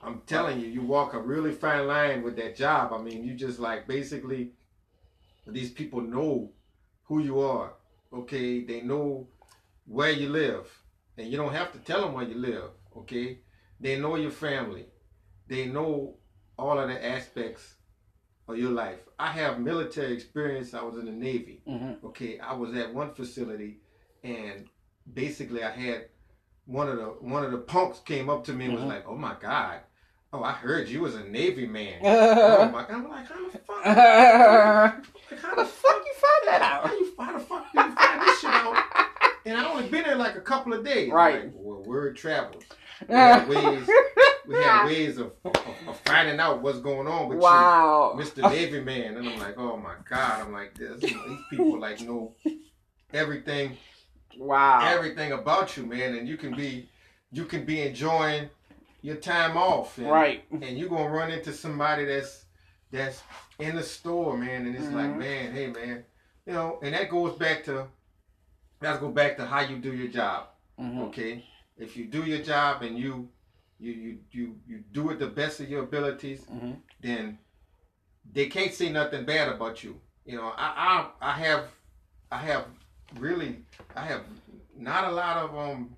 I'm 0.03 0.23
telling 0.27 0.61
you, 0.61 0.69
you 0.69 0.83
walk 0.83 1.15
a 1.15 1.21
really 1.21 1.53
fine 1.53 1.87
line 1.87 2.23
with 2.23 2.37
that 2.37 2.57
job. 2.57 2.93
I 2.93 2.99
mean, 2.99 3.25
you 3.25 3.35
just 3.35 3.59
like 3.59 3.89
basically 3.89 4.53
these 5.47 5.71
people 5.71 6.01
know 6.01 6.53
who 7.05 7.21
you 7.21 7.41
are. 7.41 7.75
Okay, 8.13 8.65
they 8.65 8.81
know 8.81 9.29
where 9.87 10.11
you 10.11 10.29
live, 10.29 10.67
and 11.17 11.29
you 11.29 11.37
don't 11.37 11.53
have 11.53 11.73
to 11.73 11.79
tell 11.79 12.03
them 12.03 12.15
where 12.15 12.25
you 12.25 12.35
live. 12.35 12.71
Okay, 12.97 13.41
they 13.81 13.99
know 13.99 14.17
your 14.17 14.31
family. 14.31 14.87
They 15.49 15.67
know 15.67 16.17
all 16.59 16.79
of 16.79 16.89
the 16.89 17.05
aspects 17.05 17.75
of 18.49 18.59
your 18.59 18.71
life. 18.71 19.01
I 19.19 19.33
have 19.33 19.61
military 19.61 20.15
experience. 20.15 20.75
I 20.75 20.83
was 20.83 20.97
in 20.97 21.07
the 21.07 21.13
Navy. 21.13 21.63
Mm-hmm. 21.69 22.07
Okay, 22.07 22.39
I 22.39 22.55
was 22.55 22.75
at 22.77 22.95
one 22.95 23.15
facility, 23.15 23.81
and 24.23 24.67
basically 25.13 25.63
I 25.63 25.71
had 25.71 26.07
one 26.65 26.89
of 26.89 26.97
the 26.97 27.05
one 27.05 27.45
of 27.45 27.53
the 27.53 27.59
punks 27.59 28.01
came 28.01 28.29
up 28.29 28.45
to 28.45 28.53
me 28.53 28.67
and 28.67 28.75
mm-hmm. 28.75 28.87
was 28.87 28.95
like, 28.95 29.07
"Oh 29.07 29.17
my 29.17 29.37
God, 29.41 29.81
oh, 30.33 30.43
I 30.43 30.53
heard 30.53 30.89
you 30.89 31.03
was 31.03 31.15
a 31.15 31.25
Navy 31.25 31.67
man. 31.67 32.01
oh 32.05 32.69
my 32.71 32.83
God. 32.83 32.91
I'm 32.91 33.09
like, 33.09 33.27
how 33.27 33.51
the 33.51 33.59
fuck? 33.59 33.87
like, 35.31 35.41
how 35.41 35.55
the 35.55 35.65
fuck 35.65 36.05
you 36.05 36.15
find 36.15 36.47
that 36.47 36.63
out? 36.63 36.87
How, 36.87 36.95
you, 36.95 37.15
how 37.19 37.33
the 37.33 37.41
fuck 37.41 37.67
you 37.75 37.81
find 37.81 38.23
this 38.23 38.41
shit 38.41 38.51
out? 38.51 38.85
And 39.45 39.57
I 39.57 39.71
only 39.71 39.89
been 39.89 40.03
there 40.03 40.17
like 40.17 40.37
a 40.37 40.41
couple 40.41 40.73
of 40.73 40.85
days. 40.85 41.11
Right. 41.11 41.45
Like, 41.45 41.53
well, 41.55 41.83
word 41.85 42.17
travels. 42.17 42.65
We 43.09 43.15
had 43.15 43.49
ways, 43.49 43.89
we 44.49 44.55
had 44.55 44.87
ways 44.87 45.19
of, 45.19 45.33
of, 45.45 45.57
of 45.87 46.01
finding 46.05 46.41
out 46.41 46.63
what's 46.63 46.81
going 46.81 47.07
on 47.07 47.29
with 47.29 47.39
wow. 47.39 48.17
you, 48.19 48.25
Mr. 48.25 48.51
Navy 48.51 48.81
man. 48.81 49.17
And 49.17 49.29
I'm 49.29 49.39
like, 49.39 49.57
oh 49.57 49.77
my 49.77 49.95
God. 50.09 50.41
I'm 50.41 50.53
like, 50.53 50.75
this, 50.75 51.01
these 51.01 51.15
people 51.51 51.79
like 51.79 52.01
know 52.01 52.35
everything. 53.13 53.77
Wow. 54.37 54.81
Everything 54.83 55.33
about 55.33 55.77
you, 55.77 55.87
man. 55.87 56.17
And 56.17 56.27
you 56.27 56.37
can 56.37 56.55
be, 56.55 56.89
you 57.31 57.45
can 57.45 57.65
be 57.65 57.83
enjoying 57.83 58.51
your 59.03 59.17
time 59.17 59.57
off. 59.57 59.99
And, 59.99 60.11
right. 60.11 60.45
And 60.51 60.79
you're 60.79 60.89
gonna 60.89 61.09
run 61.09 61.31
into 61.31 61.53
somebody 61.53 62.05
that's 62.05 62.45
that's 62.91 63.23
in 63.59 63.77
the 63.77 63.83
store, 63.83 64.37
man, 64.37 64.67
and 64.67 64.75
it's 64.75 64.87
mm-hmm. 64.87 64.97
like, 64.97 65.17
man, 65.17 65.53
hey 65.53 65.67
man, 65.69 66.05
you 66.47 66.53
know, 66.53 66.79
and 66.83 66.95
that 66.95 67.09
goes 67.09 67.37
back 67.37 67.65
to 67.65 67.87
let's 68.81 69.01
go 69.01 69.09
back 69.09 69.37
to 69.37 69.47
how 69.47 69.61
you 69.61 69.79
do 69.79 69.93
your 69.93 70.09
job. 70.09 70.49
Mm-hmm. 70.81 71.01
Okay. 71.03 71.45
If 71.79 71.97
you 71.97 72.07
do 72.07 72.25
your 72.25 72.43
job 72.43 72.83
and 72.83 72.99
you 72.99 73.29
you 73.79 73.93
you 73.93 74.19
you 74.31 74.57
you 74.67 74.85
do 74.93 75.11
it 75.11 75.19
the 75.19 75.27
best 75.27 75.61
of 75.61 75.69
your 75.69 75.83
abilities, 75.83 76.43
mm-hmm. 76.43 76.73
then 77.01 77.39
they 78.33 78.47
can't 78.47 78.73
say 78.73 78.91
nothing 78.91 79.25
bad 79.25 79.49
about 79.49 79.83
you. 79.85 80.01
You 80.25 80.37
know, 80.37 80.53
I 80.57 81.07
I 81.21 81.31
I 81.31 81.33
have 81.33 81.65
I 82.31 82.39
have 82.39 82.67
really 83.19 83.59
I 83.95 84.05
have 84.05 84.23
not 84.77 85.05
a 85.05 85.13
lot 85.13 85.37
of 85.37 85.57
um 85.57 85.95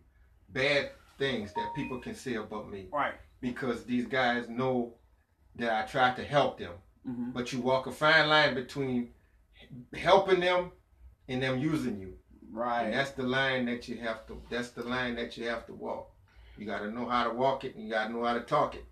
bad 0.51 0.91
things 1.19 1.53
that 1.55 1.73
people 1.75 1.99
can 1.99 2.15
say 2.15 2.35
about 2.35 2.71
me. 2.71 2.89
Right. 2.93 3.15
Because 3.41 3.85
these 3.85 4.07
guys 4.07 4.49
know 4.49 4.95
that 5.57 5.73
I 5.73 5.87
try 5.87 6.15
to 6.15 6.25
help 6.25 6.59
them. 6.59 6.73
Mm-hmm. 7.09 7.31
But 7.33 7.53
you 7.53 7.61
walk 7.61 7.87
a 7.87 7.93
fine 7.93 8.29
line 8.29 8.55
between 8.55 9.11
helping 9.95 10.41
them 10.41 10.73
and 11.29 11.43
them 11.43 11.59
using 11.59 12.01
you. 12.01 12.15
Right. 12.51 12.85
And 12.85 12.95
that's 12.95 13.11
the 13.11 13.25
line 13.25 13.67
that 13.67 13.89
you 13.89 13.99
have 13.99 14.27
to 14.29 14.41
that's 14.51 14.71
the 14.71 14.85
line 14.85 15.17
that 15.17 15.37
you 15.37 15.47
have 15.49 15.67
to 15.67 15.75
walk. 15.75 16.11
You 16.57 16.67
gotta 16.67 16.91
know 16.91 17.07
how 17.09 17.25
to 17.25 17.35
walk 17.35 17.65
it 17.65 17.75
and 17.75 17.85
you 17.85 17.91
gotta 17.91 18.13
know 18.13 18.25
how 18.25 18.35
to 18.35 18.41
talk 18.41 18.75
it. 18.75 18.85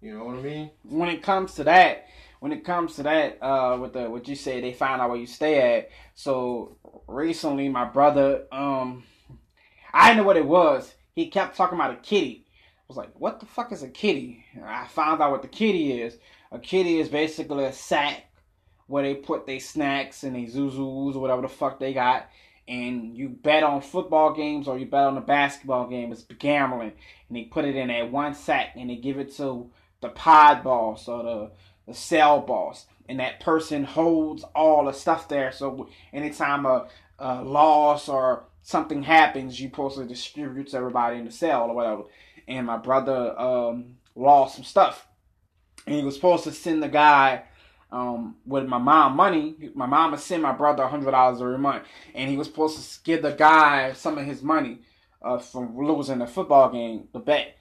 You 0.00 0.16
know 0.16 0.24
what 0.24 0.36
I 0.36 0.42
mean? 0.42 0.70
When 0.82 1.08
it 1.08 1.22
comes 1.22 1.54
to 1.54 1.64
that, 1.64 2.06
when 2.40 2.52
it 2.52 2.64
comes 2.64 2.96
to 2.96 3.02
that, 3.04 3.42
uh, 3.42 3.78
with 3.80 3.94
the 3.94 4.10
what 4.10 4.28
you 4.28 4.34
say, 4.34 4.60
they 4.60 4.72
find 4.72 5.00
out 5.00 5.08
where 5.08 5.18
you 5.18 5.26
stay 5.26 5.78
at. 5.78 5.90
So 6.14 6.76
recently, 7.06 7.68
my 7.68 7.84
brother, 7.86 8.44
um, 8.52 9.04
I 9.92 10.08
didn't 10.08 10.18
know 10.18 10.26
what 10.26 10.36
it 10.36 10.46
was 10.46 10.94
he 11.16 11.28
kept 11.28 11.56
talking 11.56 11.78
about 11.78 11.94
a 11.94 11.96
kitty. 11.96 12.44
I 12.46 12.84
was 12.86 12.96
like, 12.96 13.18
what 13.18 13.40
the 13.40 13.46
fuck 13.46 13.72
is 13.72 13.82
a 13.82 13.88
kitty? 13.88 14.44
I 14.62 14.86
found 14.86 15.20
out 15.20 15.32
what 15.32 15.42
the 15.42 15.48
kitty 15.48 16.00
is. 16.00 16.18
A 16.52 16.58
kitty 16.58 17.00
is 17.00 17.08
basically 17.08 17.64
a 17.64 17.72
sack 17.72 18.30
where 18.86 19.02
they 19.02 19.14
put 19.14 19.46
their 19.46 19.58
snacks 19.58 20.22
and 20.22 20.36
their 20.36 20.42
zuzus 20.42 21.16
or 21.16 21.18
whatever 21.18 21.42
the 21.42 21.48
fuck 21.48 21.80
they 21.80 21.94
got. 21.94 22.28
And 22.68 23.16
you 23.16 23.30
bet 23.30 23.62
on 23.62 23.80
football 23.80 24.34
games 24.34 24.68
or 24.68 24.78
you 24.78 24.86
bet 24.86 25.04
on 25.04 25.16
a 25.16 25.22
basketball 25.22 25.88
game. 25.88 26.12
It's 26.12 26.22
gambling. 26.38 26.92
And 27.28 27.36
they 27.36 27.44
put 27.44 27.64
it 27.64 27.76
in 27.76 27.88
that 27.88 28.12
one 28.12 28.34
sack 28.34 28.74
and 28.76 28.90
they 28.90 28.96
give 28.96 29.18
it 29.18 29.34
to 29.36 29.70
the 30.02 30.10
pod 30.10 30.62
boss 30.62 31.08
or 31.08 31.22
the, 31.22 31.50
the 31.88 31.94
cell 31.94 32.40
boss. 32.40 32.86
And 33.08 33.20
that 33.20 33.40
person 33.40 33.84
holds 33.84 34.44
all 34.54 34.84
the 34.84 34.92
stuff 34.92 35.28
there. 35.28 35.50
So 35.50 35.88
anytime 36.12 36.66
a, 36.66 36.88
a 37.18 37.42
loss 37.42 38.08
or 38.08 38.44
something 38.66 39.00
happens, 39.04 39.60
you 39.60 39.68
supposed 39.68 39.96
to 39.96 40.04
distribute 40.04 40.66
to 40.66 40.76
everybody 40.76 41.18
in 41.18 41.24
the 41.24 41.30
cell 41.30 41.70
or 41.70 41.74
whatever. 41.74 42.02
And 42.48 42.66
my 42.66 42.76
brother 42.76 43.38
um, 43.38 43.98
lost 44.16 44.56
some 44.56 44.64
stuff, 44.64 45.06
and 45.86 45.94
he 45.94 46.02
was 46.02 46.16
supposed 46.16 46.42
to 46.44 46.52
send 46.52 46.82
the 46.82 46.88
guy 46.88 47.44
um, 47.92 48.34
with 48.44 48.66
my 48.66 48.78
mom 48.78 49.14
money. 49.14 49.54
My 49.76 49.86
mom 49.86 50.10
would 50.10 50.20
send 50.20 50.42
my 50.42 50.50
brother 50.50 50.82
a 50.82 50.88
hundred 50.88 51.12
dollars 51.12 51.40
every 51.40 51.58
month, 51.58 51.84
and 52.12 52.28
he 52.28 52.36
was 52.36 52.48
supposed 52.48 52.76
to 52.78 53.04
give 53.04 53.22
the 53.22 53.30
guy 53.30 53.92
some 53.92 54.18
of 54.18 54.26
his 54.26 54.42
money 54.42 54.80
uh, 55.22 55.38
from 55.38 55.78
losing 55.78 56.18
the 56.18 56.26
football 56.26 56.68
game, 56.68 57.06
the 57.12 57.20
bet. 57.20 57.56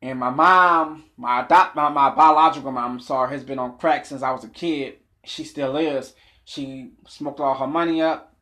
And 0.00 0.18
my 0.18 0.30
mom, 0.30 1.04
my 1.18 1.44
adopt, 1.44 1.76
my, 1.76 1.90
my 1.90 2.08
biological 2.14 2.72
mom, 2.72 2.92
I'm 2.92 3.00
sorry, 3.00 3.32
has 3.32 3.44
been 3.44 3.58
on 3.58 3.76
crack 3.76 4.06
since 4.06 4.22
I 4.22 4.30
was 4.32 4.44
a 4.44 4.48
kid. 4.48 4.94
She 5.26 5.44
still 5.44 5.76
is. 5.76 6.14
She 6.46 6.92
smoked 7.06 7.40
all 7.40 7.54
her 7.54 7.66
money 7.66 8.00
up 8.00 8.35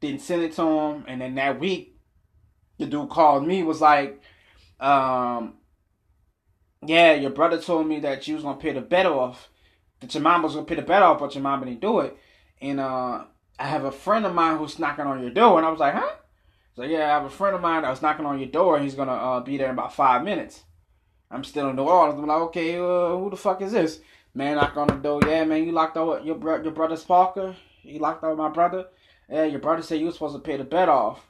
didn't 0.00 0.22
send 0.22 0.42
it 0.42 0.52
to 0.54 0.62
him, 0.62 1.04
and 1.06 1.20
then 1.20 1.34
that 1.34 1.60
week, 1.60 1.96
the 2.78 2.86
dude 2.86 3.10
called 3.10 3.46
me 3.46 3.62
was 3.62 3.80
like, 3.80 4.20
um, 4.80 5.54
"Yeah, 6.84 7.14
your 7.14 7.30
brother 7.30 7.60
told 7.60 7.86
me 7.86 8.00
that 8.00 8.26
you 8.26 8.34
was 8.34 8.44
gonna 8.44 8.58
pay 8.58 8.72
the 8.72 8.80
bet 8.80 9.06
off, 9.06 9.50
that 10.00 10.14
your 10.14 10.22
mom 10.22 10.42
was 10.42 10.54
gonna 10.54 10.66
pay 10.66 10.76
the 10.76 10.82
bet 10.82 11.02
off, 11.02 11.18
but 11.20 11.34
your 11.34 11.42
mom 11.42 11.64
didn't 11.64 11.80
do 11.80 12.00
it." 12.00 12.16
And 12.60 12.80
uh, 12.80 13.24
I 13.58 13.66
have 13.66 13.84
a 13.84 13.92
friend 13.92 14.24
of 14.24 14.34
mine 14.34 14.58
who's 14.58 14.78
knocking 14.78 15.06
on 15.06 15.20
your 15.20 15.30
door, 15.30 15.58
and 15.58 15.66
I 15.66 15.70
was 15.70 15.80
like, 15.80 15.94
"Huh?" 15.94 16.14
So 16.76 16.82
yeah, 16.82 17.04
I 17.04 17.08
have 17.08 17.24
a 17.24 17.30
friend 17.30 17.54
of 17.54 17.60
mine 17.60 17.82
that 17.82 17.90
was 17.90 18.02
knocking 18.02 18.26
on 18.26 18.38
your 18.38 18.48
door, 18.48 18.76
and 18.76 18.84
he's 18.84 18.94
gonna 18.94 19.12
uh, 19.12 19.40
be 19.40 19.58
there 19.58 19.68
in 19.68 19.74
about 19.74 19.94
five 19.94 20.24
minutes. 20.24 20.64
I'm 21.30 21.44
still 21.44 21.68
in 21.68 21.76
New 21.76 21.82
Orleans. 21.84 22.18
I'm 22.18 22.26
like, 22.26 22.40
okay, 22.48 22.76
uh, 22.76 23.16
who 23.16 23.30
the 23.30 23.36
fuck 23.36 23.62
is 23.62 23.72
this? 23.72 24.00
Man, 24.34 24.56
knock 24.56 24.76
on 24.76 24.88
the 24.88 24.94
door. 24.94 25.20
Yeah, 25.26 25.44
man, 25.44 25.64
you 25.64 25.72
locked 25.72 25.96
out 25.96 26.24
your 26.24 26.36
bro- 26.36 26.62
your 26.62 26.72
brother's 26.72 27.04
Parker. 27.04 27.54
You 27.82 27.98
locked 27.98 28.24
out 28.24 28.36
my 28.36 28.48
brother 28.48 28.86
yeah, 29.30 29.44
your 29.44 29.60
brother 29.60 29.82
said 29.82 30.00
you 30.00 30.06
were 30.06 30.12
supposed 30.12 30.34
to 30.34 30.40
pay 30.40 30.56
the 30.56 30.64
bet 30.64 30.88
off. 30.88 31.24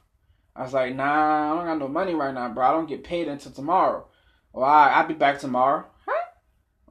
I 0.55 0.63
was 0.63 0.73
like, 0.73 0.95
nah, 0.95 1.53
I 1.53 1.55
don't 1.55 1.65
got 1.65 1.79
no 1.79 1.87
money 1.87 2.13
right 2.13 2.33
now, 2.33 2.49
bro. 2.49 2.65
I 2.65 2.71
don't 2.71 2.89
get 2.89 3.03
paid 3.03 3.27
until 3.27 3.51
tomorrow. 3.51 4.07
Well, 4.51 4.65
I, 4.65 4.89
I'll 4.89 5.07
be 5.07 5.13
back 5.13 5.39
tomorrow. 5.39 5.85
Huh? 6.05 6.25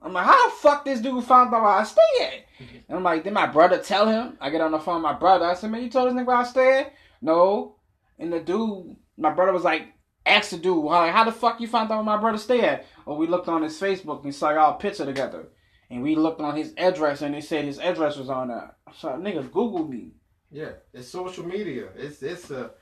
I'm 0.03 0.13
like, 0.13 0.25
how 0.25 0.49
the 0.49 0.55
fuck 0.57 0.85
this 0.85 1.01
dude 1.01 1.25
found 1.25 1.53
out 1.53 1.63
where 1.63 1.71
I 1.71 1.85
stay 1.85 2.01
at? 2.23 2.67
And 2.89 2.97
I'm 2.97 3.03
like, 3.03 3.25
did 3.25 3.35
my 3.35 3.47
brother 3.47 3.79
tell 3.79 4.09
him? 4.09 4.39
I 4.41 4.51
get 4.51 4.63
on 4.63 4.73
the 4.73 4.79
phone 4.79 5.03
my 5.03 5.13
brother. 5.13 5.45
I 5.45 5.55
said, 5.55 5.71
man, 5.71 5.83
you 5.83 5.91
told 5.91 6.09
this 6.09 6.15
nigga 6.15 6.27
where 6.27 6.37
I 6.37 6.45
stay 6.45 6.81
at? 6.81 6.95
No. 7.21 7.77
And 8.19 8.33
the 8.33 8.41
dude, 8.41 8.97
my 9.19 9.31
brother 9.31 9.53
was 9.53 9.65
like, 9.65 9.83
ask 10.25 10.51
the 10.51 10.57
dude, 10.57 10.85
like, 10.85 11.13
how 11.13 11.25
the 11.25 11.33
fuck 11.33 11.61
you 11.61 11.67
found 11.67 11.91
out 11.91 11.97
where 11.97 12.05
my 12.05 12.17
brother 12.17 12.39
stay 12.39 12.63
at? 12.63 12.87
Well, 13.05 13.19
we 13.19 13.27
looked 13.27 13.49
on 13.49 13.63
his 13.63 13.79
Facebook 13.79 14.25
and 14.25 14.35
saw 14.35 14.49
our 14.49 14.79
picture 14.79 15.05
together. 15.05 15.49
And 15.91 16.03
we 16.03 16.15
looked 16.15 16.41
on 16.41 16.57
his 16.57 16.73
address 16.79 17.21
and 17.21 17.35
they 17.35 17.41
said 17.41 17.65
his 17.65 17.81
address 17.81 18.17
was 18.17 18.31
on 18.31 18.49
there. 18.49 18.77
So 18.97 19.09
nigga 19.11 19.51
Google 19.51 19.87
me. 19.87 20.13
Yeah, 20.51 20.73
it's 20.93 21.09
social 21.09 21.47
media. 21.47 21.89
It's 21.97 22.23
it's 22.23 22.51
a 22.51 22.73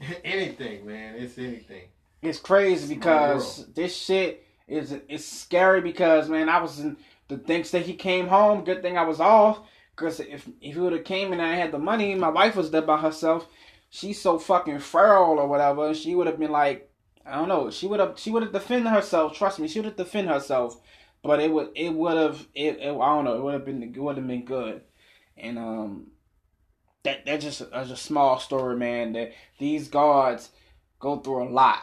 anything, 0.24 0.86
man. 0.86 1.16
It's 1.16 1.38
anything. 1.38 1.84
It's 2.22 2.38
crazy 2.38 2.94
because 2.94 3.66
this 3.74 3.96
shit 3.96 4.46
is 4.68 4.92
it's 5.08 5.24
scary 5.24 5.80
because 5.80 6.28
man, 6.28 6.48
I 6.48 6.60
was 6.60 6.80
in 6.80 6.96
the 7.28 7.38
thanks 7.38 7.70
that 7.70 7.82
he 7.82 7.94
came 7.94 8.28
home. 8.28 8.64
Good 8.64 8.82
thing 8.82 8.96
I 8.96 9.04
was 9.04 9.20
off 9.20 9.60
because 9.94 10.20
if 10.20 10.48
if 10.60 10.74
he 10.74 10.80
would 10.80 10.92
have 10.92 11.04
came 11.04 11.32
and 11.32 11.42
I 11.42 11.54
had 11.54 11.72
the 11.72 11.78
money, 11.78 12.14
my 12.14 12.28
wife 12.28 12.56
was 12.56 12.70
there 12.70 12.82
by 12.82 12.98
herself. 12.98 13.46
She's 13.90 14.20
so 14.20 14.38
fucking 14.38 14.78
feral 14.78 15.38
or 15.38 15.48
whatever. 15.48 15.94
She 15.94 16.14
would 16.14 16.26
have 16.26 16.38
been 16.38 16.52
like, 16.52 16.90
I 17.26 17.36
don't 17.36 17.48
know. 17.48 17.70
She 17.70 17.86
would 17.86 18.00
have 18.00 18.18
she 18.18 18.30
would 18.30 18.42
have 18.42 18.52
defended 18.52 18.92
herself. 18.92 19.34
Trust 19.36 19.58
me, 19.58 19.68
she 19.68 19.80
would 19.80 19.86
have 19.86 19.96
defended 19.96 20.32
herself. 20.32 20.80
But 21.22 21.40
it 21.40 21.52
would 21.52 21.70
it 21.74 21.92
would 21.92 22.16
have 22.16 22.46
it, 22.54 22.78
it 22.78 22.90
I 22.90 23.14
don't 23.14 23.24
know. 23.24 23.36
It 23.36 23.42
would 23.42 23.54
have 23.54 23.64
been 23.64 23.82
it 23.82 23.96
would 23.96 24.16
have 24.16 24.26
been 24.26 24.44
good. 24.44 24.82
And 25.36 25.58
um 25.58 26.06
that 27.02 27.24
that's 27.26 27.44
just 27.44 27.60
a, 27.60 27.80
a 27.80 27.96
small 27.96 28.38
story, 28.38 28.76
man. 28.76 29.12
That 29.12 29.32
these 29.58 29.88
guards 29.88 30.50
go 30.98 31.18
through 31.18 31.44
a 31.44 31.50
lot, 31.50 31.82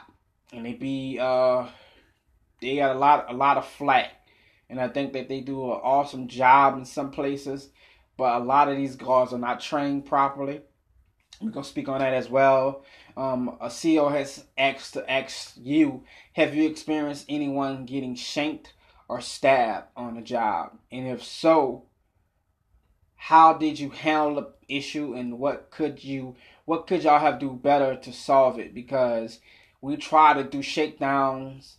and 0.51 0.65
they 0.65 0.73
be 0.73 1.17
uh 1.19 1.67
they 2.61 2.77
got 2.77 2.95
a 2.95 2.99
lot 2.99 3.25
a 3.29 3.33
lot 3.33 3.57
of 3.57 3.67
flack, 3.67 4.11
and 4.69 4.79
I 4.79 4.87
think 4.87 5.13
that 5.13 5.29
they 5.29 5.41
do 5.41 5.63
an 5.65 5.79
awesome 5.83 6.27
job 6.27 6.77
in 6.77 6.85
some 6.85 7.11
places, 7.11 7.69
but 8.17 8.35
a 8.35 8.43
lot 8.43 8.69
of 8.69 8.77
these 8.77 8.95
guards 8.95 9.33
are 9.33 9.39
not 9.39 9.59
trained 9.59 10.05
properly. 10.05 10.61
We're 11.41 11.51
gonna 11.51 11.65
speak 11.65 11.87
on 11.87 11.99
that 11.99 12.13
as 12.13 12.29
well. 12.29 12.83
Um, 13.15 13.57
a 13.61 13.67
CEO 13.67 14.11
has 14.11 14.45
asked 14.57 14.93
to 14.93 15.11
ask 15.11 15.53
you: 15.55 16.03
Have 16.33 16.55
you 16.55 16.69
experienced 16.69 17.25
anyone 17.29 17.85
getting 17.85 18.15
shanked 18.15 18.73
or 19.07 19.21
stabbed 19.21 19.87
on 19.95 20.15
the 20.15 20.21
job? 20.21 20.77
And 20.91 21.07
if 21.07 21.23
so, 21.23 21.85
how 23.15 23.53
did 23.53 23.79
you 23.79 23.89
handle 23.89 24.53
issue 24.67 25.13
and 25.13 25.39
what 25.39 25.69
could 25.71 26.03
you 26.03 26.35
what 26.65 26.87
could 26.87 27.03
y'all 27.03 27.19
have 27.19 27.39
do 27.39 27.51
better 27.51 27.95
to 27.95 28.11
solve 28.11 28.59
it 28.59 28.73
because 28.73 29.39
we 29.81 29.95
try 29.95 30.33
to 30.33 30.43
do 30.43 30.61
shakedowns 30.61 31.77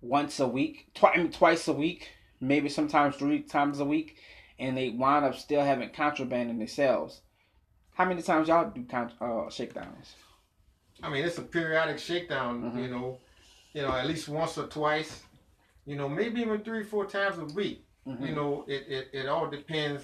once 0.00 0.40
a 0.40 0.46
week 0.46 0.88
twi- 0.94 1.12
I 1.14 1.18
mean, 1.18 1.30
twice 1.30 1.68
a 1.68 1.72
week 1.72 2.10
maybe 2.40 2.68
sometimes 2.68 3.16
three 3.16 3.42
times 3.42 3.80
a 3.80 3.84
week 3.84 4.16
and 4.58 4.76
they 4.76 4.90
wind 4.90 5.24
up 5.24 5.36
still 5.36 5.62
having 5.62 5.90
contraband 5.90 6.50
in 6.50 6.58
their 6.58 6.66
cells 6.66 7.20
how 7.92 8.04
many 8.04 8.22
times 8.22 8.48
y'all 8.48 8.70
do 8.70 8.84
con- 8.84 9.12
uh, 9.20 9.48
shakedowns 9.48 10.16
i 11.02 11.08
mean 11.08 11.24
it's 11.24 11.38
a 11.38 11.42
periodic 11.42 11.98
shakedown 11.98 12.62
mm-hmm. 12.62 12.78
you 12.80 12.88
know 12.88 13.18
you 13.72 13.82
know 13.82 13.92
at 13.92 14.06
least 14.06 14.28
once 14.28 14.58
or 14.58 14.66
twice 14.66 15.22
you 15.84 15.96
know 15.96 16.08
maybe 16.08 16.40
even 16.40 16.60
three 16.60 16.82
four 16.82 17.06
times 17.06 17.38
a 17.38 17.54
week 17.54 17.84
mm-hmm. 18.06 18.26
you 18.26 18.34
know 18.34 18.64
it, 18.66 18.84
it, 18.88 19.08
it 19.12 19.28
all 19.28 19.48
depends 19.48 20.02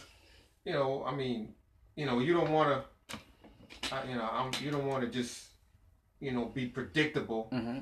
you 0.65 0.73
know, 0.73 1.05
I 1.05 1.15
mean, 1.15 1.55
you 1.97 2.07
know, 2.07 2.19
you 2.21 2.33
don't 2.35 2.51
want 2.51 2.83
to, 3.11 4.09
you 4.09 4.15
know, 4.17 4.29
I'm, 4.31 4.51
you 4.63 4.71
don't 4.71 4.87
want 4.87 5.03
to 5.03 5.09
just, 5.09 5.47
you 6.21 6.33
know, 6.33 6.47
be 6.47 6.67
predictable 6.67 7.49
mm-hmm. 7.53 7.81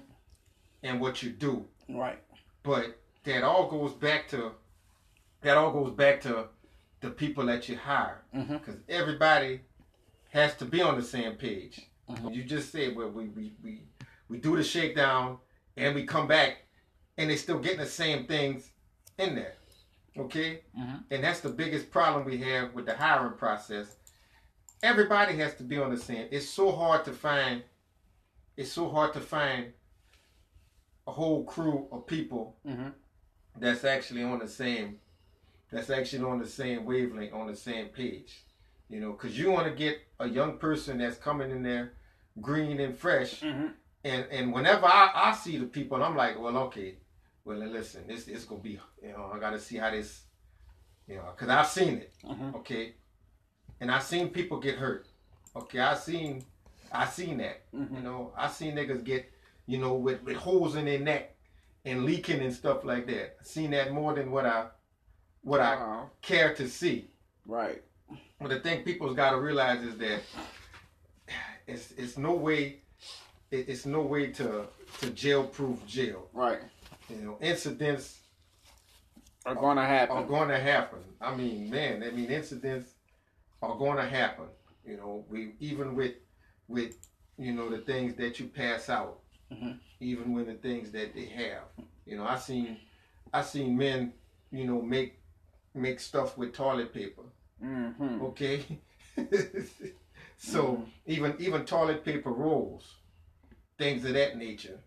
in 0.83 1.01
what 1.01 1.23
you 1.23 1.31
do. 1.31 1.65
Right. 1.89 2.19
But 2.63 2.99
that 3.25 3.43
all 3.43 3.69
goes 3.69 3.93
back 3.93 4.29
to 4.29 4.53
that 5.43 5.57
all 5.57 5.73
goes 5.73 5.93
back 5.93 6.21
to 6.23 6.47
the 7.01 7.11
people 7.11 7.47
that 7.47 7.69
you 7.69 7.77
hire 7.77 8.23
because 8.33 8.77
everybody 8.89 9.61
has 10.31 10.55
to 10.57 10.65
be 10.65 10.83
on 10.83 10.97
the 10.97 11.03
same 11.03 11.35
page. 11.35 11.89
Mhm. 12.09 12.35
You 12.35 12.45
just 12.45 12.71
said 12.73 12.95
well, 12.95 13.09
we 13.11 13.29
we 13.29 13.53
we 13.63 13.83
we 14.29 14.39
do 14.39 14.57
the 14.57 14.65
shakedown 14.65 15.39
and 15.77 15.95
we 15.95 16.05
come 16.05 16.27
back 16.27 16.59
and 17.17 17.31
they're 17.31 17.37
still 17.37 17.59
getting 17.59 17.79
the 17.81 17.87
same 17.87 18.27
things 18.27 18.71
in 19.19 19.35
there. 19.35 19.55
Okay, 20.19 20.63
Mhm. 20.77 21.05
and 21.11 21.25
that's 21.25 21.41
the 21.41 21.49
biggest 21.49 21.91
problem 21.91 22.25
we 22.25 22.39
have 22.39 22.75
with 22.75 22.87
the 22.87 22.97
hiring 22.97 23.37
process. 23.39 23.97
Everybody 24.83 25.37
has 25.39 25.55
to 25.57 25.63
be 25.63 25.79
on 25.79 25.91
the 25.91 25.97
same. 26.01 26.29
It's 26.31 26.49
so 26.49 26.73
hard 26.73 27.05
to 27.05 27.13
find. 27.13 27.63
It's 28.57 28.73
so 28.73 28.89
hard 28.91 29.13
to 29.15 29.21
find 29.21 29.73
a 31.07 31.13
whole 31.13 31.45
crew 31.45 31.89
of 31.91 32.07
people 32.07 32.57
Mhm. 32.65 32.93
that's 33.57 33.85
actually 33.85 34.23
on 34.23 34.39
the 34.39 34.49
same 34.49 35.01
that's 35.73 35.89
actually 35.91 36.25
on 36.25 36.39
the 36.39 36.47
same 36.47 36.85
wavelength 36.85 37.33
on 37.33 37.47
the 37.47 37.57
same 37.57 37.89
page 37.89 38.45
you 38.89 39.01
know 39.01 39.13
because 39.13 39.37
you 39.39 39.51
want 39.51 39.67
to 39.67 39.73
get 39.73 39.99
a 40.21 40.29
young 40.29 40.59
person 40.59 40.99
that's 40.99 41.17
coming 41.17 41.51
in 41.51 41.63
there 41.63 41.95
green 42.41 42.79
and 42.81 42.97
fresh 42.97 43.41
Mhm. 43.41 43.73
and 44.05 44.25
and 44.31 44.53
whenever 44.53 44.87
I, 44.87 45.11
I 45.15 45.33
see 45.33 45.57
the 45.59 45.67
people 45.67 46.03
i'm 46.03 46.17
like 46.17 46.39
well 46.39 46.57
okay 46.69 46.97
well 47.45 47.59
listen 47.59 48.07
this 48.07 48.29
it's 48.29 48.45
gonna 48.45 48.61
be 48.61 48.79
you 49.03 49.09
know 49.13 49.31
i 49.35 49.39
gotta 49.41 49.59
see 49.59 49.79
how 49.79 49.91
this 49.91 50.25
you 51.09 51.17
know 51.17 51.31
because 51.33 51.49
i've 51.49 51.67
seen 51.69 51.99
it 51.99 52.13
Mhm. 52.25 52.55
okay 52.57 52.95
and 53.81 53.91
i've 53.91 54.03
seen 54.03 54.29
people 54.29 54.59
get 54.59 54.77
hurt 54.77 55.07
okay 55.57 55.79
i 55.81 55.95
seen 55.95 56.45
i 56.93 57.07
seen 57.07 57.39
that 57.39 57.63
you 57.73 57.81
Mhm. 57.81 58.03
know, 58.03 58.33
I 58.37 58.49
seen 58.49 58.75
niggas 58.75 59.05
get, 59.05 59.31
you 59.67 59.79
know, 59.79 59.95
with, 59.95 60.23
with 60.25 60.37
holes 60.37 60.75
in 60.75 60.85
their 60.87 60.99
neck 60.99 61.35
and 61.85 62.05
leaking 62.05 62.41
and 62.41 62.53
stuff 62.53 62.85
like 62.85 63.07
that. 63.07 63.37
I 63.41 63.45
seen 63.45 63.71
that 63.71 63.93
more 63.93 64.13
than 64.13 64.33
what 64.33 64.45
I 64.45 64.67
what 65.43 65.61
I 65.61 66.03
care 66.21 66.53
to 66.55 66.69
see. 66.69 67.09
Right. 67.47 67.81
But 68.41 68.49
the 68.51 68.59
thing 68.61 68.83
people's 68.83 69.15
got 69.15 69.31
to 69.31 69.37
realize 69.41 69.83
is 69.85 69.97
that 69.99 70.21
it's 71.69 71.93
it's 71.93 72.19
no 72.19 72.33
way 72.35 72.81
it, 73.53 73.69
it's 73.69 73.87
no 73.87 74.01
way 74.03 74.27
to 74.33 74.67
to 75.01 75.11
jail 75.11 75.45
proof 75.45 75.79
jail. 75.87 76.29
Right. 76.33 76.59
You 77.09 77.17
know, 77.17 77.39
incidents 77.41 78.19
Are 79.47 79.55
gonna 79.55 79.87
happen. 79.87 80.17
are 80.17 80.25
going 80.25 80.49
to 80.49 80.59
happen. 80.59 80.99
I 81.21 81.35
mean, 81.37 81.71
man, 81.71 82.03
I 82.03 82.11
mean 82.11 82.31
incidents 82.31 82.91
are 83.63 83.77
going 83.77 83.97
to 83.97 84.07
happen. 84.09 84.47
You 84.85 84.97
know, 84.97 85.25
we 85.29 85.53
even 85.61 85.95
with 85.95 86.15
with 86.69 86.97
you 87.39 87.53
know 87.53 87.69
the 87.71 87.79
things 87.79 88.15
that 88.17 88.39
you 88.41 88.47
pass 88.49 88.89
out, 88.89 89.21
Mhm. 89.53 89.79
even 90.01 90.33
with 90.33 90.47
the 90.47 90.55
things 90.55 90.91
that 90.93 91.15
they 91.15 91.27
have. 91.27 91.65
You 92.07 92.17
know, 92.17 92.25
I 92.25 92.37
seen 92.39 92.79
I 93.33 93.43
seen 93.43 93.77
men, 93.77 94.13
you 94.51 94.65
know, 94.67 94.81
make 94.83 95.21
make 95.75 96.01
stuff 96.01 96.37
with 96.39 96.53
toilet 96.55 96.93
paper. 96.93 97.23
Mm-hmm. 97.63 98.23
Okay, 98.23 98.65
so 100.37 100.83
even 101.07 101.37
even 101.39 101.65
toilet 101.65 102.05
paper 102.05 102.31
rolls, 102.31 102.97
things 103.79 104.05
of 104.05 104.15
that 104.15 104.37
nature. 104.37 104.81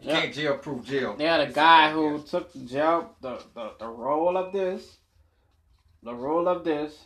You 0.00 0.10
Yeah. 0.10 0.20
can't 0.20 0.34
jail 0.34 0.58
proof 0.58 0.84
jail. 0.84 1.16
They 1.16 1.24
the 1.46 1.52
guy 1.52 1.90
who 1.92 2.22
took 2.22 2.52
the 2.52 2.60
gel, 2.60 3.16
the, 3.20 3.42
the, 3.54 3.72
the 3.80 3.88
roll 3.88 4.36
of 4.36 4.52
this, 4.52 4.98
the 6.02 6.14
roll 6.14 6.46
of 6.48 6.62
this, 6.64 6.96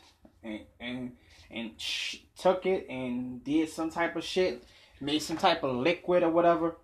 and 0.42 0.60
and 0.80 1.12
and 1.50 1.72
sh- 1.78 2.18
took 2.38 2.66
it 2.66 2.86
and 2.88 3.44
did 3.44 3.68
some 3.68 3.90
type 3.90 4.16
of 4.16 4.24
shit, 4.24 4.64
made 5.00 5.20
some 5.20 5.36
type 5.36 5.62
of 5.62 5.76
liquid 5.76 6.22
or 6.22 6.30
whatever 6.30 6.76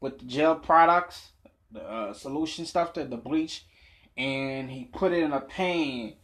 with 0.00 0.18
the 0.18 0.24
gel 0.24 0.56
products, 0.56 1.30
the 1.72 1.82
uh, 1.82 2.12
solution 2.12 2.66
stuff, 2.66 2.92
to 2.94 3.04
the 3.04 3.16
bleach, 3.16 3.64
and 4.16 4.70
he 4.70 4.84
put 4.84 5.12
it 5.12 5.22
in 5.22 5.32
a 5.32 5.40
pan. 5.40 6.14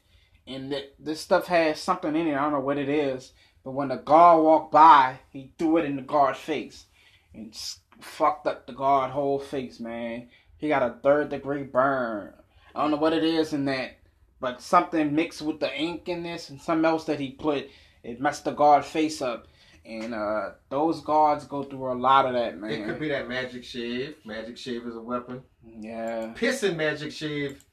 And 0.47 0.71
th- 0.71 0.93
this 0.99 1.21
stuff 1.21 1.47
has 1.47 1.81
something 1.81 2.17
in 2.17 2.27
it. 2.27 2.35
I 2.35 2.43
don't 2.43 2.53
know 2.53 2.61
what 2.61 2.79
it 2.79 2.89
is, 2.89 3.33
but 3.65 3.73
when 3.73 3.89
the 3.89 3.97
guard 3.97 4.43
walked 4.43 4.73
by, 4.73 5.21
he 5.31 5.53
threw 5.59 5.77
it 5.79 5.85
in 5.85 5.97
the 5.97 6.03
guard's 6.03 6.39
face 6.39 6.87
and 7.35 7.55
fucked 8.01 8.47
up 8.47 8.67
the 8.67 8.73
guard 8.73 9.11
whole 9.12 9.39
face, 9.39 9.81
man. 9.81 10.29
He 10.59 10.69
got 10.69 10.83
a 10.83 10.97
third 11.03 11.31
degree 11.31 11.62
burn. 11.62 12.35
I 12.75 12.83
don't 12.83 12.91
know 12.91 12.97
what 12.97 13.12
it 13.12 13.25
is 13.25 13.53
in 13.53 13.65
that, 13.67 13.99
but 14.41 14.61
something 14.61 15.15
mixed 15.15 15.43
with 15.43 15.61
the 15.61 15.75
ink 15.79 16.09
in 16.09 16.23
this 16.23 16.51
and 16.51 16.61
something 16.61 16.85
else 16.85 17.05
that 17.05 17.21
he 17.21 17.33
put, 17.33 17.69
it 18.03 18.21
messed 18.21 18.45
the 18.45 18.53
guard 18.53 18.85
face 18.85 19.21
up. 19.21 19.47
And 19.85 20.15
uh, 20.15 20.51
those 20.69 21.01
guards 21.01 21.45
go 21.45 21.62
through 21.62 21.93
a 21.93 21.95
lot 21.95 22.27
of 22.27 22.35
that, 22.35 22.59
man. 22.59 22.71
It 22.71 22.85
could 22.85 23.01
be 23.01 23.09
that 23.09 23.29
magic 23.29 23.65
shave. 23.65 24.17
Magic 24.25 24.57
shave 24.57 24.87
is 24.87 24.95
a 24.95 25.01
weapon. 25.01 25.43
Yeah. 25.65 26.33
Pissing 26.35 26.77
magic 26.77 27.12
shave 27.12 27.65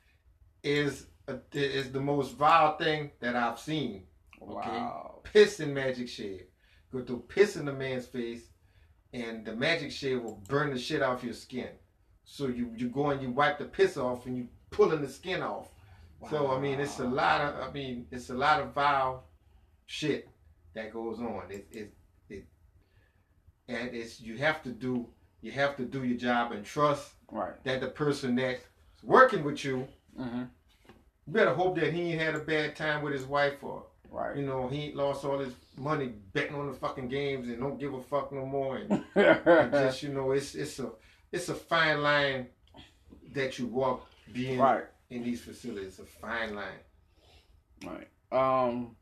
is 0.63 1.07
a, 1.27 1.37
is 1.53 1.91
the 1.91 1.99
most 1.99 2.35
vile 2.35 2.77
thing 2.77 3.11
that 3.19 3.35
I've 3.35 3.59
seen. 3.59 4.03
Wow. 4.39 5.21
Pissing 5.33 5.73
magic 5.73 6.07
shave. 6.07 6.45
Go 6.91 7.03
through 7.03 7.25
piss 7.27 7.57
in 7.57 7.65
the 7.65 7.73
man's 7.73 8.05
face, 8.05 8.43
and 9.13 9.45
the 9.45 9.53
magic 9.53 9.91
shave 9.91 10.23
will 10.23 10.41
burn 10.47 10.73
the 10.73 10.79
shit 10.79 11.01
off 11.01 11.23
your 11.23 11.33
skin. 11.33 11.69
So 12.23 12.47
you 12.47 12.71
you 12.75 12.87
go 12.87 13.09
and 13.09 13.21
you 13.21 13.31
wipe 13.31 13.59
the 13.59 13.65
piss 13.65 13.97
off, 13.97 14.25
and 14.25 14.37
you 14.37 14.47
pulling 14.69 15.01
the 15.01 15.09
skin 15.09 15.41
off. 15.41 15.67
So 16.29 16.51
I 16.51 16.59
mean, 16.59 16.79
it's 16.79 16.99
a 16.99 17.05
lot 17.07 17.41
of 17.41 17.69
I 17.69 17.71
mean, 17.71 18.07
it's 18.11 18.29
a 18.29 18.33
lot 18.35 18.59
of 18.61 18.73
vile 18.73 19.23
shit 19.85 20.27
that 20.73 20.91
goes 20.91 21.19
on. 21.19 21.43
It 21.49 21.67
it 21.71 21.93
it, 22.29 22.45
and 23.67 23.93
it's 23.93 24.19
you 24.19 24.37
have 24.37 24.63
to 24.63 24.69
do 24.69 25.07
you 25.41 25.51
have 25.51 25.75
to 25.77 25.83
do 25.83 26.03
your 26.03 26.17
job 26.17 26.51
and 26.51 26.65
trust 26.65 27.11
Right. 27.31 27.61
that 27.65 27.81
the 27.81 27.87
person 27.87 28.35
that's 28.35 28.61
working 29.03 29.43
with 29.43 29.63
you, 29.63 29.87
Mm-hmm. 30.19 30.43
you 31.27 31.33
better 31.33 31.53
hope 31.53 31.75
that 31.77 31.93
he 31.93 32.13
ain't 32.13 32.21
had 32.21 32.33
a 32.35 32.39
bad 32.39 32.75
time 32.75 33.03
with 33.03 33.13
his 33.13 33.25
wife 33.25 33.63
or 33.63 33.83
Right. 34.09 34.35
you 34.37 34.45
know 34.45 34.67
he 34.67 34.85
ain't 34.85 34.95
lost 34.95 35.23
all 35.25 35.37
his 35.37 35.53
money 35.77 36.13
betting 36.33 36.55
on 36.55 36.67
the 36.67 36.73
fucking 36.73 37.09
games 37.09 37.47
and 37.49 37.59
don't 37.59 37.77
give 37.79 37.93
a 37.93 38.01
fuck 38.01 38.31
no 38.31 38.45
more 38.45 38.77
and, 38.77 39.03
and 39.15 39.71
just 39.71 40.01
you 40.01 40.09
know 40.09 40.31
it's 40.31 40.55
it's 40.55 40.79
a 40.79 40.89
it's 41.31 41.49
a 41.49 41.53
fine 41.53 42.01
line 42.01 42.47
that 43.33 43.59
you 43.59 43.67
walk 43.67 44.07
being 44.33 44.57
in 45.09 45.23
these 45.23 45.41
facilities. 45.41 45.87
It's 45.87 45.99
a 45.99 46.03
fine 46.03 46.55
line. 46.55 46.67
Right. 47.85 48.07
Um. 48.31 48.95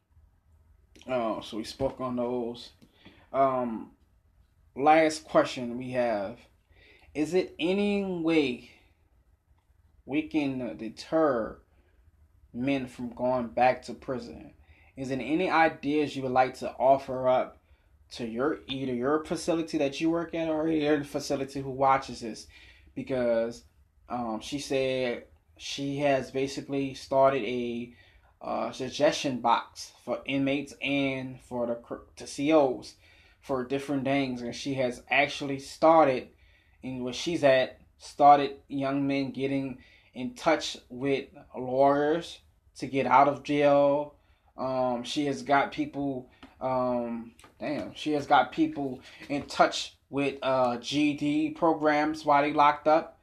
Oh, 1.08 1.42
so 1.42 1.58
we 1.58 1.64
spoke 1.64 2.00
on 2.00 2.16
those. 2.16 2.72
Um. 3.34 3.92
Last 4.76 5.24
question 5.26 5.78
we 5.78 5.92
have: 5.92 6.38
Is 7.14 7.34
it 7.34 7.56
any 7.60 8.04
way 8.04 8.72
we 10.06 10.24
can 10.24 10.78
deter 10.78 11.58
men 12.54 12.88
from 12.88 13.10
going 13.10 13.48
back 13.48 13.84
to 13.84 13.94
prison? 13.94 14.54
Is 14.98 15.10
there 15.10 15.20
any 15.20 15.50
ideas 15.50 16.16
you 16.16 16.24
would 16.24 16.32
like 16.32 16.56
to 16.60 16.72
offer 16.72 17.28
up 17.28 17.58
to 18.12 18.26
your 18.26 18.60
either 18.68 18.94
your 18.94 19.24
facility 19.26 19.78
that 19.80 20.00
you 20.00 20.10
work 20.10 20.34
at 20.34 20.48
or 20.48 20.68
your 20.68 21.04
facility 21.04 21.62
who 21.62 21.72
watches 21.72 22.22
this? 22.22 22.48
Because 22.96 23.66
um, 24.08 24.40
she 24.42 24.60
said 24.60 25.26
she 25.58 25.98
has 25.98 26.32
basically 26.32 26.94
started 26.94 27.44
a 27.44 27.94
uh, 28.42 28.72
suggestion 28.72 29.40
box 29.40 29.92
for 30.04 30.22
inmates 30.26 30.74
and 30.82 31.40
for 31.42 31.66
the 31.66 31.78
to 32.16 32.26
COs 32.26 32.96
for 33.42 33.64
different 33.64 34.04
things, 34.04 34.42
and 34.42 34.56
she 34.56 34.74
has 34.76 35.04
actually 35.10 35.60
started 35.60 36.30
in 36.82 37.04
where 37.04 37.14
she's 37.14 37.44
at 37.44 37.80
started 37.98 38.58
young 38.68 39.08
men 39.08 39.32
getting 39.32 39.80
in 40.14 40.34
touch 40.34 40.78
with 40.90 41.26
lawyers 41.58 42.40
to 42.78 42.88
get 42.88 43.06
out 43.06 43.28
of 43.28 43.44
jail. 43.44 44.16
Um, 44.58 45.04
she 45.04 45.26
has 45.26 45.42
got 45.42 45.72
people. 45.72 46.30
Um, 46.62 47.34
damn, 47.60 47.94
she 47.94 48.14
has 48.14 48.26
got 48.26 48.52
people 48.52 49.02
in 49.30 49.44
touch 49.44 49.96
with 50.10 50.36
uh, 50.42 50.78
GED 50.78 51.52
programs 51.52 52.26
while 52.26 52.42
they 52.42 52.54
locked 52.54 52.88
up. 52.88 53.15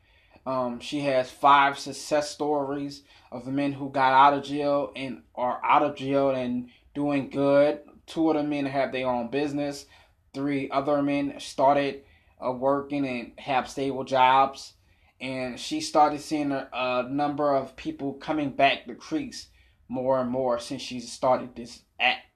Um, 0.44 0.81
she 0.81 1.01
has 1.01 1.31
five 1.31 1.78
success 1.78 2.31
stories 2.31 3.02
of 3.31 3.44
the 3.44 3.52
men 3.52 3.73
who 3.73 3.90
got 3.90 4.12
out 4.12 4.35
of 4.35 4.44
jail 4.44 4.93
and 4.97 5.23
are 5.35 5.60
out 5.64 5.82
of 5.82 5.97
jail 5.97 6.31
and 6.31 6.69
doing 6.94 7.31
good. 7.31 7.81
Two 8.06 8.31
of 8.31 8.36
the 8.36 8.43
men 8.43 8.66
have 8.66 8.93
their 8.93 9.09
own 9.09 9.31
business. 9.31 9.86
Three 10.35 10.70
other 10.70 11.01
men 11.02 11.35
started 11.39 12.02
uh, 12.44 12.52
working 12.52 13.06
and 13.06 13.32
have 13.39 13.69
stable 13.69 14.05
jobs. 14.05 14.74
And 15.20 15.59
she 15.59 15.81
started 15.81 16.20
seeing 16.20 16.51
a, 16.51 16.69
a 16.73 17.06
number 17.09 17.55
of 17.55 17.77
people 17.77 18.14
coming 18.14 18.51
back 18.51 18.86
to 18.86 18.94
crease 18.97 19.48
more 19.89 20.20
and 20.20 20.31
more 20.31 20.59
since 20.59 20.82
she 20.82 20.98
started 20.98 21.55
this 21.55 21.82
act. 22.01 22.27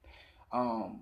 Um, 0.53 1.01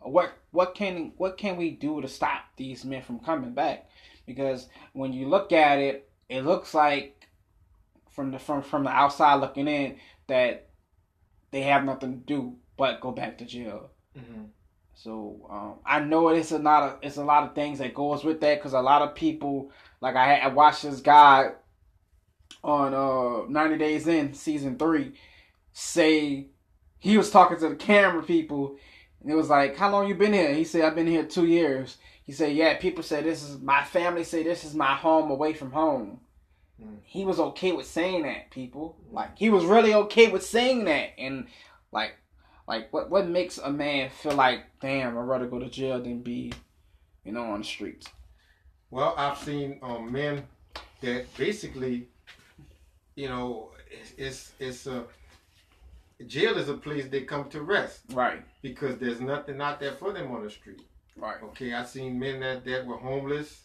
what 0.00 0.32
what 0.52 0.74
can 0.74 1.12
what 1.16 1.36
can 1.36 1.56
we 1.56 1.72
do 1.72 2.00
to 2.00 2.08
stop 2.08 2.42
these 2.56 2.84
men 2.84 3.02
from 3.02 3.18
coming 3.18 3.52
back? 3.52 3.88
Because 4.26 4.68
when 4.92 5.12
you 5.12 5.28
look 5.28 5.52
at 5.52 5.78
it, 5.78 6.08
it 6.28 6.42
looks 6.42 6.74
like 6.74 7.28
from 8.10 8.30
the 8.30 8.38
from 8.38 8.62
from 8.62 8.84
the 8.84 8.90
outside 8.90 9.36
looking 9.36 9.68
in 9.68 9.96
that 10.26 10.68
they 11.50 11.62
have 11.62 11.84
nothing 11.84 12.20
to 12.20 12.26
do 12.26 12.56
but 12.76 13.00
go 13.00 13.12
back 13.12 13.38
to 13.38 13.44
jail. 13.44 13.90
Mm-hmm. 14.18 14.44
So 14.94 15.46
um, 15.50 15.74
I 15.84 16.00
know 16.00 16.28
it's 16.28 16.52
a 16.52 16.58
lot 16.58 16.82
of 16.82 16.98
it's 17.02 17.16
a 17.16 17.24
lot 17.24 17.44
of 17.44 17.54
things 17.54 17.78
that 17.78 17.94
goes 17.94 18.24
with 18.24 18.40
that 18.40 18.58
because 18.58 18.72
a 18.72 18.80
lot 18.80 19.02
of 19.02 19.14
people 19.14 19.70
like 20.00 20.16
I, 20.16 20.36
I 20.36 20.48
watched 20.48 20.82
this 20.82 21.00
guy 21.00 21.52
on 22.64 22.94
uh 22.94 23.48
90 23.48 23.78
Days 23.78 24.06
In 24.06 24.34
season 24.34 24.78
three 24.78 25.12
say 25.72 26.46
he 26.98 27.18
was 27.18 27.30
talking 27.30 27.58
to 27.58 27.68
the 27.68 27.76
camera 27.76 28.22
people 28.22 28.76
and 29.26 29.30
it 29.30 29.36
was 29.36 29.50
like, 29.50 29.76
How 29.76 29.90
long 29.90 30.08
you 30.08 30.14
been 30.14 30.32
here? 30.32 30.54
He 30.54 30.64
said, 30.64 30.82
I've 30.82 30.94
been 30.94 31.06
here 31.06 31.24
two 31.24 31.46
years. 31.46 31.96
He 32.26 32.32
said, 32.32 32.56
Yeah, 32.56 32.76
people 32.76 33.04
say 33.04 33.22
this 33.22 33.42
is 33.42 33.60
my 33.60 33.84
family 33.84 34.24
say 34.24 34.42
this 34.42 34.64
is 34.64 34.74
my 34.74 34.94
home 34.94 35.30
away 35.30 35.52
from 35.52 35.70
home. 35.70 36.20
Mm. 36.82 36.98
He 37.04 37.24
was 37.24 37.38
okay 37.38 37.72
with 37.72 37.86
saying 37.86 38.24
that, 38.24 38.50
people. 38.50 38.96
Like 39.10 39.38
he 39.38 39.48
was 39.48 39.64
really 39.64 39.94
okay 39.94 40.28
with 40.28 40.44
saying 40.44 40.84
that. 40.84 41.10
And 41.18 41.46
like 41.92 42.14
like 42.66 42.92
what 42.92 43.10
what 43.10 43.28
makes 43.28 43.58
a 43.58 43.70
man 43.70 44.10
feel 44.10 44.32
like, 44.32 44.64
damn, 44.80 45.16
I'd 45.16 45.22
rather 45.22 45.46
go 45.46 45.60
to 45.60 45.70
jail 45.70 46.02
than 46.02 46.20
be, 46.20 46.52
you 47.24 47.32
know, 47.32 47.44
on 47.44 47.60
the 47.60 47.64
streets? 47.64 48.08
Well, 48.90 49.14
I've 49.16 49.38
seen 49.38 49.78
um, 49.82 50.10
men 50.10 50.44
that 51.00 51.34
basically, 51.36 52.08
you 53.14 53.28
know, 53.28 53.70
it's 53.90 54.12
it's, 54.18 54.52
it's 54.58 54.86
a 54.86 55.04
jail 56.26 56.56
is 56.58 56.68
a 56.68 56.74
place 56.74 57.06
they 57.06 57.22
come 57.22 57.48
to 57.50 57.62
rest. 57.62 58.00
Right. 58.12 58.42
Because 58.62 58.98
there's 58.98 59.20
nothing 59.20 59.60
out 59.60 59.80
there 59.80 59.92
for 59.92 60.12
them 60.12 60.32
on 60.32 60.42
the 60.42 60.50
street. 60.50 60.82
Right. 61.16 61.42
Okay, 61.42 61.72
I've 61.72 61.88
seen 61.88 62.18
men 62.18 62.40
that, 62.40 62.64
that 62.64 62.86
were 62.86 62.96
homeless 62.96 63.62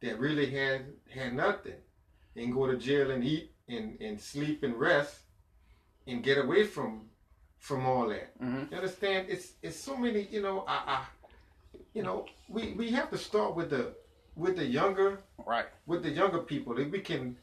that 0.00 0.18
really 0.18 0.50
had 0.50 0.86
had 1.12 1.34
nothing 1.34 1.74
and 2.36 2.54
go 2.54 2.66
to 2.70 2.76
jail 2.76 3.10
and 3.10 3.24
eat 3.24 3.50
and, 3.68 4.00
and 4.00 4.20
sleep 4.20 4.62
and 4.62 4.78
rest 4.78 5.20
and 6.06 6.22
get 6.22 6.38
away 6.38 6.64
from 6.64 7.06
from 7.58 7.86
all 7.86 8.08
that. 8.08 8.40
Mm-hmm. 8.40 8.70
You 8.70 8.76
understand? 8.76 9.26
It's 9.28 9.54
it's 9.62 9.76
so 9.76 9.96
many, 9.96 10.28
you 10.30 10.40
know, 10.40 10.64
I, 10.68 10.74
I 10.86 11.04
you 11.92 12.04
know, 12.04 12.26
we, 12.48 12.72
we 12.74 12.90
have 12.92 13.10
to 13.10 13.18
start 13.18 13.56
with 13.56 13.70
the 13.70 13.94
with 14.38 14.56
the 14.56 14.64
younger 14.64 15.20
right 15.44 15.66
with 15.86 16.02
the 16.02 16.08
younger 16.10 16.38
people 16.38 16.78
if 16.78 16.90
we 16.90 17.00
can 17.00 17.36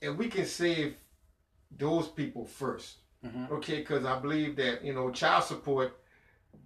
if 0.00 0.16
we 0.16 0.28
can 0.28 0.46
save 0.46 0.96
those 1.76 2.08
people 2.08 2.48
1st 2.58 2.94
mm-hmm. 3.26 3.52
okay 3.52 3.76
because 3.76 4.04
i 4.06 4.18
believe 4.18 4.56
that 4.56 4.82
you 4.82 4.94
know 4.94 5.10
child 5.10 5.44
support 5.44 6.00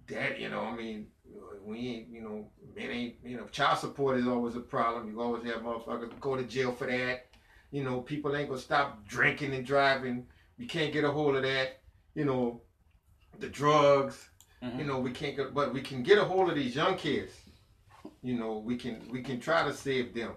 that 0.07 0.39
you 0.39 0.49
know 0.49 0.61
i 0.61 0.75
mean 0.75 1.07
we 1.63 1.77
ain't 1.89 2.09
you 2.09 2.21
know 2.21 2.47
men 2.75 2.89
ain't 2.89 3.15
you 3.23 3.37
know 3.37 3.45
child 3.47 3.77
support 3.77 4.17
is 4.17 4.27
always 4.27 4.55
a 4.55 4.59
problem 4.59 5.09
you 5.09 5.21
always 5.21 5.43
have 5.43 5.61
motherfuckers 5.61 6.19
go 6.19 6.35
to 6.35 6.43
jail 6.43 6.71
for 6.71 6.87
that 6.87 7.27
you 7.71 7.83
know 7.83 8.01
people 8.01 8.35
ain't 8.35 8.49
gonna 8.49 8.59
stop 8.59 9.05
drinking 9.07 9.53
and 9.53 9.65
driving 9.65 10.25
you 10.57 10.67
can't 10.67 10.93
get 10.93 11.03
a 11.03 11.11
hold 11.11 11.35
of 11.35 11.43
that 11.43 11.81
you 12.15 12.25
know 12.25 12.61
the 13.39 13.47
drugs 13.47 14.29
mm-hmm. 14.63 14.79
you 14.79 14.85
know 14.85 14.99
we 14.99 15.11
can't 15.11 15.35
get 15.35 15.53
but 15.53 15.73
we 15.73 15.81
can 15.81 16.03
get 16.03 16.17
a 16.17 16.23
hold 16.23 16.49
of 16.49 16.55
these 16.55 16.75
young 16.75 16.95
kids 16.95 17.33
you 18.23 18.37
know, 18.37 18.57
we 18.57 18.77
can 18.77 19.01
we 19.11 19.21
can 19.21 19.39
try 19.39 19.63
to 19.63 19.73
save 19.73 20.13
them. 20.13 20.31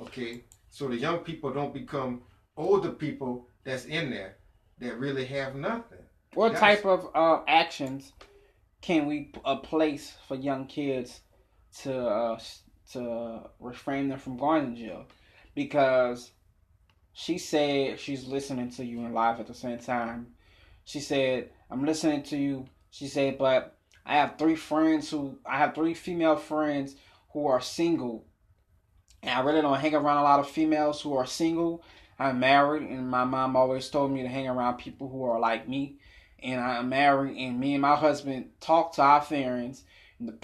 Okay, 0.00 0.44
so 0.70 0.88
the 0.88 0.96
young 0.96 1.18
people 1.18 1.52
don't 1.52 1.74
become 1.74 2.22
older 2.56 2.90
people 2.90 3.48
that's 3.64 3.84
in 3.86 4.10
there 4.10 4.36
that 4.78 4.98
really 4.98 5.24
have 5.26 5.56
nothing. 5.56 5.98
What 6.34 6.50
that's, 6.50 6.60
type 6.60 6.86
of 6.86 7.08
uh, 7.14 7.42
actions 7.48 8.12
can 8.84 9.06
we 9.06 9.32
a 9.46 9.56
place 9.56 10.12
for 10.28 10.34
young 10.34 10.66
kids 10.66 11.20
to 11.80 12.06
uh, 12.06 12.38
to 12.92 13.40
refrain 13.58 14.10
them 14.10 14.18
from 14.18 14.36
going 14.36 14.74
to 14.74 14.80
jail? 14.80 15.06
Because 15.54 16.32
she 17.14 17.38
said 17.38 17.98
she's 17.98 18.26
listening 18.26 18.70
to 18.72 18.84
you 18.84 18.98
in 18.98 19.14
live 19.14 19.40
at 19.40 19.46
the 19.46 19.54
same 19.54 19.78
time. 19.78 20.34
She 20.84 21.00
said, 21.00 21.48
"I'm 21.70 21.86
listening 21.86 22.24
to 22.24 22.36
you." 22.36 22.66
She 22.90 23.06
said, 23.06 23.38
"But 23.38 23.74
I 24.04 24.16
have 24.16 24.36
three 24.36 24.54
friends 24.56 25.08
who 25.08 25.38
I 25.46 25.56
have 25.56 25.74
three 25.74 25.94
female 25.94 26.36
friends 26.36 26.94
who 27.32 27.46
are 27.46 27.62
single. 27.62 28.26
And 29.22 29.30
I 29.30 29.40
really 29.40 29.62
don't 29.62 29.80
hang 29.80 29.94
around 29.94 30.18
a 30.18 30.22
lot 30.22 30.40
of 30.40 30.50
females 30.50 31.00
who 31.00 31.16
are 31.16 31.24
single. 31.24 31.82
I'm 32.18 32.38
married, 32.38 32.82
and 32.82 33.10
my 33.10 33.24
mom 33.24 33.56
always 33.56 33.88
told 33.88 34.12
me 34.12 34.20
to 34.20 34.28
hang 34.28 34.46
around 34.46 34.76
people 34.76 35.08
who 35.08 35.24
are 35.24 35.40
like 35.40 35.66
me. 35.66 35.96
And 36.44 36.60
I'm 36.60 36.90
married, 36.90 37.36
and 37.38 37.58
me 37.58 37.72
and 37.72 37.82
my 37.82 37.96
husband 37.96 38.50
talk 38.60 38.92
to 38.94 39.02
our 39.02 39.22
friends. 39.22 39.84
The, 40.20 40.34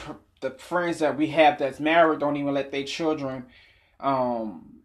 the 0.40 0.50
friends 0.52 0.98
that 1.00 1.16
we 1.16 1.26
have 1.28 1.58
that's 1.58 1.78
married 1.78 2.20
don't 2.20 2.38
even 2.38 2.54
let 2.54 2.72
their 2.72 2.84
children 2.84 3.44
um, 4.00 4.80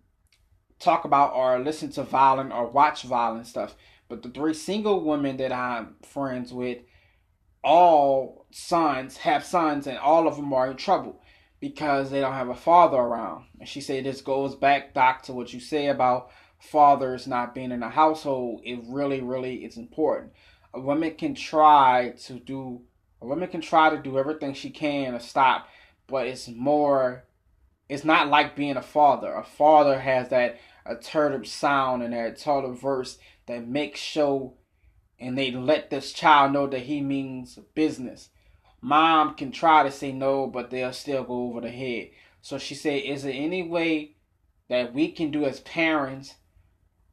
talk 0.78 1.06
about 1.06 1.34
or 1.34 1.60
listen 1.60 1.90
to 1.94 2.04
violent 2.04 2.52
or 2.52 2.68
watch 2.68 3.04
violent 3.04 3.48
stuff. 3.48 3.76
But 4.10 4.24
the 4.24 4.30
three 4.30 4.54
single 4.54 5.02
women 5.04 5.38
that 5.38 5.54
I'm 5.54 5.96
friends 6.04 6.54
with, 6.54 6.80
all 7.64 8.46
sons 8.52 9.18
have 9.18 9.44
sons, 9.44 9.88
and 9.88 9.98
all 9.98 10.28
of 10.28 10.36
them 10.36 10.54
are 10.54 10.70
in 10.70 10.78
trouble 10.78 11.22
because 11.60 12.12
they 12.12 12.20
don't 12.20 12.34
have 12.34 12.50
a 12.50 12.56
father 12.56 12.98
around. 12.98 13.46
And 13.60 13.68
she 13.68 13.82
said 13.82 14.04
this 14.04 14.22
goes 14.22 14.54
back, 14.54 14.94
Doc, 14.94 15.24
to 15.24 15.34
what 15.34 15.54
you 15.54 15.60
say 15.60 15.88
about 15.88 16.30
fathers 16.60 17.26
not 17.26 17.56
being 17.56 17.72
in 17.72 17.80
the 17.80 17.90
household. 17.90 18.62
It 18.64 18.80
really, 18.88 19.22
really 19.22 19.64
is 19.66 19.78
important. 19.78 20.34
A 20.76 20.80
woman 20.80 21.16
can 21.16 21.34
try 21.34 22.14
to 22.26 22.34
do 22.34 22.82
a 23.22 23.26
woman 23.26 23.48
can 23.48 23.62
try 23.62 23.90
to 23.90 23.98
do 23.98 24.20
everything 24.20 24.54
she 24.54 24.70
can 24.70 25.14
to 25.14 25.20
stop, 25.20 25.68
but 26.08 26.28
it's 26.28 26.48
more 26.48 27.26
it's 27.88 28.06
not 28.06 28.28
like 28.28 28.56
being 28.56 28.78
a 28.78 28.82
father. 28.82 29.34
A 29.34 29.44
father 29.44 30.00
has 30.00 30.30
that 30.30 30.60
assertive 30.86 31.48
sound 31.48 32.04
and 32.04 32.14
that 32.14 32.34
assertive 32.34 32.80
verse 32.80 33.18
that 33.48 33.68
makes 33.68 34.00
show 34.00 34.54
and 35.20 35.38
they 35.38 35.52
let 35.52 35.90
this 35.90 36.12
child 36.12 36.52
know 36.52 36.68
that 36.68 36.82
he 36.82 37.02
means 37.02 37.58
business 37.74 38.30
mom 38.86 39.34
can 39.34 39.52
try 39.52 39.82
to 39.82 39.92
say 39.92 40.12
no, 40.12 40.46
but 40.46 40.70
they'll 40.70 40.94
still 40.94 41.24
go 41.24 41.48
over 41.48 41.62
the 41.62 41.72
head. 41.72 42.10
So 42.42 42.60
she 42.60 42.76
said, 42.76 43.02
Is 43.02 43.24
there 43.24 43.34
any 43.34 43.64
way 43.64 44.12
that 44.70 44.94
we 44.94 45.12
can 45.12 45.32
do 45.32 45.46
as 45.46 45.60
parents 45.62 46.36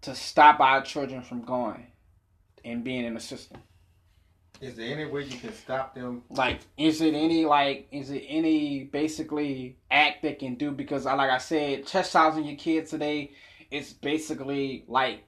to 0.03 0.15
stop 0.15 0.61
our 0.61 0.83
children 0.83 1.23
from 1.23 1.43
going 1.43 1.87
and 2.65 2.85
being 2.85 3.05
in 3.05 3.15
the 3.15 3.21
system? 3.21 3.61
Is 4.61 4.77
there 4.77 4.95
any 4.95 5.07
way 5.07 5.25
you 5.25 5.39
can 5.39 5.53
stop 5.53 5.95
them? 5.95 6.23
Like, 6.31 6.61
is 6.77 7.01
it 7.01 7.15
any 7.15 7.45
like, 7.45 7.89
is 7.91 8.11
it 8.11 8.25
any 8.29 8.85
basically 8.85 9.79
act 9.91 10.23
they 10.23 10.35
can 10.35 10.55
do? 10.55 10.71
Because, 10.71 11.05
I 11.05 11.15
like 11.15 11.31
I 11.31 11.39
said, 11.39 11.87
chastising 11.87 12.45
your 12.45 12.57
kids 12.57 12.91
today, 12.91 13.33
it's 13.71 13.93
basically 13.93 14.85
like 14.87 15.25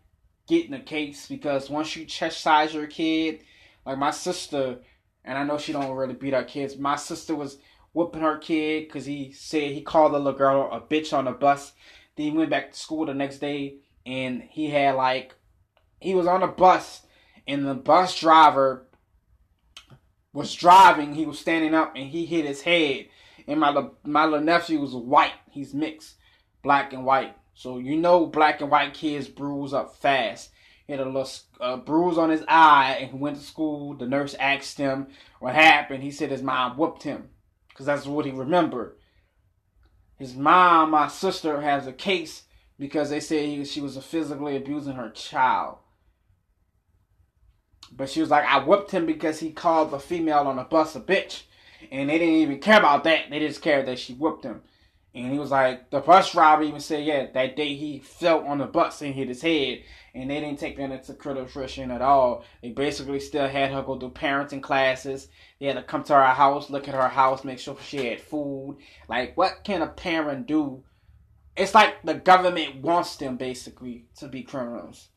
getting 0.47 0.75
a 0.75 0.81
case. 0.81 1.27
Because 1.27 1.69
once 1.69 1.97
you 1.97 2.05
chastise 2.05 2.75
your 2.75 2.87
kid, 2.87 3.43
like 3.85 3.99
my 3.99 4.13
sister, 4.13 4.79
and 5.25 5.37
I 5.37 5.43
know 5.43 5.59
she 5.59 5.73
don't 5.73 5.91
really 5.97 6.15
beat 6.15 6.35
her 6.35 6.45
kids. 6.45 6.79
My 6.79 6.97
sister 6.97 7.35
was 7.35 7.59
whooping 7.93 8.23
her 8.23 8.39
kid 8.39 8.87
because 8.87 9.07
he 9.07 9.33
said 9.33 9.73
he 9.73 9.81
called 9.81 10.13
the 10.13 10.19
little 10.19 10.39
girl 10.39 10.69
a 10.71 10.81
bitch 10.81 11.17
on 11.17 11.25
the 11.25 11.33
bus. 11.33 11.73
Then 12.17 12.27
he 12.27 12.33
went 12.33 12.51
back 12.51 12.73
to 12.73 12.79
school 12.79 13.07
the 13.07 13.15
next 13.15 13.39
day 13.39 13.77
and 14.05 14.43
he 14.43 14.69
had 14.69 14.97
like 14.97 15.35
he 16.01 16.15
was 16.15 16.27
on 16.27 16.43
a 16.43 16.49
bus 16.49 17.03
and 17.47 17.67
the 17.67 17.75
bus 17.75 18.19
driver 18.19 18.87
was 20.33 20.55
driving. 20.55 21.15
He 21.15 21.27
was 21.27 21.39
standing 21.39 21.75
up 21.75 21.95
and 21.97 22.09
he 22.09 22.27
hit 22.27 22.45
his 22.45 22.63
head. 22.63 23.07
And 23.47 23.61
my 23.61 23.89
my 24.05 24.25
little 24.25 24.41
nephew 24.41 24.81
was 24.81 24.95
white. 24.95 25.35
He's 25.51 25.75
mixed, 25.75 26.17
black 26.63 26.93
and 26.93 27.05
white. 27.05 27.37
So 27.55 27.79
you 27.79 27.97
know 27.97 28.27
black 28.27 28.61
and 28.61 28.71
white 28.71 28.95
kids 28.95 29.29
bruise 29.29 29.73
up 29.73 29.97
fast. 29.97 30.51
He 30.87 30.93
had 30.93 31.01
a 31.01 31.07
little 31.07 31.31
uh, 31.61 31.77
bruise 31.79 32.19
on 32.19 32.31
his 32.31 32.45
eye 32.47 32.99
and 33.01 33.11
he 33.11 33.17
went 33.17 33.37
to 33.37 33.43
school. 33.43 33.95
The 33.95 34.07
nurse 34.07 34.35
asked 34.39 34.77
him 34.77 35.09
what 35.41 35.55
happened. 35.55 36.03
He 36.03 36.11
said 36.11 36.31
his 36.31 36.43
mom 36.43 36.77
whooped 36.77 37.03
him 37.03 37.29
because 37.69 37.87
that's 37.87 38.07
what 38.07 38.27
he 38.27 38.33
remembered. 38.33 38.97
His 40.17 40.35
mom, 40.35 40.91
my 40.91 41.09
sister, 41.09 41.61
has 41.61 41.87
a 41.87 41.93
case 41.93 42.45
because 42.79 43.11
they 43.11 43.21
he, 43.21 43.65
she 43.65 43.81
was 43.81 43.97
physically 43.99 44.57
abusing 44.57 44.95
her 44.95 45.11
child. 45.11 45.79
But 47.97 48.11
she 48.11 48.21
was 48.21 48.31
like, 48.31 48.45
I 48.45 48.59
whipped 48.59 48.91
him 48.91 49.07
because 49.07 49.39
he 49.39 49.51
called 49.53 49.91
the 49.91 49.99
female 49.99 50.47
on 50.47 50.57
the 50.57 50.65
bus 50.65 50.97
a 50.97 51.01
bitch. 51.01 51.43
And 51.93 52.09
they 52.09 52.19
didn't 52.19 52.35
even 52.37 52.59
care 52.59 52.79
about 52.79 53.05
that. 53.05 53.31
They 53.31 53.39
just 53.41 53.63
cared 53.63 53.87
that 53.87 53.99
she 53.99 54.15
whipped 54.15 54.45
him. 54.45 54.63
And 55.15 55.33
he 55.33 55.39
was 55.39 55.51
like, 55.51 55.91
the 55.91 56.01
bus 56.01 56.33
driver 56.33 56.65
even 56.65 56.81
said, 56.81 57.05
yeah, 57.05 57.27
that 57.33 57.57
day 57.57 57.75
he 57.75 58.01
fell 58.01 58.45
on 58.47 58.59
the 58.59 58.67
bus 58.67 59.01
and 59.01 59.15
hit 59.15 59.29
his 59.29 59.43
head 59.43 59.83
and 60.15 60.31
they 60.31 60.41
didn't 60.41 60.61
take 60.61 60.77
that 60.77 60.93
into 60.93 61.15
consideration 61.15 61.91
at 61.91 62.01
all. 62.01 62.45
They 62.63 62.71
basically 62.71 63.19
still 63.19 63.49
had 63.49 63.73
her 63.73 63.83
go 63.83 63.99
through 63.99 64.11
parenting 64.11 64.63
classes. 64.63 65.29
They 65.59 65.67
had 65.67 65.77
to 65.77 65.83
come 65.83 66.05
to 66.05 66.15
our 66.15 66.35
house, 66.35 66.71
look 66.71 66.87
at 66.87 66.95
her 66.95 67.09
house, 67.09 67.43
make 67.43 67.59
sure 67.59 67.77
she 67.85 68.07
had 68.07 68.21
food. 68.21 68.79
Like, 69.09 69.37
what 69.37 69.65
can 69.65 69.83
a 69.83 69.89
parent 69.89 70.47
do? 70.47 70.85
It's 71.57 71.75
like 71.75 72.03
the 72.05 72.15
government 72.15 72.77
wants 72.77 73.17
them 73.17 73.37
basically 73.37 74.07
to 74.19 74.29
be 74.29 74.43
criminals. 74.43 75.09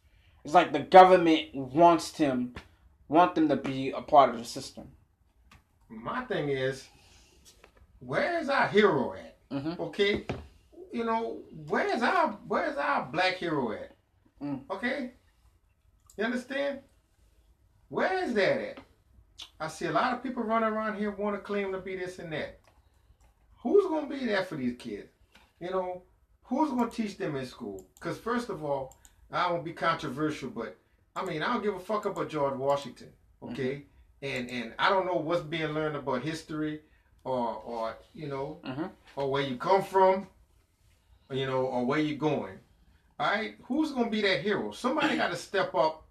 It's 0.43 0.53
like 0.53 0.73
the 0.73 0.79
government 0.79 1.53
wants 1.53 2.11
them, 2.11 2.55
want 3.07 3.35
them 3.35 3.47
to 3.49 3.55
be 3.55 3.91
a 3.91 4.01
part 4.01 4.29
of 4.29 4.38
the 4.38 4.45
system. 4.45 4.88
My 5.89 6.21
thing 6.25 6.49
is, 6.49 6.88
where 7.99 8.39
is 8.39 8.49
our 8.49 8.67
hero 8.67 9.13
at? 9.13 9.38
Mm-hmm. 9.49 9.81
Okay, 9.81 10.25
you 10.91 11.05
know, 11.05 11.39
where's 11.67 12.01
our 12.01 12.38
where's 12.47 12.77
our 12.77 13.07
black 13.11 13.35
hero 13.35 13.71
at? 13.71 13.95
Mm. 14.41 14.61
Okay? 14.69 15.11
You 16.17 16.25
understand? 16.25 16.79
Where 17.89 18.23
is 18.23 18.34
that 18.34 18.59
at? 18.59 18.79
I 19.59 19.67
see 19.67 19.85
a 19.85 19.91
lot 19.91 20.13
of 20.13 20.23
people 20.23 20.43
running 20.43 20.69
around 20.69 20.97
here 20.97 21.11
want 21.11 21.35
to 21.35 21.41
claim 21.41 21.71
to 21.71 21.79
be 21.79 21.95
this 21.95 22.19
and 22.19 22.34
that. 22.34 22.59
Who's 23.61 23.85
going 23.85 24.09
to 24.09 24.15
be 24.15 24.25
there 24.25 24.43
for 24.43 24.55
these 24.55 24.75
kids? 24.77 25.09
You 25.59 25.71
know, 25.71 26.03
who's 26.43 26.71
going 26.71 26.89
to 26.89 26.95
teach 26.95 27.17
them 27.17 27.35
in 27.35 27.45
school? 27.45 27.85
Because, 27.95 28.17
first 28.17 28.49
of 28.49 28.63
all, 28.63 28.97
I 29.31 29.51
won't 29.51 29.65
be 29.65 29.73
controversial, 29.73 30.49
but 30.49 30.77
I 31.18 31.26
mean, 31.26 31.41
I 31.41 31.52
don't 31.53 31.64
give 31.64 31.76
a 31.76 31.80
fuck 31.80 32.06
about 32.06 32.30
George 32.30 32.56
Washington. 32.56 33.10
Mm-hmm. 33.41 33.53
Okay, 33.53 33.84
and 34.22 34.49
and 34.49 34.73
I 34.77 34.89
don't 34.89 35.06
know 35.07 35.15
what's 35.15 35.41
being 35.41 35.69
learned 35.73 35.95
about 35.95 36.22
history, 36.22 36.81
or 37.23 37.56
or 37.65 37.98
you 38.14 38.27
know, 38.27 38.60
Mhm. 38.64 38.91
or 39.15 39.31
where 39.31 39.41
you 39.44 39.57
come 39.57 39.84
from, 39.84 40.27
you 41.31 41.45
know, 41.48 41.65
or 41.65 41.85
where 41.85 41.99
you're 41.99 42.18
going. 42.18 42.60
All 43.19 43.31
right, 43.31 43.56
who's 43.64 43.91
gonna 43.91 44.10
be 44.11 44.22
that 44.22 44.41
hero? 44.41 44.72
Somebody 44.72 45.18
got 45.23 45.31
to 45.31 45.35
step 45.38 45.73
up 45.73 46.06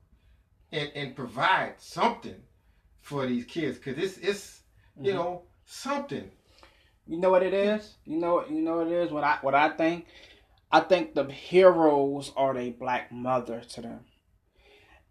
and 0.73 0.91
and 0.95 1.15
provide 1.15 1.75
something 1.81 2.43
for 3.01 3.27
these 3.27 3.45
kids, 3.45 3.79
cause 3.79 3.95
it's 3.97 4.19
it's 4.19 4.63
you 5.01 5.13
Mhm. 5.13 5.17
know 5.17 5.43
something. 5.67 6.31
You 7.07 7.19
know 7.19 7.31
what 7.31 7.45
it 7.45 7.55
is? 7.55 7.95
You 8.05 8.19
know 8.19 8.45
you 8.47 8.61
know 8.61 8.79
what 8.79 8.89
it 8.89 8.93
is? 8.93 9.13
What 9.13 9.23
I 9.23 9.39
what 9.43 9.55
I 9.55 9.69
think? 9.71 10.07
I 10.73 10.81
think 10.81 11.15
the 11.15 11.25
heroes 11.25 12.33
are 12.37 12.53
their 12.55 12.73
black 12.73 13.13
mother 13.13 13.61
to 13.61 13.81
them. 13.81 14.05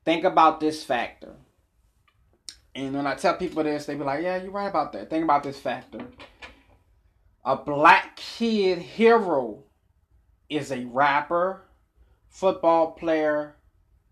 Think 0.05 0.23
about 0.23 0.59
this 0.59 0.83
factor. 0.83 1.35
And 2.75 2.93
when 2.93 3.07
I 3.07 3.15
tell 3.15 3.35
people 3.35 3.63
this, 3.63 3.85
they 3.85 3.95
be 3.95 4.03
like, 4.03 4.23
Yeah, 4.23 4.41
you're 4.41 4.51
right 4.51 4.67
about 4.69 4.93
that. 4.93 5.09
Think 5.09 5.23
about 5.23 5.43
this 5.43 5.59
factor. 5.59 6.05
A 7.43 7.55
black 7.55 8.15
kid 8.15 8.79
hero 8.79 9.63
is 10.49 10.71
a 10.71 10.85
rapper, 10.85 11.63
football 12.29 12.91
player, 12.91 13.55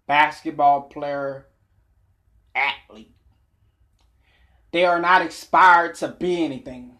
basketball 0.07 0.83
player, 0.83 1.47
athlete. 2.55 3.15
They 4.71 4.85
are 4.85 4.99
not 4.99 5.21
inspired 5.21 5.95
to 5.95 6.07
be 6.07 6.43
anything. 6.43 6.97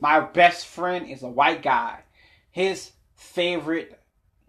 My 0.00 0.20
best 0.20 0.66
friend 0.66 1.08
is 1.08 1.22
a 1.22 1.28
white 1.28 1.62
guy. 1.62 2.00
His 2.50 2.92
favorite 3.14 4.00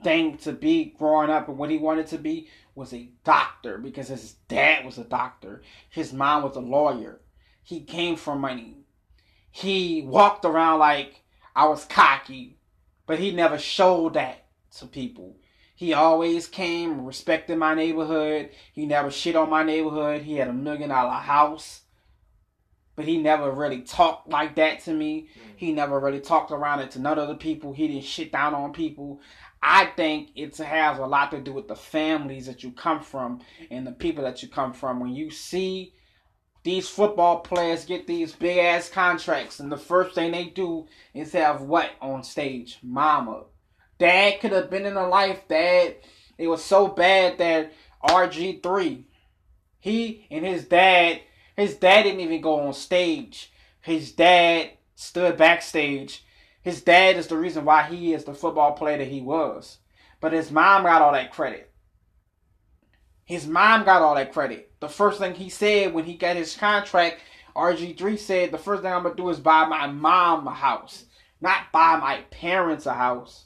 thing 0.03 0.37
to 0.37 0.51
be 0.51 0.93
growing 0.97 1.29
up 1.29 1.47
and 1.47 1.57
what 1.57 1.69
he 1.69 1.77
wanted 1.77 2.07
to 2.07 2.17
be 2.17 2.47
was 2.77 2.93
a 2.93 3.09
doctor 3.23 3.79
because 3.79 4.07
his 4.07 4.33
dad 4.47 4.85
was 4.85 4.99
a 4.99 5.03
doctor. 5.03 5.63
His 5.89 6.13
mom 6.13 6.43
was 6.43 6.55
a 6.55 6.61
lawyer. 6.61 7.19
He 7.63 7.81
came 7.81 8.15
from 8.15 8.39
money. 8.39 8.77
He 9.49 10.03
walked 10.03 10.45
around 10.45 10.77
like 10.77 11.23
I 11.55 11.67
was 11.67 11.85
cocky, 11.85 12.59
but 13.07 13.17
he 13.17 13.31
never 13.31 13.57
showed 13.57 14.13
that 14.13 14.45
to 14.77 14.85
people. 14.85 15.37
He 15.75 15.93
always 15.93 16.47
came, 16.47 17.03
respected 17.03 17.57
my 17.57 17.73
neighborhood. 17.73 18.51
He 18.71 18.85
never 18.85 19.09
shit 19.09 19.35
on 19.35 19.49
my 19.49 19.63
neighborhood. 19.63 20.21
He 20.21 20.35
had 20.35 20.47
a 20.47 20.53
million 20.53 20.89
dollar 20.89 21.13
house 21.13 21.81
but 22.97 23.05
he 23.05 23.17
never 23.21 23.51
really 23.51 23.81
talked 23.81 24.27
like 24.27 24.55
that 24.55 24.79
to 24.83 24.91
me. 24.91 25.29
Mm. 25.35 25.51
He 25.55 25.71
never 25.71 25.99
really 25.99 26.19
talked 26.19 26.51
around 26.51 26.79
it 26.79 26.91
to 26.91 26.99
none 26.99 27.19
of 27.19 27.27
the 27.27 27.35
people. 27.35 27.71
He 27.71 27.87
didn't 27.87 28.05
shit 28.05 28.31
down 28.31 28.55
on 28.55 28.73
people. 28.73 29.21
I 29.61 29.85
think 29.85 30.29
it 30.35 30.55
has 30.57 30.99
a 30.99 31.05
lot 31.05 31.31
to 31.31 31.39
do 31.39 31.53
with 31.53 31.67
the 31.67 31.75
families 31.75 32.45
that 32.45 32.63
you 32.63 32.71
come 32.71 33.01
from 33.01 33.41
and 33.71 33.85
the 33.85 33.91
people 33.91 34.23
that 34.23 34.41
you 34.41 34.49
come 34.49 34.73
from. 34.73 34.99
When 34.99 35.13
you 35.13 35.31
see 35.31 35.93
these 36.63 36.87
football 36.87 37.39
players 37.39 37.85
get 37.85 38.07
these 38.07 38.33
big 38.33 38.57
ass 38.57 38.89
contracts, 38.89 39.59
and 39.59 39.71
the 39.71 39.77
first 39.77 40.15
thing 40.15 40.31
they 40.31 40.45
do 40.45 40.87
is 41.13 41.33
have 41.33 41.61
what 41.61 41.91
on 42.01 42.23
stage? 42.23 42.79
Mama. 42.83 43.43
Dad 43.99 44.39
could 44.39 44.51
have 44.51 44.69
been 44.69 44.85
in 44.85 44.95
a 44.95 45.07
life 45.07 45.47
that 45.47 45.97
it 46.37 46.47
was 46.47 46.63
so 46.63 46.87
bad 46.87 47.37
that 47.39 47.73
RG3, 48.03 49.03
he 49.79 50.27
and 50.29 50.45
his 50.45 50.65
dad 50.65 51.21
his 51.57 51.75
dad 51.75 52.03
didn't 52.03 52.19
even 52.19 52.39
go 52.39 52.59
on 52.59 52.73
stage. 52.73 53.51
His 53.81 54.11
dad 54.11 54.71
stood 54.95 55.37
backstage. 55.37 56.23
His 56.67 56.81
dad 56.81 57.15
is 57.15 57.27
the 57.27 57.37
reason 57.37 57.63
why 57.63 57.83
he 57.83 58.13
is 58.13 58.25
the 58.25 58.33
football 58.33 58.73
player 58.73 58.97
that 58.97 59.07
he 59.07 59.21
was. 59.21 59.77
But 60.19 60.33
his 60.33 60.51
mom 60.51 60.83
got 60.83 61.01
all 61.01 61.13
that 61.13 61.31
credit. 61.31 61.71
His 63.23 63.47
mom 63.47 63.85
got 63.85 64.01
all 64.01 64.15
that 64.15 64.33
credit. 64.33 64.73
The 64.81 64.89
first 64.89 65.17
thing 65.17 65.33
he 65.33 65.47
said 65.47 65.93
when 65.93 66.03
he 66.03 66.15
got 66.15 66.35
his 66.35 66.57
contract, 66.57 67.21
RG3 67.55 68.19
said, 68.19 68.51
the 68.51 68.57
first 68.57 68.83
thing 68.83 68.91
I'm 68.91 69.03
going 69.03 69.15
to 69.15 69.23
do 69.23 69.29
is 69.29 69.39
buy 69.39 69.65
my 69.65 69.87
mom 69.87 70.45
a 70.45 70.53
house, 70.53 71.05
not 71.39 71.71
buy 71.71 71.95
my 72.01 72.23
parents 72.31 72.85
a 72.85 72.93
house. 72.93 73.45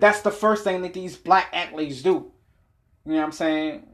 That's 0.00 0.22
the 0.22 0.30
first 0.30 0.64
thing 0.64 0.80
that 0.80 0.94
these 0.94 1.14
black 1.14 1.50
athletes 1.52 2.00
do. 2.00 2.32
You 3.04 3.12
know 3.12 3.16
what 3.16 3.24
I'm 3.24 3.32
saying? 3.32 3.86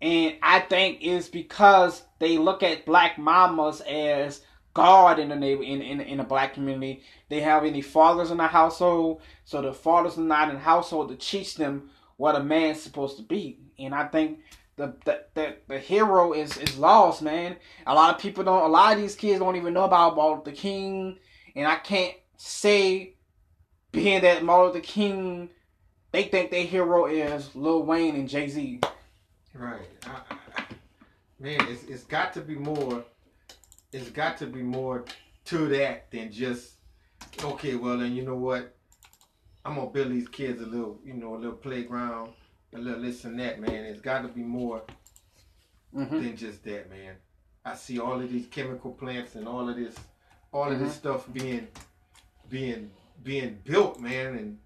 And 0.00 0.36
I 0.42 0.60
think 0.60 1.00
it's 1.02 1.28
because 1.28 2.04
they 2.20 2.38
look 2.38 2.62
at 2.62 2.86
black 2.86 3.18
mamas 3.18 3.82
as 3.82 4.40
God 4.80 5.18
in 5.18 5.28
the 5.28 5.36
neighbor 5.36 5.62
in, 5.62 5.82
in 5.82 6.00
in 6.00 6.16
the 6.16 6.24
black 6.24 6.54
community. 6.54 7.02
They 7.28 7.40
have 7.40 7.66
any 7.66 7.82
fathers 7.82 8.30
in 8.30 8.38
the 8.38 8.46
household, 8.46 9.20
so 9.44 9.60
the 9.60 9.74
fathers 9.74 10.16
are 10.16 10.22
not 10.22 10.48
in 10.48 10.54
the 10.54 10.60
household 10.60 11.10
to 11.10 11.16
teach 11.16 11.56
them 11.56 11.90
what 12.16 12.34
a 12.34 12.42
man's 12.42 12.80
supposed 12.80 13.18
to 13.18 13.22
be. 13.22 13.58
And 13.78 13.94
I 13.94 14.06
think 14.06 14.38
the 14.76 14.94
the, 15.04 15.24
the, 15.34 15.56
the 15.68 15.78
hero 15.78 16.32
is, 16.32 16.56
is 16.56 16.78
lost, 16.78 17.20
man. 17.20 17.56
A 17.86 17.94
lot 17.94 18.14
of 18.14 18.22
people 18.22 18.42
don't 18.42 18.64
a 18.64 18.68
lot 18.68 18.94
of 18.94 19.02
these 19.02 19.14
kids 19.14 19.40
don't 19.40 19.56
even 19.56 19.74
know 19.74 19.84
about 19.84 20.16
Martin 20.16 20.38
Luther 20.38 20.56
King. 20.56 21.18
And 21.54 21.68
I 21.68 21.76
can't 21.76 22.14
say 22.38 23.16
being 23.92 24.22
that 24.22 24.42
Martin 24.42 24.68
Luther 24.68 24.80
King 24.80 25.50
they 26.10 26.22
think 26.24 26.50
their 26.50 26.64
hero 26.64 27.04
is 27.04 27.54
Lil 27.54 27.82
Wayne 27.82 28.14
and 28.14 28.30
Jay 28.30 28.48
Z. 28.48 28.80
Right. 29.52 29.88
I, 30.06 30.62
man, 31.38 31.66
it's 31.68 31.84
it's 31.84 32.04
got 32.04 32.32
to 32.32 32.40
be 32.40 32.54
more. 32.54 33.04
It's 33.92 34.10
got 34.10 34.38
to 34.38 34.46
be 34.46 34.62
more 34.62 35.04
to 35.46 35.68
that 35.68 36.10
than 36.10 36.30
just 36.32 36.74
okay. 37.42 37.74
Well, 37.76 37.98
then 37.98 38.14
you 38.14 38.22
know 38.22 38.36
what? 38.36 38.74
I'm 39.64 39.74
gonna 39.74 39.90
build 39.90 40.12
these 40.12 40.28
kids 40.28 40.60
a 40.62 40.66
little, 40.66 40.98
you 41.04 41.14
know, 41.14 41.34
a 41.34 41.38
little 41.38 41.52
playground, 41.56 42.32
a 42.74 42.78
little 42.78 43.02
this 43.02 43.24
and 43.24 43.38
that. 43.40 43.60
Man, 43.60 43.84
it's 43.84 44.00
got 44.00 44.22
to 44.22 44.28
be 44.28 44.42
more 44.42 44.82
Mm-hmm. 45.94 46.22
than 46.22 46.36
just 46.36 46.62
that, 46.64 46.88
man. 46.88 47.16
I 47.64 47.74
see 47.74 47.98
all 47.98 48.20
of 48.20 48.30
these 48.30 48.46
chemical 48.46 48.92
plants 48.92 49.34
and 49.34 49.48
all 49.48 49.68
of 49.68 49.74
this, 49.74 49.96
all 50.52 50.70
of 50.70 50.78
this 50.78 50.94
stuff 50.94 51.26
being, 51.32 51.66
being, 52.48 52.92
being 53.24 53.58
built, 53.64 53.98
man, 53.98 54.36
and 54.36 54.58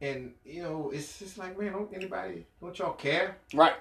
and 0.00 0.34
you 0.44 0.62
know, 0.62 0.92
it's 0.94 1.18
just 1.18 1.36
like, 1.36 1.58
man, 1.58 1.72
don't 1.72 1.92
anybody, 1.92 2.46
don't 2.60 2.78
y'all 2.78 2.92
care? 2.92 3.38
Right. 3.52 3.74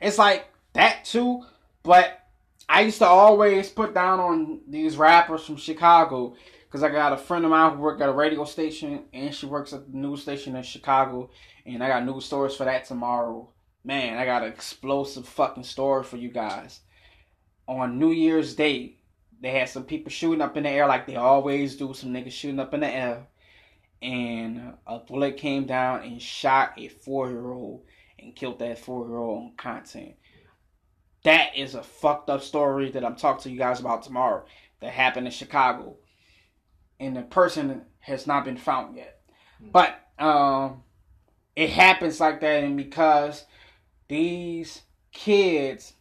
It's 0.00 0.16
like 0.16 0.48
that 0.72 1.04
too, 1.04 1.44
but 1.82 2.26
I 2.72 2.82
used 2.82 2.98
to 2.98 3.06
always 3.06 3.68
put 3.68 3.94
down 3.94 4.20
on 4.20 4.60
these 4.68 4.96
rappers 4.96 5.44
from 5.44 5.56
Chicago 5.56 6.36
because 6.62 6.84
I 6.84 6.88
got 6.88 7.12
a 7.12 7.16
friend 7.16 7.44
of 7.44 7.50
mine 7.50 7.74
who 7.74 7.82
worked 7.82 8.00
at 8.00 8.08
a 8.08 8.12
radio 8.12 8.44
station 8.44 9.06
and 9.12 9.34
she 9.34 9.46
works 9.46 9.72
at 9.72 9.90
the 9.90 9.98
news 9.98 10.22
station 10.22 10.54
in 10.54 10.62
Chicago, 10.62 11.30
and 11.66 11.82
I 11.82 11.88
got 11.88 12.06
news 12.06 12.26
stories 12.26 12.54
for 12.54 12.64
that 12.64 12.84
tomorrow. 12.84 13.48
Man, 13.82 14.18
I 14.18 14.24
got 14.24 14.44
an 14.44 14.52
explosive 14.52 15.26
fucking 15.26 15.64
story 15.64 16.04
for 16.04 16.16
you 16.16 16.28
guys. 16.28 16.78
On 17.66 17.98
New 17.98 18.12
Year's 18.12 18.54
Day, 18.54 18.98
they 19.40 19.50
had 19.50 19.68
some 19.68 19.84
people 19.84 20.12
shooting 20.12 20.40
up 20.40 20.56
in 20.56 20.62
the 20.62 20.70
air 20.70 20.86
like 20.86 21.08
they 21.08 21.16
always 21.16 21.74
do. 21.74 21.92
Some 21.92 22.12
niggas 22.12 22.30
shooting 22.30 22.60
up 22.60 22.72
in 22.72 22.80
the 22.80 22.88
air, 22.88 23.26
and 24.00 24.74
a 24.86 25.00
bullet 25.00 25.38
came 25.38 25.66
down 25.66 26.04
and 26.04 26.22
shot 26.22 26.74
a 26.78 26.86
four-year-old 26.86 27.82
and 28.20 28.36
killed 28.36 28.60
that 28.60 28.78
four-year-old 28.78 29.38
on 29.38 29.52
content. 29.56 30.14
That 31.24 31.56
is 31.56 31.74
a 31.74 31.82
fucked 31.82 32.30
up 32.30 32.42
story 32.42 32.90
that 32.92 33.04
I'm 33.04 33.16
talking 33.16 33.42
to 33.42 33.50
you 33.50 33.58
guys 33.58 33.80
about 33.80 34.02
tomorrow. 34.02 34.44
That 34.80 34.92
happened 34.92 35.26
in 35.26 35.32
Chicago, 35.32 35.96
and 36.98 37.14
the 37.14 37.22
person 37.22 37.82
has 38.00 38.26
not 38.26 38.44
been 38.44 38.56
found 38.56 38.96
yet. 38.96 39.20
But 39.60 40.00
um, 40.18 40.82
it 41.54 41.70
happens 41.70 42.20
like 42.20 42.40
that, 42.40 42.64
and 42.64 42.76
because 42.76 43.44
these 44.08 44.82
kids, 45.12 45.92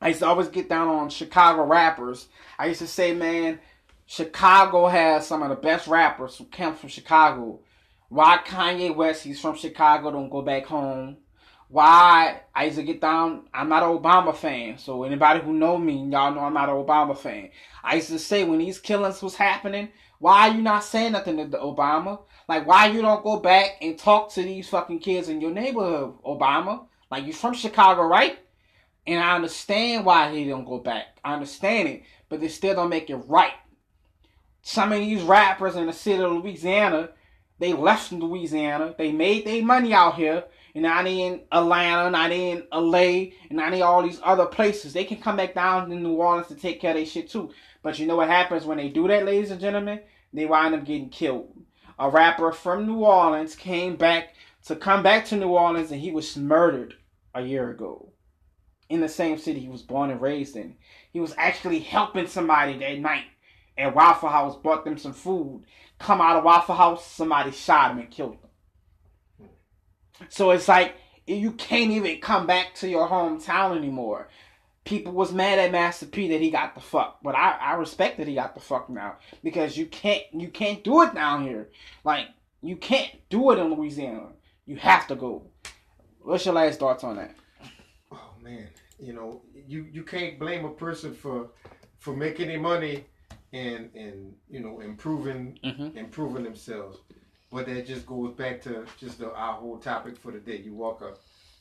I 0.00 0.08
used 0.08 0.20
to 0.20 0.26
always 0.26 0.48
get 0.48 0.70
down 0.70 0.88
on 0.88 1.10
Chicago 1.10 1.64
rappers. 1.64 2.28
I 2.58 2.66
used 2.66 2.80
to 2.80 2.86
say, 2.86 3.14
man, 3.14 3.60
Chicago 4.06 4.86
has 4.86 5.26
some 5.26 5.42
of 5.42 5.50
the 5.50 5.56
best 5.56 5.86
rappers 5.86 6.36
who 6.36 6.44
come 6.46 6.74
from 6.74 6.88
Chicago. 6.88 7.60
Why 8.08 8.38
Kanye 8.44 8.94
West, 8.94 9.24
he's 9.24 9.40
from 9.40 9.56
Chicago, 9.56 10.10
don't 10.10 10.30
go 10.30 10.40
back 10.40 10.66
home? 10.66 11.18
Why 11.74 12.42
I 12.54 12.66
used 12.66 12.76
to 12.76 12.84
get 12.84 13.00
down, 13.00 13.48
I'm 13.52 13.68
not 13.68 13.82
an 13.82 13.98
Obama 13.98 14.32
fan. 14.32 14.78
So 14.78 15.02
anybody 15.02 15.40
who 15.40 15.52
know 15.52 15.76
me, 15.76 16.06
y'all 16.08 16.32
know 16.32 16.42
I'm 16.42 16.54
not 16.54 16.68
an 16.68 16.76
Obama 16.76 17.18
fan. 17.18 17.50
I 17.82 17.96
used 17.96 18.10
to 18.10 18.18
say 18.20 18.44
when 18.44 18.60
these 18.60 18.78
killings 18.78 19.20
was 19.20 19.34
happening, 19.34 19.88
why 20.20 20.48
are 20.48 20.54
you 20.54 20.62
not 20.62 20.84
saying 20.84 21.10
nothing 21.10 21.36
to 21.38 21.46
the 21.48 21.58
Obama? 21.58 22.20
Like 22.48 22.64
why 22.64 22.86
you 22.86 23.02
don't 23.02 23.24
go 23.24 23.40
back 23.40 23.78
and 23.82 23.98
talk 23.98 24.32
to 24.34 24.42
these 24.44 24.68
fucking 24.68 25.00
kids 25.00 25.28
in 25.28 25.40
your 25.40 25.50
neighborhood, 25.50 26.14
Obama? 26.24 26.86
Like 27.10 27.26
you 27.26 27.32
from 27.32 27.54
Chicago, 27.54 28.02
right? 28.02 28.38
And 29.04 29.18
I 29.18 29.34
understand 29.34 30.06
why 30.06 30.32
he 30.32 30.44
don't 30.44 30.64
go 30.64 30.78
back. 30.78 31.18
I 31.24 31.34
understand 31.34 31.88
it, 31.88 32.02
but 32.28 32.38
they 32.38 32.46
still 32.46 32.76
don't 32.76 32.88
make 32.88 33.10
it 33.10 33.16
right. 33.16 33.54
Some 34.62 34.92
of 34.92 35.00
these 35.00 35.22
rappers 35.22 35.74
in 35.74 35.86
the 35.86 35.92
city 35.92 36.22
of 36.22 36.30
Louisiana, 36.30 37.08
they 37.58 37.72
left 37.72 38.12
Louisiana. 38.12 38.94
They 38.96 39.10
made 39.10 39.44
their 39.44 39.64
money 39.64 39.92
out 39.92 40.14
here. 40.14 40.44
And 40.74 40.84
they 40.84 41.20
in 41.20 41.42
Atlanta, 41.52 42.28
they 42.28 42.50
in 42.50 42.66
LA, 42.72 43.32
and 43.48 43.58
now 43.58 43.70
they 43.70 43.82
all 43.82 44.02
these 44.02 44.20
other 44.24 44.46
places. 44.46 44.92
They 44.92 45.04
can 45.04 45.20
come 45.20 45.36
back 45.36 45.54
down 45.54 45.88
to 45.88 45.94
New 45.94 46.14
Orleans 46.14 46.48
to 46.48 46.56
take 46.56 46.80
care 46.80 46.90
of 46.90 46.96
their 46.96 47.06
shit 47.06 47.30
too. 47.30 47.52
But 47.82 47.98
you 47.98 48.06
know 48.06 48.16
what 48.16 48.28
happens 48.28 48.64
when 48.64 48.78
they 48.78 48.88
do 48.88 49.06
that, 49.06 49.24
ladies 49.24 49.50
and 49.50 49.60
gentlemen? 49.60 50.00
They 50.32 50.46
wind 50.46 50.74
up 50.74 50.84
getting 50.84 51.10
killed. 51.10 51.52
A 51.98 52.10
rapper 52.10 52.50
from 52.50 52.86
New 52.86 53.04
Orleans 53.04 53.54
came 53.54 53.94
back 53.94 54.34
to 54.66 54.74
come 54.74 55.02
back 55.02 55.26
to 55.26 55.36
New 55.36 55.50
Orleans 55.50 55.92
and 55.92 56.00
he 56.00 56.10
was 56.10 56.36
murdered 56.36 56.94
a 57.34 57.42
year 57.42 57.70
ago 57.70 58.10
in 58.88 59.00
the 59.00 59.08
same 59.08 59.38
city 59.38 59.60
he 59.60 59.68
was 59.68 59.82
born 59.82 60.10
and 60.10 60.20
raised 60.20 60.56
in. 60.56 60.76
He 61.12 61.20
was 61.20 61.34
actually 61.38 61.80
helping 61.80 62.26
somebody 62.26 62.76
that 62.78 62.98
night 62.98 63.24
at 63.76 63.94
Waffle 63.94 64.28
House, 64.28 64.56
bought 64.56 64.84
them 64.84 64.98
some 64.98 65.12
food. 65.12 65.64
Come 65.98 66.20
out 66.20 66.36
of 66.36 66.44
Waffle 66.44 66.74
House, 66.74 67.06
somebody 67.06 67.50
shot 67.50 67.92
him 67.92 67.98
and 67.98 68.10
killed 68.10 68.34
him. 68.34 68.43
So 70.28 70.50
it's 70.50 70.68
like 70.68 70.96
you 71.26 71.52
can't 71.52 71.90
even 71.90 72.20
come 72.20 72.46
back 72.46 72.74
to 72.76 72.88
your 72.88 73.08
hometown 73.08 73.76
anymore. 73.76 74.28
People 74.84 75.12
was 75.12 75.32
mad 75.32 75.58
at 75.58 75.72
Master 75.72 76.06
P 76.06 76.28
that 76.28 76.40
he 76.40 76.50
got 76.50 76.74
the 76.74 76.80
fuck, 76.80 77.20
but 77.22 77.34
I, 77.34 77.52
I 77.52 77.74
respect 77.74 78.18
that 78.18 78.28
he 78.28 78.34
got 78.34 78.54
the 78.54 78.60
fuck 78.60 78.90
now 78.90 79.16
because 79.42 79.78
you 79.78 79.86
can't 79.86 80.22
you 80.32 80.48
can't 80.48 80.84
do 80.84 81.02
it 81.02 81.14
down 81.14 81.42
here. 81.46 81.70
Like 82.04 82.26
you 82.60 82.76
can't 82.76 83.10
do 83.30 83.50
it 83.50 83.58
in 83.58 83.74
Louisiana. 83.74 84.28
You 84.66 84.76
have 84.76 85.06
to 85.08 85.14
go. 85.14 85.46
What's 86.20 86.44
your 86.44 86.54
last 86.54 86.80
thoughts 86.80 87.02
on 87.02 87.16
that? 87.16 87.34
Oh 88.12 88.34
man, 88.42 88.68
you 88.98 89.14
know 89.14 89.42
you 89.66 89.86
you 89.90 90.02
can't 90.02 90.38
blame 90.38 90.66
a 90.66 90.70
person 90.70 91.14
for 91.14 91.48
for 91.98 92.14
making 92.14 92.50
any 92.50 92.58
money 92.58 93.06
and 93.54 93.90
and 93.94 94.34
you 94.50 94.60
know 94.60 94.80
improving 94.80 95.58
mm-hmm. 95.64 95.96
improving 95.96 96.44
themselves. 96.44 96.98
But 97.54 97.66
that 97.66 97.86
just 97.86 98.04
goes 98.04 98.32
back 98.32 98.60
to 98.62 98.84
just 98.98 99.20
the, 99.20 99.32
our 99.32 99.54
whole 99.54 99.78
topic 99.78 100.16
for 100.16 100.32
the 100.32 100.40
day. 100.40 100.56
You 100.56 100.74
walk 100.74 101.02
a 101.02 101.14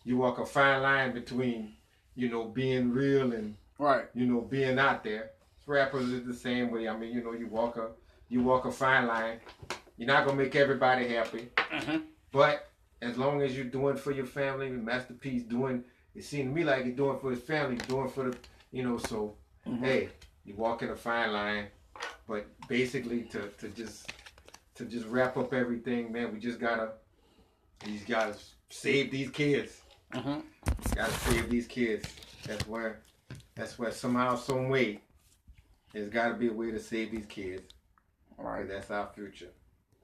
you 0.04 0.18
walk 0.18 0.40
a 0.40 0.46
fine 0.46 0.82
line 0.82 1.14
between 1.14 1.76
you 2.16 2.30
know 2.30 2.46
being 2.46 2.92
real 2.92 3.32
and 3.32 3.56
right 3.78 4.06
you 4.16 4.26
know 4.26 4.42
being 4.42 4.80
out 4.80 5.04
there. 5.04 5.30
Rappers 5.68 6.10
is 6.10 6.26
the 6.26 6.34
same 6.34 6.72
way. 6.72 6.88
I 6.88 6.98
mean 6.98 7.14
you 7.14 7.24
know 7.24 7.34
you 7.34 7.46
walk 7.46 7.78
a 7.78 7.90
you 8.28 8.42
walk 8.42 8.66
a 8.66 8.72
fine 8.72 9.06
line. 9.06 9.38
You're 9.96 10.08
not 10.08 10.26
gonna 10.26 10.42
make 10.42 10.56
everybody 10.56 11.10
happy, 11.10 11.50
mm-hmm. 11.56 11.98
but 12.32 12.70
as 13.04 13.16
long 13.16 13.44
as 13.44 13.56
you're 13.56 13.66
doing 13.66 13.96
for 13.96 14.12
your 14.12 14.26
family, 14.26 14.72
Master 14.72 15.14
P's 15.14 15.44
doing. 15.44 15.84
It 16.16 16.24
seemed 16.24 16.50
to 16.50 16.56
me 16.56 16.64
like 16.64 16.86
he's 16.86 16.96
doing 16.96 17.20
for 17.20 17.30
his 17.30 17.42
family, 17.42 17.76
doing 17.88 18.10
for 18.10 18.32
the 18.32 18.38
you 18.72 18.82
know. 18.82 18.98
So 18.98 19.36
mm-hmm. 19.68 19.84
hey, 19.84 20.10
you 20.44 20.56
walk 20.56 20.82
in 20.82 20.90
a 20.90 20.96
fine 20.96 21.32
line 21.32 21.68
but 22.28 22.46
basically, 22.68 23.24
to, 23.24 23.50
to 23.60 23.68
just 23.70 24.12
to 24.76 24.86
just 24.86 25.08
wrap 25.08 25.38
up 25.38 25.54
everything, 25.54 26.12
man, 26.12 26.34
we 26.34 26.40
just 26.40 26.60
gotta 26.60 26.92
these 27.86 28.04
gotta 28.04 28.36
save 28.70 29.12
these 29.12 29.30
kids. 29.30 29.82
Mm-hmm. 30.14 30.40
Gotta 30.96 31.14
save 31.14 31.50
these 31.50 31.68
kids. 31.68 32.08
That's 32.46 32.68
where 32.68 33.02
that's 33.56 33.78
where 33.78 33.92
somehow, 33.92 34.36
some 34.36 34.70
way, 34.70 35.02
there's 35.92 36.10
got 36.10 36.30
to 36.30 36.34
be 36.34 36.48
a 36.48 36.54
way 36.54 36.72
to 36.72 36.80
save 36.80 37.12
these 37.12 37.28
kids. 37.28 37.62
All 38.40 38.46
right, 38.46 38.68
that's 38.68 38.90
our 38.90 39.10
future, 39.14 39.52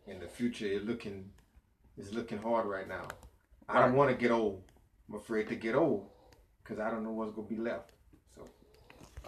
and 0.07 0.21
the 0.21 0.27
future 0.27 0.67
is 0.67 0.83
looking 0.83 1.29
is 1.97 2.13
looking 2.13 2.37
hard 2.37 2.67
right 2.67 2.87
now. 2.87 3.07
I 3.67 3.81
don't 3.81 3.95
want 3.95 4.11
to 4.11 4.15
get 4.15 4.31
old. 4.31 4.63
I'm 5.09 5.15
afraid 5.15 5.47
to 5.49 5.55
get 5.55 5.75
old 5.75 6.07
because 6.63 6.79
I 6.79 6.91
don't 6.91 7.03
know 7.03 7.11
what's 7.11 7.33
gonna 7.33 7.47
be 7.47 7.57
left. 7.57 7.91
So 8.35 8.47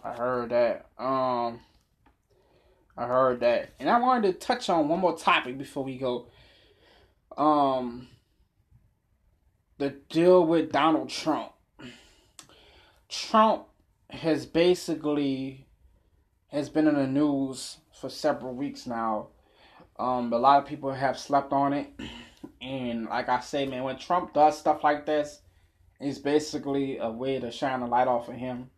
I 0.04 0.14
heard 0.14 0.50
that. 0.50 0.86
Um, 1.00 1.60
I 2.98 3.08
heard 3.08 3.40
that. 3.40 3.74
And 3.80 3.90
I 3.90 4.00
wanted 4.00 4.40
to 4.40 4.46
touch 4.46 4.70
on 4.70 4.88
one 4.88 5.00
more 5.00 5.18
topic 5.18 5.58
before 5.58 5.84
we 5.84 5.98
go. 5.98 6.28
Um 7.38 8.08
the 9.78 9.90
deal 10.10 10.46
with 10.46 10.72
Donald 10.72 11.10
Trump. 11.10 11.54
Trump 13.10 13.66
has 14.12 14.46
basically 14.46 15.66
has 16.50 16.70
been 16.70 16.88
in 16.88 16.96
the 16.96 17.08
news 17.08 17.78
for 18.00 18.10
several 18.10 18.54
weeks 18.54 18.86
now. 18.86 19.30
Um, 19.98 20.32
a 20.34 20.38
lot 20.38 20.62
of 20.62 20.68
people 20.68 20.92
have 20.92 21.18
slept 21.18 21.52
on 21.52 21.74
it. 21.74 21.90
And 22.60 23.06
like 23.06 23.30
I 23.30 23.40
say, 23.40 23.66
man, 23.68 23.84
when 23.84 23.98
Trump 23.98 24.34
does 24.34 24.58
stuff 24.58 24.84
like 24.84 25.06
this, 25.06 25.42
it's 26.00 26.18
basically 26.18 26.98
a 26.98 27.10
way 27.10 27.40
to 27.40 27.52
shine 27.52 27.82
a 27.82 27.88
light 27.88 28.08
off 28.08 28.30
of 28.30 28.36
him. 28.36 28.70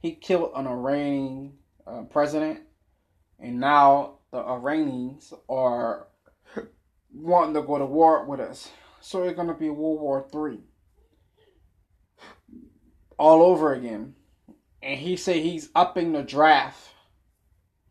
He 0.00 0.12
killed 0.12 0.52
an 0.54 0.66
Iranian 0.66 1.54
uh, 1.86 2.02
president 2.02 2.60
and 3.38 3.60
now 3.60 4.18
the 4.30 4.38
Iranians 4.38 5.32
are 5.48 6.08
wanting 7.14 7.54
to 7.54 7.62
go 7.62 7.78
to 7.78 7.86
war 7.86 8.24
with 8.24 8.40
us. 8.40 8.70
So 9.00 9.22
it's 9.22 9.36
going 9.36 9.48
to 9.48 9.54
be 9.54 9.70
World 9.70 10.00
War 10.00 10.26
Three 10.30 10.60
all 13.18 13.42
over 13.42 13.72
again. 13.72 14.14
And 14.82 14.98
he 15.00 15.16
said 15.16 15.36
he's 15.36 15.70
upping 15.74 16.12
the 16.12 16.22
draft 16.22 16.90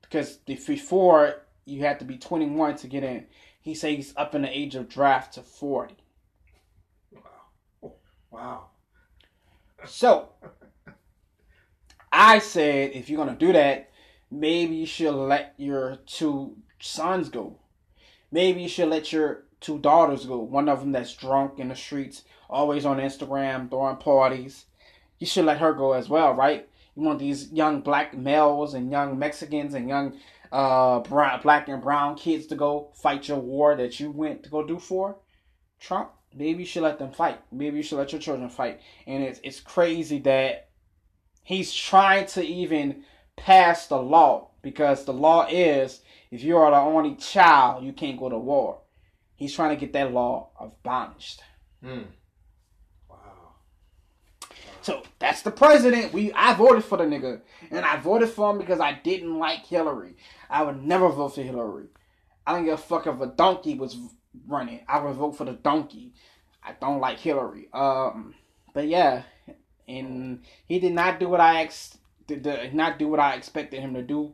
because 0.02 0.38
before 0.38 1.48
you 1.68 1.82
had 1.82 2.00
to 2.00 2.06
be 2.06 2.18
21 2.18 2.78
to 2.78 2.88
get 2.88 3.04
in. 3.04 3.26
He 3.62 3.76
said 3.76 3.96
he's 3.96 4.14
upping 4.16 4.44
the 4.44 4.58
age 4.58 4.76
of 4.76 4.88
draft 4.88 5.34
to 5.34 5.42
40. 5.42 5.96
Wow. 7.12 7.94
Wow. 8.32 8.68
So 9.86 10.30
I 12.12 12.40
said 12.40 12.92
if 12.94 13.10
you're 13.10 13.24
going 13.24 13.38
to 13.38 13.46
do 13.46 13.52
that, 13.54 13.87
maybe 14.32 14.76
you 14.76 14.86
should 14.86 15.14
let 15.14 15.54
your 15.58 15.98
two 16.06 16.58
sons 16.80 17.30
go. 17.30 17.58
Maybe 18.32 18.64
you 18.64 18.70
should 18.70 18.90
let 18.90 19.12
your 19.12 19.46
two 19.60 19.80
daughters 19.80 20.26
go. 20.26 20.38
One 20.38 20.70
of 20.70 20.82
them 20.82 20.92
that's 20.92 21.14
drunk 21.14 21.60
in 21.60 21.70
the 21.70 21.76
streets, 21.76 22.24
always 22.50 22.86
on 22.86 22.98
Instagram, 22.98 23.70
throwing 23.70 23.98
parties. 23.98 24.66
You 25.20 25.28
should 25.28 25.46
let 25.46 25.60
her 25.60 25.74
go 25.74 25.94
as 25.94 26.10
well, 26.10 26.34
right? 26.34 26.68
You 26.96 27.04
want 27.04 27.20
these 27.20 27.52
young 27.52 27.82
black 27.82 28.16
males 28.18 28.74
and 28.74 28.92
young 28.92 29.18
Mexicans 29.18 29.74
and 29.74 29.88
young 29.88 30.18
uh, 30.52 31.00
brown, 31.00 31.42
black 31.42 31.68
and 31.68 31.82
brown 31.82 32.16
kids 32.16 32.48
to 32.48 32.56
go 32.56 32.92
fight 32.96 33.28
your 33.28 33.40
war 33.40 33.76
that 33.76 34.00
you 34.00 34.12
went 34.12 34.44
to 34.44 34.50
go 34.50 34.66
do 34.66 34.80
for 34.80 35.18
Trump. 35.80 36.12
Maybe 36.36 36.64
you 36.64 36.66
should 36.66 36.84
let 36.84 37.00
them 37.00 37.12
fight. 37.12 37.40
Maybe 37.52 37.78
you 37.78 37.84
should 37.84 37.98
let 37.98 38.12
your 38.12 38.22
children 38.22 38.50
fight. 38.50 38.82
And 39.06 39.24
it's 39.24 39.40
it's 39.44 39.60
crazy 39.60 40.20
that 40.20 40.70
he's 41.44 41.74
trying 41.74 42.28
to 42.28 42.46
even 42.46 43.04
pass 43.38 43.88
the 43.88 43.98
law 44.02 44.50
because 44.62 45.06
the 45.06 45.14
law 45.14 45.48
is 45.50 46.02
if 46.30 46.44
you 46.44 46.58
are 46.58 46.72
the 46.72 46.78
only 46.78 47.16
child, 47.16 47.86
you 47.86 47.94
can't 47.94 48.20
go 48.20 48.28
to 48.28 48.38
war. 48.38 48.80
He's 49.36 49.54
trying 49.54 49.70
to 49.70 49.80
get 49.80 49.94
that 49.94 50.12
law 50.12 50.50
abolished. 50.60 51.42
Mm. 51.84 52.08
Wow. 53.10 53.18
So 54.82 55.04
that's 55.20 55.44
the 55.44 55.52
president. 55.52 56.12
We 56.12 56.34
I 56.34 56.54
voted 56.54 56.84
for 56.84 56.98
the 56.98 57.06
nigga, 57.06 57.42
and 57.72 57.86
I 57.86 57.98
voted 57.98 58.30
for 58.30 58.52
him 58.52 58.58
because 58.58 58.80
I 58.80 58.94
didn't 58.94 59.38
like 59.38 59.66
Hillary. 59.66 60.18
I 60.50 60.64
would 60.64 60.84
never 60.84 61.08
vote 61.10 61.36
for 61.36 61.42
Hillary. 61.42 61.88
I 62.46 62.54
don't 62.54 62.66
give 62.66 62.74
a 62.74 62.78
fuck 62.78 63.08
if 63.08 63.22
a 63.22 63.28
donkey 63.28 63.76
was 63.76 63.98
running. 64.48 64.82
I 64.88 65.00
would 65.00 65.16
vote 65.16 65.38
for 65.38 65.46
the 65.46 65.54
donkey. 65.54 66.14
I 66.64 66.74
don't 66.82 67.00
like 67.00 67.20
Hillary. 67.20 67.70
Um, 67.74 68.34
but 68.74 68.88
yeah, 68.88 69.24
and 69.88 70.42
he 70.66 70.80
did 70.80 70.94
not 70.94 71.20
do 71.20 71.30
what 71.30 71.40
I 71.40 71.62
ex- 71.62 71.98
did, 72.28 72.74
not 72.74 73.00
do 73.00 73.08
what 73.08 73.20
I 73.20 73.36
expected 73.36 73.82
him 73.82 73.94
to 73.94 74.04
do. 74.04 74.34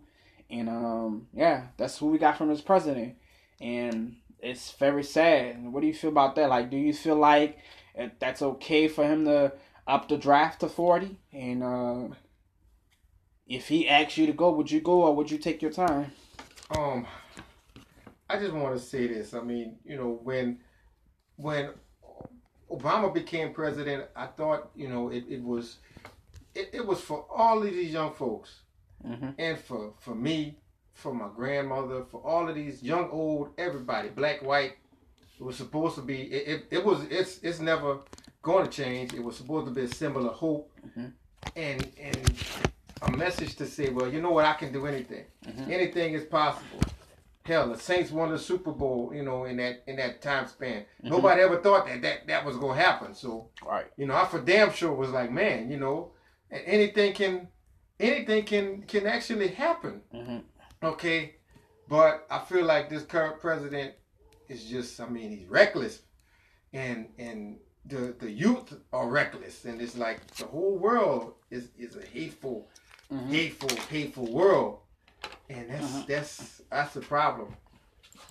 And 0.50 0.70
um, 0.70 1.28
yeah, 1.34 1.68
that's 1.78 2.02
what 2.02 2.12
we 2.12 2.18
got 2.18 2.38
from 2.38 2.50
his 2.50 2.62
president. 2.62 3.16
And 3.62 4.18
it's 4.40 4.72
very 4.72 5.04
sad. 5.04 5.72
What 5.72 5.82
do 5.82 5.88
you 5.88 5.94
feel 5.94 6.10
about 6.10 6.36
that? 6.36 6.50
Like, 6.50 6.70
do 6.70 6.78
you 6.78 6.94
feel 6.94 7.16
like 7.16 7.60
that's 8.20 8.42
okay 8.42 8.88
for 8.88 9.06
him 9.06 9.26
to 9.26 9.54
up 9.88 10.10
the 10.10 10.18
draft 10.18 10.60
to 10.60 10.68
40? 10.68 11.18
And 11.32 11.64
uh, 11.64 12.16
if 13.48 13.68
he 13.68 13.88
asks 13.88 14.18
you 14.18 14.26
to 14.26 14.34
go, 14.34 14.52
would 14.52 14.70
you 14.70 14.82
go 14.82 15.04
or 15.04 15.16
would 15.16 15.32
you 15.32 15.38
take 15.38 15.62
your 15.62 15.72
time? 15.72 16.12
Um, 16.76 17.08
I 18.30 18.40
just 18.40 18.54
want 18.54 18.76
to 18.76 18.84
say 18.84 19.08
this. 19.08 19.34
I 19.34 19.42
mean, 19.42 19.78
you 19.86 19.98
know, 19.98 20.20
when 20.24 20.60
when 21.36 21.72
Obama 22.72 23.14
became 23.14 23.54
president, 23.54 24.06
I 24.16 24.28
thought, 24.28 24.72
you 24.76 24.90
know, 24.90 25.10
it, 25.10 25.26
it 25.30 25.44
was 25.44 25.78
it, 26.56 26.70
it 26.74 26.86
was 26.86 27.02
for 27.02 27.26
all 27.34 27.58
of 27.58 27.72
these 27.72 27.92
young 27.92 28.14
folks, 28.14 28.62
mm-hmm. 29.06 29.30
and 29.38 29.58
for 29.58 29.94
for 30.00 30.16
me, 30.16 30.58
for 30.94 31.14
my 31.14 31.28
grandmother, 31.36 32.04
for 32.04 32.22
all 32.22 32.48
of 32.50 32.56
these 32.56 32.84
young, 32.84 33.10
old, 33.10 33.50
everybody, 33.58 34.10
black, 34.10 34.44
white. 34.44 34.74
It 35.40 35.44
was 35.44 35.56
supposed 35.58 35.96
to 35.96 36.02
be. 36.02 36.22
It, 36.24 36.48
it, 36.48 36.78
it 36.78 36.86
was. 36.86 37.04
It's 37.10 37.40
it's 37.40 37.60
never 37.60 38.00
going 38.42 38.66
to 38.66 38.72
change. 38.72 39.14
It 39.14 39.24
was 39.24 39.36
supposed 39.36 39.68
to 39.68 39.74
be 39.74 39.82
a 39.82 39.88
symbol 39.88 40.28
of 40.30 40.36
hope, 40.36 40.72
mm-hmm. 40.86 41.08
and 41.56 41.92
and 42.00 42.34
a 43.02 43.12
message 43.12 43.56
to 43.56 43.66
say, 43.66 43.90
well, 43.90 44.12
you 44.12 44.22
know 44.22 44.32
what, 44.32 44.46
I 44.46 44.54
can 44.54 44.72
do 44.72 44.86
anything. 44.86 45.26
Mm-hmm. 45.46 45.72
Anything 45.72 46.14
is 46.14 46.24
possible. 46.24 46.80
Hell, 47.46 47.70
the 47.70 47.78
Saints 47.78 48.10
won 48.10 48.32
the 48.32 48.40
Super 48.40 48.72
Bowl, 48.72 49.12
you 49.14 49.22
know, 49.22 49.44
in 49.44 49.58
that 49.58 49.84
in 49.88 49.98
that 49.98 50.22
time 50.22 50.48
span. 50.48 50.82
Mm-hmm. 50.82 51.10
Nobody 51.10 51.42
ever 51.42 51.58
thought 51.58 51.86
that 51.88 52.02
that 52.02 52.28
that 52.28 52.46
was 52.46 52.56
gonna 52.56 52.80
happen. 52.80 53.14
So, 53.14 53.50
right, 53.66 53.88
you 53.98 54.06
know, 54.06 54.16
I 54.16 54.26
for 54.26 54.40
damn 54.40 54.72
sure 54.72 54.94
was 54.94 55.10
like, 55.10 55.30
man, 55.30 55.70
you 55.70 55.78
know, 55.78 56.12
anything 56.54 57.14
can 57.14 57.48
anything 58.00 58.44
can 58.44 58.84
can 58.84 59.08
actually 59.08 59.50
happen. 59.50 60.02
Mm-hmm. 60.14 60.38
Okay, 60.84 61.36
but 61.90 62.26
I 62.30 62.40
feel 62.40 62.66
like 62.66 62.90
this 62.90 63.04
current 63.04 63.40
president 63.40 63.94
is 64.50 64.66
just 64.66 65.00
I 65.00 65.08
mean 65.08 65.32
he's 65.32 65.48
reckless, 65.48 66.02
and 66.74 67.08
and 67.18 67.58
the 67.86 68.16
the 68.20 68.32
youth 68.32 68.74
are 68.92 69.10
reckless, 69.10 69.66
and 69.66 69.82
it's 69.82 69.98
like 69.98 70.26
the 70.38 70.46
whole 70.46 70.78
world 70.78 71.34
is 71.52 71.70
is 71.78 71.96
a 71.96 72.06
hateful, 72.06 72.70
mm-hmm. 73.12 73.30
hateful, 73.32 73.76
hateful 73.90 74.32
world, 74.32 74.80
and 75.50 75.70
that's 75.70 75.86
mm-hmm. 75.86 76.02
that's 76.08 76.62
that's 76.70 76.94
the 76.94 77.02
problem. 77.02 77.56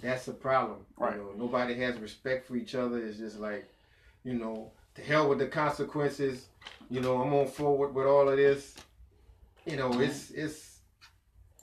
that's 0.00 0.26
the 0.26 0.32
problem. 0.32 0.78
Right. 0.96 1.16
You 1.16 1.22
know, 1.22 1.32
nobody 1.36 1.74
has 1.80 1.98
respect 1.98 2.46
for 2.46 2.56
each 2.56 2.74
other. 2.74 2.98
It's 2.98 3.18
just 3.18 3.38
like, 3.38 3.68
you 4.24 4.34
know, 4.34 4.72
to 4.94 5.02
hell 5.02 5.28
with 5.28 5.38
the 5.38 5.46
consequences. 5.46 6.46
You 6.90 7.00
know, 7.00 7.20
I'm 7.22 7.32
on 7.32 7.46
forward 7.46 7.94
with 7.94 8.06
all 8.06 8.28
of 8.28 8.36
this. 8.36 8.74
You 9.66 9.76
know, 9.76 10.00
it's 10.00 10.30
it's 10.30 10.80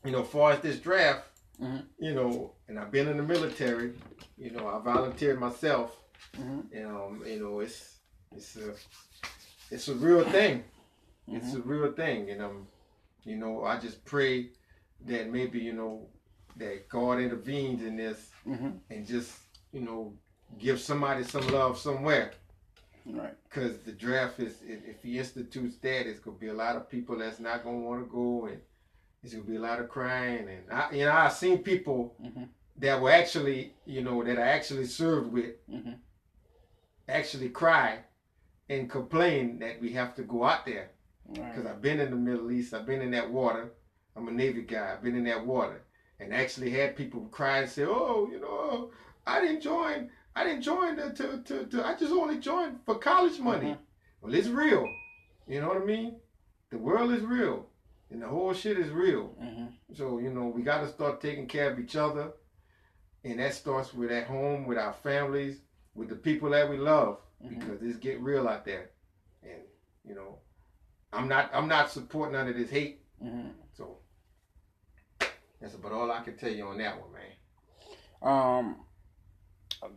you 0.05 0.11
know, 0.11 0.23
far 0.23 0.53
as 0.53 0.59
this 0.61 0.79
draft, 0.79 1.27
Mhm. 1.61 1.85
you 1.99 2.13
know, 2.15 2.53
and 2.67 2.79
I've 2.79 2.91
been 2.91 3.07
in 3.09 3.17
the 3.17 3.23
military. 3.23 3.93
You 4.37 4.51
know, 4.51 4.67
I 4.67 4.79
volunteered 4.79 5.39
myself. 5.39 5.97
Mhm. 6.37 6.71
And, 6.71 6.85
um, 6.87 7.23
you 7.25 7.39
know, 7.41 7.59
it's 7.59 7.99
it's 8.31 8.55
a 8.55 8.73
it's 9.71 9.87
a 9.89 9.93
real 9.95 10.23
thing. 10.23 10.63
It's 11.27 11.53
a 11.53 11.61
real 11.61 11.91
thing, 11.91 12.29
and 12.31 12.41
um, 12.41 12.67
you 13.23 13.35
know, 13.37 13.63
I 13.63 13.77
just 13.77 14.03
pray 14.05 14.49
that 15.05 15.29
maybe 15.29 15.59
you 15.59 15.73
know 15.73 16.07
that 16.55 16.89
God 16.89 17.19
intervenes 17.19 17.83
in 17.83 17.95
this 17.97 18.31
Mm-hmm. 18.47 18.71
and 18.89 19.05
just 19.05 19.37
you 19.71 19.81
know 19.81 20.17
give 20.57 20.79
somebody 20.79 21.23
some 21.23 21.45
love 21.49 21.77
somewhere. 21.77 22.31
Right. 23.11 23.33
Because 23.43 23.79
the 23.79 23.91
draft 23.91 24.39
is, 24.39 24.61
if, 24.63 24.85
if 24.85 25.03
he 25.03 25.17
institutes 25.17 25.77
that, 25.77 26.07
it's 26.07 26.19
gonna 26.19 26.37
be 26.37 26.47
a 26.49 26.53
lot 26.53 26.75
of 26.75 26.89
people 26.89 27.17
that's 27.17 27.39
not 27.39 27.63
gonna 27.63 27.79
want 27.79 28.03
to 28.05 28.11
go, 28.11 28.45
and 28.45 28.59
it's 29.23 29.33
gonna 29.33 29.45
be 29.45 29.55
a 29.55 29.59
lot 29.61 29.79
of 29.79 29.89
crying. 29.89 30.47
And 30.47 30.71
I, 30.71 30.91
you 30.91 31.05
know, 31.05 31.11
I've 31.11 31.33
seen 31.33 31.59
people 31.59 32.15
Mhm. 32.23 32.49
that 32.77 33.01
were 33.01 33.11
actually, 33.11 33.73
you 33.85 34.01
know, 34.03 34.23
that 34.23 34.37
I 34.37 34.47
actually 34.49 34.85
served 34.85 35.31
with, 35.31 35.55
Mhm. 35.67 35.97
actually 37.07 37.49
cry 37.49 37.99
and 38.69 38.89
complain 38.89 39.59
that 39.59 39.81
we 39.81 39.91
have 39.93 40.15
to 40.15 40.23
go 40.23 40.43
out 40.43 40.65
there. 40.65 40.91
Right. 41.27 41.49
Because 41.55 41.65
I've 41.65 41.81
been 41.81 41.99
in 41.99 42.11
the 42.11 42.15
Middle 42.15 42.51
East, 42.51 42.73
I've 42.73 42.85
been 42.85 43.01
in 43.01 43.11
that 43.11 43.29
water. 43.31 43.71
I'm 44.15 44.27
a 44.27 44.31
Navy 44.31 44.61
guy. 44.63 44.93
I've 44.93 45.03
been 45.03 45.15
in 45.15 45.23
that 45.25 45.45
water, 45.45 45.81
and 46.19 46.33
actually 46.33 46.71
had 46.71 46.95
people 46.95 47.21
cry 47.29 47.59
and 47.59 47.69
say, 47.69 47.85
"Oh, 47.85 48.27
you 48.31 48.39
know, 48.39 48.91
I 49.25 49.41
didn't 49.41 49.61
join. 49.61 50.11
I 50.39 50.43
didn't 50.45 50.61
join 50.61 50.95
to, 50.95 51.11
to, 51.13 51.43
to, 51.43 51.65
to 51.65 51.85
I 51.85 51.95
just 51.95 52.13
only 52.13 52.37
joined 52.39 52.79
for 52.85 52.95
college 52.95 53.39
money." 53.39 53.71
Mhm. 53.71 53.77
Well, 54.21 54.33
it's 54.33 54.47
real. 54.47 54.85
You 55.47 55.59
know 55.61 55.67
what 55.67 55.77
I 55.81 55.85
mean? 55.85 56.15
The 56.69 56.77
world 56.77 57.11
is 57.11 57.23
real, 57.23 57.65
and 58.09 58.21
the 58.21 58.27
whole 58.27 58.53
shit 58.53 58.77
is 58.77 58.91
real. 58.91 59.35
Mm-hmm. 59.41 59.65
So 59.95 60.19
you 60.19 60.29
know, 60.31 60.45
we 60.47 60.61
got 60.61 60.81
to 60.81 60.87
start 60.89 61.19
taking 61.21 61.47
care 61.47 61.71
of 61.71 61.79
each 61.79 61.95
other, 61.95 62.31
and 63.23 63.39
that 63.39 63.53
starts 63.53 63.93
with 63.93 64.11
at 64.11 64.27
home, 64.27 64.65
with 64.67 64.77
our 64.77 64.93
families, 64.93 65.57
with 65.95 66.09
the 66.09 66.15
people 66.15 66.49
that 66.51 66.69
we 66.69 66.77
love, 66.77 67.17
Mhm. 67.43 67.49
because 67.59 67.81
it's 67.81 67.97
get 67.97 68.21
real 68.21 68.47
out 68.47 68.63
there, 68.65 68.91
and 69.43 69.61
you 70.05 70.15
know, 70.15 70.39
I'm 71.11 71.27
not 71.27 71.49
I'm 71.53 71.67
not 71.67 71.91
supporting 71.91 72.33
none 72.33 72.47
of 72.47 72.55
this 72.55 72.69
hate. 72.69 73.01
Mm-hmm. 73.23 73.49
So 73.73 73.97
that's 75.59 75.73
about 75.75 75.91
all 75.91 76.11
I 76.11 76.21
can 76.23 76.37
tell 76.37 76.51
you 76.51 76.65
on 76.67 76.77
that 76.77 76.95
one, 77.01 77.11
man. 77.13 77.33
Um, 78.21 78.85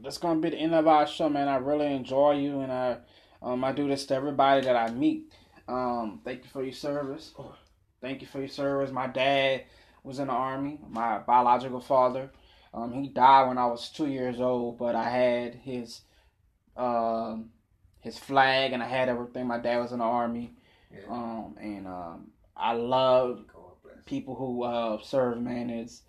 that's 0.03 0.19
gonna 0.19 0.41
be 0.41 0.51
the 0.51 0.57
end 0.59 0.75
of 0.75 0.87
our 0.87 1.07
show, 1.07 1.29
man. 1.29 1.49
I 1.49 1.57
really 1.57 1.93
enjoy 1.93 2.33
you, 2.33 2.61
and 2.61 2.73
I, 2.73 2.99
um, 3.43 3.65
I 3.65 3.73
do 3.73 3.89
this 3.89 4.07
to 4.07 4.15
everybody 4.15 4.63
that 4.67 4.77
I 4.77 4.91
meet. 4.91 5.33
Um, 5.69 6.21
thank 6.25 6.45
you 6.45 6.51
for 6.51 6.63
your 6.63 6.73
service. 6.73 7.33
Thank 8.01 8.21
you 8.21 8.27
for 8.27 8.41
your 8.41 8.49
service. 8.49 8.91
My 8.91 9.07
dad 9.07 9.65
was 10.03 10.19
in 10.19 10.27
the 10.27 10.33
army. 10.33 10.79
My 10.89 11.19
biological 11.19 11.81
father, 11.81 12.31
um, 12.75 12.93
he 12.93 13.09
died 13.09 13.49
when 13.49 13.59
I 13.59 13.67
was 13.67 13.89
two 13.91 14.07
years 14.09 14.41
old, 14.41 14.79
but 14.79 14.95
I 14.95 15.09
had 15.09 15.55
his, 15.55 16.01
um, 16.77 17.51
his 18.01 18.19
flag, 18.19 18.73
and 18.73 18.83
I 18.83 18.87
had 18.87 19.09
everything. 19.09 19.47
My 19.47 19.59
dad 19.59 19.79
was 19.79 19.93
in 19.93 19.99
the 19.99 20.05
army, 20.05 20.55
Yeah. 20.93 21.01
um, 21.09 21.57
and 21.61 21.87
um, 21.87 22.31
I 22.57 22.73
love 22.75 23.45
people 24.05 24.35
who 24.35 24.65
uh, 24.65 24.99
serve, 25.03 25.41
man, 25.41 25.71
it's 25.71 26.03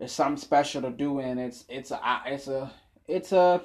it's 0.00 0.14
something 0.14 0.40
special 0.40 0.82
to 0.82 0.90
do, 0.90 1.20
and 1.20 1.38
it's 1.38 1.64
it's 1.68 1.90
a 1.90 2.00
it's 2.26 2.48
a 2.48 2.72
it's 3.06 3.32
a 3.32 3.62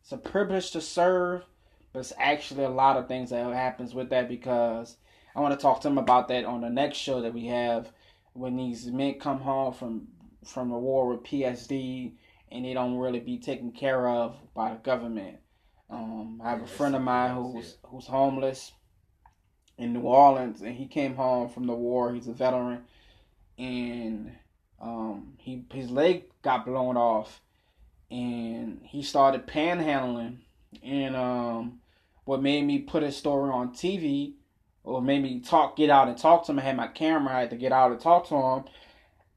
it's 0.00 0.12
a 0.12 0.16
privilege 0.16 0.70
to 0.70 0.80
serve, 0.80 1.44
but 1.92 1.98
it's 1.98 2.12
actually 2.18 2.64
a 2.64 2.70
lot 2.70 2.96
of 2.96 3.08
things 3.08 3.30
that 3.30 3.52
happens 3.52 3.94
with 3.94 4.10
that 4.10 4.28
because 4.28 4.96
I 5.34 5.40
want 5.40 5.58
to 5.58 5.60
talk 5.60 5.80
to 5.80 5.88
them 5.88 5.98
about 5.98 6.28
that 6.28 6.44
on 6.44 6.60
the 6.60 6.70
next 6.70 6.98
show 6.98 7.20
that 7.22 7.34
we 7.34 7.46
have 7.46 7.90
when 8.32 8.56
these 8.56 8.86
men 8.86 9.18
come 9.18 9.40
home 9.40 9.72
from 9.72 10.06
from 10.44 10.70
the 10.70 10.78
war 10.78 11.08
with 11.08 11.24
PSD 11.24 12.12
and 12.50 12.64
they 12.64 12.72
don't 12.72 12.96
really 12.96 13.20
be 13.20 13.38
taken 13.38 13.72
care 13.72 14.08
of 14.08 14.36
by 14.54 14.70
the 14.70 14.76
government. 14.76 15.38
Um, 15.90 16.40
I 16.44 16.50
have 16.50 16.62
a 16.62 16.66
friend 16.66 16.94
of 16.94 17.02
mine 17.02 17.34
who's 17.34 17.76
who's 17.82 18.06
homeless 18.06 18.72
in 19.78 19.92
New 19.92 20.02
Orleans, 20.02 20.62
and 20.62 20.76
he 20.76 20.86
came 20.86 21.16
home 21.16 21.48
from 21.48 21.66
the 21.66 21.74
war. 21.74 22.14
He's 22.14 22.28
a 22.28 22.32
veteran, 22.32 22.84
and 23.58 24.32
um, 24.80 25.34
he 25.38 25.64
his 25.72 25.90
leg 25.90 26.24
got 26.42 26.66
blown 26.66 26.96
off, 26.96 27.40
and 28.10 28.80
he 28.84 29.02
started 29.02 29.46
panhandling. 29.46 30.38
And 30.82 31.16
um, 31.16 31.80
what 32.24 32.42
made 32.42 32.64
me 32.64 32.80
put 32.80 33.02
his 33.02 33.16
story 33.16 33.50
on 33.50 33.72
TV, 33.72 34.34
or 34.84 35.02
made 35.02 35.22
me 35.22 35.40
talk, 35.40 35.76
get 35.76 35.90
out 35.90 36.08
and 36.08 36.16
talk 36.16 36.44
to 36.46 36.52
him. 36.52 36.58
I 36.58 36.62
had 36.62 36.76
my 36.76 36.88
camera. 36.88 37.36
I 37.36 37.40
had 37.40 37.50
to 37.50 37.56
get 37.56 37.72
out 37.72 37.90
and 37.90 38.00
talk 38.00 38.28
to 38.28 38.34
him. 38.34 38.64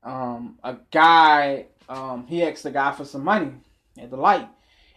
Um, 0.03 0.59
a 0.63 0.77
guy, 0.91 1.67
um, 1.87 2.25
he 2.27 2.43
asked 2.43 2.63
the 2.63 2.71
guy 2.71 2.91
for 2.91 3.05
some 3.05 3.23
money 3.23 3.51
at 3.97 4.09
the 4.09 4.17
light, 4.17 4.47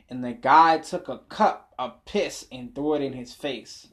and 0.08 0.24
the 0.24 0.32
guy 0.32 0.78
took 0.78 1.08
a 1.08 1.18
cup 1.28 1.72
of 1.78 2.04
piss 2.04 2.46
and 2.52 2.74
threw 2.74 2.94
it 2.94 3.02
in 3.02 3.12
his 3.12 3.34
face. 3.34 3.88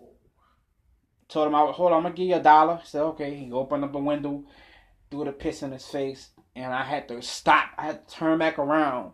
Told 1.28 1.48
him, 1.48 1.56
I 1.56 1.60
hold 1.72 1.91
on, 1.91 1.98
I'm 1.98 2.03
gonna 2.03 2.15
give 2.15 2.28
you 2.28 2.36
a 2.36 2.44
dollar. 2.44 2.78
He 2.78 2.88
said, 2.88 3.03
okay. 3.03 3.34
He 3.36 3.52
opened 3.52 3.86
up 3.86 3.94
the 3.94 3.99
window, 3.99 4.44
threw 5.10 5.23
the 5.26 5.32
piss 5.32 5.64
in 5.64 5.72
his 5.72 5.86
face, 5.86 6.30
and 6.56 6.73
I 6.73 6.84
had 6.84 7.07
to 7.07 7.22
stop. 7.22 7.69
I 7.78 7.84
had 7.88 8.07
to 8.07 8.15
turn 8.15 8.40
back 8.40 8.60
around. 8.60 9.14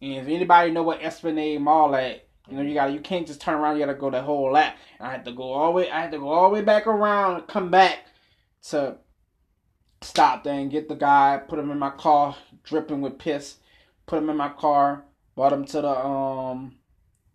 And 0.00 0.12
if 0.12 0.26
anybody 0.26 0.70
know 0.70 0.82
what 0.82 1.02
Esplanade 1.02 1.60
Mall 1.60 1.94
at, 1.94 2.26
you 2.48 2.56
know, 2.56 2.62
you 2.62 2.74
got 2.74 2.86
to 2.86 2.92
you 2.92 3.00
can't 3.00 3.26
just 3.26 3.40
turn 3.40 3.54
around. 3.54 3.76
You 3.76 3.86
gotta 3.86 3.98
go 3.98 4.10
the 4.10 4.20
whole 4.20 4.52
lap. 4.52 4.76
And 4.98 5.08
I 5.08 5.12
had 5.12 5.24
to 5.24 5.32
go 5.32 5.44
all 5.44 5.66
the 5.66 5.72
way. 5.72 5.90
I 5.90 6.00
had 6.00 6.12
to 6.12 6.18
go 6.18 6.28
all 6.28 6.50
the 6.50 6.54
way 6.54 6.62
back 6.62 6.86
around 6.86 7.36
and 7.36 7.48
come 7.48 7.70
back 7.70 8.00
to 8.68 8.98
stop 10.02 10.44
there 10.44 10.54
and 10.54 10.70
get 10.70 10.88
the 10.88 10.94
guy. 10.94 11.40
Put 11.48 11.58
him 11.58 11.70
in 11.70 11.78
my 11.78 11.90
car, 11.90 12.36
dripping 12.62 13.00
with 13.00 13.18
piss. 13.18 13.56
Put 14.06 14.18
him 14.18 14.28
in 14.28 14.36
my 14.36 14.50
car. 14.50 15.04
Brought 15.34 15.52
him 15.52 15.64
to 15.66 15.80
the 15.80 15.98
um. 15.98 16.76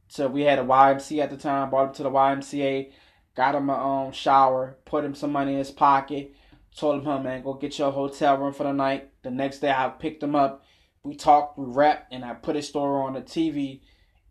So 0.08 0.28
we 0.28 0.42
had 0.44 0.60
a 0.60 0.64
YMCA 0.64 1.24
at 1.24 1.30
the 1.32 1.38
time. 1.38 1.70
Brought 1.72 1.90
him 1.90 1.94
to 1.96 2.04
the 2.04 2.12
YMCA. 2.12 2.92
Got 3.36 3.56
him 3.56 3.70
a 3.70 3.74
um 3.74 4.12
shower. 4.12 4.78
Put 4.86 5.04
him 5.04 5.16
some 5.16 5.32
money 5.32 5.54
in 5.54 5.58
his 5.58 5.72
pocket. 5.72 6.36
Told 6.78 7.00
him, 7.00 7.06
"Huh, 7.06 7.20
man, 7.20 7.44
go 7.44 7.54
get 7.54 7.78
your 7.78 7.92
hotel 7.92 8.38
room 8.38 8.54
for 8.54 8.64
the 8.64 8.72
night." 8.72 9.10
The 9.24 9.32
next 9.32 9.60
day, 9.60 9.72
I 9.72 9.90
picked 9.90 10.24
him 10.24 10.36
up. 10.36 10.64
We 11.04 11.16
talked, 11.16 11.58
we 11.58 11.66
rapped, 11.66 12.14
and 12.14 12.24
I 12.24 12.34
put 12.34 12.56
his 12.56 12.68
story 12.68 13.04
on 13.04 13.14
the 13.14 13.22
TV. 13.22 13.82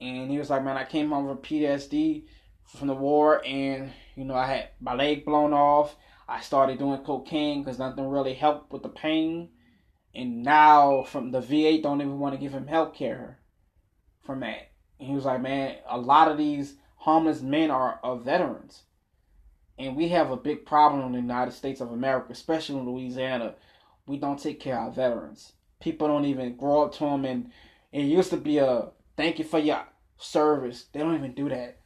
And 0.00 0.30
he 0.30 0.38
was 0.38 0.50
like, 0.50 0.64
"Man, 0.64 0.76
I 0.76 0.84
came 0.84 1.10
home 1.10 1.26
from 1.26 1.38
PTSD 1.38 2.26
from 2.64 2.88
the 2.88 2.94
war, 2.94 3.44
and 3.44 3.92
you 4.14 4.24
know, 4.24 4.34
I 4.34 4.46
had 4.46 4.68
my 4.80 4.94
leg 4.94 5.24
blown 5.24 5.52
off. 5.52 5.96
I 6.28 6.40
started 6.40 6.78
doing 6.78 7.02
cocaine 7.02 7.62
because 7.62 7.78
nothing 7.78 8.06
really 8.06 8.34
helped 8.34 8.72
with 8.72 8.82
the 8.82 8.88
pain. 8.88 9.50
And 10.14 10.42
now, 10.42 11.02
from 11.04 11.30
the 11.30 11.40
VA, 11.40 11.80
don't 11.80 12.00
even 12.00 12.18
want 12.18 12.34
to 12.34 12.40
give 12.40 12.52
him 12.52 12.66
health 12.66 12.94
care 12.94 13.40
from 14.22 14.40
that. 14.40 14.72
And 14.98 15.08
he 15.08 15.14
was 15.14 15.24
like, 15.24 15.40
"Man, 15.40 15.76
a 15.88 15.98
lot 15.98 16.30
of 16.30 16.38
these 16.38 16.76
homeless 16.96 17.40
men 17.40 17.70
are, 17.70 18.00
are 18.02 18.16
veterans." 18.16 18.84
And 19.78 19.96
we 19.96 20.08
have 20.08 20.30
a 20.30 20.36
big 20.36 20.66
problem 20.66 21.06
in 21.06 21.12
the 21.12 21.18
United 21.18 21.52
States 21.52 21.80
of 21.80 21.92
America, 21.92 22.32
especially 22.32 22.78
in 22.78 22.90
Louisiana. 22.90 23.54
We 24.06 24.16
don't 24.16 24.40
take 24.40 24.60
care 24.60 24.76
of 24.76 24.88
our 24.88 24.90
veterans. 24.90 25.52
People 25.80 26.08
don't 26.08 26.24
even 26.24 26.56
grow 26.56 26.82
up 26.82 26.94
to 26.94 27.04
them, 27.04 27.24
and 27.24 27.52
it 27.92 28.02
used 28.02 28.30
to 28.30 28.36
be 28.36 28.58
a 28.58 28.88
thank 29.16 29.38
you 29.38 29.44
for 29.44 29.58
your 29.58 29.84
service. 30.16 30.86
They 30.92 31.00
don't 31.00 31.14
even 31.14 31.34
do 31.34 31.48
that. 31.48 31.78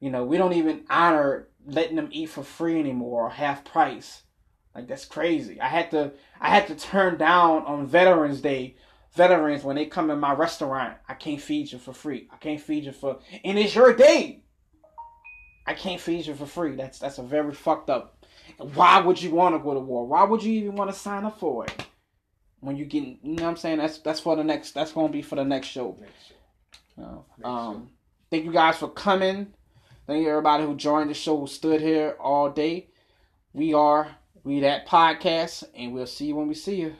You 0.00 0.10
know, 0.10 0.24
we 0.24 0.38
don't 0.38 0.54
even 0.54 0.84
honor 0.88 1.48
letting 1.66 1.96
them 1.96 2.08
eat 2.10 2.30
for 2.30 2.42
free 2.42 2.78
anymore 2.78 3.26
or 3.26 3.30
half 3.30 3.64
price. 3.64 4.22
Like 4.74 4.86
that's 4.86 5.04
crazy. 5.04 5.60
I 5.60 5.68
had 5.68 5.90
to 5.90 6.12
I 6.40 6.50
had 6.50 6.66
to 6.68 6.74
turn 6.74 7.18
down 7.18 7.64
on 7.64 7.86
Veterans 7.86 8.40
Day. 8.40 8.76
Veterans 9.14 9.64
when 9.64 9.76
they 9.76 9.86
come 9.86 10.10
in 10.10 10.20
my 10.20 10.32
restaurant, 10.32 10.96
I 11.08 11.14
can't 11.14 11.40
feed 11.40 11.72
you 11.72 11.78
for 11.78 11.92
free. 11.92 12.28
I 12.32 12.36
can't 12.36 12.60
feed 12.60 12.84
you 12.84 12.92
for 12.92 13.18
and 13.44 13.58
it's 13.58 13.74
your 13.74 13.94
day. 13.94 14.42
I 15.68 15.74
can't 15.74 16.00
feed 16.00 16.26
you 16.26 16.34
for 16.34 16.46
free. 16.46 16.76
That's 16.76 16.98
that's 16.98 17.18
a 17.18 17.22
very 17.22 17.52
fucked 17.52 17.90
up. 17.90 18.24
Why 18.56 19.00
would 19.00 19.20
you 19.20 19.30
want 19.32 19.54
to 19.54 19.58
go 19.58 19.74
to 19.74 19.80
war? 19.80 20.06
Why 20.06 20.24
would 20.24 20.42
you 20.42 20.52
even 20.54 20.76
want 20.76 20.90
to 20.90 20.96
sign 20.98 21.26
up 21.26 21.38
for 21.38 21.66
it? 21.66 21.84
When 22.60 22.74
you 22.74 22.86
get, 22.86 23.04
you 23.04 23.18
know 23.22 23.42
what 23.42 23.50
I'm 23.50 23.56
saying? 23.56 23.76
That's 23.76 23.98
that's 23.98 24.18
for 24.18 24.34
the 24.34 24.42
next. 24.42 24.72
That's 24.72 24.92
gonna 24.92 25.10
be 25.10 25.20
for 25.20 25.36
the 25.36 25.44
next 25.44 25.66
show. 25.66 25.94
Next 26.00 26.26
shit. 26.26 26.36
Uh, 26.98 27.18
Next 27.36 27.46
um, 27.46 27.90
thank 28.30 28.46
you 28.46 28.52
guys 28.52 28.78
for 28.78 28.88
coming. 28.88 29.52
Thank 30.06 30.22
you 30.22 30.30
everybody 30.30 30.64
who 30.64 30.74
joined 30.74 31.10
the 31.10 31.14
show, 31.14 31.38
who 31.38 31.46
stood 31.46 31.82
here 31.82 32.16
all 32.18 32.48
day. 32.48 32.88
We 33.52 33.74
are 33.74 34.16
we 34.44 34.60
that 34.60 34.86
podcast, 34.86 35.64
and 35.76 35.92
we'll 35.92 36.06
see 36.06 36.28
you 36.28 36.36
when 36.36 36.48
we 36.48 36.54
see 36.54 36.76
you. 36.76 36.96